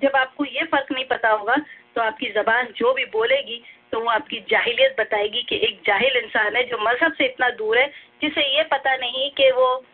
जब 0.00 0.16
आपको 0.16 0.44
ये 0.44 0.64
फ़र्क 0.64 0.92
नहीं 0.92 1.04
पता 1.04 1.30
होगा 1.30 1.56
तो 1.96 2.02
आपकी 2.02 2.30
ज़बान 2.32 2.68
जो 2.76 2.92
भी 2.92 3.04
बोलेगी 3.12 3.62
तो 3.92 4.00
वो 4.00 4.08
आपकी 4.10 4.38
जाहिलियत 4.50 4.96
बताएगी 5.00 5.42
कि 5.48 5.56
एक 5.64 5.80
जाहिल 5.86 6.16
इंसान 6.16 6.56
है 6.56 6.62
जो 6.68 6.78
मज़हब 6.80 7.12
से 7.12 7.24
इतना 7.24 7.48
दूर 7.52 7.78
है, 7.78 7.86
जिसे 8.22 8.46
ये 8.56 8.62
पता 8.64 8.94
नहीं 8.96 9.30
कि 9.32 9.50
वो 9.52 9.84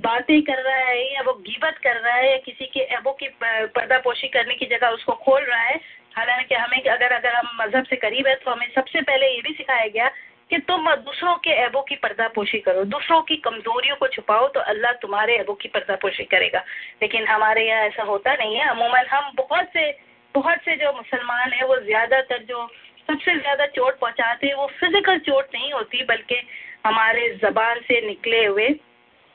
बातें 0.00 0.40
कर 0.42 0.62
रहा 0.62 0.76
है 0.78 1.14
या 1.14 1.22
वो 1.22 1.32
गिबत 1.40 1.78
कर 1.84 1.96
रहा 1.96 2.14
है 2.14 2.30
या 2.30 2.36
किसी 2.38 2.66
के 2.66 2.80
एबो 2.96 3.12
की 3.12 3.28
पर्दापोशी 3.42 4.28
करने 4.28 4.54
की 4.54 4.66
जगह 4.66 4.88
उसको 4.90 5.12
खोल 5.24 5.42
रहा 5.42 5.60
है। 5.60 5.80
हालाँकि 6.14 6.54
हमें, 6.54 6.80
अगर 6.80 7.12
अगर 7.12 7.34
हम 7.34 7.50
मज़हब 7.60 7.84
से 7.84 7.96
करीब 7.96 8.26
है 8.26 8.34
तो 8.34 8.50
हमें 8.50 8.68
सबसे 8.74 9.00
पहले 9.02 9.26
ये 9.26 9.40
भी 9.40 9.52
सिखाया 9.54 9.86
गया 9.88 10.10
कि 10.50 10.58
तुम 10.60 10.90
दूसरों 10.96 11.34
के 11.38 11.50
ऐबों 11.62 11.82
की 11.82 11.96
पर्दापोशी 11.96 12.58
करो। 12.60 12.84
दूसरों 12.86 13.20
की 13.22 13.36
कमजोरियों 13.38 13.96
को 13.96 14.06
छुपाओ 14.08 14.46
तो 14.48 14.60
अल्लाह 14.62 14.92
तुम्हारे 15.02 15.36
ऐबों 15.38 15.54
की 15.54 15.68
पर्दापोशी 15.70 16.24
करेगा। 16.26 16.64
लेकिन 17.02 17.26
हमारे 17.26 17.66
यहाँ 17.66 17.82
ऐसा 17.84 18.02
होता 18.04 18.34
नहीं 18.34 18.56
है। 18.56 18.68
अमूमन 18.68 19.06
हम 19.10 19.32
बहुत 19.36 19.68
से 19.72 19.90
बहुत 20.34 20.58
से 20.64 20.76
जो 20.76 20.92
मुसलमान 20.92 21.52
हैं, 21.52 21.64
वो 21.64 21.76
ज़्यादातर 21.78 22.42
जो 22.44 22.66
सबसे 23.08 23.38
ज़्यादा 23.38 23.66
चोट 23.68 23.98
पहुँचाते 23.98 24.46
हैं, 24.46 24.54
वो 24.54 24.66
फ़िज़िकल 24.80 25.18
चोट 25.20 25.54
नहीं 25.54 25.72
होती, 25.72 26.04
बल्कि 26.04 26.36
हमारे 26.86 27.28
ज़बान 27.36 27.80
से 27.80 28.00
निकले 28.06 28.44
हुए 28.44 28.68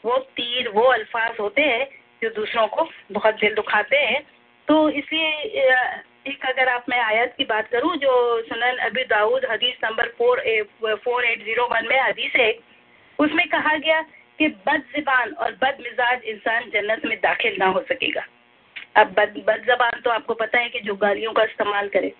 वो 0.03 0.17
तीर, 0.17 0.69
वो 0.69 0.83
अल्फाज 0.83 1.39
होते 1.39 1.61
हैं 1.63 1.87
जो 2.21 2.29
दूसरों 2.31 2.67
को 2.67 2.87
बहुत 3.11 3.35
दिल 3.35 3.53
दुखाते 3.55 3.97
हैं। 3.99 4.21
तो 4.67 4.89
इसलिए 4.91 5.63
एक 6.25 6.45
अगर 6.45 6.69
आप 6.69 6.85
मैं 6.89 6.99
आयत 6.99 7.33
की 7.37 7.43
बात 7.45 7.67
करूँ 7.71 7.95
जो 7.97 8.11
सुनन 8.43 8.77
अबी 8.85 9.03
दाऊद 9.05 9.43
हदीस 9.51 9.75
number 9.83 10.07
four 10.17 10.39
A, 10.39 10.61
four 10.83 11.25
eight 11.25 11.43
zero 11.43 11.65
one 11.71 11.87
में 11.89 11.99
हदीस 11.99 12.31
है 12.35 12.53
उसमें 13.19 13.47
कहा 13.49 13.75
गया 13.77 14.01
कि 14.39 14.47
बद 14.67 14.83
जबान 14.95 15.33
और 15.35 15.51
बद 15.61 15.77
मिजाज 15.81 16.23
इंसान 16.25 16.69
जन्नत 16.73 17.05
में 17.05 17.17
दाखिल 17.19 17.57
ना 17.59 17.65
हो 17.67 17.81
सकेगा। 17.89 18.25
अब 18.95 19.13
बद 19.17 19.37
बद 19.47 19.63
जबान 19.67 20.01
तो 20.01 20.09
आपको 20.11 20.33
पता 20.33 20.59
है 20.59 20.69
कि 20.69 20.79
जो 20.79 20.95
गालियों 20.97 21.33
का 21.33 21.43
इस्तेमाल 21.43 21.89
करे 21.89 22.11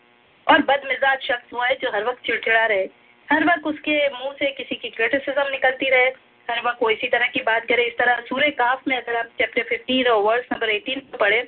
और 0.48 0.62
बद 0.70 0.88
मिजाज 0.88 1.20
शख्स 1.24 1.54
हुआ 1.54 1.68
है 1.68 1.76
जो 1.82 1.92
हर 1.92 2.04
वक्त 2.04 2.26
चिड़चिड़ा 2.26 2.66
रहे। 2.66 2.86
हर 3.30 3.46
वक्त 3.46 3.68
उसके 3.68 3.98
मुँह 4.12 4.34
से 4.40 4.52
किसी 4.54 4.76
की 4.76 4.90
क्रिटिसिज्म 4.92 5.50
निकलती 5.52 5.90
रहे 5.90 6.08
हर 6.48 6.62
वक्त 6.66 6.84
वो 6.84 6.90
इसी 6.92 7.08
तरह 7.10 7.28
की 7.34 7.42
बात 7.44 7.66
करे। 7.68 7.84
इस 7.84 7.98
तरह 7.98 8.20
सूर्य 8.30 8.50
काफ 8.56 8.88
में 8.88 8.98
अगर 8.98 9.16
आप 9.18 9.30
चैप्टर 9.38 9.64
फिफ्टीन 9.70 10.08
और 10.08 10.22
वर्स 10.24 10.46
नंबर 10.52 10.70
एटीन 10.72 11.00
पढ़े 11.20 11.42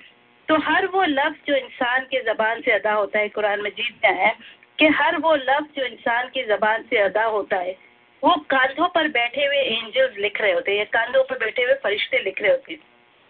तो 0.49 0.55
हर 0.55 0.87
वो 0.87 1.03
लफ्ज 1.03 1.47
जो 1.47 1.55
इंसान 1.55 1.99
के 1.99 2.23
जबान 2.23 2.61
से 2.61 2.71
अदा 2.71 2.93
होता 2.93 3.19
है, 3.19 3.29
कुरान 3.29 3.61
मजीद 3.61 3.95
में 4.05 4.23
है, 4.23 4.35
कि 4.79 4.87
हर 4.87 5.17
वो 5.17 5.35
लफ्ज 5.35 5.79
जो 5.79 5.85
इंसान 5.85 6.27
की 6.27 6.43
जबान 6.43 6.83
से 6.83 6.97
अदा 6.97 7.23
होता 7.23 7.57
है, 7.57 7.75
वो 8.23 8.35
कांधों 8.35 8.87
पर 8.87 9.07
बैठे 9.07 9.45
हुए 9.45 9.57
एंजल्स 9.57 10.17
लिख 10.17 10.41
रहे 10.41 10.51
होते 10.51 10.77
हैं 10.77 10.85
कांधों 10.85 11.23
पर 11.23 11.37
बैठे 11.37 11.63
हुए 11.63 11.73
फरिश्ते 11.73 12.19
लिख 12.19 12.41
रहे 12.41 12.51
होते 12.51 12.73
हैं। 12.73 12.79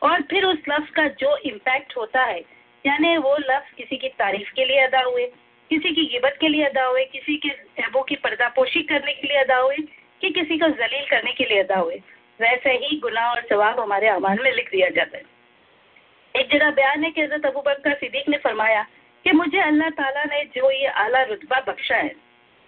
और 0.02 0.22
फिर 0.22 0.46
उस 0.46 0.58
लफ्ज 0.70 0.90
का 0.90 1.08
जो 1.08 1.38
इम्पैक्ट 1.38 1.98
होता 1.98 2.24
है, 2.24 2.40
यानी 2.86 3.18
वो 3.18 3.38
लफ्ज 3.40 3.74
किसी 3.78 3.98
की 3.98 4.10
तारीफ़ 4.10 4.54
के 4.54 4.66
लिए 4.66 4.80
अदा 4.80 5.02
हुए, 5.02 5.26
किसी 5.70 5.96
की 5.96 6.06
गिबत 6.06 6.38
के 6.42 6.48
लिए 6.48 6.64
अदा 6.64 6.86
हुए, 6.86 7.06
किसी 7.06 7.38
के 7.38 7.50
ऐबों 7.82 8.04
की 8.04 8.16
पर्दापोशी 8.16 8.84
करने 8.84 9.14
के 9.14 9.28
लिए 9.28 9.38
अदा 9.38 9.58
हुए, 9.58 9.78
कि 10.22 10.30
किसी 10.30 10.58
को 10.58 10.68
जलील 10.68 11.08
करने 11.10 11.32
के 11.32 11.46
लिए 11.46 11.64
अदा 11.64 11.76
हुए, 11.76 12.02
वैसे 12.42 12.70
ही 12.70 13.00
गुनाह 13.00 13.32
और 13.32 13.42
सवाब 13.50 13.80
हमारे 13.80 14.08
अमान 14.08 14.38
में 14.44 14.52
लिख 14.52 14.72
दिया 14.72 14.90
जाता 14.90 15.18
है। 15.18 15.37
एक 16.38 16.52
जगह 16.52 16.72
बयान 16.72 17.04
है 17.04 17.10
कि 17.12 17.22
हज़रत 17.22 17.46
अबू 17.46 17.62
बकर 17.62 17.94
सिद्दीक 17.96 18.30
ने 18.30 18.38
फरमाया 18.40 18.82
कि 19.26 19.32
मुझे 19.34 19.60
अल्लाह 19.62 19.90
ताला 19.92 20.24
ने 20.26 20.44
जो 20.56 20.72
ये 20.72 20.88
आला 20.98 21.22
रुतबा 21.26 21.60
बख्शा 21.68 21.96
है, 21.98 22.12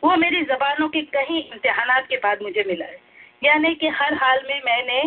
वो 0.03 0.15
मेरी 0.17 0.41
जबानों 0.45 0.87
के 0.89 1.01
कहीं 1.13 1.43
इम्तिहानात 1.43 2.07
के 2.07 2.17
बाद 2.17 2.41
मुझे 2.41 2.63
मिला 2.67 2.85
है। 2.85 2.97
यानी 3.43 3.73
कि 3.75 3.87
हर 3.91 4.13
हाल 4.15 4.41
में 4.47 4.61
मैंने 4.65 5.01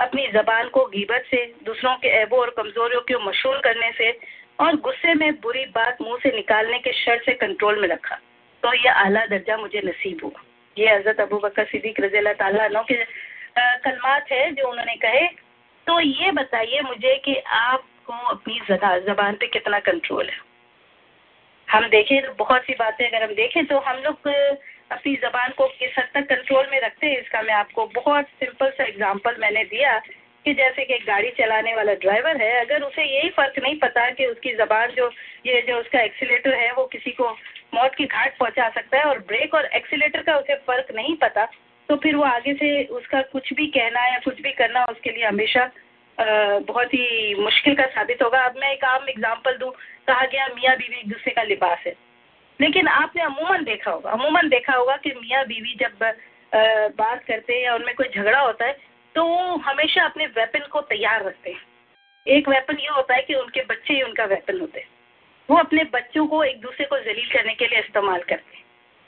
अपनी 0.00 0.26
जबान 0.28 0.68
को 0.68 0.84
गीबत 0.88 1.24
से, 1.26 1.44
दूसरों 1.64 1.94
के 1.96 2.08
ऐबों 2.20 2.38
और 2.40 2.50
कमजोरियों 2.56 3.00
को 3.02 3.18
मशहूर 3.20 3.58
करने 3.64 3.90
से 3.92 4.10
और 4.60 4.76
गुस्से 4.80 5.14
में 5.14 5.32
बुरी 5.40 5.64
बात 5.74 6.02
मुँह 6.02 6.18
से 6.22 6.36
निकालने 6.36 6.78
के 6.78 6.92
शर 6.94 7.22
से 7.26 7.32
कंट्रोल 7.36 7.80
में 7.80 7.88
रखा। 7.88 8.18
तो 8.62 8.72
ये 8.74 8.88
आला 8.90 9.24
दर्जा 9.26 9.56
मुझे 9.56 9.80
नसीब 9.84 10.20
हुआ। 10.24 10.42
ये 10.76 10.88
हज़रत 10.88 11.20
अबू 11.20 11.38
बकर 11.38 11.64
सिद्दीक 11.66 12.00
रज़ी 12.00 12.20
तला 12.34 12.82
के 12.82 13.04
कलमात 13.54 14.30
है 14.32 14.50
जो 14.52 14.68
उन्होंने 14.68 14.94
कहे। 14.96 15.26
तो 15.86 16.00
ये 16.00 16.30
बताइए 16.32 16.80
मुझे 16.82 17.14
कि 17.24 17.34
आपको 18.04 18.28
अपनी 18.28 18.60
जबान 19.06 19.34
पे 19.34 19.46
कितना 19.48 19.78
कंट्रोल 19.80 20.26
है। 20.26 20.40
हम 21.68 21.86
देखें 21.88 22.22
तो 22.22 22.32
बहुत 22.38 22.62
सी 22.62 22.74
बातें 22.74 23.06
अगर 23.06 23.22
हम 23.22 23.34
देखें 23.34 23.64
तो 23.66 23.78
हम 23.80 23.96
लोग 23.98 24.28
अपनी 24.92 25.14
जबान 25.16 25.52
को 25.56 25.66
किस 25.68 25.98
हद 25.98 26.08
तक 26.14 26.26
कंट्रोल 26.28 26.66
में 26.70 26.80
रखते 26.80 27.06
हैं, 27.06 27.20
इसका 27.20 27.42
मैं 27.42 27.54
आपको 27.54 27.86
बहुत 27.94 28.26
सिंपल 28.40 28.70
सा 28.70 28.84
एग्जांपल 28.84 29.36
मैंने 29.40 29.64
दिया 29.64 29.98
कि 30.44 30.54
जैसे 30.54 30.84
कि 30.84 30.94
एक 30.94 31.04
गाड़ी 31.06 31.30
चलाने 31.30 31.74
वाला 31.74 31.92
ड्राइवर 32.02 32.42
है, 32.42 32.52
अगर 32.60 32.82
उसे 32.82 33.04
यही 33.04 33.28
फ़र्क 33.30 33.58
नहीं 33.62 33.78
पता 33.78 34.08
कि 34.10 34.26
उसकी 34.26 34.54
जबान 34.54 34.90
जो, 34.90 35.10
ये 35.46 35.60
जो 35.68 35.78
उसका 35.80 36.00
एक्सीटर 36.00 36.54
है, 36.54 36.72
वो 36.72 36.86
किसी 36.86 37.10
को 37.10 37.30
मौत 37.74 37.94
की 37.94 38.04
घाट 38.06 38.36
पहुँचा 38.38 38.68
सकता 38.70 38.98
है 38.98 39.04
और 39.04 39.18
ब्रेक 39.28 39.54
और 39.54 39.66
एक्सीटर 39.74 40.22
का 40.22 40.36
उसे 40.36 40.54
फ़र्क 40.66 40.94
नहीं 40.94 41.14
पता 41.16 41.44
तो 41.88 41.96
फिर 41.96 42.16
वो 42.16 42.22
आगे 42.24 42.52
से 42.54 42.84
उसका 42.96 43.20
कुछ 43.32 43.52
भी 43.52 43.66
कहना 43.68 44.06
या 44.06 44.18
कुछ 44.18 44.40
भी 44.42 44.52
करना 44.52 44.84
उसके 44.84 45.10
लिए 45.10 45.24
हमेशा 45.24 45.64
बहुत 46.18 46.94
ही 46.94 47.34
मुश्किल 47.36 47.74
का 47.74 47.86
साबित 47.88 48.22
होगा। 48.22 48.38
अब 48.40 48.56
मैं 48.56 48.72
एक 48.72 48.84
आम 48.84 49.08
एग्ज़ाम्पल 49.08 49.56
दूँ। 49.58 49.70
कहा 50.08 50.24
गया 50.26 50.46
मियाँ 50.48 50.76
बीवी 50.76 50.98
एक 50.98 51.08
दूसरे 51.08 51.32
का 51.32 51.42
लिबास 51.44 51.78
है। 51.86 51.94
लेकिन 52.60 52.88
आपने 52.88 53.22
अमूमन 53.22 53.64
देखा 53.64 53.90
होगा, 53.90 54.10
अमूमन 54.10 54.48
देखा 54.48 54.74
होगा 54.74 54.96
कि 54.96 55.12
मियाँ 55.12 55.44
बीवी 55.46 55.74
जब 55.80 56.04
बात 56.96 57.24
करते 57.24 57.52
हैं 57.52 57.62
या 57.62 57.74
उनमें 57.74 57.94
कोई 57.94 58.08
झगड़ा 58.08 58.40
होता 58.40 58.66
है 58.66 58.76
तो 59.14 59.24
वो 59.24 59.56
हमेशा 59.58 60.04
अपने 60.04 60.26
वेपन 60.28 60.66
को 60.72 60.80
तैयार 60.82 61.24
रखते 61.24 61.50
हैं। 61.50 61.60
एक 62.26 62.48
वेपन 62.48 62.78
ये 62.78 62.88
होता 62.88 63.14
है 63.14 63.22
कि 63.22 63.34
उनके 63.34 63.60
बच्चे 63.64 63.94
ही 63.94 64.02
उनका 64.02 64.24
वेपन 64.26 64.60
होते 64.60 64.80
हैं। 64.80 64.88
वो 65.48 65.56
अपने 65.58 65.84
बच्चों 65.92 66.26
को 66.26 66.42
एक 66.44 66.60
दूसरे 66.60 66.86
को 66.86 66.98
जलील 67.00 67.28
करने 67.32 67.54
के 67.54 67.66
लिए 67.66 67.78
इस्तेमाल 67.78 68.22
करते 68.22 68.56
हैं। 68.56 68.64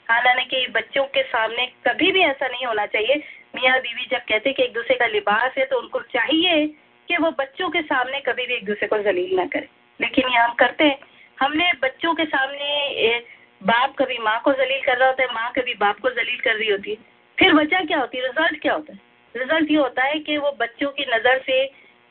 हालाँकि 0.07 0.65
बच्चों 0.71 1.03
के 1.07 1.23
सामने 1.23 1.65
कभी 1.87 2.11
भी 2.11 2.21
ऐसा 2.21 2.47
नहीं 2.47 2.65
होना 2.65 2.85
चाहिए। 2.87 3.15
मियाँ 3.55 3.79
बीवी 3.79 4.07
जब 4.11 4.19
कहते 4.19 4.49
हैं 4.49 4.55
कि 4.55 4.63
एक 4.63 4.73
दूसरे 4.73 4.95
का 4.95 5.05
लिबास 5.07 5.57
है 5.57 5.65
तो 5.65 5.79
उनको 5.79 5.99
चाहिए 6.09 6.65
कि 7.09 7.17
वो 7.17 7.31
बच्चों 7.39 7.69
के 7.69 7.81
सामने 7.83 8.19
कभी 8.21 8.45
भी 8.47 8.53
एक 8.53 8.65
दूसरे 8.65 8.87
को 8.87 8.97
जलील 9.03 9.35
ना 9.35 9.45
करें। 9.45 9.67
लेकिन 9.99 10.29
ये 10.29 10.37
हम 10.37 10.53
करते 10.53 10.83
हैं। 10.83 10.97
हमने 11.37 11.71
बच्चों 11.81 12.13
के 12.13 12.25
सामने 12.25 13.19
बाप 13.61 13.95
कभी 13.99 14.17
माँ 14.19 14.39
को 14.43 14.51
जलील 14.53 14.81
कर 14.85 14.97
रहा 14.97 15.07
होता 15.09 15.23
है, 15.23 15.33
माँ 15.33 15.51
कभी 15.51 15.73
बाप 15.75 15.99
को 15.99 16.09
जलील 16.11 16.39
कर 16.39 16.55
रही 16.55 16.69
होती 16.69 16.91
है। 16.91 16.97
फिर 17.37 17.53
वजह 17.53 17.85
क्या 17.85 17.99
होती 17.99 18.17
है? 18.17 18.23
रिज़ल्ट 18.25 18.61
क्या 18.61 18.73
होता 18.73 18.93
है? 18.93 18.99
रिज़ल्ट 19.35 19.71
ये 19.71 19.77
होता 19.77 20.03
है 20.03 20.19
कि 20.19 20.37
वो 20.37 20.51
बच्चों 20.59 20.89
की 20.91 21.05
नज़र 21.07 21.41
से 21.45 21.63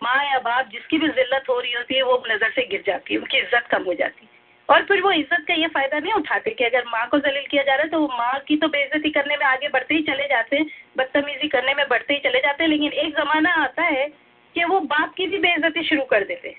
माँ 0.02 0.24
या 0.24 0.38
बाप 0.40 0.68
जिसकी 0.72 0.98
भी 0.98 1.08
जिल्लत 1.10 1.44
हो 1.48 1.58
रही 1.60 1.72
होती 1.72 1.94
है, 1.94 2.02
वो 2.02 2.22
नज़र 2.30 2.50
से 2.50 2.66
गिर 2.66 2.82
जाती 2.86 3.14
है, 3.14 3.20
उनकी 3.20 3.38
इज़्ज़त 3.38 3.66
कम 3.70 3.82
हो 3.82 3.94
जाती 3.94 4.24
है। 4.24 4.32
और 4.68 4.82
फिर 4.84 5.00
वो 5.02 5.10
इज़्ज़त 5.12 5.44
का 5.48 5.54
ये 5.54 5.66
फ़ायदा 5.68 5.98
नहीं 5.98 6.12
उठाते 6.12 6.50
कि 6.50 6.64
अगर 6.64 6.84
माँ 6.88 7.06
को 7.08 7.18
जलील 7.20 7.46
किया 7.50 7.62
जा 7.62 7.74
रहा 7.74 7.82
है 7.82 7.88
तो 7.90 8.00
वो 8.00 8.06
माँ 8.08 8.38
की 8.48 8.56
तो 8.56 8.68
बेइज्जती 8.68 9.10
करने 9.10 9.36
में 9.36 9.44
आगे 9.46 9.68
बढ़ते 9.68 9.94
ही 9.94 10.02
चले 10.02 10.26
जाते 10.28 10.56
हैं, 10.56 10.66
बदतमीजी 10.96 11.48
करने 11.48 11.74
में 11.74 11.86
बढ़ते 11.88 12.14
ही 12.14 12.20
चले 12.20 12.40
जाते 12.40 12.64
हैं। 12.64 12.70
लेकिन 12.70 12.92
एक 12.94 13.16
ज़माना 13.16 13.50
आता 13.62 13.82
है 13.84 14.06
कि 14.54 14.64
वो 14.64 14.80
बाप 14.88 15.14
की 15.16 15.26
भी 15.26 15.38
बेइज्जती 15.38 15.82
शुरू 15.84 16.02
कर 16.10 16.24
देते। 16.24 16.54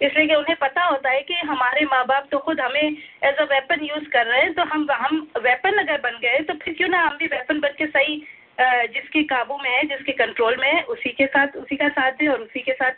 इसलिए 0.00 0.26
कि 0.26 0.34
उन्हें 0.34 0.56
पता 0.60 0.84
होता 0.84 1.10
है 1.10 1.20
कि 1.22 1.34
हमारे 1.46 1.84
माँ 1.86 2.04
बाप 2.06 2.28
तो 2.30 2.38
खुद 2.40 2.60
हमें 2.60 2.82
एज 2.82 3.36
अ 3.36 3.44
वेपन 3.50 3.84
यूज़ 3.84 4.08
कर 4.10 4.26
रहे 4.26 4.40
हैं 4.40 4.52
तो 4.54 4.62
हम 4.64 4.86
हम 4.92 5.26
वेपन 5.40 5.78
अगर 5.78 6.00
बन 6.00 6.18
गए 6.22 6.38
तो 6.42 6.54
फिर 6.54 6.74
क्यों 6.74 6.88
ना 6.88 7.00
हम 7.00 7.16
भी 7.18 7.26
वेपन 7.28 7.60
बन 7.60 7.74
के 7.78 7.86
सही 7.88 8.22
जिसके 8.60 9.22
काबू 9.24 9.56
में 9.58 9.70
है, 9.70 9.82
जिसके 9.84 10.12
कंट्रोल 10.14 10.56
में 10.56 10.68
है, 10.68 10.82
उसी 10.84 11.10
के 11.10 11.26
साथ, 11.26 11.56
उसी 11.56 11.76
का 11.76 11.88
साथ 11.90 12.12
दें 12.12 12.28
और 12.28 12.40
उसी 12.40 12.60
के 12.60 12.72
साथ 12.72 12.92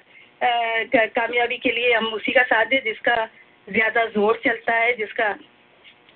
कामयाबी 1.10 1.56
के 1.58 1.70
लिए 1.70 1.92
हम 1.92 2.06
उसी 2.14 2.32
का 2.32 2.42
साथ 2.44 2.64
दें 2.66 2.82
जिसका 2.84 3.14
ज़्यादा 3.68 4.04
ज़ोर 4.06 4.40
चलता 4.44 4.74
है, 4.74 4.92
जिसका 4.96 5.28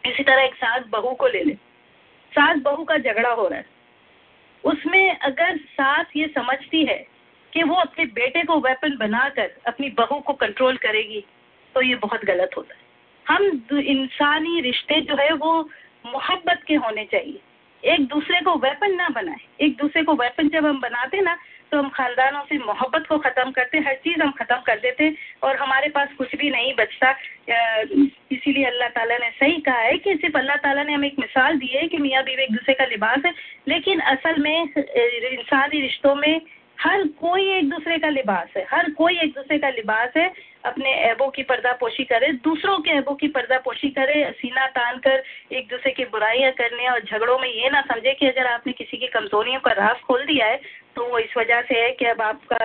इसी 0.05 0.23
तरह 0.23 0.43
एक 0.43 0.55
सास 0.55 0.83
बहू 0.89 1.13
को 1.15 1.27
ले 1.29 1.43
ले। 1.45 1.55
सास 2.33 2.59
बहू 2.63 2.85
का 2.85 2.97
झगड़ा 2.97 3.31
हो 3.31 3.47
रहा 3.49 3.59
है। 3.59 3.65
उसमें 4.65 5.19
अगर 5.19 5.57
सास 5.57 6.07
ये 6.17 6.27
समझती 6.35 6.85
है 6.87 6.99
कि 7.53 7.63
वो 7.63 7.75
अपने 7.77 8.05
बेटे 8.15 8.43
को 8.45 8.59
वेपन 8.61 8.97
बनाकर 8.99 9.51
अपनी 9.67 9.89
बहू 9.99 10.21
को 10.21 10.33
कंट्रोल 10.37 10.77
करेगी 10.79 11.25
तो 11.75 11.83
ये 11.83 11.95
बहुत 11.99 12.25
गलत 12.25 12.51
होता 12.57 12.75
है। 12.75 12.87
हम 13.27 13.43
इंसानी 13.89 14.61
रिश्ते 14.63 15.01
जो 15.03 15.17
है 15.17 15.33
वो 15.35 15.61
मोहब्बत 16.07 16.63
के 16.67 16.75
होने 16.77 17.05
चाहिए। 17.05 17.41
एक 17.83 18.07
दूसरे 18.09 18.41
को 18.41 18.55
वेपन 18.59 18.95
ना 18.97 19.09
बनाए। 19.11 19.41
एक 19.61 19.77
दूसरे 19.77 20.03
को 20.03 20.15
वेपन 20.17 20.49
जब 20.49 20.67
हम 20.67 20.81
बनाते 20.81 21.21
ना 21.21 21.37
तो 21.73 21.79
हम 21.79 21.89
खानदानों 21.91 22.43
से 22.43 22.59
मोहब्बत 22.59 23.07
को 23.09 23.19
ख़त्म 23.19 23.51
करते 23.53 23.79
हर 23.79 23.95
चीज़ 24.05 24.23
हम 24.23 24.31
ख़त्म 24.33 24.57
कर 24.67 24.79
देते 24.81 25.13
और 25.43 25.57
हमारे 25.57 25.89
पास 25.89 26.09
कुछ 26.19 26.35
भी 26.37 26.51
नहीं 26.51 26.73
बचता। 26.75 27.11
इसीलिए 28.33 28.65
अल्लाह 28.65 28.89
ताला 28.91 29.19
ने 29.19 29.31
सही 29.31 29.61
कहा 29.61 29.81
है 29.81 29.99
कि 29.99 30.15
सिर्फ़ 30.17 30.39
अल्लाह 30.39 30.57
ताला 30.59 30.83
ने 30.83 30.95
हमें 30.95 31.09
एक 31.09 31.19
मिसाल 31.21 31.59
दी 31.59 31.67
है 31.69 31.87
कि 31.89 31.99
मियाँ 31.99 32.23
बीवी 32.25 32.43
एक 32.43 32.53
दूसरे 32.53 32.75
का 32.75 32.85
लिबास 32.87 33.27
है। 33.27 33.33
लेकिन 33.69 34.01
असल 34.13 34.43
में 34.43 34.63
इंसानी 34.63 35.81
रिश्तों 35.81 36.15
में 36.15 36.41
हर 36.79 37.03
कोई 37.21 37.47
एक 37.53 37.69
दूसरे 37.71 37.99
का 37.99 38.09
लिबास 38.09 38.49
है, 38.57 38.67
हर 38.71 38.91
कोई 38.91 39.19
एक 39.19 39.33
दूसरे 39.35 39.59
का 39.59 39.69
लिबास 39.71 40.13
है, 40.17 40.27
अपने 40.65 40.91
ऐबों 41.05 41.29
की 41.31 41.43
पर्दापोशी 41.43 42.05
करे, 42.05 42.31
दूसरों 42.45 42.79
के 42.79 42.91
ऐबों 42.91 43.15
की 43.15 43.29
पर्दापोशी 43.29 43.89
करे, 43.91 44.31
सीना 44.33 44.67
तान 44.69 44.99
कर 44.99 45.23
एक 45.53 45.69
दूसरे 45.69 45.93
की 45.93 46.05
बुराइयाँ 46.07 46.53
करने 46.53 46.89
और 46.89 47.01
झगड़ों 47.03 47.39
में 47.39 47.49
ये 47.49 47.71
ना 47.71 47.81
समझे 47.83 48.13
कि 48.15 48.27
अगर 48.29 48.47
आपने 48.47 48.73
किसी 48.73 48.97
की 48.97 49.07
कमजोरियों 49.09 49.61
का 49.61 49.73
राज 49.75 50.01
खोल 50.07 50.25
दिया 50.27 50.47
है 50.47 50.61
तो 50.97 51.07
वो 51.07 51.19
इस 51.19 51.37
वजह 51.37 51.61
से 51.63 51.81
है 51.81 51.91
कि 51.93 52.05
अब 52.05 52.23
आपका, 52.23 52.65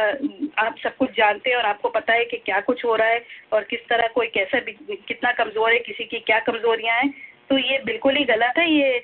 आप 0.57 0.75
सब 0.83 0.95
कुछ 0.97 1.09
जानते 1.17 1.49
हैं 1.49 1.57
और 1.57 1.65
आपको 1.65 1.89
पता 1.89 2.13
है 2.13 2.25
कि 2.25 2.37
क्या 2.37 2.59
कुछ 2.61 2.85
हो 2.85 2.95
रहा 2.95 3.07
है 3.07 3.21
और 3.53 3.63
किस 3.63 3.87
तरह 3.89 4.07
कोई 4.15 4.27
कैसा 4.29 4.59
कितना 4.59 5.31
कमज़ोर 5.33 5.71
है, 5.71 5.79
किसी 5.79 6.03
की 6.05 6.19
क्या 6.21 6.39
कमजोरियाँ 6.41 6.97
हैं 6.97 7.13
तो 7.49 7.57
ये 7.57 7.81
बिल्कुल 7.85 8.15
ही 8.15 8.23
गलत 8.25 8.57
है। 8.57 8.69
ये 8.71 9.03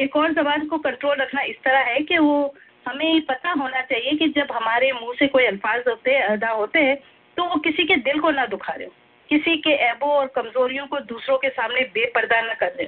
एक 0.00 0.16
और 0.16 0.32
जबान 0.32 0.66
को 0.66 0.78
कंट्रोल 0.80 1.16
रखना 1.16 1.42
इस 1.44 1.56
तरह 1.64 1.80
है 1.84 2.00
कि 2.00 2.18
वो 2.18 2.54
हमें 2.86 3.20
पता 3.22 3.50
होना 3.52 3.80
चाहिए 3.82 4.16
कि 4.18 4.28
जब 4.30 4.52
हमारे 4.52 4.92
मुँह 4.92 5.14
से 5.18 5.26
कोई 5.28 5.44
अल्फाज 5.46 5.82
होते, 5.88 6.14
अदा 6.16 6.50
होते 6.50 6.78
हैं 6.78 6.96
तो 7.36 7.44
वो 7.44 7.56
किसी 7.60 7.84
के 7.84 7.96
दिल 8.02 8.20
को 8.20 8.30
ना 8.30 8.46
दुखा 8.46 8.72
रहे 8.72 8.88
किसी 9.28 9.56
के 9.56 9.70
ऐबों 9.86 10.10
और 10.10 10.26
कमजोरियों 10.34 10.86
को 10.86 11.00
दूसरों 11.06 11.38
के 11.38 11.48
सामने 11.50 11.80
बेपर्दा 11.94 12.40
न 12.42 12.54
कर 12.60 12.72
रहे 12.72 12.86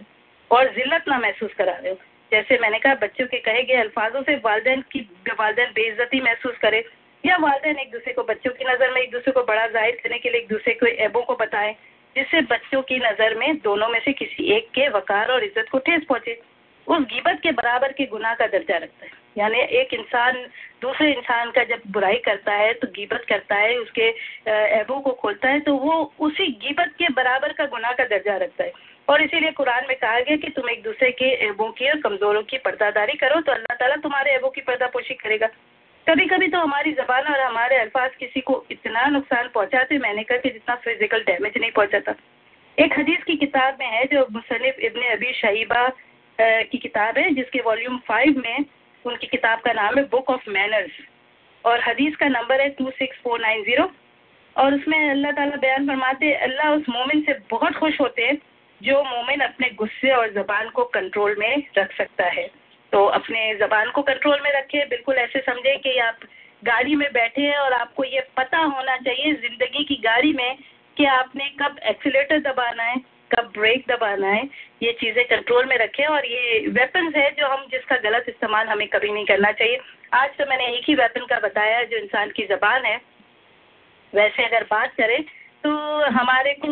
और 0.51 0.73
जिल्लत 0.75 1.05
ना 1.09 1.19
महसूस 1.19 1.55
करा 1.59 1.73
रहे 1.73 1.91
हो 1.91 1.99
जैसे 2.33 2.59
मैंने 2.59 2.79
कहा, 2.79 2.95
बच्चों 2.95 3.27
के 3.27 3.39
कहे 3.39 3.63
गए 3.63 3.75
अल्फाजों 3.75 4.23
से 4.23 4.35
वालदेन 4.45 4.81
की, 4.93 5.01
वालदेन 5.39 5.71
बेइज्जती 5.75 6.21
महसूस 6.21 6.57
करे 6.63 6.85
या 7.25 7.37
वालदेन 7.37 7.79
एक 7.79 7.91
दूसरे 7.93 8.13
को, 8.13 8.23
बच्चों 8.23 8.51
की 8.51 8.65
नज़र 8.65 8.93
में 8.95 9.01
एक 9.01 9.11
दूसरे 9.13 9.33
को 9.33 9.43
बड़ा 9.45 9.67
ज़ाहिर 9.67 10.01
करने 10.03 10.19
के 10.19 10.31
लिए 10.31 10.41
एक 10.41 10.49
दूसरे 10.49 10.75
को 10.75 10.87
ऐबों 10.87 11.23
को 11.23 11.35
बताएँ, 11.35 11.73
जिससे 12.17 12.41
बच्चों 12.51 12.83
की 12.83 12.99
नज़र 12.99 13.35
में 13.35 13.57
दोनों 13.59 13.89
में 13.89 14.01
से 14.05 14.13
किसी 14.13 14.53
एक 14.57 14.69
के 14.75 14.89
वकार 14.89 15.33
और 15.33 15.45
इज़्ज़त 15.45 15.69
को 15.73 15.79
ठेस 15.79 16.05
पहुँचे। 16.09 16.41
उस 16.87 17.01
गिबत 17.05 17.41
के 17.43 17.53
बराबर 17.53 17.93
के 17.93 18.07
गुनाह 18.07 18.35
का 18.35 18.47
दर्जा 18.47 18.77
रखता 18.77 19.05
है। 19.07 19.18
यानी 19.39 19.61
एक 19.81 19.95
इंसान, 19.95 20.37
दूसरे 20.83 21.11
इंसान 21.13 21.51
का 21.51 21.65
जब 21.65 21.81
बुराई 21.93 22.17
करता 22.25 22.53
है 22.55 22.73
तो 22.75 22.89
गिबत 22.95 23.25
करता 23.29 23.55
है, 23.57 23.77
उसके 23.79 24.09
ऐबों 24.49 25.01
को 25.01 25.13
खोलता 25.15 25.49
है 25.49 25.61
तो 25.61 25.75
वो 25.77 25.95
उसी 26.21 26.47
गिबत 26.63 26.95
के 26.99 27.09
बराबर 27.15 27.53
का 27.53 27.67
गुनाह 27.69 27.93
का 27.93 28.05
दर्जा 28.07 28.37
रखता 28.37 28.65
है। 28.65 28.73
और 29.09 29.23
इसीलिए 29.23 29.51
कुरान 29.53 29.85
में 29.89 29.97
कहा 29.97 30.21
गया 30.21 30.37
कि 30.37 30.49
तुम 30.51 30.69
एक 30.71 30.83
दूसरे 30.83 31.11
के 31.13 31.31
ऐबों 31.47 31.71
की 31.73 31.89
और 31.91 32.01
कमजोरों 32.01 32.43
की 32.45 32.59
पर्दादारी 32.65 33.13
करो 33.19 33.41
तो 33.41 33.53
अल्लाह 33.53 33.77
ताला 33.77 33.97
तुम्हारे 34.03 34.33
ऐबों 34.33 34.51
की 34.51 34.61
पर्दापोशी 34.63 35.15
करेगा। 35.17 35.47
कभी 36.07 36.27
कभी 36.27 36.49
तो 36.49 36.59
हमारी 36.59 36.93
जबान 36.95 37.27
और 37.27 37.41
हमारे 37.41 37.77
अल्फाज 37.79 38.11
किसी 38.19 38.41
को 38.41 38.65
इतना 38.71 39.05
नुकसान 39.09 39.49
पहुंचाते, 39.55 39.99
मैंने 39.99 40.23
कहा 40.25 40.39
कि 40.39 40.51
जितना 40.51 40.75
फ़िज़िकल 40.77 41.23
डैमेज 41.23 41.53
नहीं 41.57 41.71
पहुंचाता। 41.73 42.15
एक 42.79 42.99
हदीस 42.99 43.25
की 43.25 43.37
किताब 43.37 43.77
में 43.81 43.87
है, 43.87 44.05
जो 44.07 44.27
मुसनफ 44.33 44.79
इबन 44.81 45.03
अबी 45.09 45.33
शहीबा 45.35 45.89
की 46.39 46.79
किताब 46.79 47.19
है, 47.19 47.31
जिसके 47.35 47.61
वॉल्यूम 47.63 47.99
फाइव 48.09 48.39
में 48.39 48.65
उनकी 49.05 49.27
किताब 49.27 49.61
का 49.61 49.73
नाम 49.73 49.99
है 49.99 50.05
बुक 50.09 50.31
ऑफ़ 50.31 50.51
मैनर्स 50.51 51.01
और 51.65 51.81
हदीस 51.89 52.17
का 52.17 52.29
नंबर 52.29 52.61
है 52.61 52.69
two 52.75 52.91
six 52.93 53.19
four 53.25 53.41
nine 53.41 53.63
zero 53.65 53.91
और 54.57 54.75
उसमें 54.75 54.99
अल्लाह 55.11 55.33
ताला 55.33 55.57
बयान 55.57 55.87
फरमाते 55.87 56.33
अल्लाह 56.45 56.71
उस 56.73 56.89
मोमिन 56.89 57.21
से 57.23 57.33
बहुत 57.51 57.75
खुश 57.75 58.01
होते 58.01 58.23
हैं, 58.23 58.37
जो 58.81 59.03
मोमिन 59.05 59.41
अपने 59.41 59.69
गुस्से 59.77 60.11
और 60.13 60.33
ज़बान 60.33 60.69
को 60.71 60.85
कंट्रोल 60.95 61.37
में 61.39 61.63
रख 61.79 61.93
सकता 61.97 62.25
है। 62.29 62.47
तो 62.93 63.05
अपने 63.15 63.55
ज़बान 63.57 63.91
को 63.91 64.03
कंट्रोल 64.03 64.41
में 64.45 64.51
रखे, 64.53 64.85
बिल्कुल 64.87 65.17
ऐसे 65.17 65.41
समझे 65.41 65.77
कि 65.77 65.99
आप 66.01 66.19
गाड़ी 66.63 66.95
में 66.97 67.09
बैठे 67.13 67.43
हैं 67.43 67.57
और 67.59 67.73
आपको 67.73 68.05
ये 68.05 68.21
पता 68.37 68.59
होना 68.59 68.97
चाहिए, 68.99 69.33
ज़िंदगी 69.35 69.85
की 69.85 69.97
गाड़ी 70.05 70.33
में 70.33 70.59
कि 70.97 71.05
आपने 71.07 71.49
कब 71.61 71.79
एक्सीटर 71.87 72.39
दबाना 72.43 72.83
है 72.83 72.97
कब 73.31 73.51
ब्रेक 73.55 73.85
दबाना 73.89 74.29
है, 74.29 74.43
ये 74.83 74.93
चीज़ें 75.01 75.25
कंट्रोल 75.27 75.67
में 75.67 75.77
रखें 75.79 76.05
और 76.07 76.27
ये 76.27 76.67
वेपन्स 76.71 77.17
है 77.17 77.31
जो 77.31 77.47
हम, 77.47 77.67
जिसका 77.73 77.97
गलत 78.01 78.25
इस्तेमाल 78.29 78.69
हमें 78.69 78.87
कभी 78.89 79.13
नहीं 79.13 79.25
करना 79.27 79.51
चाहिए। 79.53 79.81
आज 80.15 80.31
तो 80.39 80.47
मैंने 80.51 80.67
एक 80.69 80.85
ही 80.89 80.95
वेपन 80.95 81.27
का 81.27 81.39
बताया 81.41 81.83
जो 81.85 81.97
इंसान 81.97 82.31
की 82.31 82.47
ज़बान 82.47 82.85
है। 82.85 82.97
वैसे 84.13 84.45
अगर 84.45 84.65
बात 84.71 84.95
करें 84.97 85.23
तो 85.65 85.71
हमारे 86.11 86.53
को 86.55 86.69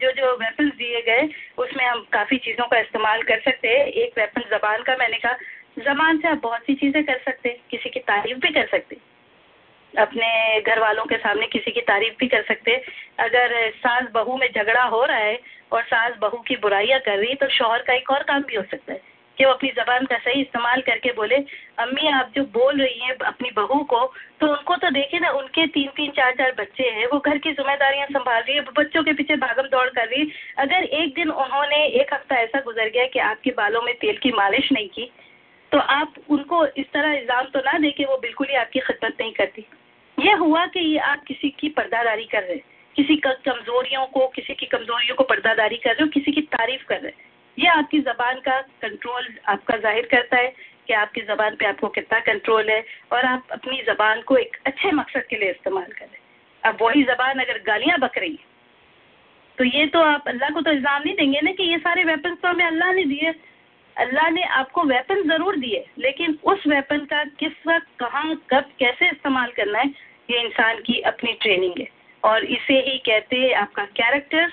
जो 0.00 0.10
जो 0.12 0.32
वेपन्स 0.36 0.74
दिए 0.74 1.00
गए, 1.02 1.28
उसमें 1.58 1.84
हम 1.84 2.04
काफ़ी 2.12 2.36
चीज़ों 2.38 2.66
का 2.66 2.78
इस्तेमाल 2.78 3.22
कर 3.22 3.40
सकते 3.40 3.68
हैं। 3.68 3.86
एक 3.86 4.18
वेपन 4.18 4.42
ज़बान 4.50 4.82
का, 4.82 4.96
मैंने 4.96 5.18
कहा, 5.18 5.36
ज़बान 5.80 6.18
से 6.18 6.28
आप 6.28 6.40
बहुत 6.42 6.60
सी 6.60 6.74
चीज़ें 6.76 7.04
कर 7.04 7.18
सकते 7.24 7.48
हैं। 7.48 7.58
किसी 7.70 7.90
की 7.90 8.00
तारीफ़ 8.02 8.38
भी 8.38 8.52
कर 8.52 8.66
सकते 8.66 8.96
अपने 9.94 10.60
घर 10.60 10.78
वालों 10.80 11.04
के 11.04 11.16
सामने 11.16 11.46
किसी 11.46 11.70
की 11.70 11.80
तारीफ़ 11.82 12.14
भी 12.20 12.26
कर 12.28 12.42
सकते 12.42 12.74
अगर 13.20 13.54
सास 13.76 14.10
बहू 14.14 14.36
में 14.36 14.46
झगड़ा 14.48 14.82
हो 14.84 15.04
रहा 15.04 15.16
है 15.18 15.38
और 15.72 15.82
सास 15.84 16.16
बहू 16.20 16.38
की 16.48 16.56
बुराइयाँ 16.58 17.00
कर 17.00 17.18
रही 17.18 17.28
है 17.28 17.34
तो 17.36 17.48
शोहर 17.52 17.82
का 17.82 17.94
एक 17.94 18.10
और 18.10 18.22
काम 18.24 18.42
भी 18.42 18.56
हो 18.56 18.62
सकता 18.64 18.92
है 18.92 19.00
कि 19.38 19.44
वो 19.44 19.50
अपनी 19.52 19.68
जबान 19.70 20.06
का 20.06 20.16
सही 20.18 20.40
इस्तेमाल 20.40 20.80
करके 20.82 21.12
बोले, 21.12 21.36
अम्मी, 21.78 22.08
आप 22.10 22.32
जो 22.36 22.42
बोल 22.54 22.80
रही 22.80 23.00
हैं 23.00 23.14
अपनी 23.16 23.50
बहू 23.56 23.82
को 23.84 24.00
तो 24.40 24.46
उनको 24.46 24.76
तो 24.76 24.90
देखे 24.90 25.18
ना, 25.18 25.30
उनके 25.30 25.66
तीन 25.68 25.88
तीन, 25.96 26.10
चार 26.10 26.32
चार 26.32 26.54
बच्चे 26.58 26.88
हैं, 26.88 27.06
वो 27.06 27.18
घर 27.20 27.38
की 27.38 27.52
जिम्मेदारियाँ 27.52 28.06
संभाल 28.08 28.42
रही 28.42 28.56
है 28.56 28.62
बच्चों 28.72 29.02
के 29.04 29.12
पीछे 29.12 29.36
भागम 29.36 29.68
दौड़ 29.68 29.88
कर 29.88 30.08
रही 30.08 30.20
है। 30.20 30.26
अगर 30.58 30.84
एक 30.94 31.14
दिन 31.14 31.30
उन्होंने, 31.30 31.84
एक 31.84 32.14
हफ़्ता 32.14 32.36
ऐसा 32.36 32.60
गुजर 32.60 32.88
गया 32.88 33.06
कि 33.06 33.18
आपके 33.20 33.50
बालों 33.56 33.82
में 33.82 33.94
तेल 33.96 34.18
की 34.18 34.32
मालिश 34.32 34.72
नहीं 34.72 34.88
की 34.88 35.10
तो 35.72 35.78
आप 35.78 36.14
उनको 36.30 36.64
इस 36.66 36.86
तरह 36.92 37.12
इल्ज़ाम 37.12 37.44
तो 37.44 37.60
ना 37.60 37.78
दे 37.78 37.90
कि 37.90 38.04
वो 38.04 38.16
बिल्कुल 38.18 38.46
ही 38.50 38.56
आपकी 38.56 38.80
खिदमत 38.80 39.16
नहीं 39.20 39.32
करती। 39.32 39.66
यह 40.18 40.36
हुआ 40.36 40.64
कि 40.66 40.80
ये 40.80 40.98
आप 41.04 41.24
किसी 41.24 41.50
की 41.50 41.68
पर्दादारी 41.70 42.24
कर 42.24 42.42
रहे 42.42 42.56
किसी 42.98 43.16
का 43.18 43.32
कमजोरियों 43.44 44.04
को, 44.08 44.26
किसी 44.28 44.54
की 44.54 44.66
कमजोरियों 44.66 45.16
को 45.16 45.24
पर्दादारी 45.26 45.76
कर 45.78 45.90
रहे 45.90 46.02
हो, 46.02 46.08
किसी 46.10 46.32
की 46.32 46.40
तारीफ़ 46.52 46.84
कर 46.88 47.00
रहे 47.00 47.10
हैं। 47.10 47.26
ये 47.58 47.68
आपकी 47.70 47.98
जबान 48.02 48.40
का 48.40 48.60
कंट्रोल 48.82 49.28
आपका 49.48 49.76
ज़ाहिर 49.78 50.08
करता 50.10 50.36
है 50.36 50.52
कि 50.86 50.92
आपकी 50.94 51.20
जबान 51.26 51.56
पे 51.56 51.66
आपको 51.66 51.88
कितना 51.94 52.18
कंट्रोल 52.26 52.70
है 52.70 52.84
और 53.12 53.24
आप 53.26 53.48
अपनी 53.52 53.82
जबान 53.86 54.22
को 54.22 54.36
एक 54.36 54.56
अच्छे 54.66 54.92
मकसद 54.92 55.26
के 55.30 55.36
लिए 55.36 55.50
इस्तेमाल 55.50 55.90
करें 55.98 56.18
अब 56.62 56.78
वही 56.82 57.02
जबान 57.04 57.40
अगर 57.40 57.58
गालियाँ 57.66 57.98
बक 58.00 58.18
रही 58.18 58.38
तो 59.58 59.64
ये 59.66 59.86
तो 59.88 60.00
आप 60.04 60.28
अल्लाह 60.28 60.50
को 60.50 60.60
तो 60.60 60.70
इल्ज़ाम 60.70 61.02
नहीं 61.02 61.14
देंगे 61.16 61.40
ना 61.40 61.52
कि 61.52 61.62
ये 61.64 61.78
सारे 61.78 62.04
वेपन 62.04 62.34
तो 62.34 62.48
हमें 62.48 62.64
अल्लाह 62.66 62.92
ने 62.92 63.04
दिए। 63.04 63.34
अल्लाह 63.96 64.28
ने 64.30 64.42
आपको 64.56 64.82
वेपन 64.84 65.22
ज़रूर 65.28 65.56
दिए, 65.58 65.84
लेकिन 65.98 66.38
उस 66.44 66.66
वेपन 66.66 67.04
का 67.04 67.22
किस 67.38 67.66
वक्त, 67.66 67.86
कहाँ, 68.00 68.34
कब, 68.50 68.70
कैसे 68.78 69.08
इस्तेमाल 69.08 69.50
करना 69.56 69.78
है, 69.78 69.88
ये 70.30 70.40
इंसान 70.40 70.80
की 70.80 71.00
अपनी 71.10 71.32
ट्रेनिंग 71.42 71.80
है। 71.80 71.86
और 72.24 72.44
इसे 72.44 72.74
ही 72.74 72.98
कहते 72.98 73.36
हैं 73.36 73.54
आपका 73.54 73.84
कैरेक्टर 73.84 74.52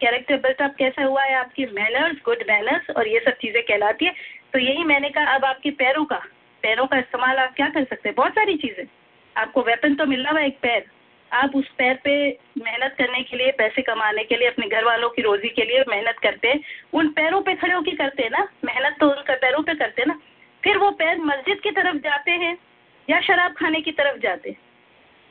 कैरेक्टर 0.00 0.36
बिल्टअप 0.36 0.74
कैसा 0.78 1.04
हुआ 1.04 1.22
है 1.22 1.34
आपकी 1.34 1.66
मैनर्स 1.66 2.16
गुड 2.24 2.38
मैनर्स 2.48 2.90
और 2.96 3.08
ये 3.08 3.20
सब 3.20 3.32
चीज़ें 3.32 3.62
कहलाती 3.62 4.04
है। 4.04 4.14
तो 4.52 4.58
यही 4.58 4.84
मैंने 4.84 5.10
कहा, 5.10 5.34
अब 5.34 5.44
आपके 5.44 5.70
पैरों 5.70 6.04
का 6.04 6.16
पैरों 6.62 6.86
का 6.86 6.98
इस्तेमाल 6.98 7.36
आप 7.36 7.54
क्या 7.56 7.68
कर 7.68 7.84
सकते 7.84 8.08
हैं? 8.08 8.14
बहुत 8.16 8.32
सारी 8.32 8.56
चीज़ें। 8.56 8.84
आपको 9.36 9.62
वेपन 9.62 9.94
तो 9.94 10.06
मिल 10.06 10.24
रहा 10.24 10.38
है 10.38 10.46
एक 10.46 10.58
पैर। 10.62 10.84
आप 11.32 11.56
उस 11.56 11.68
पैर 11.68 12.00
पे 12.04 12.38
मेहनत 12.58 12.94
करने 12.98 13.22
के 13.22 13.36
लिए, 13.36 13.52
पैसे 13.52 13.82
कमाने 13.82 14.24
के 14.24 14.36
लिए, 14.36 14.48
अपने 14.48 14.66
घर 14.66 14.84
वालों 14.84 15.08
की 15.08 15.22
रोजी 15.22 15.48
के 15.48 15.62
लिए 15.62 15.84
मेहनत 15.88 16.18
करते 16.22 16.48
हैं। 16.48 16.60
उन 16.92 17.08
पैरों 17.08 17.42
पे 17.42 17.54
खड़े 17.54 17.74
होकर 17.74 17.96
करते 17.96 18.22
हैं 18.22 18.30
ना? 18.30 18.48
मेहनत 18.64 18.96
तो 19.00 19.10
उनका 19.10 19.34
पैरों 19.34 19.62
पे 19.62 19.74
करते 19.74 20.02
हैं 20.02 20.08
ना? 20.08 20.20
फिर 20.64 20.78
वो 20.78 20.90
पैर 20.90 21.18
मस्जिद 21.18 21.60
की 21.60 21.70
तरफ़ 21.70 21.96
जाते 21.96 22.30
हैं 22.30 22.58
या 23.10 23.20
शराब 23.20 23.52
खाने 23.52 23.80
की 23.80 23.92
तरफ़ 23.92 24.18
जाते 24.18 24.50
हैं? 24.50 24.58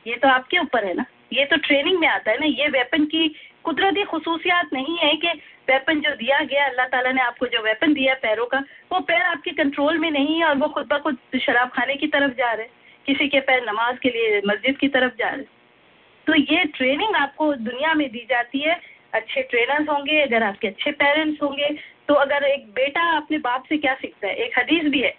ये 0.08 0.16
तो 0.16 0.28
आपके 0.28 0.60
ऊपर 0.60 0.86
है 0.86 0.94
ना? 0.94 1.06
ये 1.32 1.46
तो 1.46 1.58
ट्रेनिंग 1.58 2.00
में 2.00 2.08
आता 2.08 2.32
है 2.32 2.38
ना, 2.40 2.46
ये 2.46 2.68
वेपन 2.70 3.06
की 3.06 3.28
कुदरती 3.64 4.04
खसूसियात 4.04 4.70
नहीं 4.74 4.98
है 4.98 5.16
कि 5.16 5.28
वेपन 5.70 6.00
जो 6.02 6.16
दिया 6.16 6.40
गया, 6.42 6.66
अल्लाह 6.66 6.86
ताला 6.88 7.12
ने 7.12 7.22
आपको 7.22 7.48
जो 7.48 7.62
वेपन 7.64 7.94
दिया 7.94 8.14
पैरों 8.22 8.46
का, 8.46 8.60
वो 8.92 9.00
पैर 9.02 9.22
आपके 9.24 9.52
कंट्रोल 9.54 9.98
में 9.98 10.10
नहीं 10.12 10.38
है 10.40 10.46
और 10.46 10.56
वो 10.58 10.68
खुद 10.70 10.88
ब 10.88 10.98
खुद 11.00 11.40
शराब 11.42 11.70
खाने 11.70 11.96
की 11.96 12.08
तरफ़ 12.10 12.34
जा 12.38 12.52
रहे 12.52 12.66
हैं। 12.66 12.80
किसी 13.06 13.28
के 13.30 13.40
पैर 13.42 13.64
नमाज़ 13.64 13.98
के 13.98 14.10
लिए 14.10 14.42
मस्जिद 14.46 14.78
की 14.78 14.88
तरफ़ 14.90 15.14
जा 15.20 15.30
रहे 15.30 15.46
तो 16.28 16.36
ये 16.36 16.64
ट्रेनिंग 16.76 17.16
आपको 17.16 17.54
दुनिया 17.56 17.94
में 17.94 18.08
दी 18.12 18.26
जाती 18.30 18.60
है। 18.60 18.80
अच्छे 19.14 19.42
ट्रेनर्स 19.44 19.90
होंगे, 19.90 20.22
अगर 20.22 20.44
आपके 20.44 20.68
अच्छे 20.68 20.92
पेरेंट्स 20.94 21.42
होंगे 21.44 21.70
तो 22.08 22.14
अगर 22.16 22.44
एक 22.46 22.68
बेटा 22.74 23.10
अपने 23.18 23.38
बाप 23.40 23.64
से 23.70 23.78
क्या 23.78 23.94
सीखता 23.96 24.28
है? 24.28 24.36
एक 24.36 24.60
हदीस 24.60 24.84
भी 24.84 25.02
है 25.02 25.16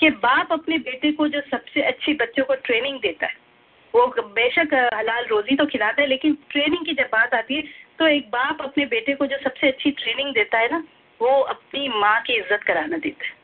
कि 0.00 0.10
बाप 0.10 0.52
अपने 0.52 0.78
बेटे 0.80 1.12
को 1.12 1.28
जो 1.28 1.40
सबसे 1.42 1.82
अच्छी 1.82 2.14
बच्चों 2.14 2.44
को 2.44 2.54
ट्रेनिंग 2.56 2.98
देता 3.00 3.26
है। 3.26 3.40
वो 3.94 4.06
बेशक 4.30 4.74
हलाल 4.94 5.24
रोजी 5.26 5.56
तो 5.56 5.66
खिलाता 5.66 6.02
है, 6.02 6.08
लेकिन 6.08 6.36
ट्रेनिंग 6.50 6.86
की 6.86 6.94
जब 6.94 7.08
बात 7.12 7.34
आती 7.34 7.54
है 7.54 7.62
तो 7.98 8.06
एक 8.08 8.28
बाप 8.30 8.62
अपने 8.62 8.86
बेटे 8.88 9.14
को 9.14 9.26
जो 9.26 9.36
सबसे 9.40 9.68
अच्छी 9.68 9.90
ट्रेनिंग 9.92 10.32
देता 10.34 10.58
है 10.58 10.70
ना, 10.72 10.84
वो 11.20 11.28
अपनी 11.28 11.88
माँ 11.90 12.20
की 12.22 12.34
इज़्ज़त 12.34 12.62
कराना 12.62 12.96
देता 12.98 13.24
है। 13.24 13.40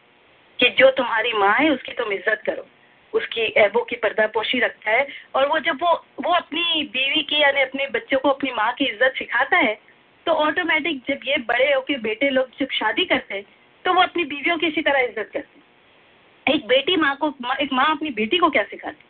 कि 0.59 0.69
जो 0.79 0.91
तुम्हारी 0.93 1.33
माँ 1.35 1.55
है, 1.55 1.69
उसकी 1.71 1.93
तुम 1.95 2.13
इज़्ज़त 2.13 2.43
करो। 2.47 2.67
उसकी 3.13 3.43
ऐबों 3.59 3.85
की 3.85 3.97
पर्दापोशी 3.99 4.59
रखता 4.61 4.91
है, 4.91 5.07
और 5.35 5.49
वो 5.49 5.59
जब 5.61 5.79
वो 5.83 5.93
वो 6.21 6.33
अपनी 6.35 6.83
बीवी 6.87 7.23
की, 7.23 7.41
यानी 7.43 7.61
अपने 7.63 7.87
बच्चों 7.91 8.19
को 8.19 8.29
अपनी 8.31 8.51
माँ 8.53 8.73
की 8.73 8.85
इज़्ज़त 8.87 9.15
सिखाता 9.19 9.57
है 9.59 9.79
तो 10.27 10.33
ऑटोमेटिक 10.39 11.03
जब 11.09 11.21
ये 11.27 11.37
बड़े 11.45 11.73
होकर 11.73 11.99
बेटे 12.01 12.31
लोग 12.31 12.49
जब 12.59 12.71
शादी 12.73 13.05
करते 13.07 13.35
हैं 13.35 13.45
तो 13.85 13.93
वो 13.95 14.03
अपनी 14.03 14.25
बीवियों 14.27 14.57
की 14.59 14.67
इसी 14.67 14.83
तरह 14.83 15.01
इज़्ज़त 15.01 15.31
करते 15.33 15.59
हैं। 15.59 16.55
एक 16.55 16.67
बेटी 16.67 16.97
माँ 16.97 17.17
को, 17.17 17.33
एक 17.61 17.73
माँ 17.73 17.87
अपनी 17.91 18.11
बेटी 18.13 18.39
को 18.39 18.51
क्या 18.51 18.63
सिखाती 18.65 19.05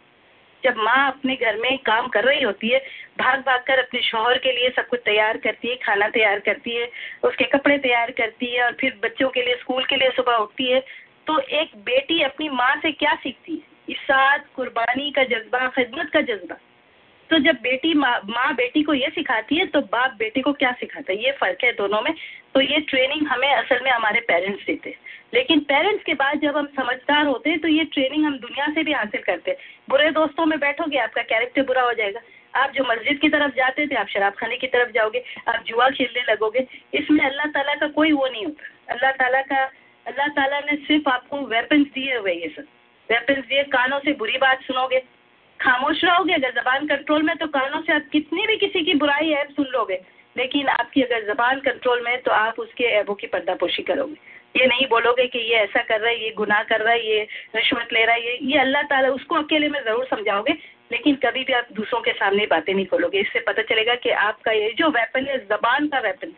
जब 0.64 0.76
माँ 0.78 1.06
अपने 1.06 1.34
घर 1.36 1.56
में 1.56 1.78
काम 1.78 2.08
कर 2.08 2.24
रही 2.24 2.42
होती 2.42 2.68
है, 2.68 2.78
भाग 3.18 3.40
भाग 3.40 3.60
कर 3.66 3.78
अपने 3.78 4.00
शोहर 4.02 4.38
के 4.38 4.52
लिए 4.52 4.70
सब 4.70 4.88
कुछ 4.88 5.00
तैयार 5.04 5.36
करती 5.36 5.68
है, 5.68 5.76
खाना 5.76 6.08
तैयार 6.08 6.40
करती 6.40 6.76
है, 6.76 6.88
उसके 7.24 7.44
कपड़े 7.48 7.78
तैयार 7.78 8.10
करती 8.10 8.54
है 8.54 8.64
और 8.64 8.76
फिर 8.80 8.98
बच्चों 9.02 9.28
के 9.28 9.42
लिए, 9.42 9.54
स्कूल 9.54 9.84
के 9.84 9.96
लिए 9.96 10.10
सुबह 10.10 10.36
उठती 10.36 10.70
है 10.72 10.80
तो 11.26 11.38
एक 11.40 11.76
बेटी 11.76 12.22
अपनी 12.22 12.48
माँ 12.48 12.74
से 12.82 12.90
क्या 12.92 13.14
सीखती 13.14 13.52
है? 13.52 13.76
इसात 13.88 14.44
कुर्बानी 14.56 15.10
का 15.10 15.24
जज्बा, 15.24 15.66
खिदमत 15.68 16.10
का 16.12 16.20
जज्बा। 16.20 16.56
तो 17.30 17.38
जब 17.38 17.56
बेटी 17.62 17.92
माँ 17.94 18.12
माँ 18.24 18.54
बेटी 18.54 18.82
को 18.82 18.94
ये 18.94 19.08
सिखाती 19.08 19.56
है 19.56 19.66
तो 19.66 19.80
बाप 19.92 20.14
बेटी 20.18 20.40
को 20.40 20.52
क्या 20.52 20.72
सिखाता 20.72 21.12
है? 21.12 21.24
ये 21.24 21.32
फ़र्क 21.32 21.64
है 21.64 21.72
दोनों 21.72 22.00
में। 22.02 22.12
तो 22.54 22.60
ये 22.60 22.80
ट्रेनिंग 22.80 23.26
हमें 23.26 23.50
असल 23.52 23.80
में 23.84 23.90
हमारे 23.90 24.20
पेरेंट्स 24.20 24.64
देते 24.66 24.90
हैं। 24.90 25.07
लेकिन 25.34 25.60
पेरेंट्स 25.60 26.04
के 26.04 26.14
बाद 26.14 26.40
जब 26.40 26.56
हम 26.56 26.66
समझदार 26.66 27.26
होते 27.26 27.50
हैं 27.50 27.58
तो 27.58 27.68
ये 27.68 27.84
ट्रेनिंग 27.84 28.24
हम 28.24 28.38
दुनिया 28.38 28.66
से 28.74 28.82
भी 28.82 28.92
हासिल 28.92 29.20
करते 29.20 29.50
हैं। 29.50 29.58
बुरे 29.90 30.10
दोस्तों 30.10 30.46
में 30.46 30.58
बैठोगे, 30.58 30.98
आपका 30.98 31.22
कैरेक्टर 31.22 31.62
बुरा 31.62 31.82
हो 31.82 31.92
जाएगा। 31.92 32.20
आप 32.54 32.70
जो 32.70 32.84
मस्जिद 32.84 33.18
की 33.18 33.28
तरफ़ 33.28 33.54
जाते 33.54 33.86
थे, 33.86 33.94
आप 33.94 34.08
शराब 34.08 34.32
खाने 34.32 34.56
की 34.56 34.66
तरफ़ 34.66 34.90
जाओगे, 34.90 35.24
आप 35.48 35.64
जुआ 35.66 35.90
खेलने 35.90 36.32
लगोगे। 36.32 36.66
इसमें 36.94 37.24
अल्लाह 37.26 37.46
ताला 37.46 37.74
का 37.74 37.88
कोई 37.88 38.12
वो 38.12 38.26
नहीं 38.26 38.44
होता। 38.44 38.92
अल्लाह 38.92 39.10
ताला 39.10 39.40
का, 39.42 39.64
अल्लाह 40.06 40.26
ताला 40.26 40.60
ने 40.60 40.76
सिर्फ़ 40.76 41.08
आपको 41.08 41.36
वेपन्स 41.38 41.86
दिए 41.86 42.16
हुए 42.16 42.32
ये 42.32 42.48
सब। 42.48 42.66
वेपन्स 43.10 43.46
दिए, 43.46 43.62
कानों 43.62 43.98
से 43.98 44.12
बुरी 44.12 44.38
बात 44.38 44.62
सुनोगे। 44.62 45.02
खामोश 45.60 46.04
रहोगे, 46.04 46.34
अगर 46.34 46.50
जबान 46.50 46.86
कंट्रोल 46.86 47.22
में 47.22 47.36
तो 47.36 47.46
कानों 47.46 47.82
से 47.82 47.92
आप 47.92 48.02
कितनी 48.12 48.46
भी 48.46 48.56
किसी 48.56 48.84
की 48.84 48.94
बुराई 48.94 49.30
ऐप 49.30 49.48
सुन 49.50 49.66
लोगे। 49.66 50.00
लेकिन 50.36 50.68
आपकी 50.68 51.02
अगर 51.02 51.34
जबान 51.34 51.60
कंट्रोल 51.60 52.02
में 52.04 52.22
तो 52.22 52.30
आप 52.30 52.58
उसके 52.58 52.84
ऐबों 52.84 53.14
की 53.14 53.26
पर्दापोशी 53.26 53.82
करोगे। 53.82 54.37
ये 54.58 54.66
नहीं 54.66 54.86
बोलोगे 54.86 55.26
कि 55.26 55.38
ये 55.40 55.56
ऐसा 55.56 55.82
कर 55.82 56.00
रहा 56.00 56.10
है, 56.10 56.22
ये 56.24 56.30
गुनाह 56.36 56.62
कर 56.62 56.80
रहा 56.80 56.92
है, 56.92 57.06
ये 57.06 57.20
रिश्वत 57.56 57.92
ले 57.92 58.04
रहा 58.04 58.14
है, 58.14 58.26
ये 58.26 58.38
ये 58.42 58.58
अल्लाह 58.58 58.82
ताला 58.82 59.08
उसको 59.10 59.34
अकेले 59.34 59.68
में 59.68 59.80
ज़रूर 59.80 60.04
समझाओगे, 60.06 60.52
लेकिन 60.92 61.14
कभी 61.24 61.44
भी 61.44 61.52
आप 61.52 61.66
दूसरों 61.72 62.00
के 62.00 62.12
सामने 62.12 62.46
बातें 62.46 62.72
नहीं 62.74 62.86
खोलोगे। 62.86 63.20
इससे 63.20 63.40
पता 63.40 63.62
चलेगा 63.62 63.94
कि 63.94 64.10
आपका 64.10 64.52
ये 64.52 64.70
जो 64.78 64.88
वेपन 64.90 65.26
है, 65.26 65.38
जबान 65.46 65.88
का 65.88 65.98
वेपन 66.00 66.32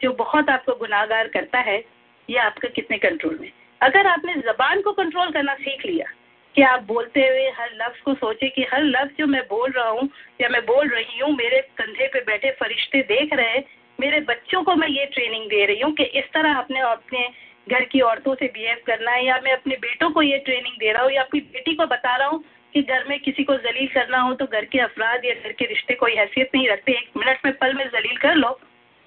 जो 0.00 0.12
बहुत 0.14 0.50
आपको 0.50 0.74
गुनाहगार 0.74 1.28
करता 1.28 1.58
है, 1.60 1.82
ये 2.28 2.38
आपका 2.38 2.68
कितने 2.68 2.98
कंट्रोल 2.98 3.38
में? 3.40 3.50
अगर 3.80 4.06
आपने 4.06 4.34
जबान 4.42 4.80
को 4.80 4.92
कंट्रोल 4.92 5.30
करना 5.30 5.54
सीख 5.54 5.86
लिया, 5.86 6.06
कि 6.54 6.62
आप 6.62 6.82
बोलते 6.82 7.20
हुए 7.20 7.48
हर 7.50 7.70
लफ्ज 7.74 8.00
को 8.00 8.14
सोचे 8.14 8.48
कि 8.48 8.62
हर 8.72 8.82
लफ्ज 8.84 9.18
जो 9.18 9.26
मैं 9.26 9.42
बोल 9.42 9.70
रहा 9.70 9.88
हूँ, 9.88 10.08
या 10.40 10.48
मैं 10.48 10.60
बोल 10.66 10.88
रही 10.88 11.18
हूँ, 11.18 11.30
मेरे 11.36 11.60
कंधे 11.78 12.06
पे 12.06 12.20
बैठे 12.20 12.50
फरिश्ते 12.50 13.00
देख 13.08 13.32
रहे 13.32 13.50
हैं, 13.50 13.64
मेरे 13.98 14.20
बच्चों 14.20 14.62
को 14.62 14.74
मैं 14.74 14.88
ये 14.88 15.04
ट्रेनिंग 15.06 15.46
दे 15.46 15.64
रही 15.66 15.80
हूँ 15.80 15.92
कि 15.92 16.04
इस 16.18 16.24
तरह 16.34 16.54
अपने 16.54 16.80
अपने 16.80 17.26
घर 17.66 17.84
की 17.84 18.00
औरतों 18.00 18.34
से 18.34 18.46
बिहेव 18.46 18.80
करना 18.86 19.10
है, 19.10 19.24
या 19.26 19.40
मैं 19.44 19.52
अपने 19.52 19.76
बेटों 19.76 20.10
को 20.10 20.22
ये 20.22 20.38
ट्रेनिंग 20.38 20.74
दे 20.78 20.92
रहा 20.92 21.02
हूँ, 21.02 21.12
या 21.12 21.22
अपनी 21.22 21.40
बेटी 21.40 21.74
को 21.74 21.86
बता 21.86 22.16
रहा 22.16 22.28
हूँ 22.28 22.42
कि 22.74 22.82
घर 22.82 23.04
में 23.08 23.18
किसी 23.20 23.44
को 23.44 23.56
जलील 23.56 23.88
करना 23.88 24.18
हो 24.18 24.34
तो 24.34 24.46
घर 24.46 24.64
के 24.64 24.78
अफराद 24.78 25.24
या 25.24 25.34
घर 25.34 25.52
के 25.52 25.66
रिश्ते 25.66 25.94
कोई 25.94 26.14
हैसियत 26.14 26.50
नहीं 26.54 26.68
रखते। 26.68 26.92
एक 26.92 27.16
मिनट 27.16 27.44
में 27.44 27.52
पल 27.54 27.74
में 27.74 27.84
जलील 27.86 28.16
कर 28.16 28.34
लो। 28.34 28.50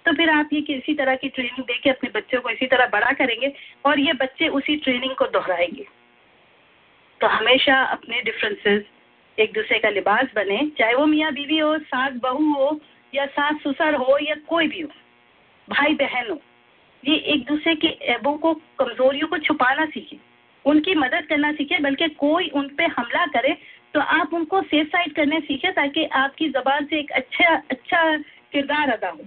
तो 0.06 0.14
फिर 0.14 0.30
आप 0.30 0.50
ये 0.54 0.62
किसी 0.62 0.94
तरह 0.94 1.16
की 1.16 1.30
ट्रेनिंग 1.30 1.64
दे 1.66 1.78
के 1.84 1.90
अपने 1.90 2.10
बच्चों 2.10 2.42
को 2.42 2.50
इसी 2.50 2.68
तरह 2.68 2.88
बड़ा 2.88 3.12
करेंगे 3.12 3.52
और 3.86 4.00
ये 4.00 4.14
बच्चे 4.14 4.48
उसी 4.48 4.76
ट्रेनिंग 4.76 5.16
को 5.16 5.28
दोहराएँगे। 5.28 5.86
तो 7.22 7.28
हमेशा 7.28 7.82
अपने 7.84 8.22
डिफरेंसेस 8.22 8.84
एक 9.38 9.54
दूसरे 9.54 9.80
का 9.80 9.90
लिबास 9.90 10.28
बने, 10.36 10.60
चाहे 10.78 10.94
वो 10.96 11.06
मियाँ 11.06 11.32
बीवी 11.34 11.58
हो, 11.58 11.78
सास 11.80 12.14
बहू 12.14 12.54
हो, 12.54 12.80
या 13.14 13.26
सास 13.26 13.56
ससुर 13.58 13.96
हो, 13.96 14.18
या 14.22 14.36
कोई 14.48 14.68
भी 14.68 14.82
हो 14.82 14.90
भाई 15.68 15.94
बहन 15.96 16.30
हो। 16.30 16.42
ये 17.06 17.16
एक 17.34 17.46
दूसरे 17.46 17.76
के 17.76 17.88
ऐबों 18.08 18.38
को, 18.38 18.54
कमजोरियों 18.54 19.28
को 19.28 19.38
छुपाना 19.38 19.86
सीखे। 19.86 20.18
उनकी 20.66 20.96
मदद 20.96 21.26
करना 21.30 21.52
सीखे, 21.52 21.80
बल्कि 21.80 22.08
कोई 22.10 22.50
उन 22.50 22.68
पर 22.70 22.92
हमला 22.92 23.26
करे 23.28 23.58
तो 23.94 24.00
आप 24.02 24.34
उनको 24.34 24.62
सेफ़ 24.62 24.88
साइड 24.88 25.14
करने 25.16 25.40
सीखे, 25.40 25.72
ताकि 25.72 26.06
आपकी 26.06 26.50
जबान 26.50 26.86
से 26.86 27.00
एक 27.00 27.12
अच्छा 27.12 27.56
अच्छा 27.72 28.18
किरदार 28.52 28.90
अदा 28.90 29.10
हो। 29.10 29.22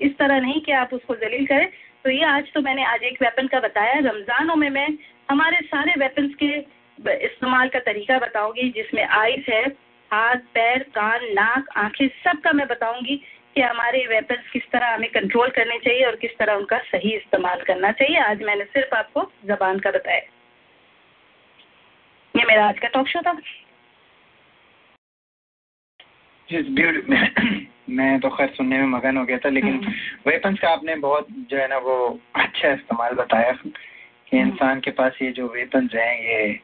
इस 0.00 0.16
तरह 0.18 0.40
नहीं 0.40 0.60
कि 0.60 0.72
आप 0.72 0.92
उसको 0.94 1.14
जलील 1.14 1.46
करें। 1.46 1.68
तो 2.04 2.10
ये 2.10 2.24
आज 2.24 2.52
तो 2.54 2.60
मैंने 2.60 2.84
आज 2.84 3.02
एक 3.02 3.22
वेपन 3.22 3.46
का 3.46 3.60
बताया। 3.60 3.98
रमजानों 4.00 4.56
में 4.56 4.68
मैं 4.70 4.88
हमारे 5.30 5.60
सारे 5.66 5.92
वेपन्स 5.98 6.34
के 6.34 6.52
इस्तेमाल 7.24 7.68
का 7.68 7.78
तरीका 7.78 8.18
बताऊँगी, 8.18 8.68
जिसमें 8.70 9.04
आइस 9.04 9.48
है, 9.48 9.64
हाथ, 10.10 10.36
पैर, 10.54 10.82
कान, 10.94 11.24
नाक, 11.32 11.68
आँखें, 11.76 12.06
सब 12.24 12.40
का 12.40 12.52
मैं 12.52 12.66
बताऊँगी। 12.68 13.20
कि 13.56 13.62
हमारे 13.62 14.06
वेपन्स 14.06 14.50
किस 14.50 14.62
तरह 14.62 14.94
हमें 14.94 15.10
कंट्रोल 15.10 15.48
करने 15.48 15.78
चाहिए 15.78 16.04
और 16.04 16.16
किस 16.16 16.38
तरह 16.38 16.54
उनका 16.54 16.78
सही 16.78 17.16
इस्तेमाल 17.16 17.60
करना 17.60 17.92
चाहिए। 17.92 18.18
आज 18.18 18.42
मैंने 18.42 18.64
सिर्फ़ 18.64 18.94
आपको 18.94 19.32
जबान 19.44 19.78
का 19.78 19.90
बताया। 19.90 20.20
ये 22.36 22.44
मेरा 22.44 22.68
आज 22.68 22.78
का 22.78 22.88
टॉक 22.88 23.06
शो 23.06 23.22
था। 23.22 23.32
मैं 27.90 28.20
तो 28.20 28.28
खैर 28.28 28.48
सुनने 28.48 28.78
में 28.78 28.86
मगन 28.86 29.16
हो 29.16 29.24
गया 29.24 29.38
था 29.38 29.48
लेकिन 29.48 29.94
वेपन्स 30.26 30.60
का 30.60 30.68
आपने 30.68 30.94
बहुत 30.96 31.26
जो 31.30 31.56
है 31.56 31.68
ना 31.68 31.78
वो 31.78 32.20
अच्छा 32.36 32.72
इस्तेमाल 32.72 33.14
बताया 33.14 33.52
कि 34.30 34.38
इंसान 34.38 34.80
के 34.80 34.90
पास 34.90 35.18
ये 35.22 35.32
जो 35.32 35.48
वेपन्स 35.48 35.94
हैं 35.94 36.22
ये 36.22 36.60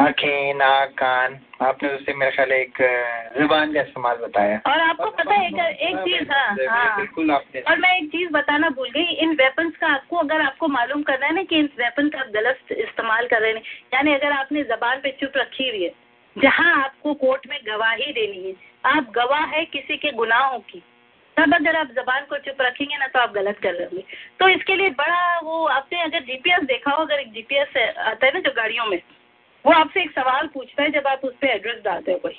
आँखें 0.00 0.54
नाक 0.54 0.92
कान 0.98 1.38
आपने 1.62 1.88
उससे 1.88 2.12
मेरे 2.14 2.32
ख्याल 2.32 2.52
एक 2.52 2.76
ज़ुबान 3.38 3.72
का 3.72 3.80
इस्तेमाल 3.80 4.16
बताया। 4.16 4.60
और 4.66 4.80
आपको 4.80 5.08
पता 5.10 5.34
है 5.34 5.46
एक, 5.46 5.58
एक 5.58 5.96
चीज़ 5.98 6.30
हाँ 6.32 6.46
हाँ। 6.68 6.96
बिल्कुल 6.96 7.30
आपने 7.30 7.60
और 7.60 7.78
मैं 7.78 7.96
एक 7.96 8.08
चीज़ 8.08 8.30
बताना 8.32 8.68
भूल 8.70 8.90
गई 8.90 9.16
इन 9.24 9.34
वेपन्स 9.34 9.76
का 9.76 9.88
आपको 9.88 10.16
अगर 10.16 10.40
आपको 10.40 10.68
मालूम 10.68 11.02
करना 11.02 11.26
है 11.26 11.34
ना 11.34 11.42
कि 11.42 11.58
इन 11.58 11.68
वेपन 11.78 12.08
का 12.08 12.20
आप 12.20 12.30
गलत 12.34 12.72
इस्तेमाल 12.78 13.26
कर 13.26 13.40
रहे 13.40 13.52
हैं 13.52 13.62
यानी 13.94 14.14
अगर 14.14 14.32
आपने 14.32 14.62
जबान 14.64 15.00
पे 15.00 15.16
चुप 15.20 15.36
रखी 15.36 15.68
हुई 15.68 15.82
है 15.84 15.92
जहाँ 16.36 16.72
आपको 16.84 17.14
कोर्ट 17.20 17.46
में 17.50 17.58
गवाही 17.66 18.12
देनी 18.12 18.42
है 18.46 18.54
आप 18.94 19.12
गवाह 19.14 19.44
है 19.54 19.64
किसी 19.66 19.96
के 19.96 20.12
गुनाहों 20.14 20.58
की 20.70 20.82
तब 21.36 21.54
अगर 21.54 21.76
आप 21.76 21.90
जबान 21.96 22.24
को 22.30 22.38
चुप 22.38 22.62
रखेंगे 22.62 22.96
ना 22.96 23.06
तो 23.06 23.18
आप 23.18 23.32
गलत 23.32 23.58
कर 23.62 23.74
रहे 23.74 23.84
होंगे। 23.84 24.04
तो 24.38 24.48
इसके 24.48 24.76
लिए 24.76 24.90
बड़ा 24.98 25.38
वो 25.40 25.64
आपने 25.68 26.02
अगर 26.02 26.20
जीपीएस 26.22 26.64
देखा 26.66 26.90
हो 26.90 27.04
अगर 27.04 27.20
एक 27.20 27.32
जीपीएस 27.32 27.76
आता 27.98 28.26
है 28.26 28.32
ना 28.32 28.40
जो 28.40 28.50
गाड़ियों 28.56 28.86
में 28.86 29.00
वो 29.64 29.72
आपसे 29.72 30.02
एक 30.02 30.10
सवाल 30.10 30.46
पूछता 30.54 30.82
है 30.82 30.90
जब 30.90 31.06
आप 31.06 31.24
उस 31.24 31.34
पर 31.34 31.46
एड्रेस 31.48 31.82
डालते 31.84 32.12
हो 32.12 32.18
कोई। 32.18 32.38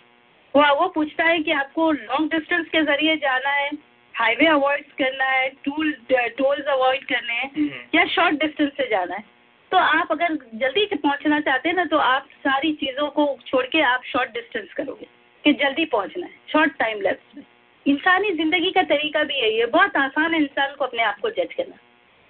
वो 0.55 0.63
वो 0.75 0.87
पूछता 0.89 1.23
है 1.25 1.39
कि 1.39 1.51
आपको 1.53 1.91
लॉन्ग 1.91 2.31
डिस्टेंस 2.31 2.67
के 2.67 2.81
ज़रिए 2.83 3.15
जाना 3.17 3.49
है 3.51 3.69
हाईवे 4.15 4.45
अवॉइड 4.47 4.85
करना 4.97 5.25
है 5.25 5.49
टूल 5.65 5.91
टोल्स 6.37 6.65
अवॉइड 6.69 7.05
करने 7.05 7.33
हैं 7.33 7.69
या 7.95 8.05
शॉर्ट 8.07 8.39
डिस्टेंस 8.39 8.71
से 8.77 8.87
जाना 8.89 9.15
है। 9.15 9.23
तो 9.71 9.77
आप 9.77 10.07
अगर 10.11 10.33
जल्दी 10.55 10.85
से 10.85 10.95
पहुँचना 10.97 11.39
चाहते 11.39 11.69
हैं 11.69 11.75
ना 11.75 11.85
तो 11.85 11.97
आप 11.97 12.27
सारी 12.39 12.73
चीज़ों 12.73 13.07
को 13.09 13.25
छोड़ 13.47 13.65
के 13.65 13.81
आप 13.83 14.01
शॉर्ट 14.05 14.31
डिस्टेंस 14.31 14.73
करोगे 14.73 15.07
कि 15.43 15.53
जल्दी 15.55 15.85
पहुँचना 15.87 16.25
है 16.25 16.33
शॉर्ट 16.51 16.77
टाइम 16.79 17.01
लेफ़्ट 17.01 17.37
में। 17.37 17.43
इंसानी 17.85 18.31
ज़िंदगी 18.33 18.71
का 18.71 18.83
तरीका 18.85 19.23
भी 19.23 19.41
यही 19.41 19.57
है 19.59 19.65
बहुत 19.67 19.95
आसान 19.97 20.33
है 20.33 20.41
इंसान 20.41 20.75
को 20.75 20.85
अपने 20.85 21.03
आप 21.03 21.19
को 21.21 21.29
जज 21.31 21.53
करना। 21.57 21.77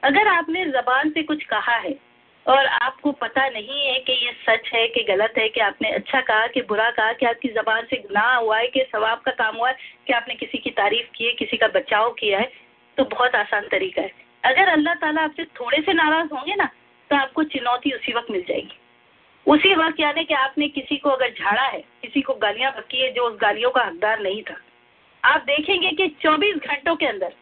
अगर 0.03 0.27
आपने 0.27 0.65
ज़बान 0.67 1.09
से 1.09 1.23
कुछ 1.23 1.43
कहा 1.45 1.75
है 1.77 1.95
और 2.45 2.65
आपको 2.65 3.11
पता 3.13 3.47
नहीं 3.49 3.85
है 3.85 3.99
कि 3.99 4.13
ये 4.25 4.31
सच 4.43 4.69
है 4.73 4.87
कि 4.87 5.03
गलत 5.03 5.33
है, 5.37 5.47
कि 5.49 5.59
आपने 5.59 5.89
अच्छा 5.91 6.21
कहा 6.21 6.47
कि 6.47 6.61
बुरा 6.61 6.89
कहा, 6.91 7.13
कि 7.13 7.25
आपकी 7.25 7.49
ज़बान 7.49 7.85
से 7.85 7.97
गुनाह 7.97 8.35
हुआ 8.35 8.57
है, 8.57 8.67
कि 8.67 8.85
सवाब 8.91 9.21
का 9.25 9.31
काम 9.33 9.55
हुआ 9.55 9.69
है, 9.69 9.75
कि 10.07 10.13
आपने 10.13 10.35
किसी 10.35 10.57
की 10.57 10.69
तारीफ़ 10.71 11.11
की 11.15 11.25
है, 11.25 11.31
किसी 11.33 11.57
का 11.57 11.67
बचाव 11.69 12.11
किया 12.13 12.39
है 12.39 12.51
तो 12.97 13.03
बहुत 13.07 13.35
आसान 13.35 13.67
तरीका 13.67 14.01
है। 14.01 14.11
अगर 14.43 14.69
अल्लाह 14.69 14.93
ताला 14.95 15.21
आपसे 15.21 15.43
थोड़े 15.55 15.81
से 15.81 15.93
नाराज़ 15.93 16.33
होंगे 16.33 16.55
ना 16.55 16.69
तो 17.09 17.15
आपको 17.15 17.43
चुनौती 17.45 17.91
उसी 17.91 18.13
वक्त 18.13 18.31
मिल 18.31 18.43
जाएगी। 18.43 18.77
उसी 19.45 19.73
वक्त 19.75 19.99
यानी 19.99 20.23
कि 20.23 20.33
आपने 20.35 20.67
किसी 20.69 20.97
को 20.97 21.09
अगर 21.09 21.29
झाड़ा 21.31 21.61
है, 21.63 21.79
किसी 22.01 22.21
को 22.21 22.33
गालियाँ 22.35 22.71
बकी 22.73 23.01
है 23.01 23.11
जो 23.13 23.23
उस 23.23 23.37
गालियों 23.41 23.71
का 23.71 23.81
हकदार 23.83 24.19
नहीं 24.21 24.41
था, 24.43 24.55
आप 25.23 25.41
देखेंगे 25.43 25.91
कि 25.91 26.07
24 26.21 26.57
घंटों 26.57 26.95
के 26.95 27.05
अंदर 27.07 27.33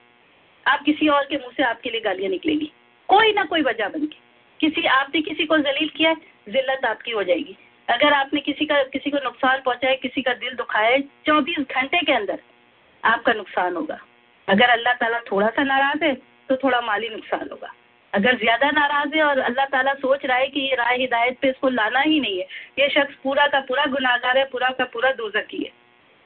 आप 0.66 0.82
किसी 0.86 1.08
और 1.10 1.24
के 1.24 1.38
मुँह 1.38 1.54
से 1.58 1.64
आपके 1.64 1.90
लिए 1.90 2.02
गालियाँ 2.02 2.32
निकलेंगी। 2.32 2.72
कोई 3.10 3.34
ना 3.34 3.44
कोई 3.46 3.62
वजह 3.64 3.88
बन 3.90 4.06
के 4.06 4.28
किसी, 4.62 4.86
आपने 4.88 5.22
किसी 5.22 5.46
को 5.46 5.58
जलील 5.60 5.90
किया 5.96 6.14
जिल्लत 6.48 6.86
आपकी 6.86 7.12
हो 7.12 7.24
जाएगी। 7.24 7.56
अगर 7.88 8.14
आपने 8.14 8.40
किसी 8.42 8.66
का, 8.66 8.82
किसी 8.86 9.10
को 9.10 9.18
नुकसान 9.20 9.62
पहुँचाया, 9.62 9.96
किसी 9.98 10.22
का 10.22 10.34
दिल 10.36 10.56
दुखाया 10.56 10.98
चौबीस 11.28 11.60
घंटे 11.60 12.02
के 12.02 12.14
अंदर 12.14 12.40
आपका 13.04 13.34
नुकसान 13.34 13.76
होगा। 13.76 14.00
अगर 14.48 14.70
अल्लाह 14.70 14.94
ताला 14.96 15.20
थोड़ा 15.32 15.48
सा 15.50 15.64
नाराज़ 15.66 16.04
है 16.04 16.14
तो 16.50 16.56
थोड़ा 16.58 16.82
माली 16.82 17.10
नुकसान 17.10 17.48
होगा। 17.52 17.72
अगर 18.14 18.38
ज़्यादा 18.38 18.70
नाराज़ 18.72 19.16
है 19.16 19.24
और 19.24 19.40
अल्लाह 19.42 19.66
ताला 19.68 19.94
सोच 19.96 20.26
रहा 20.26 20.38
है 20.38 20.48
कि 20.50 20.60
ये 20.62 20.76
राय 20.76 20.98
हिदायत 20.98 21.38
पे 21.42 21.50
इसको 21.50 21.70
लाना 21.70 22.00
ही 22.02 22.20
नहीं 22.20 22.38
है, 22.38 22.46
ये 22.80 22.90
शख्स 22.90 23.16
पूरा 23.24 23.46
का 23.48 23.60
पूरा 23.62 23.86
गुनाहगार 23.88 24.38
है, 24.38 24.46
पूरा 24.46 24.70
का 24.78 24.86
पूरा 24.86 25.12
दोजकी 25.14 25.58
है 25.58 25.72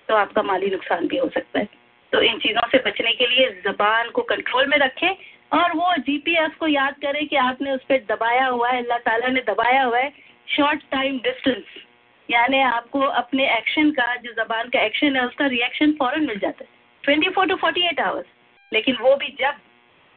तो 0.09 0.15
आपका 0.15 0.43
माली 0.43 0.69
नुकसान 0.69 1.07
भी 1.07 1.17
हो 1.17 1.29
सकता 1.29 1.59
है। 1.59 1.67
तो 2.13 2.21
इन 2.21 2.39
चीज़ों 2.39 2.67
से 2.71 2.77
बचने 2.85 3.11
के 3.13 3.27
लिए 3.27 3.49
जबान 3.63 4.09
को 4.09 4.21
कंट्रोल 4.23 4.67
में 4.67 4.77
रखें 4.77 5.13
और 5.51 5.75
वो 5.75 5.93
जीपीएस 5.99 6.55
को 6.59 6.67
याद 6.67 6.95
करें 7.01 7.27
कि 7.27 7.35
आपने 7.37 7.71
उस 7.71 7.83
पर 7.89 7.97
दबाया 8.09 8.45
हुआ 8.47 8.69
है, 8.69 8.77
अल्लाह 8.77 8.97
ताला 8.99 9.27
ने 9.27 9.41
दबाया 9.43 9.83
हुआ 9.83 9.99
है 9.99 10.11
शॉर्ट 10.47 10.81
टाइम 10.91 11.17
डिस्टेंस 11.19 11.81
यानी 12.29 12.59
आपको 12.61 12.99
अपने 12.99 13.47
एक्शन 13.57 13.91
का, 13.91 14.15
जो 14.15 14.31
जबान 14.33 14.69
का 14.69 14.81
एक्शन 14.81 15.15
है, 15.15 15.25
उसका 15.25 15.45
रिएक्शन 15.47 15.91
फ़ौरन 15.93 16.25
मिल 16.27 16.39
जाता 16.39 16.63
है। 16.63 16.69
Twenty 17.03 17.29
four 17.29 17.47
two 17.47 17.55
forty 17.57 17.87
eight 17.87 17.99
hours 18.01 18.25
लेकिन 18.71 18.97
वो 19.01 19.15
भी 19.15 19.35
जब 19.39 19.55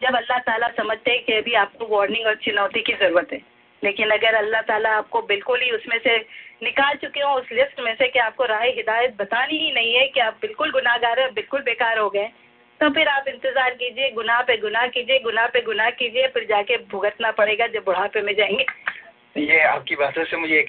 जब 0.00 0.16
अल्लाह 0.16 0.38
ताला 0.46 0.68
समझते 0.76 1.10
हैं 1.10 1.24
कि 1.24 1.32
अभी 1.32 1.52
आपको 1.56 1.86
वार्निंग 1.88 2.26
और 2.26 2.34
चुनौती 2.44 2.80
की 2.82 2.92
ज़रूरत 2.94 3.32
है। 3.32 3.40
लेकिन 3.82 4.10
अगर 4.10 4.34
अल्लाह 4.34 4.60
ताला 4.62 4.90
आपको 4.96 5.20
बिल्कुल 5.22 5.60
ही 5.60 5.70
उसमें 5.70 5.98
से 5.98 6.16
निकाल 6.62 6.94
चुके 6.96 7.20
हो, 7.20 7.30
उस 7.32 7.52
लिस्ट 7.52 7.80
में 7.80 7.94
से 7.94 8.08
कि 8.08 8.18
आपको 8.18 8.44
राय 8.46 8.70
हिदायत 8.76 9.16
बतानी 9.18 9.58
ही 9.58 9.72
नहीं 9.72 9.94
है 9.94 10.06
कि 10.08 10.20
आप 10.20 10.38
बिल्कुल 10.42 10.70
गुनाहगार 10.72 11.20
हैं, 11.20 11.32
बिल्कुल 11.34 11.60
बेकार 11.62 11.98
हो 11.98 12.08
गए 12.10 12.28
तो 12.80 12.88
फिर 12.90 13.08
आप 13.08 13.28
इंतज़ार 13.28 13.74
कीजिए 13.74 14.10
गुनाह 14.12 14.40
पे 14.42 14.56
गुनाह 14.58 14.86
कीजिए 14.94 15.18
गुनाह 15.20 15.46
पे 15.46 15.60
गुनाह 15.62 15.90
कीजिए 16.00 16.26
फिर 16.28 16.44
जाके 16.48 16.76
भुगतना 16.92 17.30
पड़ेगा 17.38 17.66
जब 17.66 17.84
बुढ़ापे 17.84 18.22
में 18.22 18.34
जाएँगे। 18.36 18.66
ये 19.36 19.60
आपकी 19.62 19.96
बातों 19.96 20.24
से 20.24 20.36
मुझे 20.36 20.58
एक, 20.58 20.68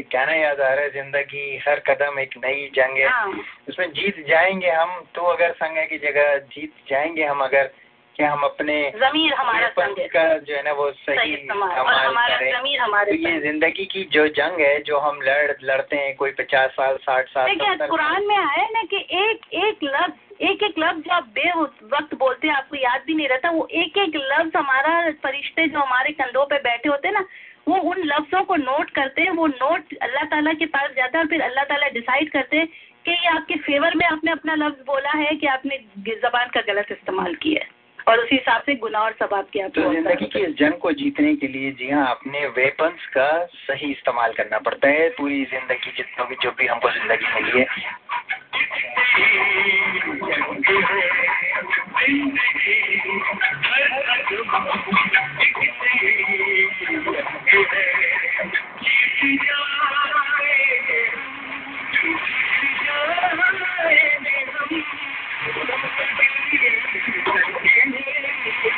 कहना 0.00 0.34
याद 0.34 0.60
आ 0.60 0.72
रहा 0.74 0.84
है 0.84 0.90
ज़िंदगी 0.90 1.58
हर 1.66 1.82
कदम 1.88 2.18
एक 2.20 2.36
नई 2.44 2.70
जंग 2.76 2.96
है। 2.98 3.08
हाँ। 3.08 3.42
उसमें 3.68 3.92
जीत 3.92 4.24
जाएँगे 4.28 4.70
हम 4.70 5.00
तो 5.14 5.22
अगर 5.26 5.52
संग 5.52 5.78
की 5.90 5.98
जगह 5.98 6.36
जीत 6.54 6.72
जाएँगे 6.90 7.24
हम 7.24 7.44
अगर 7.44 7.70
कि 8.16 8.22
हम 8.24 8.40
अपने 8.42 8.78
जमीर 8.96 9.34
हमारा 9.34 9.68
का 9.78 10.22
जो 10.38 10.54
है 10.54 10.62
ना 10.62 10.72
वो 10.72 10.90
सही 10.92 11.46
हमारा 11.46 12.38
जमीर 12.40 12.80
हमारे 12.80 13.12
तो 13.12 13.28
ये 13.28 13.38
ज़िंदगी 13.40 13.84
की 13.84 14.04
जो 14.12 14.26
जंग 14.38 14.60
है 14.60 14.80
जो 14.82 14.98
हम 15.00 15.20
लड़ 15.22 15.52
लड़ते 15.62 15.96
हैं 15.96 16.14
कोई 16.16 16.30
पचास 16.40 16.70
साल 16.70 16.96
साठ 17.02 17.28
साल 17.28 17.54
देखिए 17.54 17.86
कुरान 17.86 18.26
में 18.26 18.36
आया 18.36 18.66
ना 18.72 18.82
कि 18.90 19.06
एक 19.20 19.54
एक 19.64 19.84
लफ्ज 19.84 20.29
एक 20.40 20.62
एक 20.62 20.78
लफ्ज 20.78 21.00
जो 21.04 21.12
आप 21.12 21.24
बे 21.34 21.50
वक्त 21.86 22.14
बोलते 22.14 22.48
हैं, 22.48 22.54
आपको 22.54 22.76
याद 22.76 23.02
भी 23.06 23.14
नहीं 23.14 23.28
रहता, 23.28 23.50
वो 23.50 23.66
एक 23.72 23.98
एक 23.98 24.16
लफ्ज 24.16 24.56
हमारा 24.56 25.10
फरिश्ते 25.22 25.66
जो 25.66 25.78
हमारे 25.78 26.12
कंधों 26.12 26.44
पे 26.44 26.58
बैठे 26.58 26.88
होते 26.88 27.08
हैं 27.08 27.14
ना, 27.14 27.24
वो 27.68 27.76
उन 27.90 27.98
लफ्जों 28.04 28.42
को 28.44 28.56
नोट 28.56 28.90
करते 28.90 29.22
हैं, 29.22 29.30
वो 29.30 29.46
नोट 29.46 29.94
अल्लाह 30.02 30.24
ताला 30.26 30.52
के 30.52 30.66
पास 30.66 30.90
जाता 30.96 31.18
है 31.18 31.24
और 31.24 31.30
फिर 31.30 31.42
अल्लाह 31.42 31.64
ताला 31.64 31.88
डिसाइड 31.90 32.30
करते 32.32 32.56
हैं 32.56 32.66
कि 33.06 33.10
ये 33.10 33.28
आपके 33.28 33.56
फेवर 33.66 33.94
में 33.96 34.06
आपने 34.06 34.30
अपना 34.32 34.54
लफ्ज 34.54 34.86
बोला 34.86 35.10
है 35.18 35.34
कि 35.34 35.46
आपने 35.48 35.78
जबान 36.08 36.48
का 36.54 36.60
गलत 36.62 36.92
इस्तेमाल 36.92 37.34
किया 37.34 37.64
है। 37.64 37.78
और 38.08 38.18
उसी 38.18 38.34
हिसाब 38.34 38.62
से 38.62 38.74
गुना 38.76 39.00
और 39.00 39.12
सबाब 39.12 39.46
क्या 39.52 39.68
तो 39.70 39.92
ज़िंदगी 39.92 40.26
की 40.26 40.40
इस 40.40 40.54
जंग 40.58 40.78
को 40.78 40.92
जीतने 40.94 41.34
के 41.36 41.48
लिए 41.48 41.70
जी 41.72 41.90
हाँ 41.90 42.06
अपने 42.10 42.46
वेपन्स 42.56 43.06
का 43.14 43.28
सही 43.60 43.90
इस्तेमाल 43.90 44.32
करना 44.32 44.58
पड़ता 44.60 44.88
है 44.90 45.08
पूरी 45.18 45.44
ज़िंदगी 45.46 45.92
जितना 45.96 46.24
भी 46.24 46.36
जो 46.42 46.50
भी 46.52 46.66
हमको 46.66 46.90
ज़िंदगी 46.90 47.34
मिली 47.34 47.58
है 47.58 47.66
Thank 66.92 67.48
you. 67.48 67.59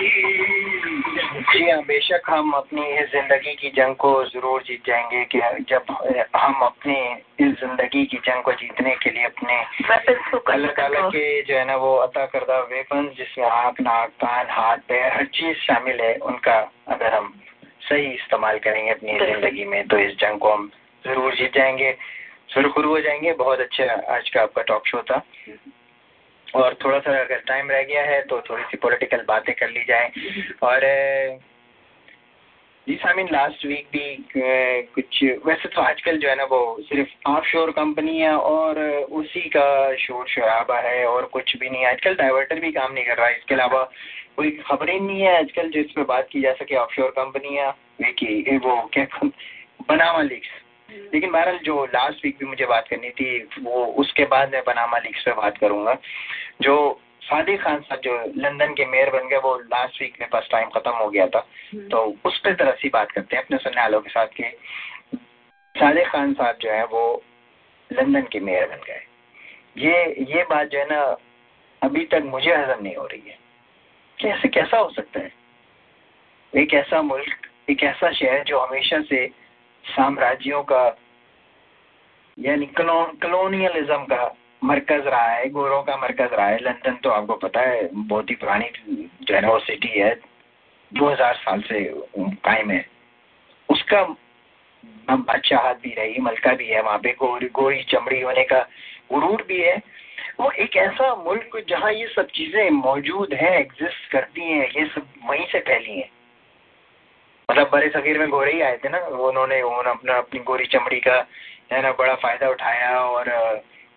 जी 0.00 1.70
हाँ 1.70 1.82
बेशक 1.84 2.28
हम 2.30 2.52
अपनी 2.52 2.82
इस 2.98 3.06
ज़िंदगी 3.12 3.54
की 3.54 3.68
जंग 3.76 3.94
को 4.02 4.10
ज़रूर 4.24 4.62
जीत 4.62 4.82
जाएँगे 4.86 5.24
कि 5.32 5.38
जब 5.70 5.84
हम 6.36 6.54
अपनी 6.66 6.98
इस 7.46 7.54
ज़िंदगी 7.60 8.04
की 8.06 8.16
जंग 8.26 8.42
को 8.42 8.52
जीतने 8.52 8.94
के 9.02 9.10
लिए 9.10 9.24
अपने 9.24 9.56
अल्लाह 10.52 10.72
ताला 10.72 11.00
के 11.08 11.24
जो 11.42 11.56
है 11.56 11.64
ना 11.66 11.76
वो 11.76 11.94
अता 11.96 12.26
करदा 12.26 12.58
वेपन 12.72 13.08
जिसमें 13.18 13.46
आँख 13.46 13.80
नाक 13.80 14.10
कान 14.20 14.46
हाथ 14.50 14.76
पैर 14.88 15.12
हर 15.12 15.24
चीज़ 15.34 15.56
शामिल 15.66 16.00
है 16.00 16.14
उनका 16.30 16.58
अगर 16.94 17.14
हम 17.14 17.32
सही 17.88 18.06
इस्तेमाल 18.12 18.58
करेंगे 18.58 18.90
अपनी 18.90 19.18
ज़िंदगी 19.18 19.64
में 19.64 19.82
तो 19.88 19.98
इस 19.98 20.12
जंग 20.20 20.38
को 20.38 20.52
हम 20.52 20.70
ज़रूर 21.04 21.34
जीत 21.34 21.54
जाएँगे 21.54 21.96
सुरखुरु 22.54 22.88
हो 22.88 23.00
जाएँगे। 23.00 23.32
बहुत 23.38 23.60
अच्छा 23.60 23.84
आज 24.14 24.28
का 24.30 24.42
आपका 24.42 24.62
टॉक 24.62 24.86
शो 24.86 25.02
था। 25.02 25.22
और 26.54 26.74
थोड़ा 26.84 26.98
सा 26.98 27.20
अगर 27.20 27.38
टाइम 27.38 27.70
रह 27.70 27.82
गया 27.82 28.02
है 28.02 28.20
तो 28.22 28.40
थोड़ी 28.40 28.62
सी 28.62 28.76
पॉलिटिकल 28.76 29.24
बातें 29.28 29.54
कर 29.54 29.70
ली 29.70 29.84
जाए। 29.88 30.10
और, 30.62 30.80
जी 32.86 32.94
सामिन 32.94 33.28
लास्ट 33.32 33.66
वीक 33.66 33.88
भी 33.92 34.26
कुछ, 34.94 35.22
वैसे 35.46 35.68
तो 35.68 35.80
आजकल 35.80 36.18
जो 36.18 36.28
है 36.28 36.36
ना, 36.36 36.44
वो 36.44 36.76
सिर्फ़ 36.80 37.28
ऑफ़ 37.28 37.46
शोर 37.46 37.70
कंपनी 37.70 38.26
और 38.26 38.78
उसी 39.12 39.40
का 39.40 39.96
शोर 39.96 40.28
शराबा 40.28 40.78
है 40.78 41.04
और 41.06 41.24
कुछ 41.24 41.56
भी 41.56 41.70
नहीं 41.70 41.86
आजकल 41.86 42.14
डाइवर्टर 42.14 42.60
भी 42.60 42.72
काम 42.72 42.92
नहीं 42.92 43.04
कर 43.04 43.16
रहा 43.16 43.26
है। 43.26 43.36
इसके 43.36 43.54
अलावा 43.54 43.82
कोई 44.36 44.50
खबरें 44.50 45.00
नहीं 45.00 45.20
है 45.20 45.38
आजकल 45.38 45.70
जिस 45.70 45.98
बात 45.98 46.28
की 46.32 46.40
जा 46.40 46.52
सके 46.52 46.76
ऑफ़ 46.76 46.94
शोर 46.94 47.10
कंपनियाँ 47.10 47.70
वो 48.58 48.90
क्या 48.92 49.06
बनावा 49.88 50.22
लीक्स 50.22 50.48
लेकिन 50.90 51.30
बहरहाल 51.30 51.58
जो 51.58 51.84
लास्ट 51.86 52.24
वीक 52.24 52.36
भी 52.38 52.46
मुझे 52.46 52.66
बात 52.66 52.88
करनी 52.88 53.10
थी 53.10 53.38
वो 53.62 53.84
उसके 54.02 54.24
बाद 54.26 54.52
मैं 54.52 54.62
बनामा 54.66 54.98
लीक्स 54.98 55.22
पे 55.24 55.32
बात 55.32 55.58
करूँगा। 55.58 55.96
जो 56.62 56.76
सादिक 57.22 57.60
खान 57.62 57.80
साहब 57.80 58.00
जो 58.00 58.16
लंदन 58.36 58.74
के 58.74 58.84
मेयर 58.86 59.10
बन 59.10 59.28
गए 59.28 59.38
वो 59.38 59.56
लास्ट 59.56 60.00
वीक 60.02 60.16
में 60.20 60.28
फ़र्स्ट 60.32 60.50
टाइम 60.50 60.68
खत्म 60.68 60.90
हो 60.90 61.08
गया 61.10 61.26
था। 61.26 61.40
तो 61.90 62.04
उस 62.24 62.38
पर 62.38 62.54
तरह 62.54 62.72
सी 62.72 62.88
बात 62.88 63.10
करते 63.10 63.36
हैं 63.36 63.42
अपने 63.44 63.58
सुनने 63.58 63.80
वालों 63.80 64.00
के 64.00 64.10
साथ 64.10 64.26
के 64.36 64.50
सादिक 65.74 66.08
खान 66.08 66.32
साहब 66.34 66.56
जो 66.60 66.70
है 66.70 66.84
वो 66.84 67.02
लंदन 67.90 68.22
के 68.22 68.40
मेयर 68.40 68.68
बन 68.68 68.80
गए। 68.86 69.02
ये 69.78 70.24
ये 70.30 70.42
बात 70.44 70.68
जो 70.68 70.78
है 70.78 70.86
ना 70.86 71.02
अभी 71.82 72.04
तक 72.04 72.22
मुझे 72.24 72.54
हजम 72.54 72.82
नहीं 72.82 72.94
हो 72.96 73.06
रही 73.06 73.28
है। 73.28 73.36
कैसे 74.18 74.48
कैसा 74.48 74.78
हो 74.78 74.88
सकता 74.90 75.20
है? 75.20 75.32
एक 76.52 76.74
ऐसा 76.74 77.02
मुल्क 77.02 77.46
एक 77.70 77.82
ऐसा 77.82 78.10
शहर 78.12 78.42
जो 78.44 78.58
हमेशा 78.58 79.00
से 79.00 79.26
साम्राज्यों 79.88 80.62
का 80.62 80.84
यानी 82.38 82.66
कलो, 82.68 83.04
कलोनियलिज्म 83.22 84.04
का 84.04 84.34
मरकज 84.64 85.06
रहा 85.06 85.26
है 85.26 85.48
गोरों 85.48 85.82
का 85.82 85.96
मरकज 85.96 86.32
रहा 86.32 86.46
है। 86.46 86.58
लंदन 86.58 86.94
तो 87.02 87.10
आपको 87.10 87.34
पता 87.38 87.60
है 87.60 87.88
बहुत 87.94 88.30
ही 88.30 88.34
पुरानी 88.34 88.70
जो 89.22 89.34
है 89.34 89.40
वो 89.42 89.58
सिटी 89.60 89.88
है 89.88 90.14
2000 90.92 91.34
साल 91.36 91.60
से 91.62 91.84
कायम 92.18 92.70
है। 92.70 92.84
उसका 93.68 94.02
बादशाहत 95.10 95.80
भी 95.82 95.94
रही 95.94 96.20
मलका 96.20 96.52
भी 96.52 96.66
है 96.66 96.82
वहाँ 96.82 96.98
पे 96.98 97.12
गोरी 97.18 97.48
गोरी 97.54 97.82
चमड़ी 97.90 98.20
होने 98.20 98.44
का 98.44 98.60
गुरूर 99.12 99.42
भी 99.48 99.60
है। 99.60 99.76
वो 100.40 100.50
एक 100.62 100.76
ऐसा 100.76 101.14
मुल्क 101.16 101.56
जहाँ 101.68 101.92
ये 101.92 102.06
सब 102.06 102.26
चीज़ें 102.34 102.70
मौजूद 102.70 103.32
हैं 103.34 103.58
एग्जिस्ट 103.58 104.10
करती 104.12 104.40
हैं 104.42 104.68
ये 104.70 104.86
सब 104.86 105.06
वहीं 105.24 105.46
से 105.46 105.60
फैली 105.60 105.98
हैं। 105.98 106.10
मतलब 107.50 107.70
बड़े 107.72 107.88
सगीर 107.88 108.18
में 108.18 108.28
गोरे 108.28 108.52
ही 108.52 108.60
आए 108.60 108.76
थे 108.76 108.88
ना, 108.88 108.98
उन्होंने 108.98 109.62
उन्होंने 109.62 109.90
अपना, 109.90 110.14
अपनी 110.18 110.40
गोरी 110.40 110.66
चमड़ी 110.66 111.00
का, 111.00 111.26
है 111.72 111.82
ना, 111.82 111.92
बड़ा 111.92 112.14
फ़ायदा 112.14 112.48
उठाया 112.48 113.00
और, 113.00 113.24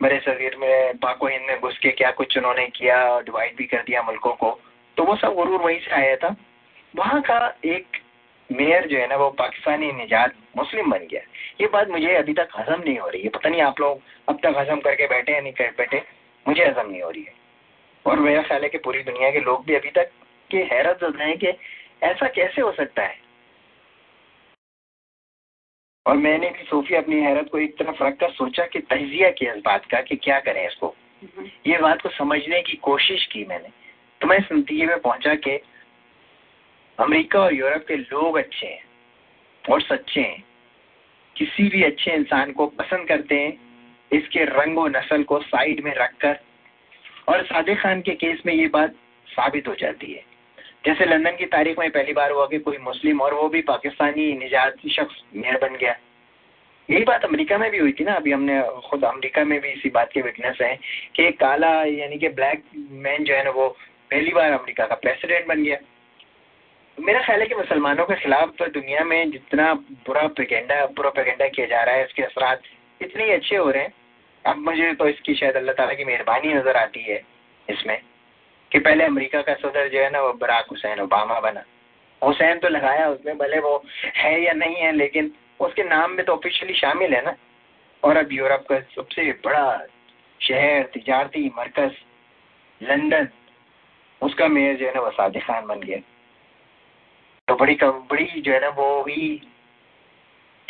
बड़े 0.01 0.19
सगीर 0.19 0.55
में 0.55 0.97
पाको 0.97 1.27
हिंद 1.27 1.41
में 1.47 1.59
घुस 1.59 1.77
के 1.77 1.89
क्या 1.89 2.11
कुछ 2.11 2.37
उन्होंने 2.37 2.67
किया 2.67 3.03
और 3.03 3.23
डिवाइड 3.23 3.55
भी 3.55 3.65
कर 3.65 3.77
दिया 3.77 4.01
मुल्कों 4.01 4.33
को। 4.33 4.59
तो 4.97 5.03
वो 5.03 5.15
सब 5.15 5.33
गुरूर 5.33 5.61
वहीं 5.61 5.79
से 5.79 5.91
आया 5.91 6.15
था। 6.15 6.35
वहाँ 6.95 7.21
का 7.21 7.57
एक 7.65 7.87
मेयर 8.51 8.87
जो 8.87 8.97
है 8.97 9.07
ना, 9.07 9.15
वो 9.15 9.29
पाकिस्तानी 9.29 9.91
निजात 9.91 10.33
मुस्लिम 10.57 10.91
बन 10.91 10.99
गया। 10.99 11.21
ये 11.61 11.67
बात 11.67 11.89
मुझे 11.89 12.15
अभी 12.15 12.33
तक 12.33 12.49
हजम 12.57 12.83
नहीं 12.85 12.97
हो 12.97 13.09
रही 13.09 13.21
है। 13.21 13.29
पता 13.29 13.49
नहीं 13.49 13.61
आप 13.61 13.79
लोग 13.79 14.01
अब 14.29 14.39
तक 14.43 14.53
हजम 14.57 14.79
करके 14.79 15.07
बैठे 15.07 15.33
या 15.33 15.41
नहीं 15.41 15.53
कर, 15.53 15.73
बैठे, 15.77 16.03
मुझे 16.47 16.65
हजम 16.65 16.91
नहीं 16.91 17.01
हो 17.01 17.09
रही 17.09 17.23
है। 17.23 17.33
और 18.05 18.19
मेरा 18.19 18.41
ख्याल 18.41 18.63
है 18.63 18.69
कि 18.69 18.77
पूरी 18.77 19.03
दुनिया 19.03 19.31
के 19.31 19.39
लोग 19.39 19.65
भी 19.65 19.75
अभी 19.75 19.89
तक 19.89 20.09
के 20.51 20.57
हैरत 20.57 21.15
हैं 21.21 21.37
कि 21.37 21.47
ऐसा 22.03 22.27
कैसे 22.27 22.61
हो 22.61 22.71
सकता 22.71 23.03
है? 23.03 23.20
और 26.05 26.17
मैंने 26.17 26.49
भी 26.49 26.63
सोफी 26.63 26.95
अपनी 26.95 27.15
हैरत 27.15 27.49
को 27.51 27.57
एक 27.57 27.77
तरफ़ 27.79 28.03
रखकर 28.03 28.31
सोचा 28.31 28.65
कि 28.65 28.79
तजिया 28.79 29.29
किया 29.29 29.53
इस 29.53 29.61
बात 29.65 29.85
का 29.85 30.01
कि 30.01 30.15
क्या 30.15 30.39
करें 30.39 30.67
इसको। 30.67 30.95
ये 31.67 31.77
बात 31.77 32.01
को 32.01 32.09
समझने 32.09 32.61
की 32.61 32.73
कोशिश 32.73 33.25
की 33.25 33.45
मैंने। 33.45 33.69
तो 34.21 34.27
मैं 34.27 34.37
इस 34.37 34.45
नतीजे 34.53 34.85
में 34.85 34.99
पहुँचा 34.99 35.35
कि 35.35 35.59
अमेरिका 36.99 37.39
और 37.39 37.53
यूरोप 37.53 37.85
के 37.87 37.95
लोग 37.95 38.37
अच्छे 38.37 38.67
हैं 38.67 38.83
और 39.69 39.81
सच्चे 39.81 40.21
हैं। 40.21 40.43
किसी 41.35 41.69
भी 41.69 41.83
अच्छे 41.83 42.11
इंसान 42.11 42.51
को 42.51 42.67
पसंद 42.67 43.07
करते 43.07 43.39
हैं 43.39 43.53
इसके 44.11 44.43
रंग 44.43 44.79
और 44.79 44.89
नस्ल 44.89 45.23
को 45.23 45.39
साइड 45.41 45.83
में 45.83 45.93
रखकर 45.95 46.39
और 47.27 47.43
सादे 47.43 47.75
खान 47.75 48.01
के 48.01 48.15
केस 48.15 48.41
में 48.45 48.53
ये 48.53 48.67
बात 48.67 48.95
साबित 49.27 49.67
हो 49.67 49.75
जाती 49.75 50.13
है। 50.13 50.30
जैसे 50.83 51.05
लंदन 51.05 51.35
की 51.37 51.45
तारीख 51.47 51.79
में 51.79 51.89
पहली 51.91 52.13
बार 52.13 52.31
हुआ 52.31 52.45
कि 52.47 52.59
कोई 52.59 52.77
मुस्लिम 52.81 53.21
और 53.21 53.33
वो 53.33 53.47
भी 53.49 53.61
पाकिस्तानी 53.63 54.31
निजात 54.35 54.87
शख्स 54.89 55.21
मेयर 55.35 55.57
बन 55.61 55.75
गया। 55.75 55.95
यही 56.89 57.03
बात 57.05 57.25
अमेरिका 57.25 57.57
में 57.57 57.69
भी 57.71 57.77
हुई 57.77 57.91
थी 57.91 58.03
ना। 58.03 58.13
अभी 58.15 58.31
हमने 58.31 58.61
खुद 58.89 59.03
अमेरिका 59.05 59.43
में 59.43 59.59
भी 59.61 59.69
इसी 59.69 59.89
बात 59.89 60.09
के 60.13 60.21
विटनेस 60.21 60.57
हैं 60.61 60.77
कि 61.15 61.31
काला 61.37 61.71
यानी 61.85 62.17
कि 62.17 62.29
ब्लैक 62.31 62.63
मैन 62.75 63.23
जो 63.23 63.33
है 63.33 63.43
ना, 63.43 63.49
वो 63.51 63.67
पहली 64.11 64.31
बार 64.33 64.51
अमेरिका 64.51 64.85
का 64.85 64.95
प्रेसिडेंट 64.97 65.47
बन 65.47 65.63
गया। 65.63 65.77
मेरा 66.97 67.21
ख्याल 67.21 67.41
है 67.41 67.47
कि 67.47 67.55
मुसलमानों 67.55 68.05
के 68.05 68.15
खिलाफ 68.15 68.53
तो 68.57 68.65
दुनिया 68.71 69.03
में 69.03 69.31
जितना 69.31 69.73
बुरा 69.73 70.21
प्रोपेगेंडा 70.23 70.85
बुरा 70.87 71.09
प्रोपेगेंडा 71.09 71.47
किया 71.47 71.65
जा 71.67 71.83
रहा 71.83 71.95
है, 71.95 72.03
इसके 72.05 72.23
असरा 72.23 72.51
इतने 73.01 73.23
ही 73.23 73.31
अच्छे 73.31 73.55
हो 73.55 73.69
रहे 73.69 73.83
हैं। 73.83 73.93
अब 74.45 74.57
मुझे 74.59 74.93
तो 74.93 75.07
इसकी 75.09 75.33
शायद 75.35 75.55
अल्लाह 75.55 75.75
ताला 75.75 75.93
की 75.93 76.05
मेहरबानी 76.05 76.53
नज़र 76.53 76.77
आती 76.77 77.03
है 77.03 77.21
इसमें। 77.67 77.99
कि 78.71 78.79
पहले 78.79 79.03
अमेरिका 79.03 79.41
का 79.41 79.53
सदर 79.53 79.87
जो 79.87 79.99
है 79.99 80.09
ना, 80.09 80.21
वो 80.21 80.33
बराक 80.33 80.65
हुसैन 80.71 80.99
ओबामा 80.99 81.39
बना। 81.39 81.63
हुसैन 82.23 82.59
तो 82.59 82.69
लगाया 82.69 83.09
उसमें 83.09 83.37
भले 83.37 83.59
वो 83.59 83.83
है 84.15 84.43
या 84.43 84.53
नहीं 84.53 84.75
है, 84.75 84.91
लेकिन 84.91 85.31
उसके 85.59 85.83
नाम 85.83 86.11
में 86.11 86.25
तो 86.25 86.33
ऑफिशियली 86.33 86.73
शामिल 86.73 87.13
है 87.13 87.25
ना। 87.25 87.35
और 88.03 88.17
अब 88.17 88.31
यूरोप 88.31 88.65
का 88.69 88.79
सबसे 88.79 89.31
बड़ा 89.31 89.85
शहर, 90.41 90.83
तिजारती 90.83 91.51
मरकज, 91.57 91.91
लंदन, 92.83 93.27
उसका 94.21 94.47
मेयर 94.47 94.75
जो 94.77 94.85
है 94.85 94.93
ना, 94.95 95.01
वो 95.01 95.11
सादिक 95.11 95.43
खान 95.43 95.67
बन 95.67 95.79
गया। 95.79 95.97
तो 97.47 97.55
बड़ी 97.55 97.77
बड़ी 97.83 98.41
जो 98.41 98.53
है 98.53 98.61
ना, 98.61 98.69
वो 98.69 99.03
भी 99.03 99.41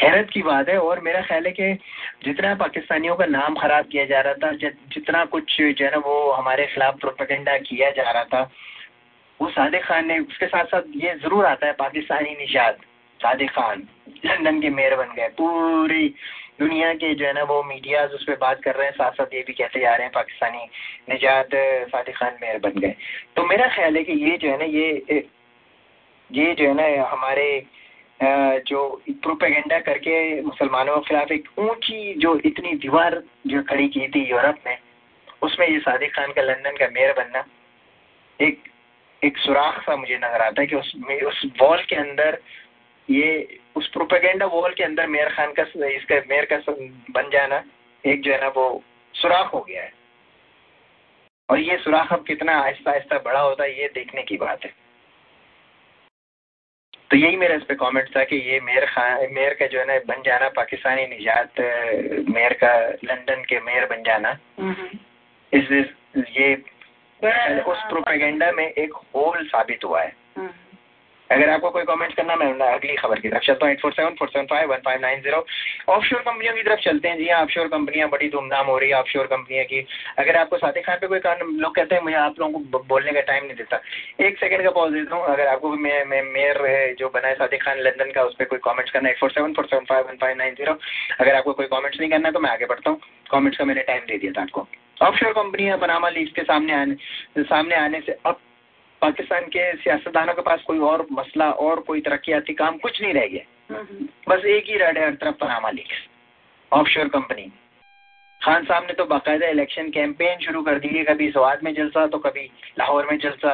हैरत 0.01 0.29
की 0.29 0.41
बात 0.43 0.69
है। 0.69 0.77
और 0.79 0.99
मेरा 1.01 1.21
ख्याल 1.21 1.45
है 1.45 1.51
कि 1.51 1.73
जितना 2.25 2.53
पाकिस्तानियों 2.57 3.15
का 3.15 3.25
नाम 3.27 3.55
खराब 3.55 3.85
किया 3.87 4.05
जा 4.05 4.21
रहा 4.21 4.33
था 4.43 4.51
जितना 4.89 5.23
कुछ 5.27 5.57
जो 5.59 5.85
है 5.85 5.91
ना 5.91 5.97
वो 6.05 6.31
हमारे 6.31 6.65
खिलाफ 6.67 6.99
प्रोपेगेंडा 6.99 7.57
किया 7.59 7.89
जा 7.91 8.09
रहा 8.11 8.23
था, 8.25 8.41
वो 9.39 9.49
सादिक 9.51 9.83
खान 9.83 10.07
ने, 10.07 10.19
उसके 10.21 10.45
साथ 10.47 10.65
साथ 10.65 10.83
ये 10.95 11.13
ज़रूर 11.17 11.45
आता 11.45 11.67
है, 11.67 11.73
पाकिस्तानी 11.75 12.35
निशाद 12.39 12.77
सादिक 13.19 13.49
खान, 13.51 13.87
लंदन 14.25 14.61
के 14.61 14.69
मेयर 14.71 14.95
बन 14.95 15.13
गए। 15.15 15.27
पूरी 15.37 16.07
दुनिया 16.59 16.93
के 16.93 17.13
जो 17.15 17.25
है 17.25 17.33
ना 17.33 17.43
वो 17.43 17.61
मीडिया 17.63 18.03
उस 18.07 18.23
पर 18.23 18.35
बात 18.37 18.61
कर 18.63 18.75
रहे 18.75 18.87
हैं 18.87 18.93
साथ 18.93 19.11
साथ 19.11 19.33
ये 19.33 19.43
भी 19.47 19.53
कहते 19.53 19.79
जा 19.79 19.93
रहे 19.95 20.05
हैं, 20.05 20.11
पाकिस्तानी 20.13 20.63
निजात 21.09 21.49
सादिक 21.89 22.15
खान 22.15 22.37
मेयर 22.41 22.57
बन 22.59 22.79
गए। 22.79 22.95
तो 23.35 23.45
मेरा 23.45 23.67
ख्याल 23.75 23.97
है 23.97 24.03
कि 24.03 24.13
ये 24.23 24.37
जो 24.37 24.49
है 24.49 24.57
ना, 24.57 24.65
ये 24.65 25.23
ये 26.29 26.53
जो 26.55 26.67
है 26.67 26.73
ना, 26.73 27.07
हमारे 27.07 27.47
जो 28.21 28.79
प्रोपेगेंडा 29.23 29.79
करके 29.81 30.41
मुसलमानों 30.41 30.97
के 30.97 31.07
खिलाफ 31.07 31.31
एक 31.31 31.47
ऊँची 31.59 32.13
जो 32.15 32.35
इतनी 32.45 32.73
दीवार 32.77 33.21
जो 33.47 33.61
खड़ी 33.69 33.87
की 33.89 34.07
थी 34.07 34.23
यूरोप 34.29 34.57
में, 34.65 34.77
उसमें 35.41 35.67
ये 35.67 35.79
सादिक 35.79 36.13
खान 36.15 36.31
का 36.31 36.41
लंदन 36.41 36.77
का 36.77 36.87
मेयर 36.91 37.13
बनना, 37.13 37.43
एक 38.39 38.59
एक 39.21 39.37
सुराख 39.37 39.81
सा 39.83 39.95
मुझे 39.95 40.17
नज़र 40.17 40.41
आता 40.41 40.61
है 40.61 40.67
कि 40.67 40.75
उस 40.75 40.93
उस 41.27 41.41
वॉल 41.61 41.83
के 41.89 41.95
अंदर 41.95 42.37
ये, 43.09 43.59
उस 43.75 43.87
प्रोपेगेंडा 43.87 44.45
वॉल 44.45 44.73
के 44.73 44.83
अंदर 44.83 45.07
मेयर 45.07 45.29
खान 45.29 45.53
का, 45.53 45.63
इसका 45.87 46.15
मेयर 46.29 46.45
का 46.45 46.57
बन 47.11 47.29
जाना, 47.33 47.63
एक 48.03 48.21
जो 48.21 48.31
है 48.31 48.39
ना 48.41 48.47
वो 48.47 48.83
सुराख 49.13 49.53
हो 49.53 49.59
गया 49.61 49.83
है। 49.83 49.91
और 51.49 51.59
ये 51.59 51.77
सुराख 51.77 52.13
अब 52.13 52.23
कितना 52.27 52.57
आहिस्ता 52.59 52.91
आहिस्ता 52.91 53.17
बड़ा 53.25 53.39
होता 53.39 53.63
है, 53.63 53.79
ये 53.79 53.87
देखने 53.95 54.23
की 54.23 54.37
बात 54.37 54.65
है। 54.65 54.73
तो 57.11 57.17
यही 57.17 57.37
मेरा 57.37 57.55
इस 57.55 57.63
पर 57.63 57.75
कमेंट 57.75 58.09
था 58.17 58.23
कि 58.23 58.35
ये 58.35 58.59
मेयर 58.59 58.85
खान 58.85 59.27
मेयर 59.31 59.53
का 59.53 59.65
जो 59.67 59.79
है 59.79 59.85
ना 59.85 59.97
बन 60.07 60.21
जाना 60.25 60.47
पाकिस्तानी 60.49 61.05
निजात 61.07 61.59
मेयर 62.29 62.53
का 62.53 62.71
लंदन 63.05 63.43
के 63.49 63.59
मेयर 63.59 63.85
बन 63.85 64.03
जाना। 64.03 64.31
इस 65.53 65.71
ये 66.37 66.53
उस 67.61 67.83
प्रोपेगेंडा 67.89 68.51
में 68.51 68.63
एक 68.65 68.93
होल 69.15 69.45
साबित 69.47 69.83
हुआ 69.83 70.01
है। 70.01 70.20
अगर 71.31 71.49
आपको 71.49 71.69
कोई 71.69 71.83
कमेंट 71.85 72.13
करना 72.15 72.35
मैं 72.35 72.47
अगली 72.67 72.95
खबर 72.95 73.19
की 73.19 73.29
तरफ़ 73.29 73.43
चलता 73.43 73.65
हूँ। 73.65 73.73
Eight 73.73 73.81
four 73.81 73.91
seven 73.93 74.15
four 74.19 74.27
seven 74.29 74.45
five 74.45 74.69
one 74.69 74.81
five 74.85 75.01
nine 75.01 75.21
zero 75.21 75.45
offshore 75.89 76.19
कंपनियों 76.21 76.53
की 76.55 76.63
तरफ़ 76.63 76.79
चलते 76.81 77.07
हैं। 77.07 77.17
जी 77.17 77.27
हाँ 77.29 77.41
ऑफशोर 77.41 77.67
कंपनियाँ 77.67 78.09
बड़ी 78.09 78.29
धूमधाम 78.29 78.65
हो 78.67 78.77
रही 78.77 78.89
है 78.89 78.95
ऑफशोर 78.95 79.25
कंपनियाँ 79.27 79.65
की। 79.65 79.85
अगर 80.19 80.37
आपको 80.37 80.57
साथी 80.57 80.81
खान 80.81 80.97
पे 81.01 81.07
कोई 81.07 81.19
कारण, 81.19 81.55
लोग 81.57 81.75
कहते 81.75 81.95
हैं 81.95 82.01
मुझे 82.03 82.15
आप 82.17 82.39
लोगों 82.39 82.59
को 82.59 82.83
बोलने 82.89 83.11
का 83.11 83.21
टाइम 83.31 83.45
नहीं 83.45 83.55
देता। 83.57 83.81
एक 84.27 84.37
सेकंड 84.39 84.63
का 84.63 84.71
पॉज 84.71 84.91
देता 84.93 85.15
हूँ। 85.15 85.25
अगर 85.27 85.47
आपको 85.47 85.71
मेयर 85.75 86.95
जो 86.99 87.09
बना 87.09 87.27
है 87.27 87.35
साथी 87.35 87.57
खान 87.57 87.79
लंदन 87.79 88.11
का, 88.11 88.23
उस 88.23 88.35
पर 88.39 88.45
कोई 88.45 88.59
कॉमेंट्स 88.59 88.91
करना 88.91 89.07
है 89.07 89.13
eight 89.13 89.19
four 89.19 89.31
seven 89.31 89.53
four 89.53 89.65
seven 89.65 89.85
five 89.89 90.07
one 90.07 90.17
five 90.21 90.37
nine 90.37 90.53
zero 90.55 90.77
अगर 91.19 91.35
आपको 91.35 91.53
कोई 91.53 91.65
कॉमेंट्स 91.67 91.99
नहीं 91.99 92.09
करना 92.09 92.27
है 92.27 92.33
तो 92.33 92.39
मैं 92.39 92.51
आगे 92.51 92.65
बढ़ता 92.65 92.89
हूँ। 92.89 92.99
कॉमेंट्स 93.31 93.57
का 93.57 93.65
मैंने 93.65 93.81
टाइम 93.83 94.01
दे 94.07 94.17
दिया 94.17 94.31
था 94.31 94.41
आपको। 94.41 94.67
ऑफशोर 95.01 95.31
कंपनियाँ 95.33 95.77
पनामा 95.79 96.09
लीग्स 96.11 96.31
के 96.31 96.41
सामने 96.43 96.73
आने 96.73 97.43
सामने 97.43 97.75
आने 97.75 97.99
से 98.01 98.17
अब 98.25 98.39
पाकिस्तान 99.01 99.45
के 99.47 99.71
सियासतदानों 99.77 100.33
के 100.33 100.41
पास 100.41 100.61
कोई 100.61 100.79
और 100.85 101.05
मसला 101.11 101.49
और 101.61 101.79
कोई 101.79 102.01
तरक्याती 102.01 102.53
काम 102.53 102.77
कुछ 102.77 103.01
नहीं 103.01 103.13
रह 103.13 103.27
गया। 103.27 103.79
बस 104.29 104.45
एक 104.47 104.69
ही 104.69 104.77
रड 104.77 104.97
है 104.97 105.05
हर 105.05 105.13
तरफ़ 105.15 105.35
Panama 105.35 105.69
leaks 105.69 106.07
offshore 106.71 107.07
company 107.07 107.51
Khan 108.41 108.63
साहब 108.65 108.83
ने 108.83 108.93
तो 108.93 109.05
बाकायदा 109.05 109.47
इलेक्शन 109.47 109.89
कैंपेन 109.89 110.39
शुरू 110.39 110.61
कर 110.61 110.79
दी 110.79 110.87
है 110.87 111.03
कभी 111.03 111.29
सवाद 111.31 111.63
में 111.63 111.73
जलसा 111.73 112.05
तो 112.07 112.17
कभी 112.17 112.49
लाहौर 112.79 113.07
में 113.11 113.17
जलसा। 113.17 113.53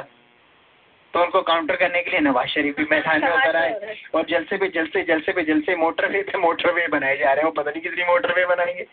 तो 1.14 1.22
उनको 1.22 1.42
काउंटर 1.42 1.76
करने 1.76 2.02
के 2.02 2.12
लिए 2.12 2.20
नवाज़ 2.20 2.48
शरीफ 2.48 2.78
भी 2.78 2.84
मैदान 2.92 3.22
में 3.22 3.30
उतर 3.30 3.56
आए 3.56 3.96
और 4.16 4.26
जलसे 4.30 4.58
पे 4.58 4.68
जलसे 4.68 5.04
जलसे 5.04 5.32
पे 5.32 5.44
जलसे 5.44 5.76
मोटरवे 5.76 6.22
पे 6.22 6.38
मोटरवे 6.38 6.88
बनाए 6.88 7.18
जा 7.18 7.26
रहे 7.26 7.36
हैं। 7.36 7.46
वो 7.46 7.52
पता 7.52 7.72
नहीं 7.72 7.82
कितनी 7.82 8.04
मोटरवे 8.04 8.46
बनाएँगे। 8.46 8.86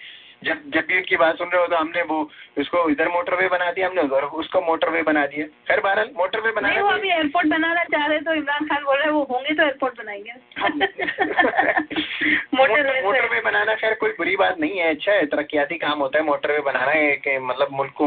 जब 0.47 0.63
जब 0.75 0.87
भी 0.89 0.97
उनकी 0.97 1.17
बात 1.17 1.39
सुन 1.39 1.49
रहे 1.49 1.61
हो 1.61 1.67
तो 1.67 1.77
हमने 1.77 2.03
वो 2.09 2.19
उसको 2.59 2.89
इधर 2.91 3.09
मोटरवे 3.09 3.49
बना 3.49 3.71
दिया 3.73 3.87
हमने 3.89 4.03
उधर 4.03 4.25
उसको 4.41 4.61
मोटरवे 4.61 5.03
बना 5.03 5.25
दिया। 5.27 5.47
खैर 5.69 5.81
बहरहाल 5.81 6.11
मोटरवे 6.17 6.51
बना 6.53 6.69
नहीं 6.69 6.81
वो 6.81 6.89
अभी 6.91 7.09
एयरपोर्ट 7.11 7.47
बनाना 7.47 7.85
चाह 7.85 8.07
रहे 8.07 8.19
तो 8.21 8.35
इमरान 8.35 8.67
खान 8.69 8.83
बोल 8.85 8.97
रहे 8.99 9.11
वो 9.11 9.23
होंगे 9.31 9.55
तो 9.55 9.63
एयरपोर्ट 9.63 9.99
बनाएँगे। 9.99 10.33
मोटरवे 12.55 13.01
मोटरवे 13.03 13.41
बनाना 13.41 13.75
खैर 13.75 13.95
कोई 14.01 14.11
बुरी 14.19 14.37
बात 14.37 14.59
नहीं 14.61 14.79
है 14.79 14.89
अच्छा 14.95 15.13
है 15.13 15.27
तरक्याती 15.27 15.77
काम 15.79 15.99
होता 15.99 16.19
है 16.19 16.25
मोटरवे 16.25 16.59
बनाना 16.71 16.93
एक 17.01 17.29
मतलब 17.43 17.69
मुल्क 17.73 18.03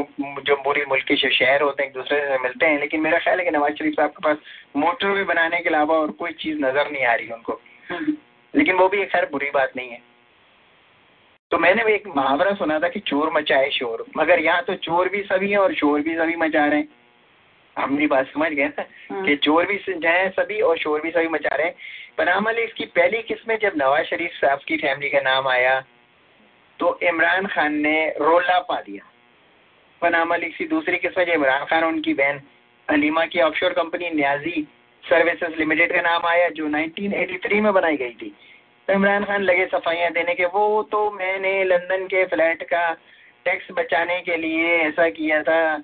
जो 0.45 0.55
पूरी 0.63 0.83
मुल्क 0.87 1.05
के 1.07 1.15
शहर 1.31 1.61
होते 1.61 1.83
हैं 1.83 1.89
एक 1.89 1.95
दूसरे 1.95 2.19
से 2.27 2.37
मिलते 2.43 2.65
हैं 2.65 2.79
लेकिन 2.79 3.01
मेरा 3.01 3.19
ख्याल 3.19 3.39
है 3.39 3.45
कि 3.45 3.51
नवाज़ 3.51 3.73
शरीफ 3.73 3.93
साहब 3.93 4.09
के 4.09 4.23
पास 4.23 4.37
मोटरवे 4.77 5.23
बनाने 5.23 5.59
के 5.59 5.69
अलावा 5.69 5.95
और 5.97 6.11
कोई 6.19 6.31
चीज़ 6.39 6.59
नज़र 6.59 6.91
नहीं 6.91 7.05
आ 7.05 7.13
रही 7.13 7.29
उनको। 7.31 7.59
लेकिन 8.53 8.75
वो 8.75 8.87
भी 8.89 9.05
खैर 9.05 9.27
बुरी 9.31 9.49
बात 9.53 9.71
नहीं 9.77 9.89
है। 9.89 9.99
तो 11.51 11.57
मैंने 11.57 11.83
भी 11.83 11.93
एक 11.93 12.07
मुहावरा 12.07 12.53
सुना 12.53 12.79
था 12.79 12.87
कि 12.87 12.99
चोर 12.99 13.31
मचाए 13.33 13.69
शोर। 13.69 14.05
मगर 14.17 14.39
यहाँ 14.39 14.63
तो 14.63 14.73
चोर 14.75 15.09
भी 15.09 15.21
सभी 15.23 15.51
हैं 15.51 15.57
और 15.57 15.73
शोर 15.73 16.01
भी 16.01 16.15
सभी 16.15 16.35
मचा 16.35 16.65
रहे 16.65 16.79
हैं। 16.79 16.87
हम 17.75 17.95
भी 17.97 18.07
बात 18.07 18.27
समझ 18.27 18.51
गए 18.51 18.65
ना 18.65 18.83
कि 19.25 19.35
चोर 19.35 19.65
भी 19.65 19.77
हैं 20.05 20.29
सभी 20.29 20.59
और 20.61 20.77
शोर 20.77 21.01
भी 21.01 21.11
सभी 21.11 21.27
मचा 21.27 21.55
रहे 21.55 21.67
हैं। 21.67 21.75
पनामा 22.17 22.51
लीग 22.51 22.73
की 22.77 22.85
पहली 22.85 23.21
किस्म 23.21 23.55
जब 23.55 23.73
नवाज़ 23.77 24.05
शरीफ 24.05 24.31
साहब 24.33 24.59
की 24.67 24.77
फैमिली 24.77 25.09
का 25.09 25.21
नाम 25.21 25.47
आया 25.47 25.79
तो 26.79 26.97
इमरान 27.03 27.45
खान 27.45 27.73
ने 27.73 28.07
रोला 28.19 28.59
पा 28.59 28.79
दिया। 28.81 29.03
पनामा 30.01 30.37
की 30.37 30.67
दूसरी 30.67 30.97
किस्म 30.97 31.23
जब 31.23 31.33
इमरान 31.33 31.65
खान 31.65 31.83
और 31.83 31.89
उनकी 31.89 32.13
बहन 32.13 32.41
अलीमा 32.87 33.25
की 33.25 33.39
offshore 33.41 33.73
company 33.73 34.09
Niazi 34.09 34.67
services 35.03 35.55
limited 35.55 35.93
का 35.93 36.01
नाम 36.01 36.25
आया 36.25 36.49
जो 36.49 36.67
1983 36.67 37.61
में 37.61 37.73
बनाई 37.73 37.97
गई 37.97 38.13
थी। 38.13 38.33
इमरान 38.87 39.23
खान 39.25 39.41
लगे 39.43 39.65
सफाइयाँ 39.67 40.11
देने 40.13 40.35
के, 40.35 40.45
वो 40.45 40.83
तो 40.91 41.09
मैंने 41.11 41.63
लंदन 41.63 42.05
के 42.07 42.25
फ्लैट 42.25 42.63
का 42.63 42.91
टैक्स 43.45 43.71
बचाने 43.71 44.19
के 44.21 44.37
लिए 44.37 44.77
ऐसा 44.79 45.09
किया 45.11 45.41
था। 45.43 45.77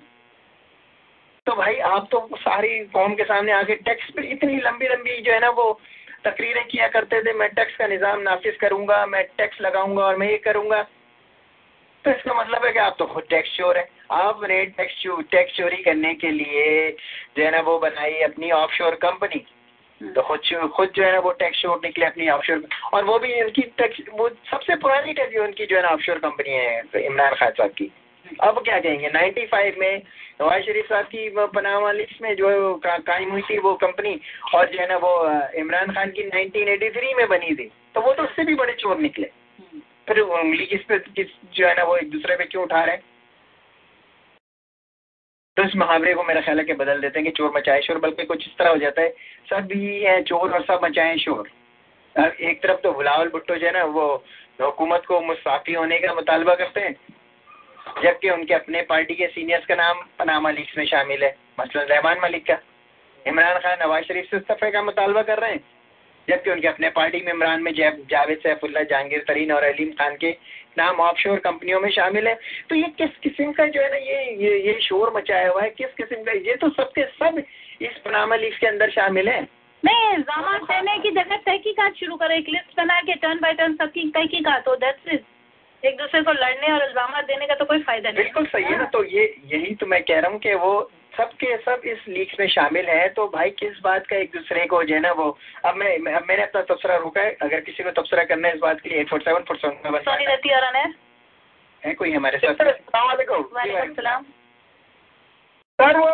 तो 1.46 1.54
भाई, 1.56 1.76
आप 1.76 2.08
तो 2.10 2.28
सारी 2.36 2.78
कौम 2.88 3.14
के 3.14 3.24
सामने 3.24 3.52
आके 3.52 3.74
टैक्स 3.84 4.10
पर 4.10 4.24
इतनी 4.26 4.56
लंबी 4.58 4.88
लंबी 4.88 5.20
जो 5.22 5.32
है 5.32 5.40
ना 5.40 5.50
वो 5.50 5.72
तकरीरें 6.24 6.64
किया 6.68 6.88
करते 6.88 7.20
थे, 7.22 7.32
मैं 7.32 7.48
टैक्स 7.54 7.76
का 7.76 7.86
निज़ाम 7.86 8.20
नाफिज 8.22 8.56
करूँगा, 8.56 9.04
मैं 9.06 9.22
टैक्स 9.38 9.60
लगाऊँगा 9.60 10.04
और 10.04 10.16
मैं 10.16 10.30
ये 10.30 10.38
करूँगा। 10.44 10.82
तो 12.04 12.10
इसका 12.10 12.34
मतलब 12.34 12.64
है 12.64 12.72
कि 12.72 12.78
आप 12.78 12.96
तो 12.98 13.06
खुद 13.06 13.24
टैक्स 13.30 13.56
चोर 13.56 13.78
है। 13.78 13.88
आपने 14.12 14.64
टैक्स 14.78 15.56
चोरी 15.56 15.82
करने 15.82 16.14
के 16.14 16.30
लिए 16.30 16.90
जो 17.36 17.44
है 17.44 17.50
ना 17.50 17.60
वो 17.60 17.78
बनाई 17.78 18.20
अपनी 18.22 18.50
ऑफशोर 18.52 18.94
कंपनी 19.04 19.44
तो 20.00 20.22
खुद 20.22 20.40
खुद 20.76 20.90
जो 20.94 21.02
है 21.04 21.12
ना 21.12 21.18
वो 21.18 21.30
टैक्स 21.32 21.60
छोड़ने 21.62 21.90
के 21.90 22.00
लिए 22.00 22.08
अपनी 22.10 22.28
ऑफशोर 22.28 22.64
और 22.94 23.04
वो 23.04 23.18
भी 23.18 23.32
इनकी 23.32 23.62
टैक्स 23.78 24.00
वो 24.12 24.28
सबसे 24.50 24.76
पुरानी 24.76 25.12
टैक्स 25.12 25.36
उनकी 25.40 25.66
जो 25.66 25.76
है 25.76 25.82
ना 25.82 25.88
ऑफशोर 25.88 26.18
कंपनी 26.18 26.50
है 26.50 26.82
तो 26.82 26.98
इमरान 26.98 27.34
खान 27.34 27.50
साहब 27.50 27.70
की। 27.70 27.90
अब 28.42 28.58
क्या 28.58 28.78
कहेंगे 28.80 29.08
95 29.10 29.78
में 29.78 30.02
नवाज़ 30.40 30.62
शरीफ 30.62 30.88
साहब 30.88 31.04
की 31.04 31.28
पनामा 31.30 31.92
लिस्ट 31.92 32.22
में 32.22 32.34
जो 32.36 32.74
का, 32.74 32.96
कायम 32.98 33.30
हुई 33.30 33.42
थी 33.42 33.58
वो 33.58 33.74
कंपनी 33.74 34.20
और 34.54 34.68
जो 34.68 34.80
है 34.80 34.88
ना 34.88 34.96
वो 34.96 35.12
इमरान 35.58 35.92
खान 35.92 36.10
की 36.10 36.22
1983 36.22 37.14
में 37.14 37.26
बनी 37.28 37.54
थी। 37.54 37.70
तो 37.94 38.00
वो 38.00 38.12
तो 38.12 38.22
उससे 38.22 38.44
भी 38.44 38.54
बड़े 38.54 38.72
चोर 38.72 38.98
निकले। 38.98 39.30
फिर 40.08 40.20
उंगली 40.20 40.66
किस 40.66 40.82
पे 40.82 40.98
किस 40.98 41.26
जो 41.54 41.66
है 41.66 41.74
ना 41.74 41.84
वो 41.84 41.96
एक 41.96 42.10
दूसरे 42.10 42.36
पे 42.36 42.44
क्यों 42.44 42.62
उठा 42.62 42.84
रहे 42.84 42.94
हैं? 42.94 43.02
तो 45.56 45.62
इस 45.62 45.74
मुहावरे 45.76 46.14
को 46.14 46.22
मेरा 46.24 46.40
ख्याल 46.40 46.58
है 46.58 46.64
कि 46.64 46.74
बदल 46.74 47.00
देते 47.00 47.18
हैं 47.18 47.24
कि 47.26 47.30
चोर 47.32 47.52
मचाए, 47.56 47.80
शोर, 47.80 47.98
बल्कि 47.98 48.24
कुछ 48.24 48.46
इस 48.46 48.56
तरह 48.58 48.70
हो 48.70 48.76
जाता 48.76 49.02
है। 49.02 49.10
सब 49.50 49.66
भी 49.66 50.00
है 50.02 50.22
चोर 50.22 50.52
और 50.52 50.62
सब 50.62 50.80
मचाए 50.84 51.16
शोर। 51.16 51.48
एक 52.16 52.62
तरफ़ 52.62 52.80
तो 52.80 52.92
बिलावल 52.92 53.28
भुट्टो 53.28 53.56
जो 53.56 53.66
है 53.66 53.72
ना, 53.72 53.84
वो 53.84 54.06
हुकूमत 54.62 55.04
को 55.08 55.20
मुस्ताफ़ी 55.20 55.72
होने 55.72 55.98
का 55.98 56.14
मुतालबा 56.14 56.54
करते 56.54 56.80
हैं, 56.80 56.94
जबकि 58.02 58.30
उनके 58.30 58.54
अपने 58.54 58.82
पार्टी 58.82 59.14
के 59.14 59.26
सीनियर्स 59.26 59.66
का 59.66 59.74
नाम 59.74 60.02
पनामा 60.18 60.50
लीग्स 60.50 60.76
में 60.78 60.84
शामिल 60.86 61.24
है। 61.24 61.34
मसलन 61.60 61.82
रहमान 61.84 62.18
मलिक 62.22 62.46
का, 62.46 62.58
इमरान 63.24 63.58
खान 63.58 63.76
नवाज़ 63.80 64.04
शरीफ 64.04 64.30
से 64.30 64.36
इस्तीफे 64.36 64.70
का 64.70 64.82
मुतालबा 64.82 65.22
कर 65.22 65.38
रहे 65.38 65.52
हैं। 65.52 65.60
जबकि 66.28 66.50
उनके 66.50 66.68
अपने 66.68 66.88
पार्टी 66.90 67.22
मेम्बरान 67.26 67.62
में 67.62 67.72
जैब 67.74 68.04
जावेद 68.10 68.38
सैफुल्ला 68.42 68.82
जहांगीर 68.84 69.24
तरीन 69.28 69.52
और 69.52 69.64
अलीम 69.64 69.90
खान 69.98 70.16
के 70.16 70.30
नाम 70.78 71.00
ऑफशोर 71.00 71.38
कंपनियों 71.40 71.80
में 71.80 71.90
शामिल 71.90 72.28
है। 72.28 72.34
तो 72.70 72.76
ये 72.76 72.88
किस 72.98 73.18
किस्म 73.22 73.52
का 73.52 73.66
जो 73.66 73.82
है 73.82 73.90
ना 73.90 73.96
ये 73.96 74.22
ये 74.44 74.58
ये 74.66 74.78
शोर 74.82 75.12
मचाया 75.16 75.50
हुआ 75.50 75.62
है? 75.62 75.68
किस 75.72 75.92
किस्म 75.96 76.22
का? 76.22 76.32
ये 76.48 76.54
तो 76.56 76.68
सबके 76.70 77.04
सब 77.18 77.38
इस 77.82 77.98
पनामा 78.04 78.36
लीग 78.36 78.58
के 78.60 78.66
अंदर 78.66 78.90
शामिल 78.90 79.28
है। 79.28 79.40
नहीं 79.82 80.12
इल्ज़ाम 80.14 80.64
देने 80.64 80.98
की 80.98 81.10
जगह 81.12 81.36
तहकीकात 81.46 81.94
शुरू 81.96 82.16
करें। 82.16 82.36
एक 82.36 82.48
लिस्ट 82.48 82.76
बना 82.76 83.00
के 83.00 83.14
टर्न 83.22 83.38
बाय 83.40 83.52
टर्न 83.54 83.74
सबकी 83.76 84.08
तहकीकात 84.10 84.68
हो 84.68 84.74
दैट्स 84.84 85.12
इट 85.14 85.24
एक 85.82 85.96
दूसरे 85.98 86.20
को 86.22 86.32
लड़ने 86.32 86.72
और 86.72 86.82
इल्ज़ाम 86.82 87.20
देने 87.22 87.46
का 87.46 87.54
तो 87.54 87.64
कोई 87.64 87.82
फ़ायदा 87.82 88.10
नहीं 88.10 88.22
बिल्कुल 88.22 88.46
सही 88.46 88.64
है 88.64 88.78
ना 88.78 88.84
तो 88.92 89.04
ये 89.06 89.24
यही 89.46 89.74
तो 89.74 89.86
मैं 89.86 90.02
कह 90.02 90.20
रहा 90.20 90.30
हूँ 90.30 90.38
कि 90.40 90.54
वो 90.62 90.72
सब 91.16 91.32
के 91.32 91.56
सब 91.56 91.82
इस 91.84 91.98
लीग 92.08 92.28
में 92.40 92.46
शामिल 92.48 92.86
हैं 92.86 93.08
तो 93.14 93.26
भाई 93.28 93.50
किस 93.50 93.78
बात 93.82 94.06
का 94.06 94.16
एक 94.16 94.30
दूसरे 94.34 94.66
को 94.66 94.82
जो 94.84 94.94
है 94.94 95.00
ना 95.00 95.12
वो 95.12 95.26
अब 95.64 95.74
मैं 95.74 95.90
अब 95.96 96.24
मैंने 96.28 96.42
अपना 96.42 96.62
तबसरा 96.62 96.96
रोका 96.96 97.20
है 97.20 97.36
अगर 97.42 97.60
किसी 97.60 97.82
को 97.82 97.90
तबसरा 97.90 98.24
करना 98.24 98.48
है 98.48 98.54
इस 98.54 98.60
बात 98.60 98.80
के 98.80 98.88
लिए 98.88 99.00
eight 99.00 99.10
four 99.10 99.20
seven 99.20 99.42
four 99.48 99.56
seven 99.56 99.76
और 99.86 99.98
है 101.82 101.94
कोई 101.94 102.12
हमारे 102.12 102.38
साथ? 102.38 102.54
सर 105.78 105.96
वो 105.96 106.10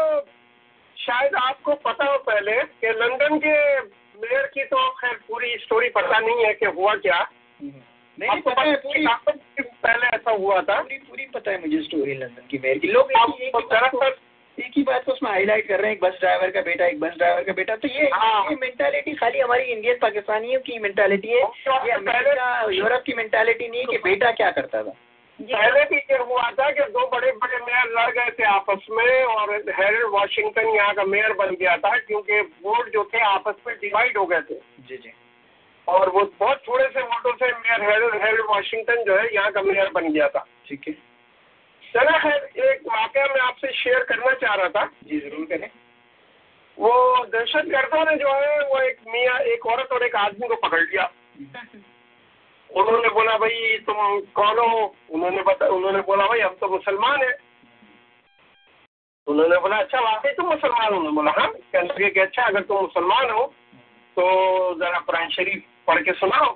शायद 0.97 1.35
आपको 1.35 1.74
पता 1.74 2.05
हो 2.05 2.18
पहले 2.18 2.52
कि 2.62 2.93
लंदन 2.93 3.39
के 3.39 3.81
मेयर 4.20 4.47
की 4.47 4.64
तो 4.64 4.89
खैर 4.90 5.14
पूरी 5.28 5.56
स्टोरी 5.56 5.89
पता 5.89 6.18
नहीं 6.18 6.44
है 6.44 6.52
कि 6.55 6.66
हुआ 6.66 6.94
क्या। 6.94 7.20
नहीं 7.62 8.40
पता 8.40 8.62
है 8.62 8.74
पूरी 8.77 9.06
पहले 9.60 10.06
ऐसा 10.06 10.31
हुआ 10.31 10.60
था। 10.60 10.81
पूरी 10.81 10.98
पूरी 10.98 11.27
पता 11.35 11.51
है 11.51 11.60
मुझे 11.60 11.82
स्टोरी 11.82 12.14
लंदन 12.14 12.47
की 12.51 12.59
मेयर 12.59 12.78
की। 12.78 12.89
लोग 12.89 13.12
दरअसल 13.72 14.10
एक 14.59 14.72
ही 14.77 14.82
बात 14.82 15.05
को 15.05 15.12
उसमें 15.12 15.31
हाईलाइट 15.31 15.68
कर 15.68 15.81
रहे 15.81 15.90
हैं 15.90 15.97
एक 15.97 16.01
बस 16.02 16.16
ड्राइवर 16.20 16.51
का 16.51 16.60
बेटा 16.62 16.86
एक 16.86 16.98
बस 17.01 17.12
ड्राइवर 17.18 17.44
का 17.44 17.52
बेटा। 17.52 17.77
तो 17.77 17.89
ये 17.89 18.09
हाँ। 18.14 18.43
ये 18.51 18.56
मेंटालिटी 18.56 19.14
खाली 19.14 19.39
हमारी 19.40 19.64
इंडियन 19.64 19.98
पाकिस्तानियों 20.01 20.60
की 20.60 20.78
मेंटालिटी 20.78 21.28
है 21.28 21.43
ये 21.86 21.93
अमेरिका 21.93 22.48
यूरोप 22.72 23.02
की 23.06 23.14
मेंटालिटी 23.14 23.68
नहीं 23.68 23.81
है 23.81 23.86
कि 23.86 23.98
बेटा 24.05 24.31
क्या 24.32 24.51
करता 24.51 24.82
था। 24.82 24.94
पहले 25.40 25.85
भी 25.90 25.97
ये 25.97 26.16
हुआ 26.20 26.51
था 26.51 26.70
कि 26.70 26.82
दो 26.93 27.06
बड़े 27.12 27.31
बड़े 27.43 27.59
मेयर 27.59 27.86
लड़ 27.90 28.10
गए 28.14 28.31
थे 28.39 28.44
आपस 28.47 28.86
में 28.90 29.22
और 29.24 29.52
हेरल्ड 29.70 30.09
वाशिंगटन 30.14 30.68
यहाँ 30.68 30.94
का 30.94 31.05
मेयर 31.05 31.32
बन 31.35 31.55
गया 31.60 31.77
था 31.77 31.97
क्योंकि 31.98 32.40
वोट 32.64 32.93
जो 32.93 33.05
थे 33.14 33.20
आपस 33.27 33.55
में 33.66 33.77
डिवाइड 33.77 34.18
हो 34.18 34.27
गए 34.27 34.40
थे। 34.51 34.55
जी 34.89 34.97
जी। 34.97 35.12
और 35.89 36.09
वो 36.09 36.24
बहुत 36.40 36.62
थोड़े 36.68 36.89
से 36.89 37.02
वोटों 37.02 37.32
से 37.35 37.47
मेयर 37.47 37.82
हेरल्ड 37.82 38.22
हेरल्ड 38.22 38.40
वाशिंगटन 38.51 39.02
जो 39.05 39.16
है 39.18 39.35
यहाँ 39.35 39.52
का 39.52 39.62
मेयर 39.62 39.90
बन 39.94 40.12
गया 40.12 40.28
था। 40.28 40.47
ठीक 40.68 40.89
है। 40.89 40.94
चला 41.95 42.19
खैर 42.19 42.65
एक 42.65 42.83
वाक्य 42.87 43.23
मैं 43.25 43.41
आपसे 43.41 43.73
शेयर 43.73 44.03
करना 44.05 44.33
चाह 44.33 44.55
रहा 44.55 44.69
था। 44.69 44.85
जी 45.05 45.19
ज़रूर 45.21 45.47
करें। 45.47 45.71
वो 46.79 46.93
दहशत 47.25 47.67
गर्दों 47.67 48.05
ने 48.05 48.17
जो 48.17 48.33
है 48.35 48.61
वो 48.69 48.79
एक 48.81 48.99
मियाँ 49.09 49.39
एक 49.55 49.67
औरत 49.67 49.93
और 49.93 50.03
एक 50.03 50.17
आदमी 50.17 50.49
को 50.49 50.57
पकड़ 50.57 50.81
लिया। 50.81 51.11
उन्होंने 52.71 53.09
बोला 53.09 53.37
भाई 53.39 53.79
तुम 53.79 54.21
कौन 54.35 54.59
हो? 54.59 54.95
उन्होंने 55.11 55.43
बता 55.43 55.67
उन्होंने 55.67 56.01
बोला 56.01 56.27
भाई 56.27 56.41
हम 56.41 56.55
तो 56.61 56.69
मुसलमान 56.69 57.23
है। 57.23 57.33
उन्होंने 59.27 59.59
बोला 59.59 59.77
अच्छा 59.77 60.01
वाकई 60.01 60.33
तुम 60.33 60.47
मुसलमान 60.47 60.93
हो? 60.93 60.99
उन्होंने 60.99 61.17
बोला 61.17 61.31
हाँ 61.31 61.49
कहने 61.53 61.89
लगे 61.89 62.11
कि 62.11 62.21
अच्छा 62.21 62.43
अगर 62.43 62.62
तुम 62.62 62.81
मुसलमान 62.81 63.31
हो 63.31 63.45
तो 64.17 64.25
जरा 64.75 64.99
कुरान 65.01 65.29
शरीफ 65.31 65.65
पढ़ 65.87 66.03
के 66.03 66.12
सुनाओ। 66.12 66.55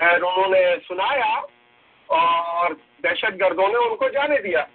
खैर 0.00 0.20
उन्होंने 0.22 0.76
सुनाया 0.78 1.34
और 2.08 2.74
दहशत 3.06 3.38
गर्दों 3.40 3.68
ने 3.68 3.78
उनको 3.88 4.08
जाने 4.08 4.38
दिया। 4.38 4.66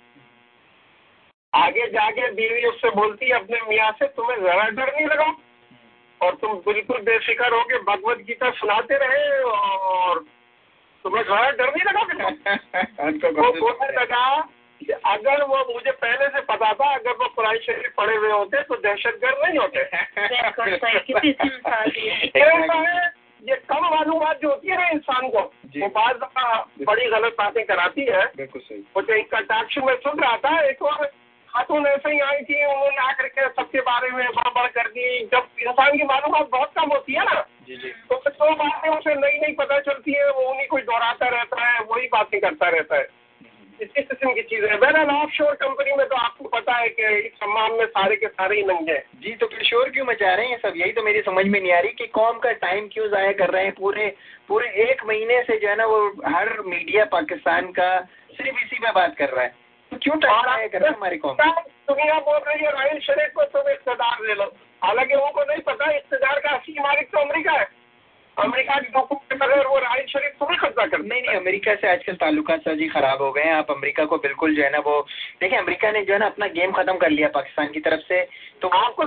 आगे 1.53 1.87
जाके 1.87 2.31
बीवी 2.31 2.65
उससे 2.65 2.89
बोलती 2.89 3.25
है 3.25 3.31
अपने 3.31 3.59
मियाँ 3.69 3.91
से 3.91 4.07
तुम्हें 4.07 4.37
जरा 4.43 4.67
डर 4.69 4.91
नहीं 4.95 5.05
लगा 5.05 5.33
और 6.21 6.35
तुम 6.35 6.53
बिल्कुल 6.65 7.01
बेफिक्र 7.01 7.53
हो 7.53 7.63
के 7.63 7.77
भगवत 7.79 8.17
गीता 8.17 8.51
सुनाते 8.51 8.97
रहे 8.97 9.41
और 9.43 10.19
तुम्हें 11.05 11.23
जरा 11.23 11.49
डर 11.51 11.69
नहीं 11.69 11.85
लगा 11.85 12.03
बेटा 12.03 13.29
वो 13.41 13.51
बोलने 13.59 13.89
लगा 14.01 14.25
कि 14.81 14.93
अगर 15.05 15.43
वो 15.43 15.57
मुझे 15.73 15.91
पहले 15.91 16.27
से 16.27 16.41
पता 16.41 16.73
था 16.73 16.93
अगर 16.95 17.11
वो 17.11 17.27
कुरान 17.29 17.57
शरीफ 17.57 17.93
पढ़े 17.97 18.15
हुए 18.15 18.31
होते 18.31 18.61
तो 18.61 18.75
दहशतगर्द 18.75 19.41
नहीं 19.43 19.59
होते। 19.59 19.83
ये 23.41 23.55
कम 23.69 23.85
मालूमत 23.85 24.39
जो 24.41 24.49
होती 24.49 24.67
है 24.67 24.77
ना 24.77 24.87
इंसान 24.87 25.29
को 25.29 25.41
वो 25.77 25.87
बात 25.87 26.19
बड़ी 26.87 27.05
गलत 27.05 27.35
बातें 27.37 27.63
कराती 27.65 28.01
है। 28.01 28.25
बिल्कुल 28.37 28.61
सही। 28.61 29.19
एक 29.19 29.33
कटाक्ष 29.35 29.77
में 29.77 29.95
सुन 29.95 30.19
रहा 30.19 30.37
था 30.37 30.59
एक 30.61 30.81
और 30.81 31.05
खातून 31.49 31.87
ऐसे 31.87 32.11
ही 32.11 32.19
आई 32.19 32.41
थी 32.41 32.65
उन्होंने 32.65 32.97
आकर 32.97 33.27
के 33.27 33.47
सबके 33.47 33.79
बारे 33.79 34.09
में 34.09 34.25
बड़ 34.27 34.49
बड़ 34.49 34.67
कर 34.67 34.87
दी। 34.87 35.25
जब 35.25 35.47
इंसान 35.59 35.97
की 35.97 36.03
मालूम 36.03 36.43
बहुत 36.51 36.71
कम 36.75 36.89
होती 36.89 37.13
है 37.13 37.23
ना 37.25 37.39
जी 37.67 37.75
जी। 37.75 37.89
तो 38.09 38.15
फिर 38.15 38.33
जो 38.33 38.53
बातें 38.55 38.89
उसे 38.89 39.15
नई 39.15 39.39
नई 39.39 39.53
पता 39.53 39.79
चलती 39.79 40.13
है 40.13 40.29
वो 40.31 40.41
उन्हीं 40.41 40.67
कोई 40.67 40.81
दोहराता 40.81 41.27
रहता 41.27 41.65
है 41.65 41.79
वही 41.79 42.07
बातें 42.07 42.39
करता 42.41 42.69
रहता 42.69 42.95
है। 42.95 43.07
इसी 43.81 44.01
किस्म 44.01 44.31
की 44.33 44.41
चीज़ें 44.43 44.79
बहरहाल 44.79 45.09
ऑफ़ 45.11 45.29
शोर 45.33 45.53
कंपनी 45.61 45.95
में 45.97 46.05
तो 46.07 46.15
आपको 46.15 46.49
पता 46.49 46.73
है 46.73 46.89
कि 46.89 47.03
इस 47.19 47.31
सम्मान 47.35 47.71
में 47.73 47.85
सारे 47.87 48.15
के 48.15 48.27
सारे 48.27 48.57
ही 48.57 48.63
नंगे 48.63 48.93
हैं। 48.93 49.03
जी 49.23 49.35
तो 49.35 49.47
फिर 49.47 49.63
शोर 49.65 49.89
क्यों 49.89 50.05
मचा 50.05 50.33
रहे 50.33 50.47
हैं 50.47 50.57
सब? 50.57 50.73
यही 50.77 50.91
तो 50.91 51.03
मेरी 51.03 51.21
समझ 51.21 51.45
में 51.45 51.59
नहीं 51.59 51.71
आ 51.73 51.79
रही 51.79 51.93
कि 51.93 52.07
कौम 52.13 52.37
का 52.39 52.51
टाइम 52.61 52.87
क्यों 52.93 53.07
ज़ाया 53.09 53.31
कर 53.41 53.49
रहे 53.49 53.63
हैं? 53.63 53.73
पूरे 53.73 54.07
पूरे 54.47 54.69
एक 54.83 55.03
महीने 55.07 55.41
से 55.43 55.57
जो 55.57 55.69
है 55.69 55.75
ना 55.77 55.85
वो 55.85 55.99
हर 56.27 56.53
मीडिया 56.67 57.05
पाकिस्तान 57.11 57.71
का 57.73 57.89
सिर्फ़ 58.37 58.63
इसी 58.65 58.79
में 58.83 58.91
बात 58.93 59.15
कर 59.17 59.29
रहा 59.29 59.43
है। 59.43 59.53
तो 59.91 59.97
क्यों 59.97 60.19
टाइम 60.19 60.41
ज़ाया 60.43 60.67
कर 60.67 60.79
रहा 60.79 60.89
है 60.89 60.95
हमारी 60.95 61.17
कौम 61.17 61.37
दुनिया 61.89 62.19
बोल 62.25 62.39
रही 62.47 62.65
है 62.65 62.71
राहिल 62.71 62.99
शरीफ 63.01 63.31
को 63.35 63.43
तुम 63.53 63.71
इकतदार 63.71 64.25
ले 64.27 64.33
लो। 64.33 64.51
हालाँकि 64.83 65.15
उनको 65.15 65.43
नहीं 65.43 65.61
पता 65.65 65.91
इकतदार 65.95 66.39
का 66.39 66.49
असली 66.49 66.79
मालिक 66.79 67.11
तो 67.11 67.19
अमरीका 67.19 67.51
है। 67.51 67.67
अमेरिका 68.37 68.75
की 68.75 68.91
के 69.29 69.35
बगैर 69.35 69.67
वो 69.67 69.79
राहिल 69.79 70.05
शरीफ 70.07 70.35
थोड़ी 70.41 70.57
कब्जा 70.57 70.85
कर 70.85 70.99
नहीं 70.99 71.21
नहीं 71.21 71.35
अमेरिका 71.35 71.73
से 71.75 71.87
आजकल 71.91 72.15
ताल्लुकात 72.15 72.59
सर 72.59 72.75
जी 72.75 72.87
खराब 72.87 73.21
हो 73.21 73.31
गए 73.31 73.41
हैं। 73.41 73.53
आप 73.53 73.71
अमेरिका 73.71 74.05
को 74.05 74.17
बिल्कुल 74.17 74.55
जो 74.55 74.63
है 74.63 74.69
ना 74.71 74.79
वो 74.79 74.99
देखिए 75.41 75.57
अमेरिका 75.57 75.91
ने 75.91 76.03
जो 76.05 76.13
है 76.13 76.19
ना 76.19 76.25
अपना 76.25 76.47
गेम 76.47 76.71
खत्म 76.71 76.97
कर 76.97 77.09
लिया 77.09 77.27
पाकिस्तान 77.27 77.67
की 77.67 77.79
तरफ़ 77.79 78.01
से। 78.01 78.21
तो 78.61 78.67
आपको 78.67 79.03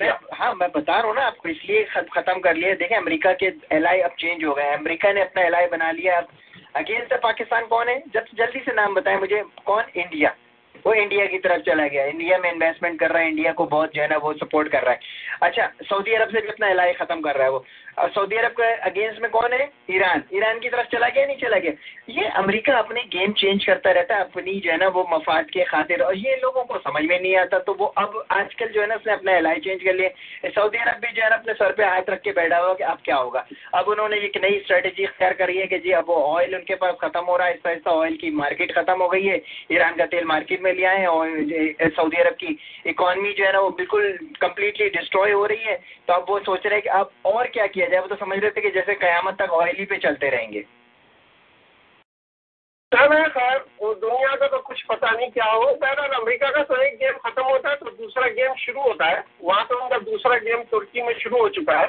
मैं 0.00 0.10
हाँ 0.34 0.52
मैं 0.54 0.70
बता 0.70 0.98
रहा 0.98 1.06
हूँ 1.06 1.14
ना 1.14 1.26
आपको 1.26 1.48
इसलिए 1.48 1.84
खत्म 2.14 2.38
कर 2.40 2.54
लिया। 2.54 2.74
देखें 2.74 2.96
अमेरिका 2.96 3.32
के 3.32 3.52
एलआई 3.72 4.00
अब 4.00 4.14
चेंज 4.18 4.44
हो 4.44 4.54
गए 4.54 4.62
हैं। 4.62 4.76
अमेरिका 4.78 5.12
ने 5.12 5.20
अपना 5.20 5.42
एलआई 5.42 5.66
बना 5.66 5.90
लिया। 5.90 6.18
अब 6.18 6.28
अगेंस्ट 6.76 7.14
पाकिस्तान 7.22 7.66
कौन 7.66 7.88
है? 7.88 8.02
जब 8.14 8.24
जल्दी 8.34 8.60
से 8.60 8.72
नाम 8.72 8.94
बताएँ 8.94 9.18
मुझे। 9.18 9.42
कौन? 9.66 9.84
इंडिया। 9.96 10.34
वो 10.86 10.92
इंडिया 10.92 11.26
की 11.26 11.38
तरफ़ 11.38 11.62
चला 11.62 11.86
गया। 11.86 12.04
इंडिया 12.04 12.38
में 12.38 12.52
इन्वेस्टमेंट 12.52 12.98
कर 13.00 13.10
रहा 13.10 13.22
है 13.22 13.28
इंडिया 13.28 13.52
को 13.52 13.66
बहुत 13.66 13.94
जो 13.94 14.02
है 14.02 14.08
ना 14.08 14.16
वो 14.16 14.32
सपोर्ट 14.32 14.68
कर 14.68 14.82
रहा 14.82 14.92
है। 14.92 15.00
अच्छा 15.42 15.70
सऊदी 15.82 16.14
अरब 16.14 16.28
से 16.28 16.40
भी 16.40 16.48
अपना 16.48 16.68
एल 16.68 16.92
खत्म 16.92 17.20
कर 17.20 17.34
रहा 17.34 17.44
है 17.44 17.50
वो। 17.50 17.64
सऊदी 17.98 18.36
अरब 18.36 18.50
के 18.50 18.72
अगेंस्ट 18.80 19.20
में 19.22 19.30
कौन 19.30 19.52
है? 19.52 19.68
ईरान। 19.90 20.22
ईरान 20.34 20.58
की 20.58 20.68
तरफ़ 20.68 20.86
चला 20.92 21.08
गया, 21.08 21.26
नहीं 21.26 21.36
चला 21.36 21.58
गया? 21.58 21.72
ये 22.08 22.24
अमेरिका 22.36 22.76
अपने 22.78 23.02
गेम 23.12 23.32
चेंज 23.32 23.64
करता 23.64 23.90
रहता 23.90 24.14
है, 24.14 24.20
अपनी 24.20 24.58
जो 24.60 24.70
है 24.70 24.76
ना, 24.76 24.88
वो 24.88 25.06
मफाद 25.12 25.50
के 25.50 25.64
खातिर। 25.64 26.02
और 26.02 26.16
ये 26.16 26.34
लोगों 26.42 26.64
को 26.64 26.78
समझ 26.78 27.02
में 27.04 27.18
नहीं 27.20 27.36
आता 27.36 27.58
तो 27.58 27.74
वो 27.74 27.86
अब 27.98 28.24
आजकल 28.30 28.68
जो 28.68 28.80
है 28.80 28.86
ना, 28.86 28.94
उसने 28.94 29.12
अपना 29.12 29.32
एल 29.32 29.52
चेंज 29.54 29.82
कर 29.82 29.94
लिया। 29.94 30.50
सऊदी 30.50 30.78
अरब 30.78 31.00
भी 31.00 31.12
जो 31.12 31.22
है 31.22 31.30
ना, 31.30 31.36
अपने 31.36 31.54
सर 31.54 31.72
पे 31.72 31.84
हाथ 31.84 32.10
रख 32.10 32.20
के 32.20 32.32
बैठा 32.32 32.58
हुआ 32.58 32.74
कि 32.74 32.84
अब 32.84 32.98
क्या 33.04 33.16
होगा? 33.16 33.46
अब 33.74 33.88
उन्होंने 33.88 34.16
एक 34.16 34.36
नई 34.44 34.58
स्ट्रेटेजी 34.58 35.02
इख्तियार 35.02 35.32
करी 35.32 35.56
है 35.58 35.66
कि 35.66 35.78
जी, 35.78 35.90
अब 35.92 36.04
वो 36.08 36.16
ऑयल 36.34 36.54
उनके 36.54 36.74
पास 36.74 36.94
खत्म 37.00 37.20
हो 37.20 37.36
रहा 37.36 37.46
है। 37.46 37.52
आहिस्ता 37.52 37.70
आहिस्ता 37.70 37.90
ऑयल 37.90 38.16
की 38.16 38.30
मार्केट 38.32 38.74
खत्म 38.74 38.98
हो 39.02 39.08
गई 39.08 39.24
है। 39.24 39.40
ईरान 39.72 39.96
का 39.96 40.06
तेल 40.06 40.24
मार्केट 40.24 40.62
में 40.62 40.72
लिया 40.72 40.90
है 40.90 41.06
और 41.06 41.28
सऊदी 41.90 42.16
अरब 42.16 42.34
की 42.34 42.56
इकॉनमी 42.86 43.32
जो 43.32 43.44
है 43.44 43.52
ना, 43.52 43.60
वो 43.60 43.70
बिल्कुल 43.70 44.18
कम्प्लीटली 44.40 44.88
डिस्ट्रॉय 44.90 45.32
हो 45.32 45.46
रही 45.46 45.62
है। 45.62 45.76
तो 46.08 46.14
अब 46.14 46.26
वो 46.28 46.38
सोच 46.40 46.66
रहे 46.66 46.74
हैं 46.74 46.82
कि 46.82 46.88
अब 46.90 47.10
और 47.24 47.46
क्या 47.46 47.66
किया 47.66 47.83
जाए 47.86 48.00
वो 48.00 48.06
तो 48.06 48.16
समझ 48.16 48.38
रहे 48.38 48.50
थे 48.50 48.60
कि 48.60 48.70
जैसे 48.70 48.94
कयामत 48.96 49.36
तक 49.38 49.52
ऑयल 49.52 49.76
ही 49.78 49.84
पे 49.84 49.96
चलते 49.98 50.30
रहेंगे। 50.30 50.64
खैर, 52.92 53.64
वो 53.82 53.92
दुनिया 53.96 54.34
का 54.36 54.46
तो 54.48 54.58
कुछ 54.58 54.82
पता 54.84 55.10
नहीं 55.10 55.30
क्या 55.30 55.44
हो। 55.44 55.64
बहरहाल 55.74 56.10
अमेरिका 56.12 56.50
का 56.50 56.62
तो 56.64 56.76
एक 56.82 56.96
गेम 56.98 57.16
खत्म 57.24 57.42
होता 57.42 57.70
है 57.70 57.76
तो 57.76 57.90
दूसरा 57.92 58.28
गेम 58.30 58.54
शुरू 58.56 58.80
होता 58.80 59.06
है। 59.06 59.24
वहाँ 59.42 59.64
तो 59.66 59.78
उनका 59.78 59.98
दूसरा 60.00 60.36
गेम 60.38 60.62
तुर्की 60.70 61.02
में 61.02 61.12
शुरू 61.18 61.38
हो 61.38 61.48
चुका 61.50 61.78
है। 61.78 61.88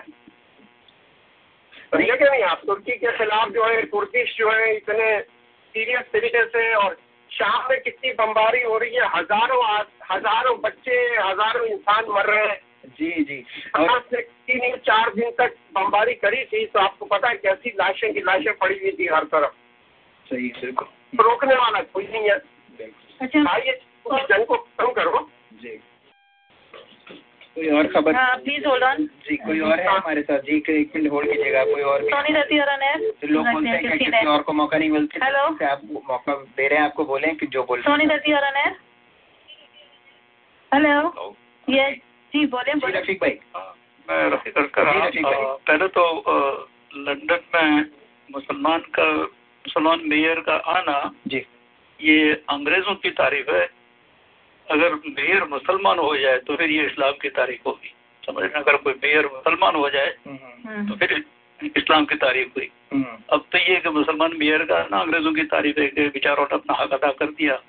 समझे 1.91 2.15
क्या 2.17 2.29
नहीं, 2.29 2.43
आप 2.43 2.61
तुर्की 2.65 2.91
के 2.93 3.11
खिलाफ 3.17 3.49
जो 3.49 3.65
है 3.65 3.81
कुर्दिश 3.85 4.35
जो 4.37 4.51
है, 4.51 4.75
इतने 4.75 5.19
सीरियस 5.21 6.11
तरीके 6.13 6.43
से 6.47 6.73
और 6.75 6.97
शाम 7.31 7.67
में 7.69 7.79
कितनी 7.81 8.11
बमबारी 8.15 8.61
हो 8.63 8.77
रही 8.77 8.95
है, 8.95 9.07
हज़ारों 9.15 9.63
हज़ारों 10.11 10.59
बच्चे, 10.61 10.97
हज़ारों 11.19 11.65
इंसान 11.67 12.05
मर 12.09 12.25
रहे 12.25 12.45
हैं। 12.45 12.59
जी 12.99 13.23
जी। 13.23 13.43
और 13.79 13.99
से 14.11 14.21
तीन 14.21 14.75
चार 14.87 15.13
दिन 15.15 15.31
तक 15.37 15.55
बमबारी 15.75 16.13
करी 16.15 16.43
थी 16.45 16.65
तो 16.65 16.79
आपको 16.79 17.05
पता 17.05 17.29
है 17.29 17.35
कैसी 17.37 17.69
लाशें 17.79 18.13
की 18.13 18.19
लाशें 18.21 18.53
पड़ी 18.57 18.79
हुई 18.79 18.91
थी 18.91 19.07
हर 19.13 19.23
तरफ़। 19.33 19.53
सही 20.25 20.47
बिल्कुल। 20.61 21.23
रोकने 21.23 21.55
वाला 21.55 21.81
कोई 21.93 22.07
नहीं 22.07 22.29
है। 22.29 22.37
अच्छा। 23.21 23.49
आइए 23.51 23.79
जंग 24.07 24.45
को 24.45 24.55
खत्म 24.55 24.91
करो। 24.93 25.27
जी। 25.61 25.79
कोई 27.55 27.67
और 27.69 27.87
खबर? 27.87 28.15
हाँ 28.15 28.35
प्लीज़ 28.37 28.65
होल्ड 28.67 28.83
ऑन 28.83 29.05
जी 29.27 29.35
कोई 29.37 29.59
और 29.61 29.79
है 29.79 29.87
हमारे 29.87 30.21
साथ? 30.21 30.39
जी 30.39 30.57
एक 30.71 30.95
मिनट 30.95 31.11
होल्ड 31.11 31.31
कीजिएगा 31.31 31.63
कोई 31.65 31.81
और 31.83 32.01
सोनी 32.05 32.33
रती 32.33 32.59
और 32.59 32.67
अनैर 32.67 32.97
तो 33.21 33.27
लोग 33.27 33.47
बोलते 33.47 33.69
हैं 33.69 33.81
कि 33.81 34.05
किसी 34.05 34.25
और 34.27 34.41
को 34.41 34.53
मौका 34.53 34.77
नहीं 34.77 34.89
मिलता। 34.89 35.25
हेलो। 35.25 35.43
आप 35.67 35.81
मौका 35.91 36.33
दे 36.57 36.67
रहे 36.67 36.79
हैं 36.79 36.85
आपको 36.85 37.05
बोले 37.05 37.31
कि 37.39 37.47
जो 37.47 37.63
बोल 37.63 37.81
सोनी 37.81 38.05
रती 38.05 38.33
और 38.33 38.43
अनैर 38.43 38.75
हेलो। 40.71 41.35
ये 41.67 41.89
जी 42.35 42.45
बोले 42.45 42.73
बोले। 42.75 42.99
रफीक 42.99 43.19
भाई। 43.19 43.37
मैं 44.07 44.29
रफीक 44.29 44.53
कर 44.69 44.85
पहले 45.67 45.87
तो 45.87 46.03
लंदन 46.97 47.41
में 47.55 47.85
मुसलमान 48.29 48.79
का 48.95 49.05
मुसलमान 49.65 50.01
मेयर 50.05 50.39
का 50.39 50.55
आना 50.71 50.97
जी। 51.27 51.41
ये 51.99 52.33
अंग्रेज़ों 52.49 52.95
की 52.95 53.09
तारीफ़ 53.19 53.51
है। 53.51 53.65
अगर 54.67 54.95
मेयर 54.95 55.43
मुसलमान 55.45 55.99
हो 55.99 56.15
जाए 56.17 56.37
तो 56.39 56.55
फिर 56.55 56.71
ये 56.71 56.85
इस्लाम 56.85 57.13
की 57.21 57.29
तारीफ़ 57.29 57.61
होगी। 57.65 57.93
समझ 58.23 58.51
अगर 58.51 58.77
कोई 58.77 58.93
मेयर 59.03 59.25
मुसलमान 59.27 59.75
हो 59.75 59.89
जाए 59.89 60.11
तो 60.27 60.95
फिर 60.95 61.13
इस्लाम 61.59 62.05
की 62.05 62.15
तारीफ़ 62.15 62.49
हुई। 62.57 62.71
अब 63.33 63.45
तो 63.51 63.57
ये 63.57 63.75
कि 63.77 63.89
मुसलमान 63.89 64.35
मेयर 64.37 64.63
का 64.65 64.81
ना 64.91 64.99
अंग्रेज़ों 64.99 65.33
की 65.33 65.43
तारीफ़ 65.51 65.79
है 65.79 65.87
कि 65.87 66.07
बेचारों 66.09 66.43
ने 66.43 66.55
अपना 66.55 66.75
हक 66.81 66.93
अदा 66.93 67.11
कर 67.19 67.31
दिया। 67.31 67.59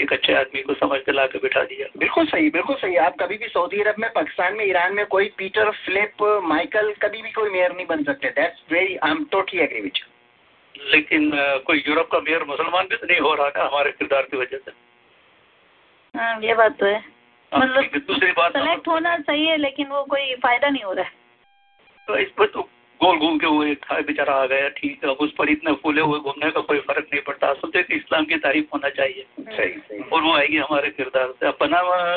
एक 0.00 0.12
अच्छे 0.12 0.34
आदमी 0.34 0.62
को 0.62 0.74
समझ 0.74 1.00
के 1.02 1.12
ला 1.12 1.26
के 1.26 1.38
बिठा 1.38 1.62
दिया। 1.64 1.86
बिल्कुल 1.98 2.26
सही 2.26 2.50
बिल्कुल 2.50 2.76
सही। 2.76 2.96
आप 2.98 3.14
कभी 3.20 3.38
भी 3.38 3.48
सऊदी 3.48 3.80
अरब 3.80 3.94
में 3.98 4.08
पाकिस्तान 4.12 4.56
में 4.56 4.64
ईरान 4.66 4.94
में 4.94 5.04
कोई 5.06 5.28
पीटर 5.38 5.70
फ्लिप 5.78 6.22
माइकल 6.44 6.92
कभी 7.02 7.22
भी 7.22 7.30
कोई 7.32 7.50
मेयर 7.50 7.74
नहीं 7.74 7.86
बन 7.86 8.04
सकते। 8.04 8.30
That's 8.30 8.62
very 8.72 8.96
I 8.96 9.10
am 9.10 9.24
totally 9.32 9.60
agree 9.60 9.80
which 9.80 10.02
लेकिन 10.74 11.30
कोई 11.66 11.82
यूरोप 11.88 12.08
का 12.12 12.18
मेयर 12.20 12.44
मुसलमान 12.44 12.86
भी 12.86 12.96
तो 12.96 13.06
नहीं 13.06 13.20
हो 13.20 13.34
रहा 13.34 13.48
ना 13.48 13.64
हमारे 13.64 13.90
किरदार 13.92 14.22
की 14.22 14.36
वजह 14.36 14.58
से। 14.58 14.72
हाँ 16.14 16.40
ये 16.42 16.54
बात 16.54 16.78
तो 16.80 16.86
है। 16.86 17.04
मतलब 17.52 17.98
दूसरी 18.06 18.30
बात 18.32 18.52
सेलेक्ट 18.52 18.88
होना 18.88 19.16
सही 19.20 19.46
है 19.46 19.56
लेकिन 19.56 19.86
वो 19.88 20.02
कोई 20.06 20.34
फ़ायदा 20.36 20.68
नहीं 20.68 20.82
हो 20.82 20.92
रहा 20.92 21.04
है। 21.04 21.12
तो 22.08 22.16
इस 22.18 22.28
पर 22.38 22.46
तो 22.46 22.68
गोल 23.04 23.18
घूम 23.18 23.38
के 23.38 23.46
हुए 23.46 23.70
एक 23.70 23.78
था 23.78 24.00
बेचारा 24.00 24.34
आ 24.34 24.46
गया 24.46 24.68
ठीक 24.68 25.04
है 25.04 25.10
अब 25.10 25.16
उस 25.16 25.32
पर 25.32 25.48
इतने 25.48 25.72
फूले 25.72 26.00
हुए 26.00 26.18
घूमने 26.18 26.50
का 26.50 26.60
कोई 26.60 26.78
फ़र्क 26.78 27.06
नहीं 27.12 27.22
पड़ता। 27.22 27.46
असल 27.46 27.70
तो 27.70 27.94
इस्लाम 27.94 28.24
की 28.24 28.36
तारीफ़ 28.36 28.66
होना 28.74 28.88
चाहिए। 28.88 29.26
सही 29.40 29.72
सही। 29.72 29.98
और 30.12 30.22
वो 30.22 30.32
आएगी 30.32 30.56
हमारे 30.56 30.90
किरदार 30.90 31.30
से। 31.30 31.46
अब 31.46 31.56
पनामा 31.60 32.16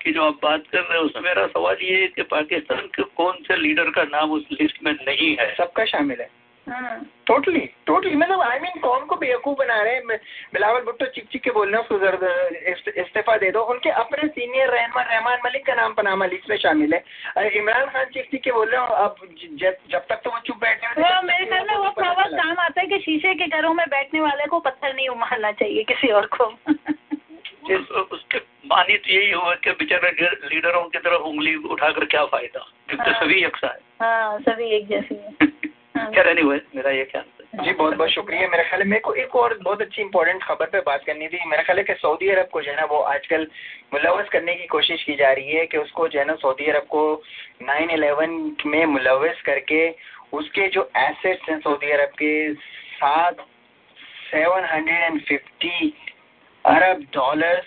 की 0.00 0.12
जो 0.12 0.22
आप 0.22 0.40
बात 0.42 0.64
कर 0.72 0.78
रहे 0.78 0.98
हैं 0.98 1.04
उसमें 1.04 1.22
मेरा 1.22 1.46
सवाल 1.46 1.76
ये 1.82 2.00
है 2.00 2.06
कि 2.06 2.22
पाकिस्तान 2.22 2.86
के 2.94 3.02
कौन 3.02 3.36
से 3.42 3.56
लीडर 3.56 3.90
का 3.90 4.02
नाम 4.04 4.30
उस 4.30 4.46
लिस्ट 4.52 4.84
में 4.84 4.92
नहीं 4.92 5.36
है? 5.40 5.54
सबका 5.54 5.84
शामिल 5.84 6.20
है। 6.20 6.43
टोटली 6.66 7.60
टोटली 7.86 8.14
मतलब 8.16 8.40
आई 8.42 8.58
मीन 8.58 8.80
कौन 8.80 9.04
को 9.06 9.16
बेवकूफ़ 9.16 9.58
बना 9.58 9.80
रहे 9.82 9.94
हैं? 9.94 10.18
बिलावल 10.54 10.80
भुट्टो 10.84 11.06
चिक 11.06 11.26
चिक 11.32 11.42
के 11.42 11.50
बोल 11.50 11.66
रहे 11.68 11.76
हैं 11.76 11.82
उसको 11.82 11.98
ज़रूर 11.98 12.94
इस्तीफा 12.96 13.36
दे 13.36 13.50
दो। 13.50 13.60
उनके 13.72 13.90
अपने 14.02 14.28
सीनियर 14.28 14.70
रहमान 14.70 15.04
रहमान 15.06 15.38
मलिक 15.44 15.66
का 15.66 15.74
नाम 15.74 15.94
पनामा 15.94 16.26
लिस्ट 16.26 16.50
में 16.50 16.56
शामिल 16.58 16.94
है। 16.94 17.48
इमरान 17.58 17.86
खान 17.86 18.04
चिक 18.14 18.30
चिक 18.30 18.42
के 18.42 18.52
बोल 18.52 18.68
रहे 18.68 18.80
हो 18.80 18.86
अब 19.04 19.16
जब 19.60 20.06
तक 20.08 20.20
तो 20.24 20.30
वो 20.30 20.38
चुप 20.46 20.56
बैठे 20.60 21.00
वो 21.00 21.22
मेरे 21.22 21.46
ख्याल 21.46 21.66
में 21.68 21.76
वो 21.76 21.90
प्रॉब्लम 21.92 22.36
काम 22.36 22.58
आता 22.58 22.80
है 22.80 22.86
कि 22.86 22.98
शीशे 23.00 23.34
के 23.34 23.46
घरों 23.48 23.74
में 23.74 23.86
बैठने 23.88 24.20
वाले 24.20 24.46
को 24.46 24.60
पत्थर 24.60 24.94
नहीं 24.94 25.08
उमारना 25.08 25.52
चाहिए 25.52 25.82
किसी 25.84 26.08
और 26.12 26.26
को। 26.36 26.44
उसके 28.12 28.38
मानी 28.68 28.96
तो 28.96 29.12
यही 29.12 29.30
हुआ 29.30 29.54
कि 29.64 29.70
बेचारे 29.72 30.10
लीडरों 30.44 30.82
की 30.84 30.98
तरफ़ 30.98 31.22
उंगली 31.22 31.54
उठाकर 31.72 32.04
क्या 32.06 32.24
फ़ायदा? 32.26 32.66
क्योंकि 32.88 33.10
सभी 33.14 33.42
यकसा 33.44 33.68
है। 33.68 33.80
हाँ 34.02 34.38
सभी 34.40 34.68
एक 34.76 34.88
जैसी 34.88 35.14
है। 35.14 35.52
खैर 35.94 36.28
एनीवे 36.28 36.56
मेरा 36.76 36.90
ये 36.90 37.04
ख्याल 37.04 37.64
जी 37.64 37.72
बहुत 37.72 37.94
बहुत 37.94 38.10
शुक्रिया। 38.10 38.48
मेरे 38.48 38.62
ख्याल 38.64 38.82
मेरे 38.84 39.00
को 39.00 39.12
एक 39.14 39.34
और 39.36 39.56
बहुत 39.62 39.82
अच्छी 39.82 40.00
इंपॉर्टेंट 40.02 40.42
खबर 40.42 40.66
पे 40.66 40.80
बात 40.86 41.04
करनी 41.06 41.28
थी। 41.28 41.44
मेरा 41.46 41.62
ख्याल 41.62 41.78
है 41.78 41.84
कि 41.84 41.94
सऊदी 41.94 42.28
अरब 42.30 42.48
को 42.52 42.62
जो 42.62 42.70
है 42.70 42.76
ना 42.76 42.84
वो 42.90 42.98
आजकल 43.10 43.46
मुलवस 43.94 44.28
करने 44.32 44.54
की 44.54 44.66
कोशिश 44.66 45.02
की 45.02 45.14
जा 45.16 45.30
रही 45.32 45.52
है 45.52 45.66
कि 45.66 45.78
उसको 45.78 46.08
जो 46.08 46.18
है 46.18 46.24
ना 46.24 46.34
सऊदी 46.42 46.66
अरब 46.70 46.86
को 46.90 47.04
नाइन 47.62 47.90
इलेवन 47.90 48.34
में 48.66 48.84
मुलवस 48.86 49.42
करके 49.46 49.88
उसके 50.32 50.68
जो 50.68 50.88
एसेट्स 50.98 51.48
हैं 51.50 51.58
सऊदी 51.60 51.90
अरब 51.90 52.18
के 52.18 52.32
सात 52.98 53.46
सेवन 54.26 54.64
हंड्रेड 54.64 55.02
एंड 55.02 55.20
फिफ्टी 55.22 55.92
अरब 56.64 57.06
डॉलर्स 57.14 57.66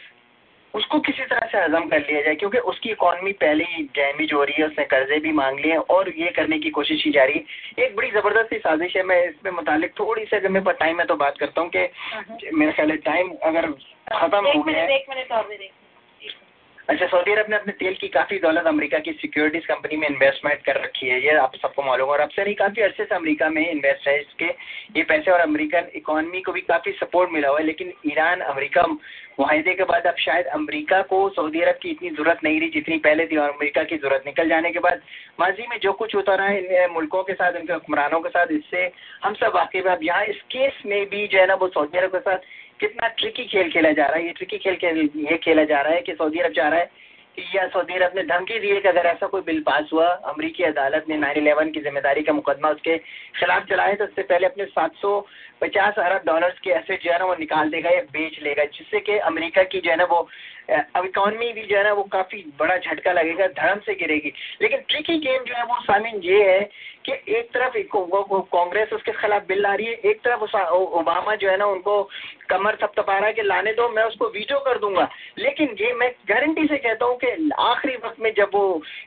उसको 0.74 1.00
किसी 1.00 1.26
तरह 1.26 1.48
से 1.48 1.58
हजम 1.58 1.88
कर 1.90 2.00
लिया 2.02 2.22
जाए 2.22 2.36
क्योंकि 2.36 2.58
उसकी 2.72 2.90
इकॉनमी 2.92 3.32
पहले 3.42 3.64
ही 3.66 3.84
डैमेज 3.96 4.34
हो 4.34 4.44
रही 4.44 4.62
है 4.62 4.68
उसने 4.68 4.86
कर्जे 4.86 5.20
भी 5.20 5.32
मांग 5.34 5.60
लिए 5.60 5.76
और 5.96 6.10
ये 6.18 6.30
करने 6.32 6.60
की 6.60 6.70
कोशिश 6.70 7.04
की 7.04 7.12
जा 7.12 7.24
रही 7.24 7.40
है। 7.40 7.86
एक 7.86 7.96
बड़ी 7.96 8.12
ज़बरदस्त 8.12 8.50
सी 8.50 8.58
साजिश 8.60 8.96
है 8.98 9.04
मैं 9.04 9.24
इसमें 9.24 9.52
मुतालिक 9.54 9.94
थोड़ी 10.00 10.26
सी 10.26 10.36
अगर 10.36 10.50
मेरे 10.50 10.66
पास 10.66 10.76
टाइम 10.80 11.00
है 11.00 11.06
तो 11.06 11.16
बात 11.16 11.38
करता 11.38 11.62
हूँ 11.62 11.70
कि 11.70 12.52
मेरे 12.54 12.72
ख्याल 12.72 12.92
है 12.92 12.98
टाइम 13.08 13.32
अगर 13.44 13.72
ख़त्म 13.72 14.46
हो 14.48 14.64
गया 14.64 14.84
है 14.84 14.96
एक 14.96 15.10
मिनट 15.10 15.32
और 15.32 15.48
भी 15.48 15.58
देख 15.58 15.72
अच्छा 16.88 17.06
सऊदी 17.08 17.32
अरब 17.32 17.46
ने 17.50 17.56
अपने 17.56 17.74
तेल 17.80 17.94
की 18.02 18.08
काफ़ी 18.08 18.38
दौलत 18.40 18.68
अमेरिका 18.68 19.00
की 19.06 19.12
सिक्योरिटीज 19.14 19.66
कंपनी 19.66 19.98
में 19.98 20.08
इन्वेस्टमेंट 20.08 20.62
कर 20.66 20.80
रखी 20.84 21.08
है। 21.08 21.20
ये 21.24 21.36
आप 21.38 21.56
सबको 21.56 21.84
मालूम 21.84 22.10
और 22.10 22.20
अब 22.20 22.30
से 22.30 22.44
नहीं 22.44 22.56
काफ़ी 22.56 22.82
अरसे 22.82 23.06
से 23.06 23.16
अमेरिका 23.16 23.50
में 23.50 23.70
इन्वेस्ट 23.72 24.08
है। 24.08 24.20
इसके, 24.20 24.46
ये 24.98 25.04
पैसे 25.04 25.32
और 25.32 25.40
अमेरिकन 25.40 25.90
इकोनॉमी 25.96 26.42
को 26.42 26.52
भी 26.52 26.62
काफ़ी 26.62 26.92
सपोर्ट 26.92 27.32
मिला 27.32 27.50
हुआ 27.50 27.60
है। 27.60 27.66
लेकिन 27.66 27.92
ईरान, 28.08 28.40
अमेरिका 28.42 28.86
माहे 29.40 29.74
के 29.74 29.84
बाद 29.84 30.06
अब 30.08 30.16
शायद 30.20 30.46
अमेरिका 30.50 31.02
को 31.10 31.18
सऊदी 31.30 31.62
अरब 31.62 31.80
की 31.82 31.90
इतनी 31.90 32.10
ज़रूरत 32.10 32.40
नहीं 32.44 32.60
रही 32.60 32.70
जितनी 32.70 32.98
पहले 33.00 33.26
थी। 33.28 33.38
और 33.38 33.50
अमेरिका 33.50 33.84
की 33.84 33.98
ज़रूरत 33.98 34.24
निकल 34.26 34.50
जाने 34.50 34.72
के 34.72 34.80
बाद 34.80 35.02
माजी 35.40 35.68
में 35.70 35.78
जो 35.80 35.94
कुछ 35.94 36.16
होता 36.16 36.36
रहा 36.36 36.48
है 36.48 36.84
इन 36.84 36.92
मुल्कों 36.94 37.24
के 37.24 37.34
साथ, 37.34 37.54
इनके 37.54 37.74
हुक्मरानों 37.74 38.20
के 38.22 38.30
साथ, 38.30 38.52
इससे 38.52 38.92
हम 39.24 39.34
सब 39.34 39.52
वाकई 39.56 39.82
अब 39.82 40.00
यहाँ 40.04 40.24
इस 40.26 40.42
केस 40.52 40.82
में 40.86 41.06
भी 41.10 41.28
जो 41.28 41.40
है 41.40 41.48
ना, 41.48 41.56
वो 41.56 41.68
सऊदी 41.68 41.98
अरब 41.98 42.12
के 42.12 42.20
साथ 42.20 42.38
कितना 42.80 43.08
ट्रिकी 43.10 43.46
खेल 43.46 43.70
खेला 43.72 43.92
जा 43.92 44.06
रहा 44.06 44.18
है, 44.18 44.26
ये 44.26 44.34
ट्रिकी 44.34 44.58
खेल 44.58 44.76
खेल, 44.76 45.10
ये 45.18 45.38
खेला 45.38 45.64
जा 45.66 45.82
रहा 45.82 45.94
है 45.94 46.02
कि 46.02 46.14
सऊदी 46.14 46.40
अरब 46.40 46.54
जा 46.54 46.68
रहा 46.70 46.80
है 46.80 46.92
कि 47.38 47.44
या 47.56 47.68
सऊदी 47.70 47.94
अरब 47.94 48.12
ने 48.16 48.24
धमकी 48.26 48.60
दी 48.60 48.70
है 48.70 48.80
कि 48.82 48.88
अगर 48.90 49.06
ऐसा 49.06 49.28
कोई 49.28 49.42
बिल 49.42 49.60
पास 49.62 49.90
हुआ, 49.94 50.08
अमरीकी 50.08 50.64
अदालत 50.64 51.06
ने 51.10 51.18
नाइन 51.18 51.38
इलेवन 51.38 51.72
की 51.72 51.82
ज़िम्मेदारी 51.82 52.24
का 52.24 52.34
मुकदमा 52.34 52.70
उसके 52.70 52.98
खिलाफ 53.40 53.68
चलाए 53.70 53.96
तो 53.96 54.04
उससे 54.04 54.24
पहले 54.24 54.48
अपने 54.48 54.66
सात 54.68 54.96
सौ 55.02 55.20
पचास 55.62 56.00
अरब 56.00 56.22
डॉलर्स 56.26 56.60
के 56.60 56.70
ऐसे 56.72 56.96
जो 57.04 57.12
है 57.12 57.20
ना 57.20 57.26
वो 57.26 57.36
निकाल 57.36 57.70
देगा 57.70 57.90
या 57.90 58.02
बेच 58.14 58.40
लेगा, 58.44 58.64
जिससे 58.68 59.00
कि 59.00 59.18
अमेरिका 59.30 59.64
की 59.64 59.80
जो 59.80 59.92
है 59.92 59.98
ना 59.98 60.06
वो 60.06 60.28
अब 60.70 61.06
इकॉनमी 61.06 61.52
भी 61.54 61.62
जो 61.64 61.78
है 61.78 61.84
ना 61.84 61.92
वो 61.94 62.04
काफ़ी 62.12 62.44
बड़ा 62.60 62.78
झटका 62.78 63.12
लगेगा 63.12 63.48
धर्म 63.58 63.80
से 63.86 63.94
गिरेगी। 63.96 64.32
लेकिन 64.62 64.80
ट्रिकी 64.90 65.18
गेम 65.18 65.44
जो 65.44 65.54
है 65.56 65.64
वो, 65.64 65.80
सामिन, 65.82 66.20
ये 66.24 66.44
है 66.44 66.60
कि 67.06 67.12
एक 67.38 67.50
तरफ़ 67.54 67.78
कांग्रेस 68.52 68.94
उसके 68.94 69.12
खिलाफ 69.14 69.48
बिल 69.48 69.62
ला 69.62 69.74
रही 69.74 69.86
है, 69.86 69.94
एक 69.94 70.20
तरफ़ 70.22 70.56
ओबामा 70.68 71.36
जो 71.36 71.50
है 71.50 71.58
ना 71.58 71.66
उनको 71.68 72.02
कमर 72.50 72.76
थपथपा 72.76 73.18
रहा 73.18 73.28
है 73.28 73.34
कि 73.34 73.42
लाने 73.44 73.74
दो 73.74 73.88
मैं 73.90 74.04
उसको 74.04 74.28
वीटो 74.30 74.60
कर 74.60 74.78
दूँगा। 74.80 75.08
लेकिन 75.38 75.76
ये 75.82 75.94
मैं 75.94 76.10
गारंटी 76.30 76.66
से 76.68 76.78
कहता 76.78 77.06
हूँ 77.06 77.18
कि 77.18 77.50
आखिरी 77.62 77.96
वक्त 78.06 78.20
में 78.20 78.32
जब 78.38 78.52
वो 78.54 78.66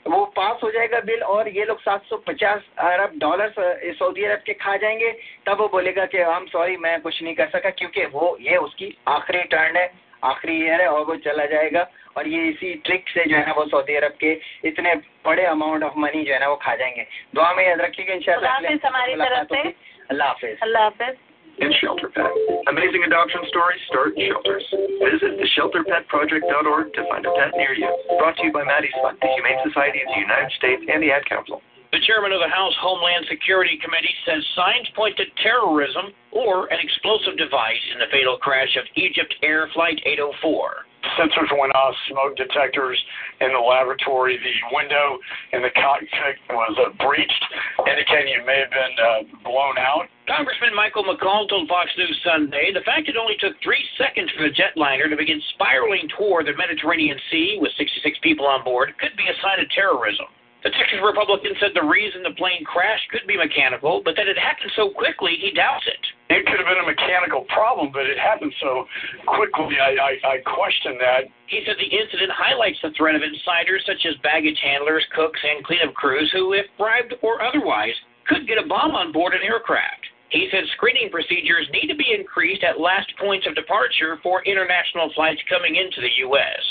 वो 0.09 0.25
पास 0.37 0.61
हो 0.63 0.71
जाएगा 0.71 1.01
बिल 1.07 1.23
और 1.35 1.49
ये 1.49 1.65
लोग 1.65 1.83
750 1.83 2.69
अरब 2.81 3.19
डॉलर 3.19 3.53
सऊदी 3.95 4.25
अरब 4.25 4.43
के 4.47 4.53
खा 4.57 4.77
जाएँगे 4.77 5.13
तब 5.47 5.61
वो 5.61 5.69
बोलेगा 5.69 6.05
कि 6.07 6.19
हम 6.25 6.47
सॉरी 6.49 6.77
मैं 6.79 7.01
कुछ 7.01 7.23
नहीं 7.23 7.35
कर 7.35 7.49
सका 7.49 7.71
क्योंकि 7.71 8.05
वो 8.13 8.37
ये 8.41 8.57
उसकी 8.59 8.97
आखिरी 9.09 9.43
टर्न 9.55 9.77
है 9.77 9.91
आखिरी 10.25 10.57
ईयर 10.57 10.81
है 10.81 10.89
और 10.89 11.05
वो 11.07 11.17
चला 11.25 11.45
जाएगा। 11.47 11.87
और 12.17 12.29
ये 12.29 12.43
इसी 12.49 12.73
ट्रिक 12.85 13.09
से 13.09 13.25
जो 13.25 13.37
है 13.37 13.47
ना 13.47 13.53
वो 13.53 13.65
सऊदी 13.67 13.95
अरब 13.97 14.13
के 14.21 14.33
इतने 14.69 14.95
बड़े 15.25 15.45
अमाउंट 15.47 15.85
ऑफ़ 15.85 15.99
मनी 15.99 16.23
जो 16.25 16.33
है 16.33 16.41
ना 16.41 16.49
वो 16.49 16.57
खा 16.63 16.75
जाएँगे। 16.77 17.07
दुआ 17.35 17.53
में 17.55 17.67
याद 17.67 17.81
रखिएगा 17.81 18.15
इंशाल्लाह 18.15 18.57
हमारी 18.87 19.15
तरफ़ 19.15 19.55
से। 19.55 19.63
अल्लाह 20.11 20.29
हाफिज। 20.29 20.59
अल्लाह 20.63 20.83
हाफिज। 20.83 21.17
And 21.61 21.73
ShelterPet. 21.79 22.33
Amazing 22.69 23.05
adoption 23.05 23.41
stories 23.49 23.81
start 23.89 24.17
in 24.17 24.33
shelters. 24.33 24.65
Visit 25.05 25.37
theshelterpetproject.org 25.37 26.93
to 26.95 27.03
find 27.09 27.25
a 27.27 27.33
pet 27.37 27.53
near 27.57 27.77
you. 27.77 27.89
Brought 28.19 28.37
to 28.41 28.45
you 28.49 28.53
by 28.53 28.65
Maddie's 28.65 28.97
Fund, 29.05 29.19
the 29.21 29.29
Humane 29.29 29.61
Society 29.69 30.01
of 30.01 30.09
the 30.09 30.21
United 30.21 30.53
States, 30.57 30.83
and 30.89 31.03
the 31.03 31.13
Ad 31.13 31.29
Council. 31.29 31.61
The 31.93 32.01
chairman 32.07 32.31
of 32.31 32.39
the 32.39 32.49
House 32.49 32.75
Homeland 32.79 33.27
Security 33.29 33.77
Committee 33.83 34.15
says 34.25 34.47
signs 34.55 34.87
point 34.95 35.17
to 35.19 35.27
terrorism 35.43 36.15
or 36.31 36.71
an 36.71 36.79
explosive 36.79 37.37
device 37.37 37.83
in 37.93 37.99
the 37.99 38.07
fatal 38.15 38.39
crash 38.39 38.77
of 38.79 38.87
Egypt 38.95 39.35
Air 39.43 39.69
Flight 39.75 39.99
804. 40.07 40.87
Sensors 41.19 41.51
went 41.59 41.75
off, 41.75 41.95
smoke 42.09 42.37
detectors 42.37 42.99
in 43.41 43.53
the 43.53 43.59
laboratory. 43.59 44.39
The 44.39 44.57
window 44.75 45.19
in 45.53 45.63
the 45.63 45.71
cockpit 45.75 46.37
was 46.51 46.77
uh, 46.79 46.93
breached, 47.05 47.45
indicating 47.89 48.35
it 48.37 48.47
may 48.47 48.61
have 48.61 48.71
been 48.71 48.97
uh, 48.99 49.21
blown 49.45 49.79
out. 49.79 50.09
Congressman 50.29 50.75
Michael 50.77 51.03
McCall 51.03 51.49
told 51.49 51.67
Fox 51.69 51.91
News 51.99 52.15
Sunday 52.23 52.71
the 52.73 52.87
fact 52.87 53.09
it 53.09 53.17
only 53.17 53.35
took 53.41 53.57
three 53.65 53.83
seconds 53.99 54.31
for 54.37 54.47
the 54.47 54.55
jetliner 54.55 55.11
to 55.11 55.17
begin 55.17 55.43
spiraling 55.55 56.07
toward 56.17 56.47
the 56.47 56.55
Mediterranean 56.55 57.19
Sea 57.31 57.59
with 57.61 57.73
66 57.77 58.19
people 58.23 58.47
on 58.47 58.63
board 58.63 58.95
could 59.01 59.17
be 59.17 59.27
a 59.27 59.37
sign 59.43 59.59
of 59.59 59.69
terrorism. 59.75 60.27
The 60.61 60.71
Texas 60.77 61.01
Republican 61.01 61.57
said 61.57 61.73
the 61.73 61.89
reason 61.89 62.21
the 62.23 62.37
plane 62.37 62.61
crashed 62.69 63.09
could 63.09 63.25
be 63.25 63.37
mechanical, 63.37 64.05
but 64.05 64.13
that 64.21 64.29
it 64.29 64.37
happened 64.37 64.73
so 64.77 64.93
quickly 64.93 65.33
he 65.41 65.57
doubts 65.57 65.89
it. 65.89 66.05
It 66.29 66.45
could 66.45 66.61
have 66.61 66.69
been 66.69 66.85
a 66.85 66.87
mechanical 66.87 67.49
problem, 67.49 67.89
but 67.93 68.05
it 68.05 68.21
happened 68.21 68.53
so 68.61 68.85
quickly. 69.25 69.81
I, 69.81 69.97
I, 69.97 70.13
I 70.21 70.35
question 70.45 71.01
that. 71.01 71.33
He 71.49 71.65
said 71.65 71.81
the 71.81 71.89
incident 71.89 72.31
highlights 72.37 72.77
the 72.85 72.93
threat 72.93 73.17
of 73.17 73.25
insiders 73.25 73.83
such 73.89 74.05
as 74.05 74.21
baggage 74.21 74.61
handlers, 74.61 75.05
cooks, 75.17 75.41
and 75.41 75.65
cleanup 75.65 75.97
crews 75.97 76.29
who, 76.33 76.53
if 76.53 76.69
bribed 76.77 77.17
or 77.25 77.41
otherwise, 77.41 77.97
could 78.29 78.47
get 78.47 78.61
a 78.61 78.69
bomb 78.69 78.93
on 78.93 79.13
board 79.17 79.33
an 79.33 79.41
aircraft. 79.43 80.05
He 80.29 80.47
said 80.53 80.69
screening 80.77 81.11
procedures 81.11 81.67
need 81.73 81.89
to 81.89 81.97
be 81.97 82.15
increased 82.15 82.63
at 82.63 82.79
last 82.79 83.11
points 83.19 83.49
of 83.49 83.57
departure 83.57 84.21
for 84.23 84.45
international 84.45 85.11
flights 85.17 85.41
coming 85.49 85.75
into 85.75 86.05
the 86.05 86.15
U.S. 86.29 86.63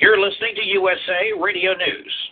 You're 0.00 0.18
listening 0.18 0.56
to 0.56 0.66
USA 0.66 1.36
Radio 1.38 1.74
News. 1.74 2.31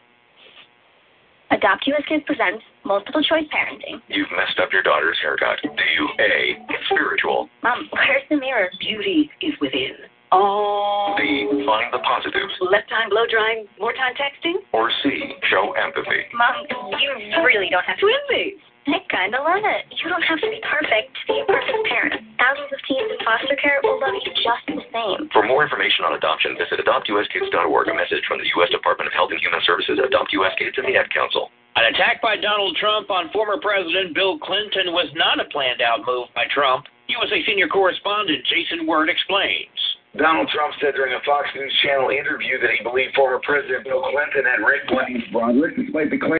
Adopt 1.50 1.86
US 1.88 2.02
Kids 2.08 2.22
presents 2.26 2.62
multiple 2.84 3.22
choice 3.22 3.44
parenting. 3.50 4.00
You've 4.08 4.30
messed 4.36 4.58
up 4.62 4.72
your 4.72 4.82
daughter's 4.82 5.18
haircut. 5.20 5.58
Do 5.62 5.68
you 5.68 6.08
A. 6.20 6.56
Get 6.68 6.78
spiritual? 6.86 7.48
Mom, 7.62 7.88
where's 7.92 8.22
the 8.30 8.36
mirror? 8.36 8.70
Beauty 8.78 9.30
is 9.42 9.54
within. 9.60 9.98
Oh. 10.32 11.14
B. 11.18 11.50
Find 11.66 11.92
the 11.92 11.98
positives? 11.98 12.54
Less 12.60 12.86
time 12.88 13.10
blow 13.10 13.26
drying, 13.28 13.66
more 13.80 13.92
time 13.92 14.14
texting? 14.14 14.62
Or 14.72 14.90
C. 15.02 15.34
Show 15.50 15.72
empathy? 15.74 16.30
Mom, 16.32 16.54
you 17.02 17.42
really 17.42 17.68
don't 17.68 17.84
have 17.84 17.98
to. 17.98 18.06
Twinsies! 18.06 18.62
I 18.86 18.98
kinda 19.12 19.36
love 19.36 19.64
it. 19.64 19.92
You 20.00 20.08
don't 20.08 20.24
have 20.24 20.40
to 20.40 20.48
be 20.48 20.60
perfect 20.64 21.12
to 21.12 21.22
be 21.28 21.40
a 21.40 21.44
perfect 21.44 21.84
parent. 21.86 22.14
Thousands 22.40 22.72
of 22.72 22.80
teens 22.88 23.10
in 23.12 23.18
foster 23.24 23.56
care 23.56 23.80
will 23.84 24.00
love 24.00 24.16
you 24.16 24.32
just 24.32 24.64
the 24.66 24.80
same. 24.88 25.28
For 25.30 25.44
more 25.44 25.62
information 25.62 26.04
on 26.04 26.16
adoption, 26.16 26.56
visit 26.56 26.80
adoptuskids.org. 26.80 27.88
A 27.88 27.94
message 27.94 28.24
from 28.26 28.38
the 28.40 28.48
U.S. 28.56 28.70
Department 28.70 29.08
of 29.08 29.12
Health 29.12 29.30
and 29.30 29.40
Human 29.40 29.60
Services, 29.68 30.00
Adopt 30.00 30.32
U.S. 30.32 30.56
Kids, 30.56 30.78
and 30.78 30.88
the 30.88 30.96
Ad 30.96 31.12
Council. 31.12 31.52
An 31.76 31.94
attack 31.94 32.20
by 32.20 32.36
Donald 32.36 32.76
Trump 32.80 33.10
on 33.10 33.30
former 33.30 33.60
President 33.60 34.14
Bill 34.14 34.38
Clinton 34.40 34.90
was 34.96 35.06
not 35.14 35.38
a 35.38 35.44
planned 35.52 35.80
out 35.80 36.00
move 36.04 36.26
by 36.34 36.44
Trump. 36.50 36.86
USA 37.06 37.44
senior 37.46 37.68
correspondent 37.68 38.44
Jason 38.46 38.86
Word 38.86 39.08
explains. 39.08 39.70
Donald 40.16 40.48
Trump 40.50 40.74
said 40.80 40.94
during 40.94 41.14
a 41.14 41.22
Fox 41.24 41.46
News 41.54 41.72
Channel 41.84 42.10
interview 42.10 42.58
that 42.58 42.70
he 42.74 42.82
believed 42.82 43.14
former 43.14 43.38
President 43.44 43.84
Bill 43.84 44.02
Clinton 44.02 44.42
had 44.50 44.58
rigged 44.58 44.88
Clinton's 44.88 45.30
Broadway 45.30 45.70
despite 45.76 46.10
the 46.10 46.18
claim. 46.18 46.39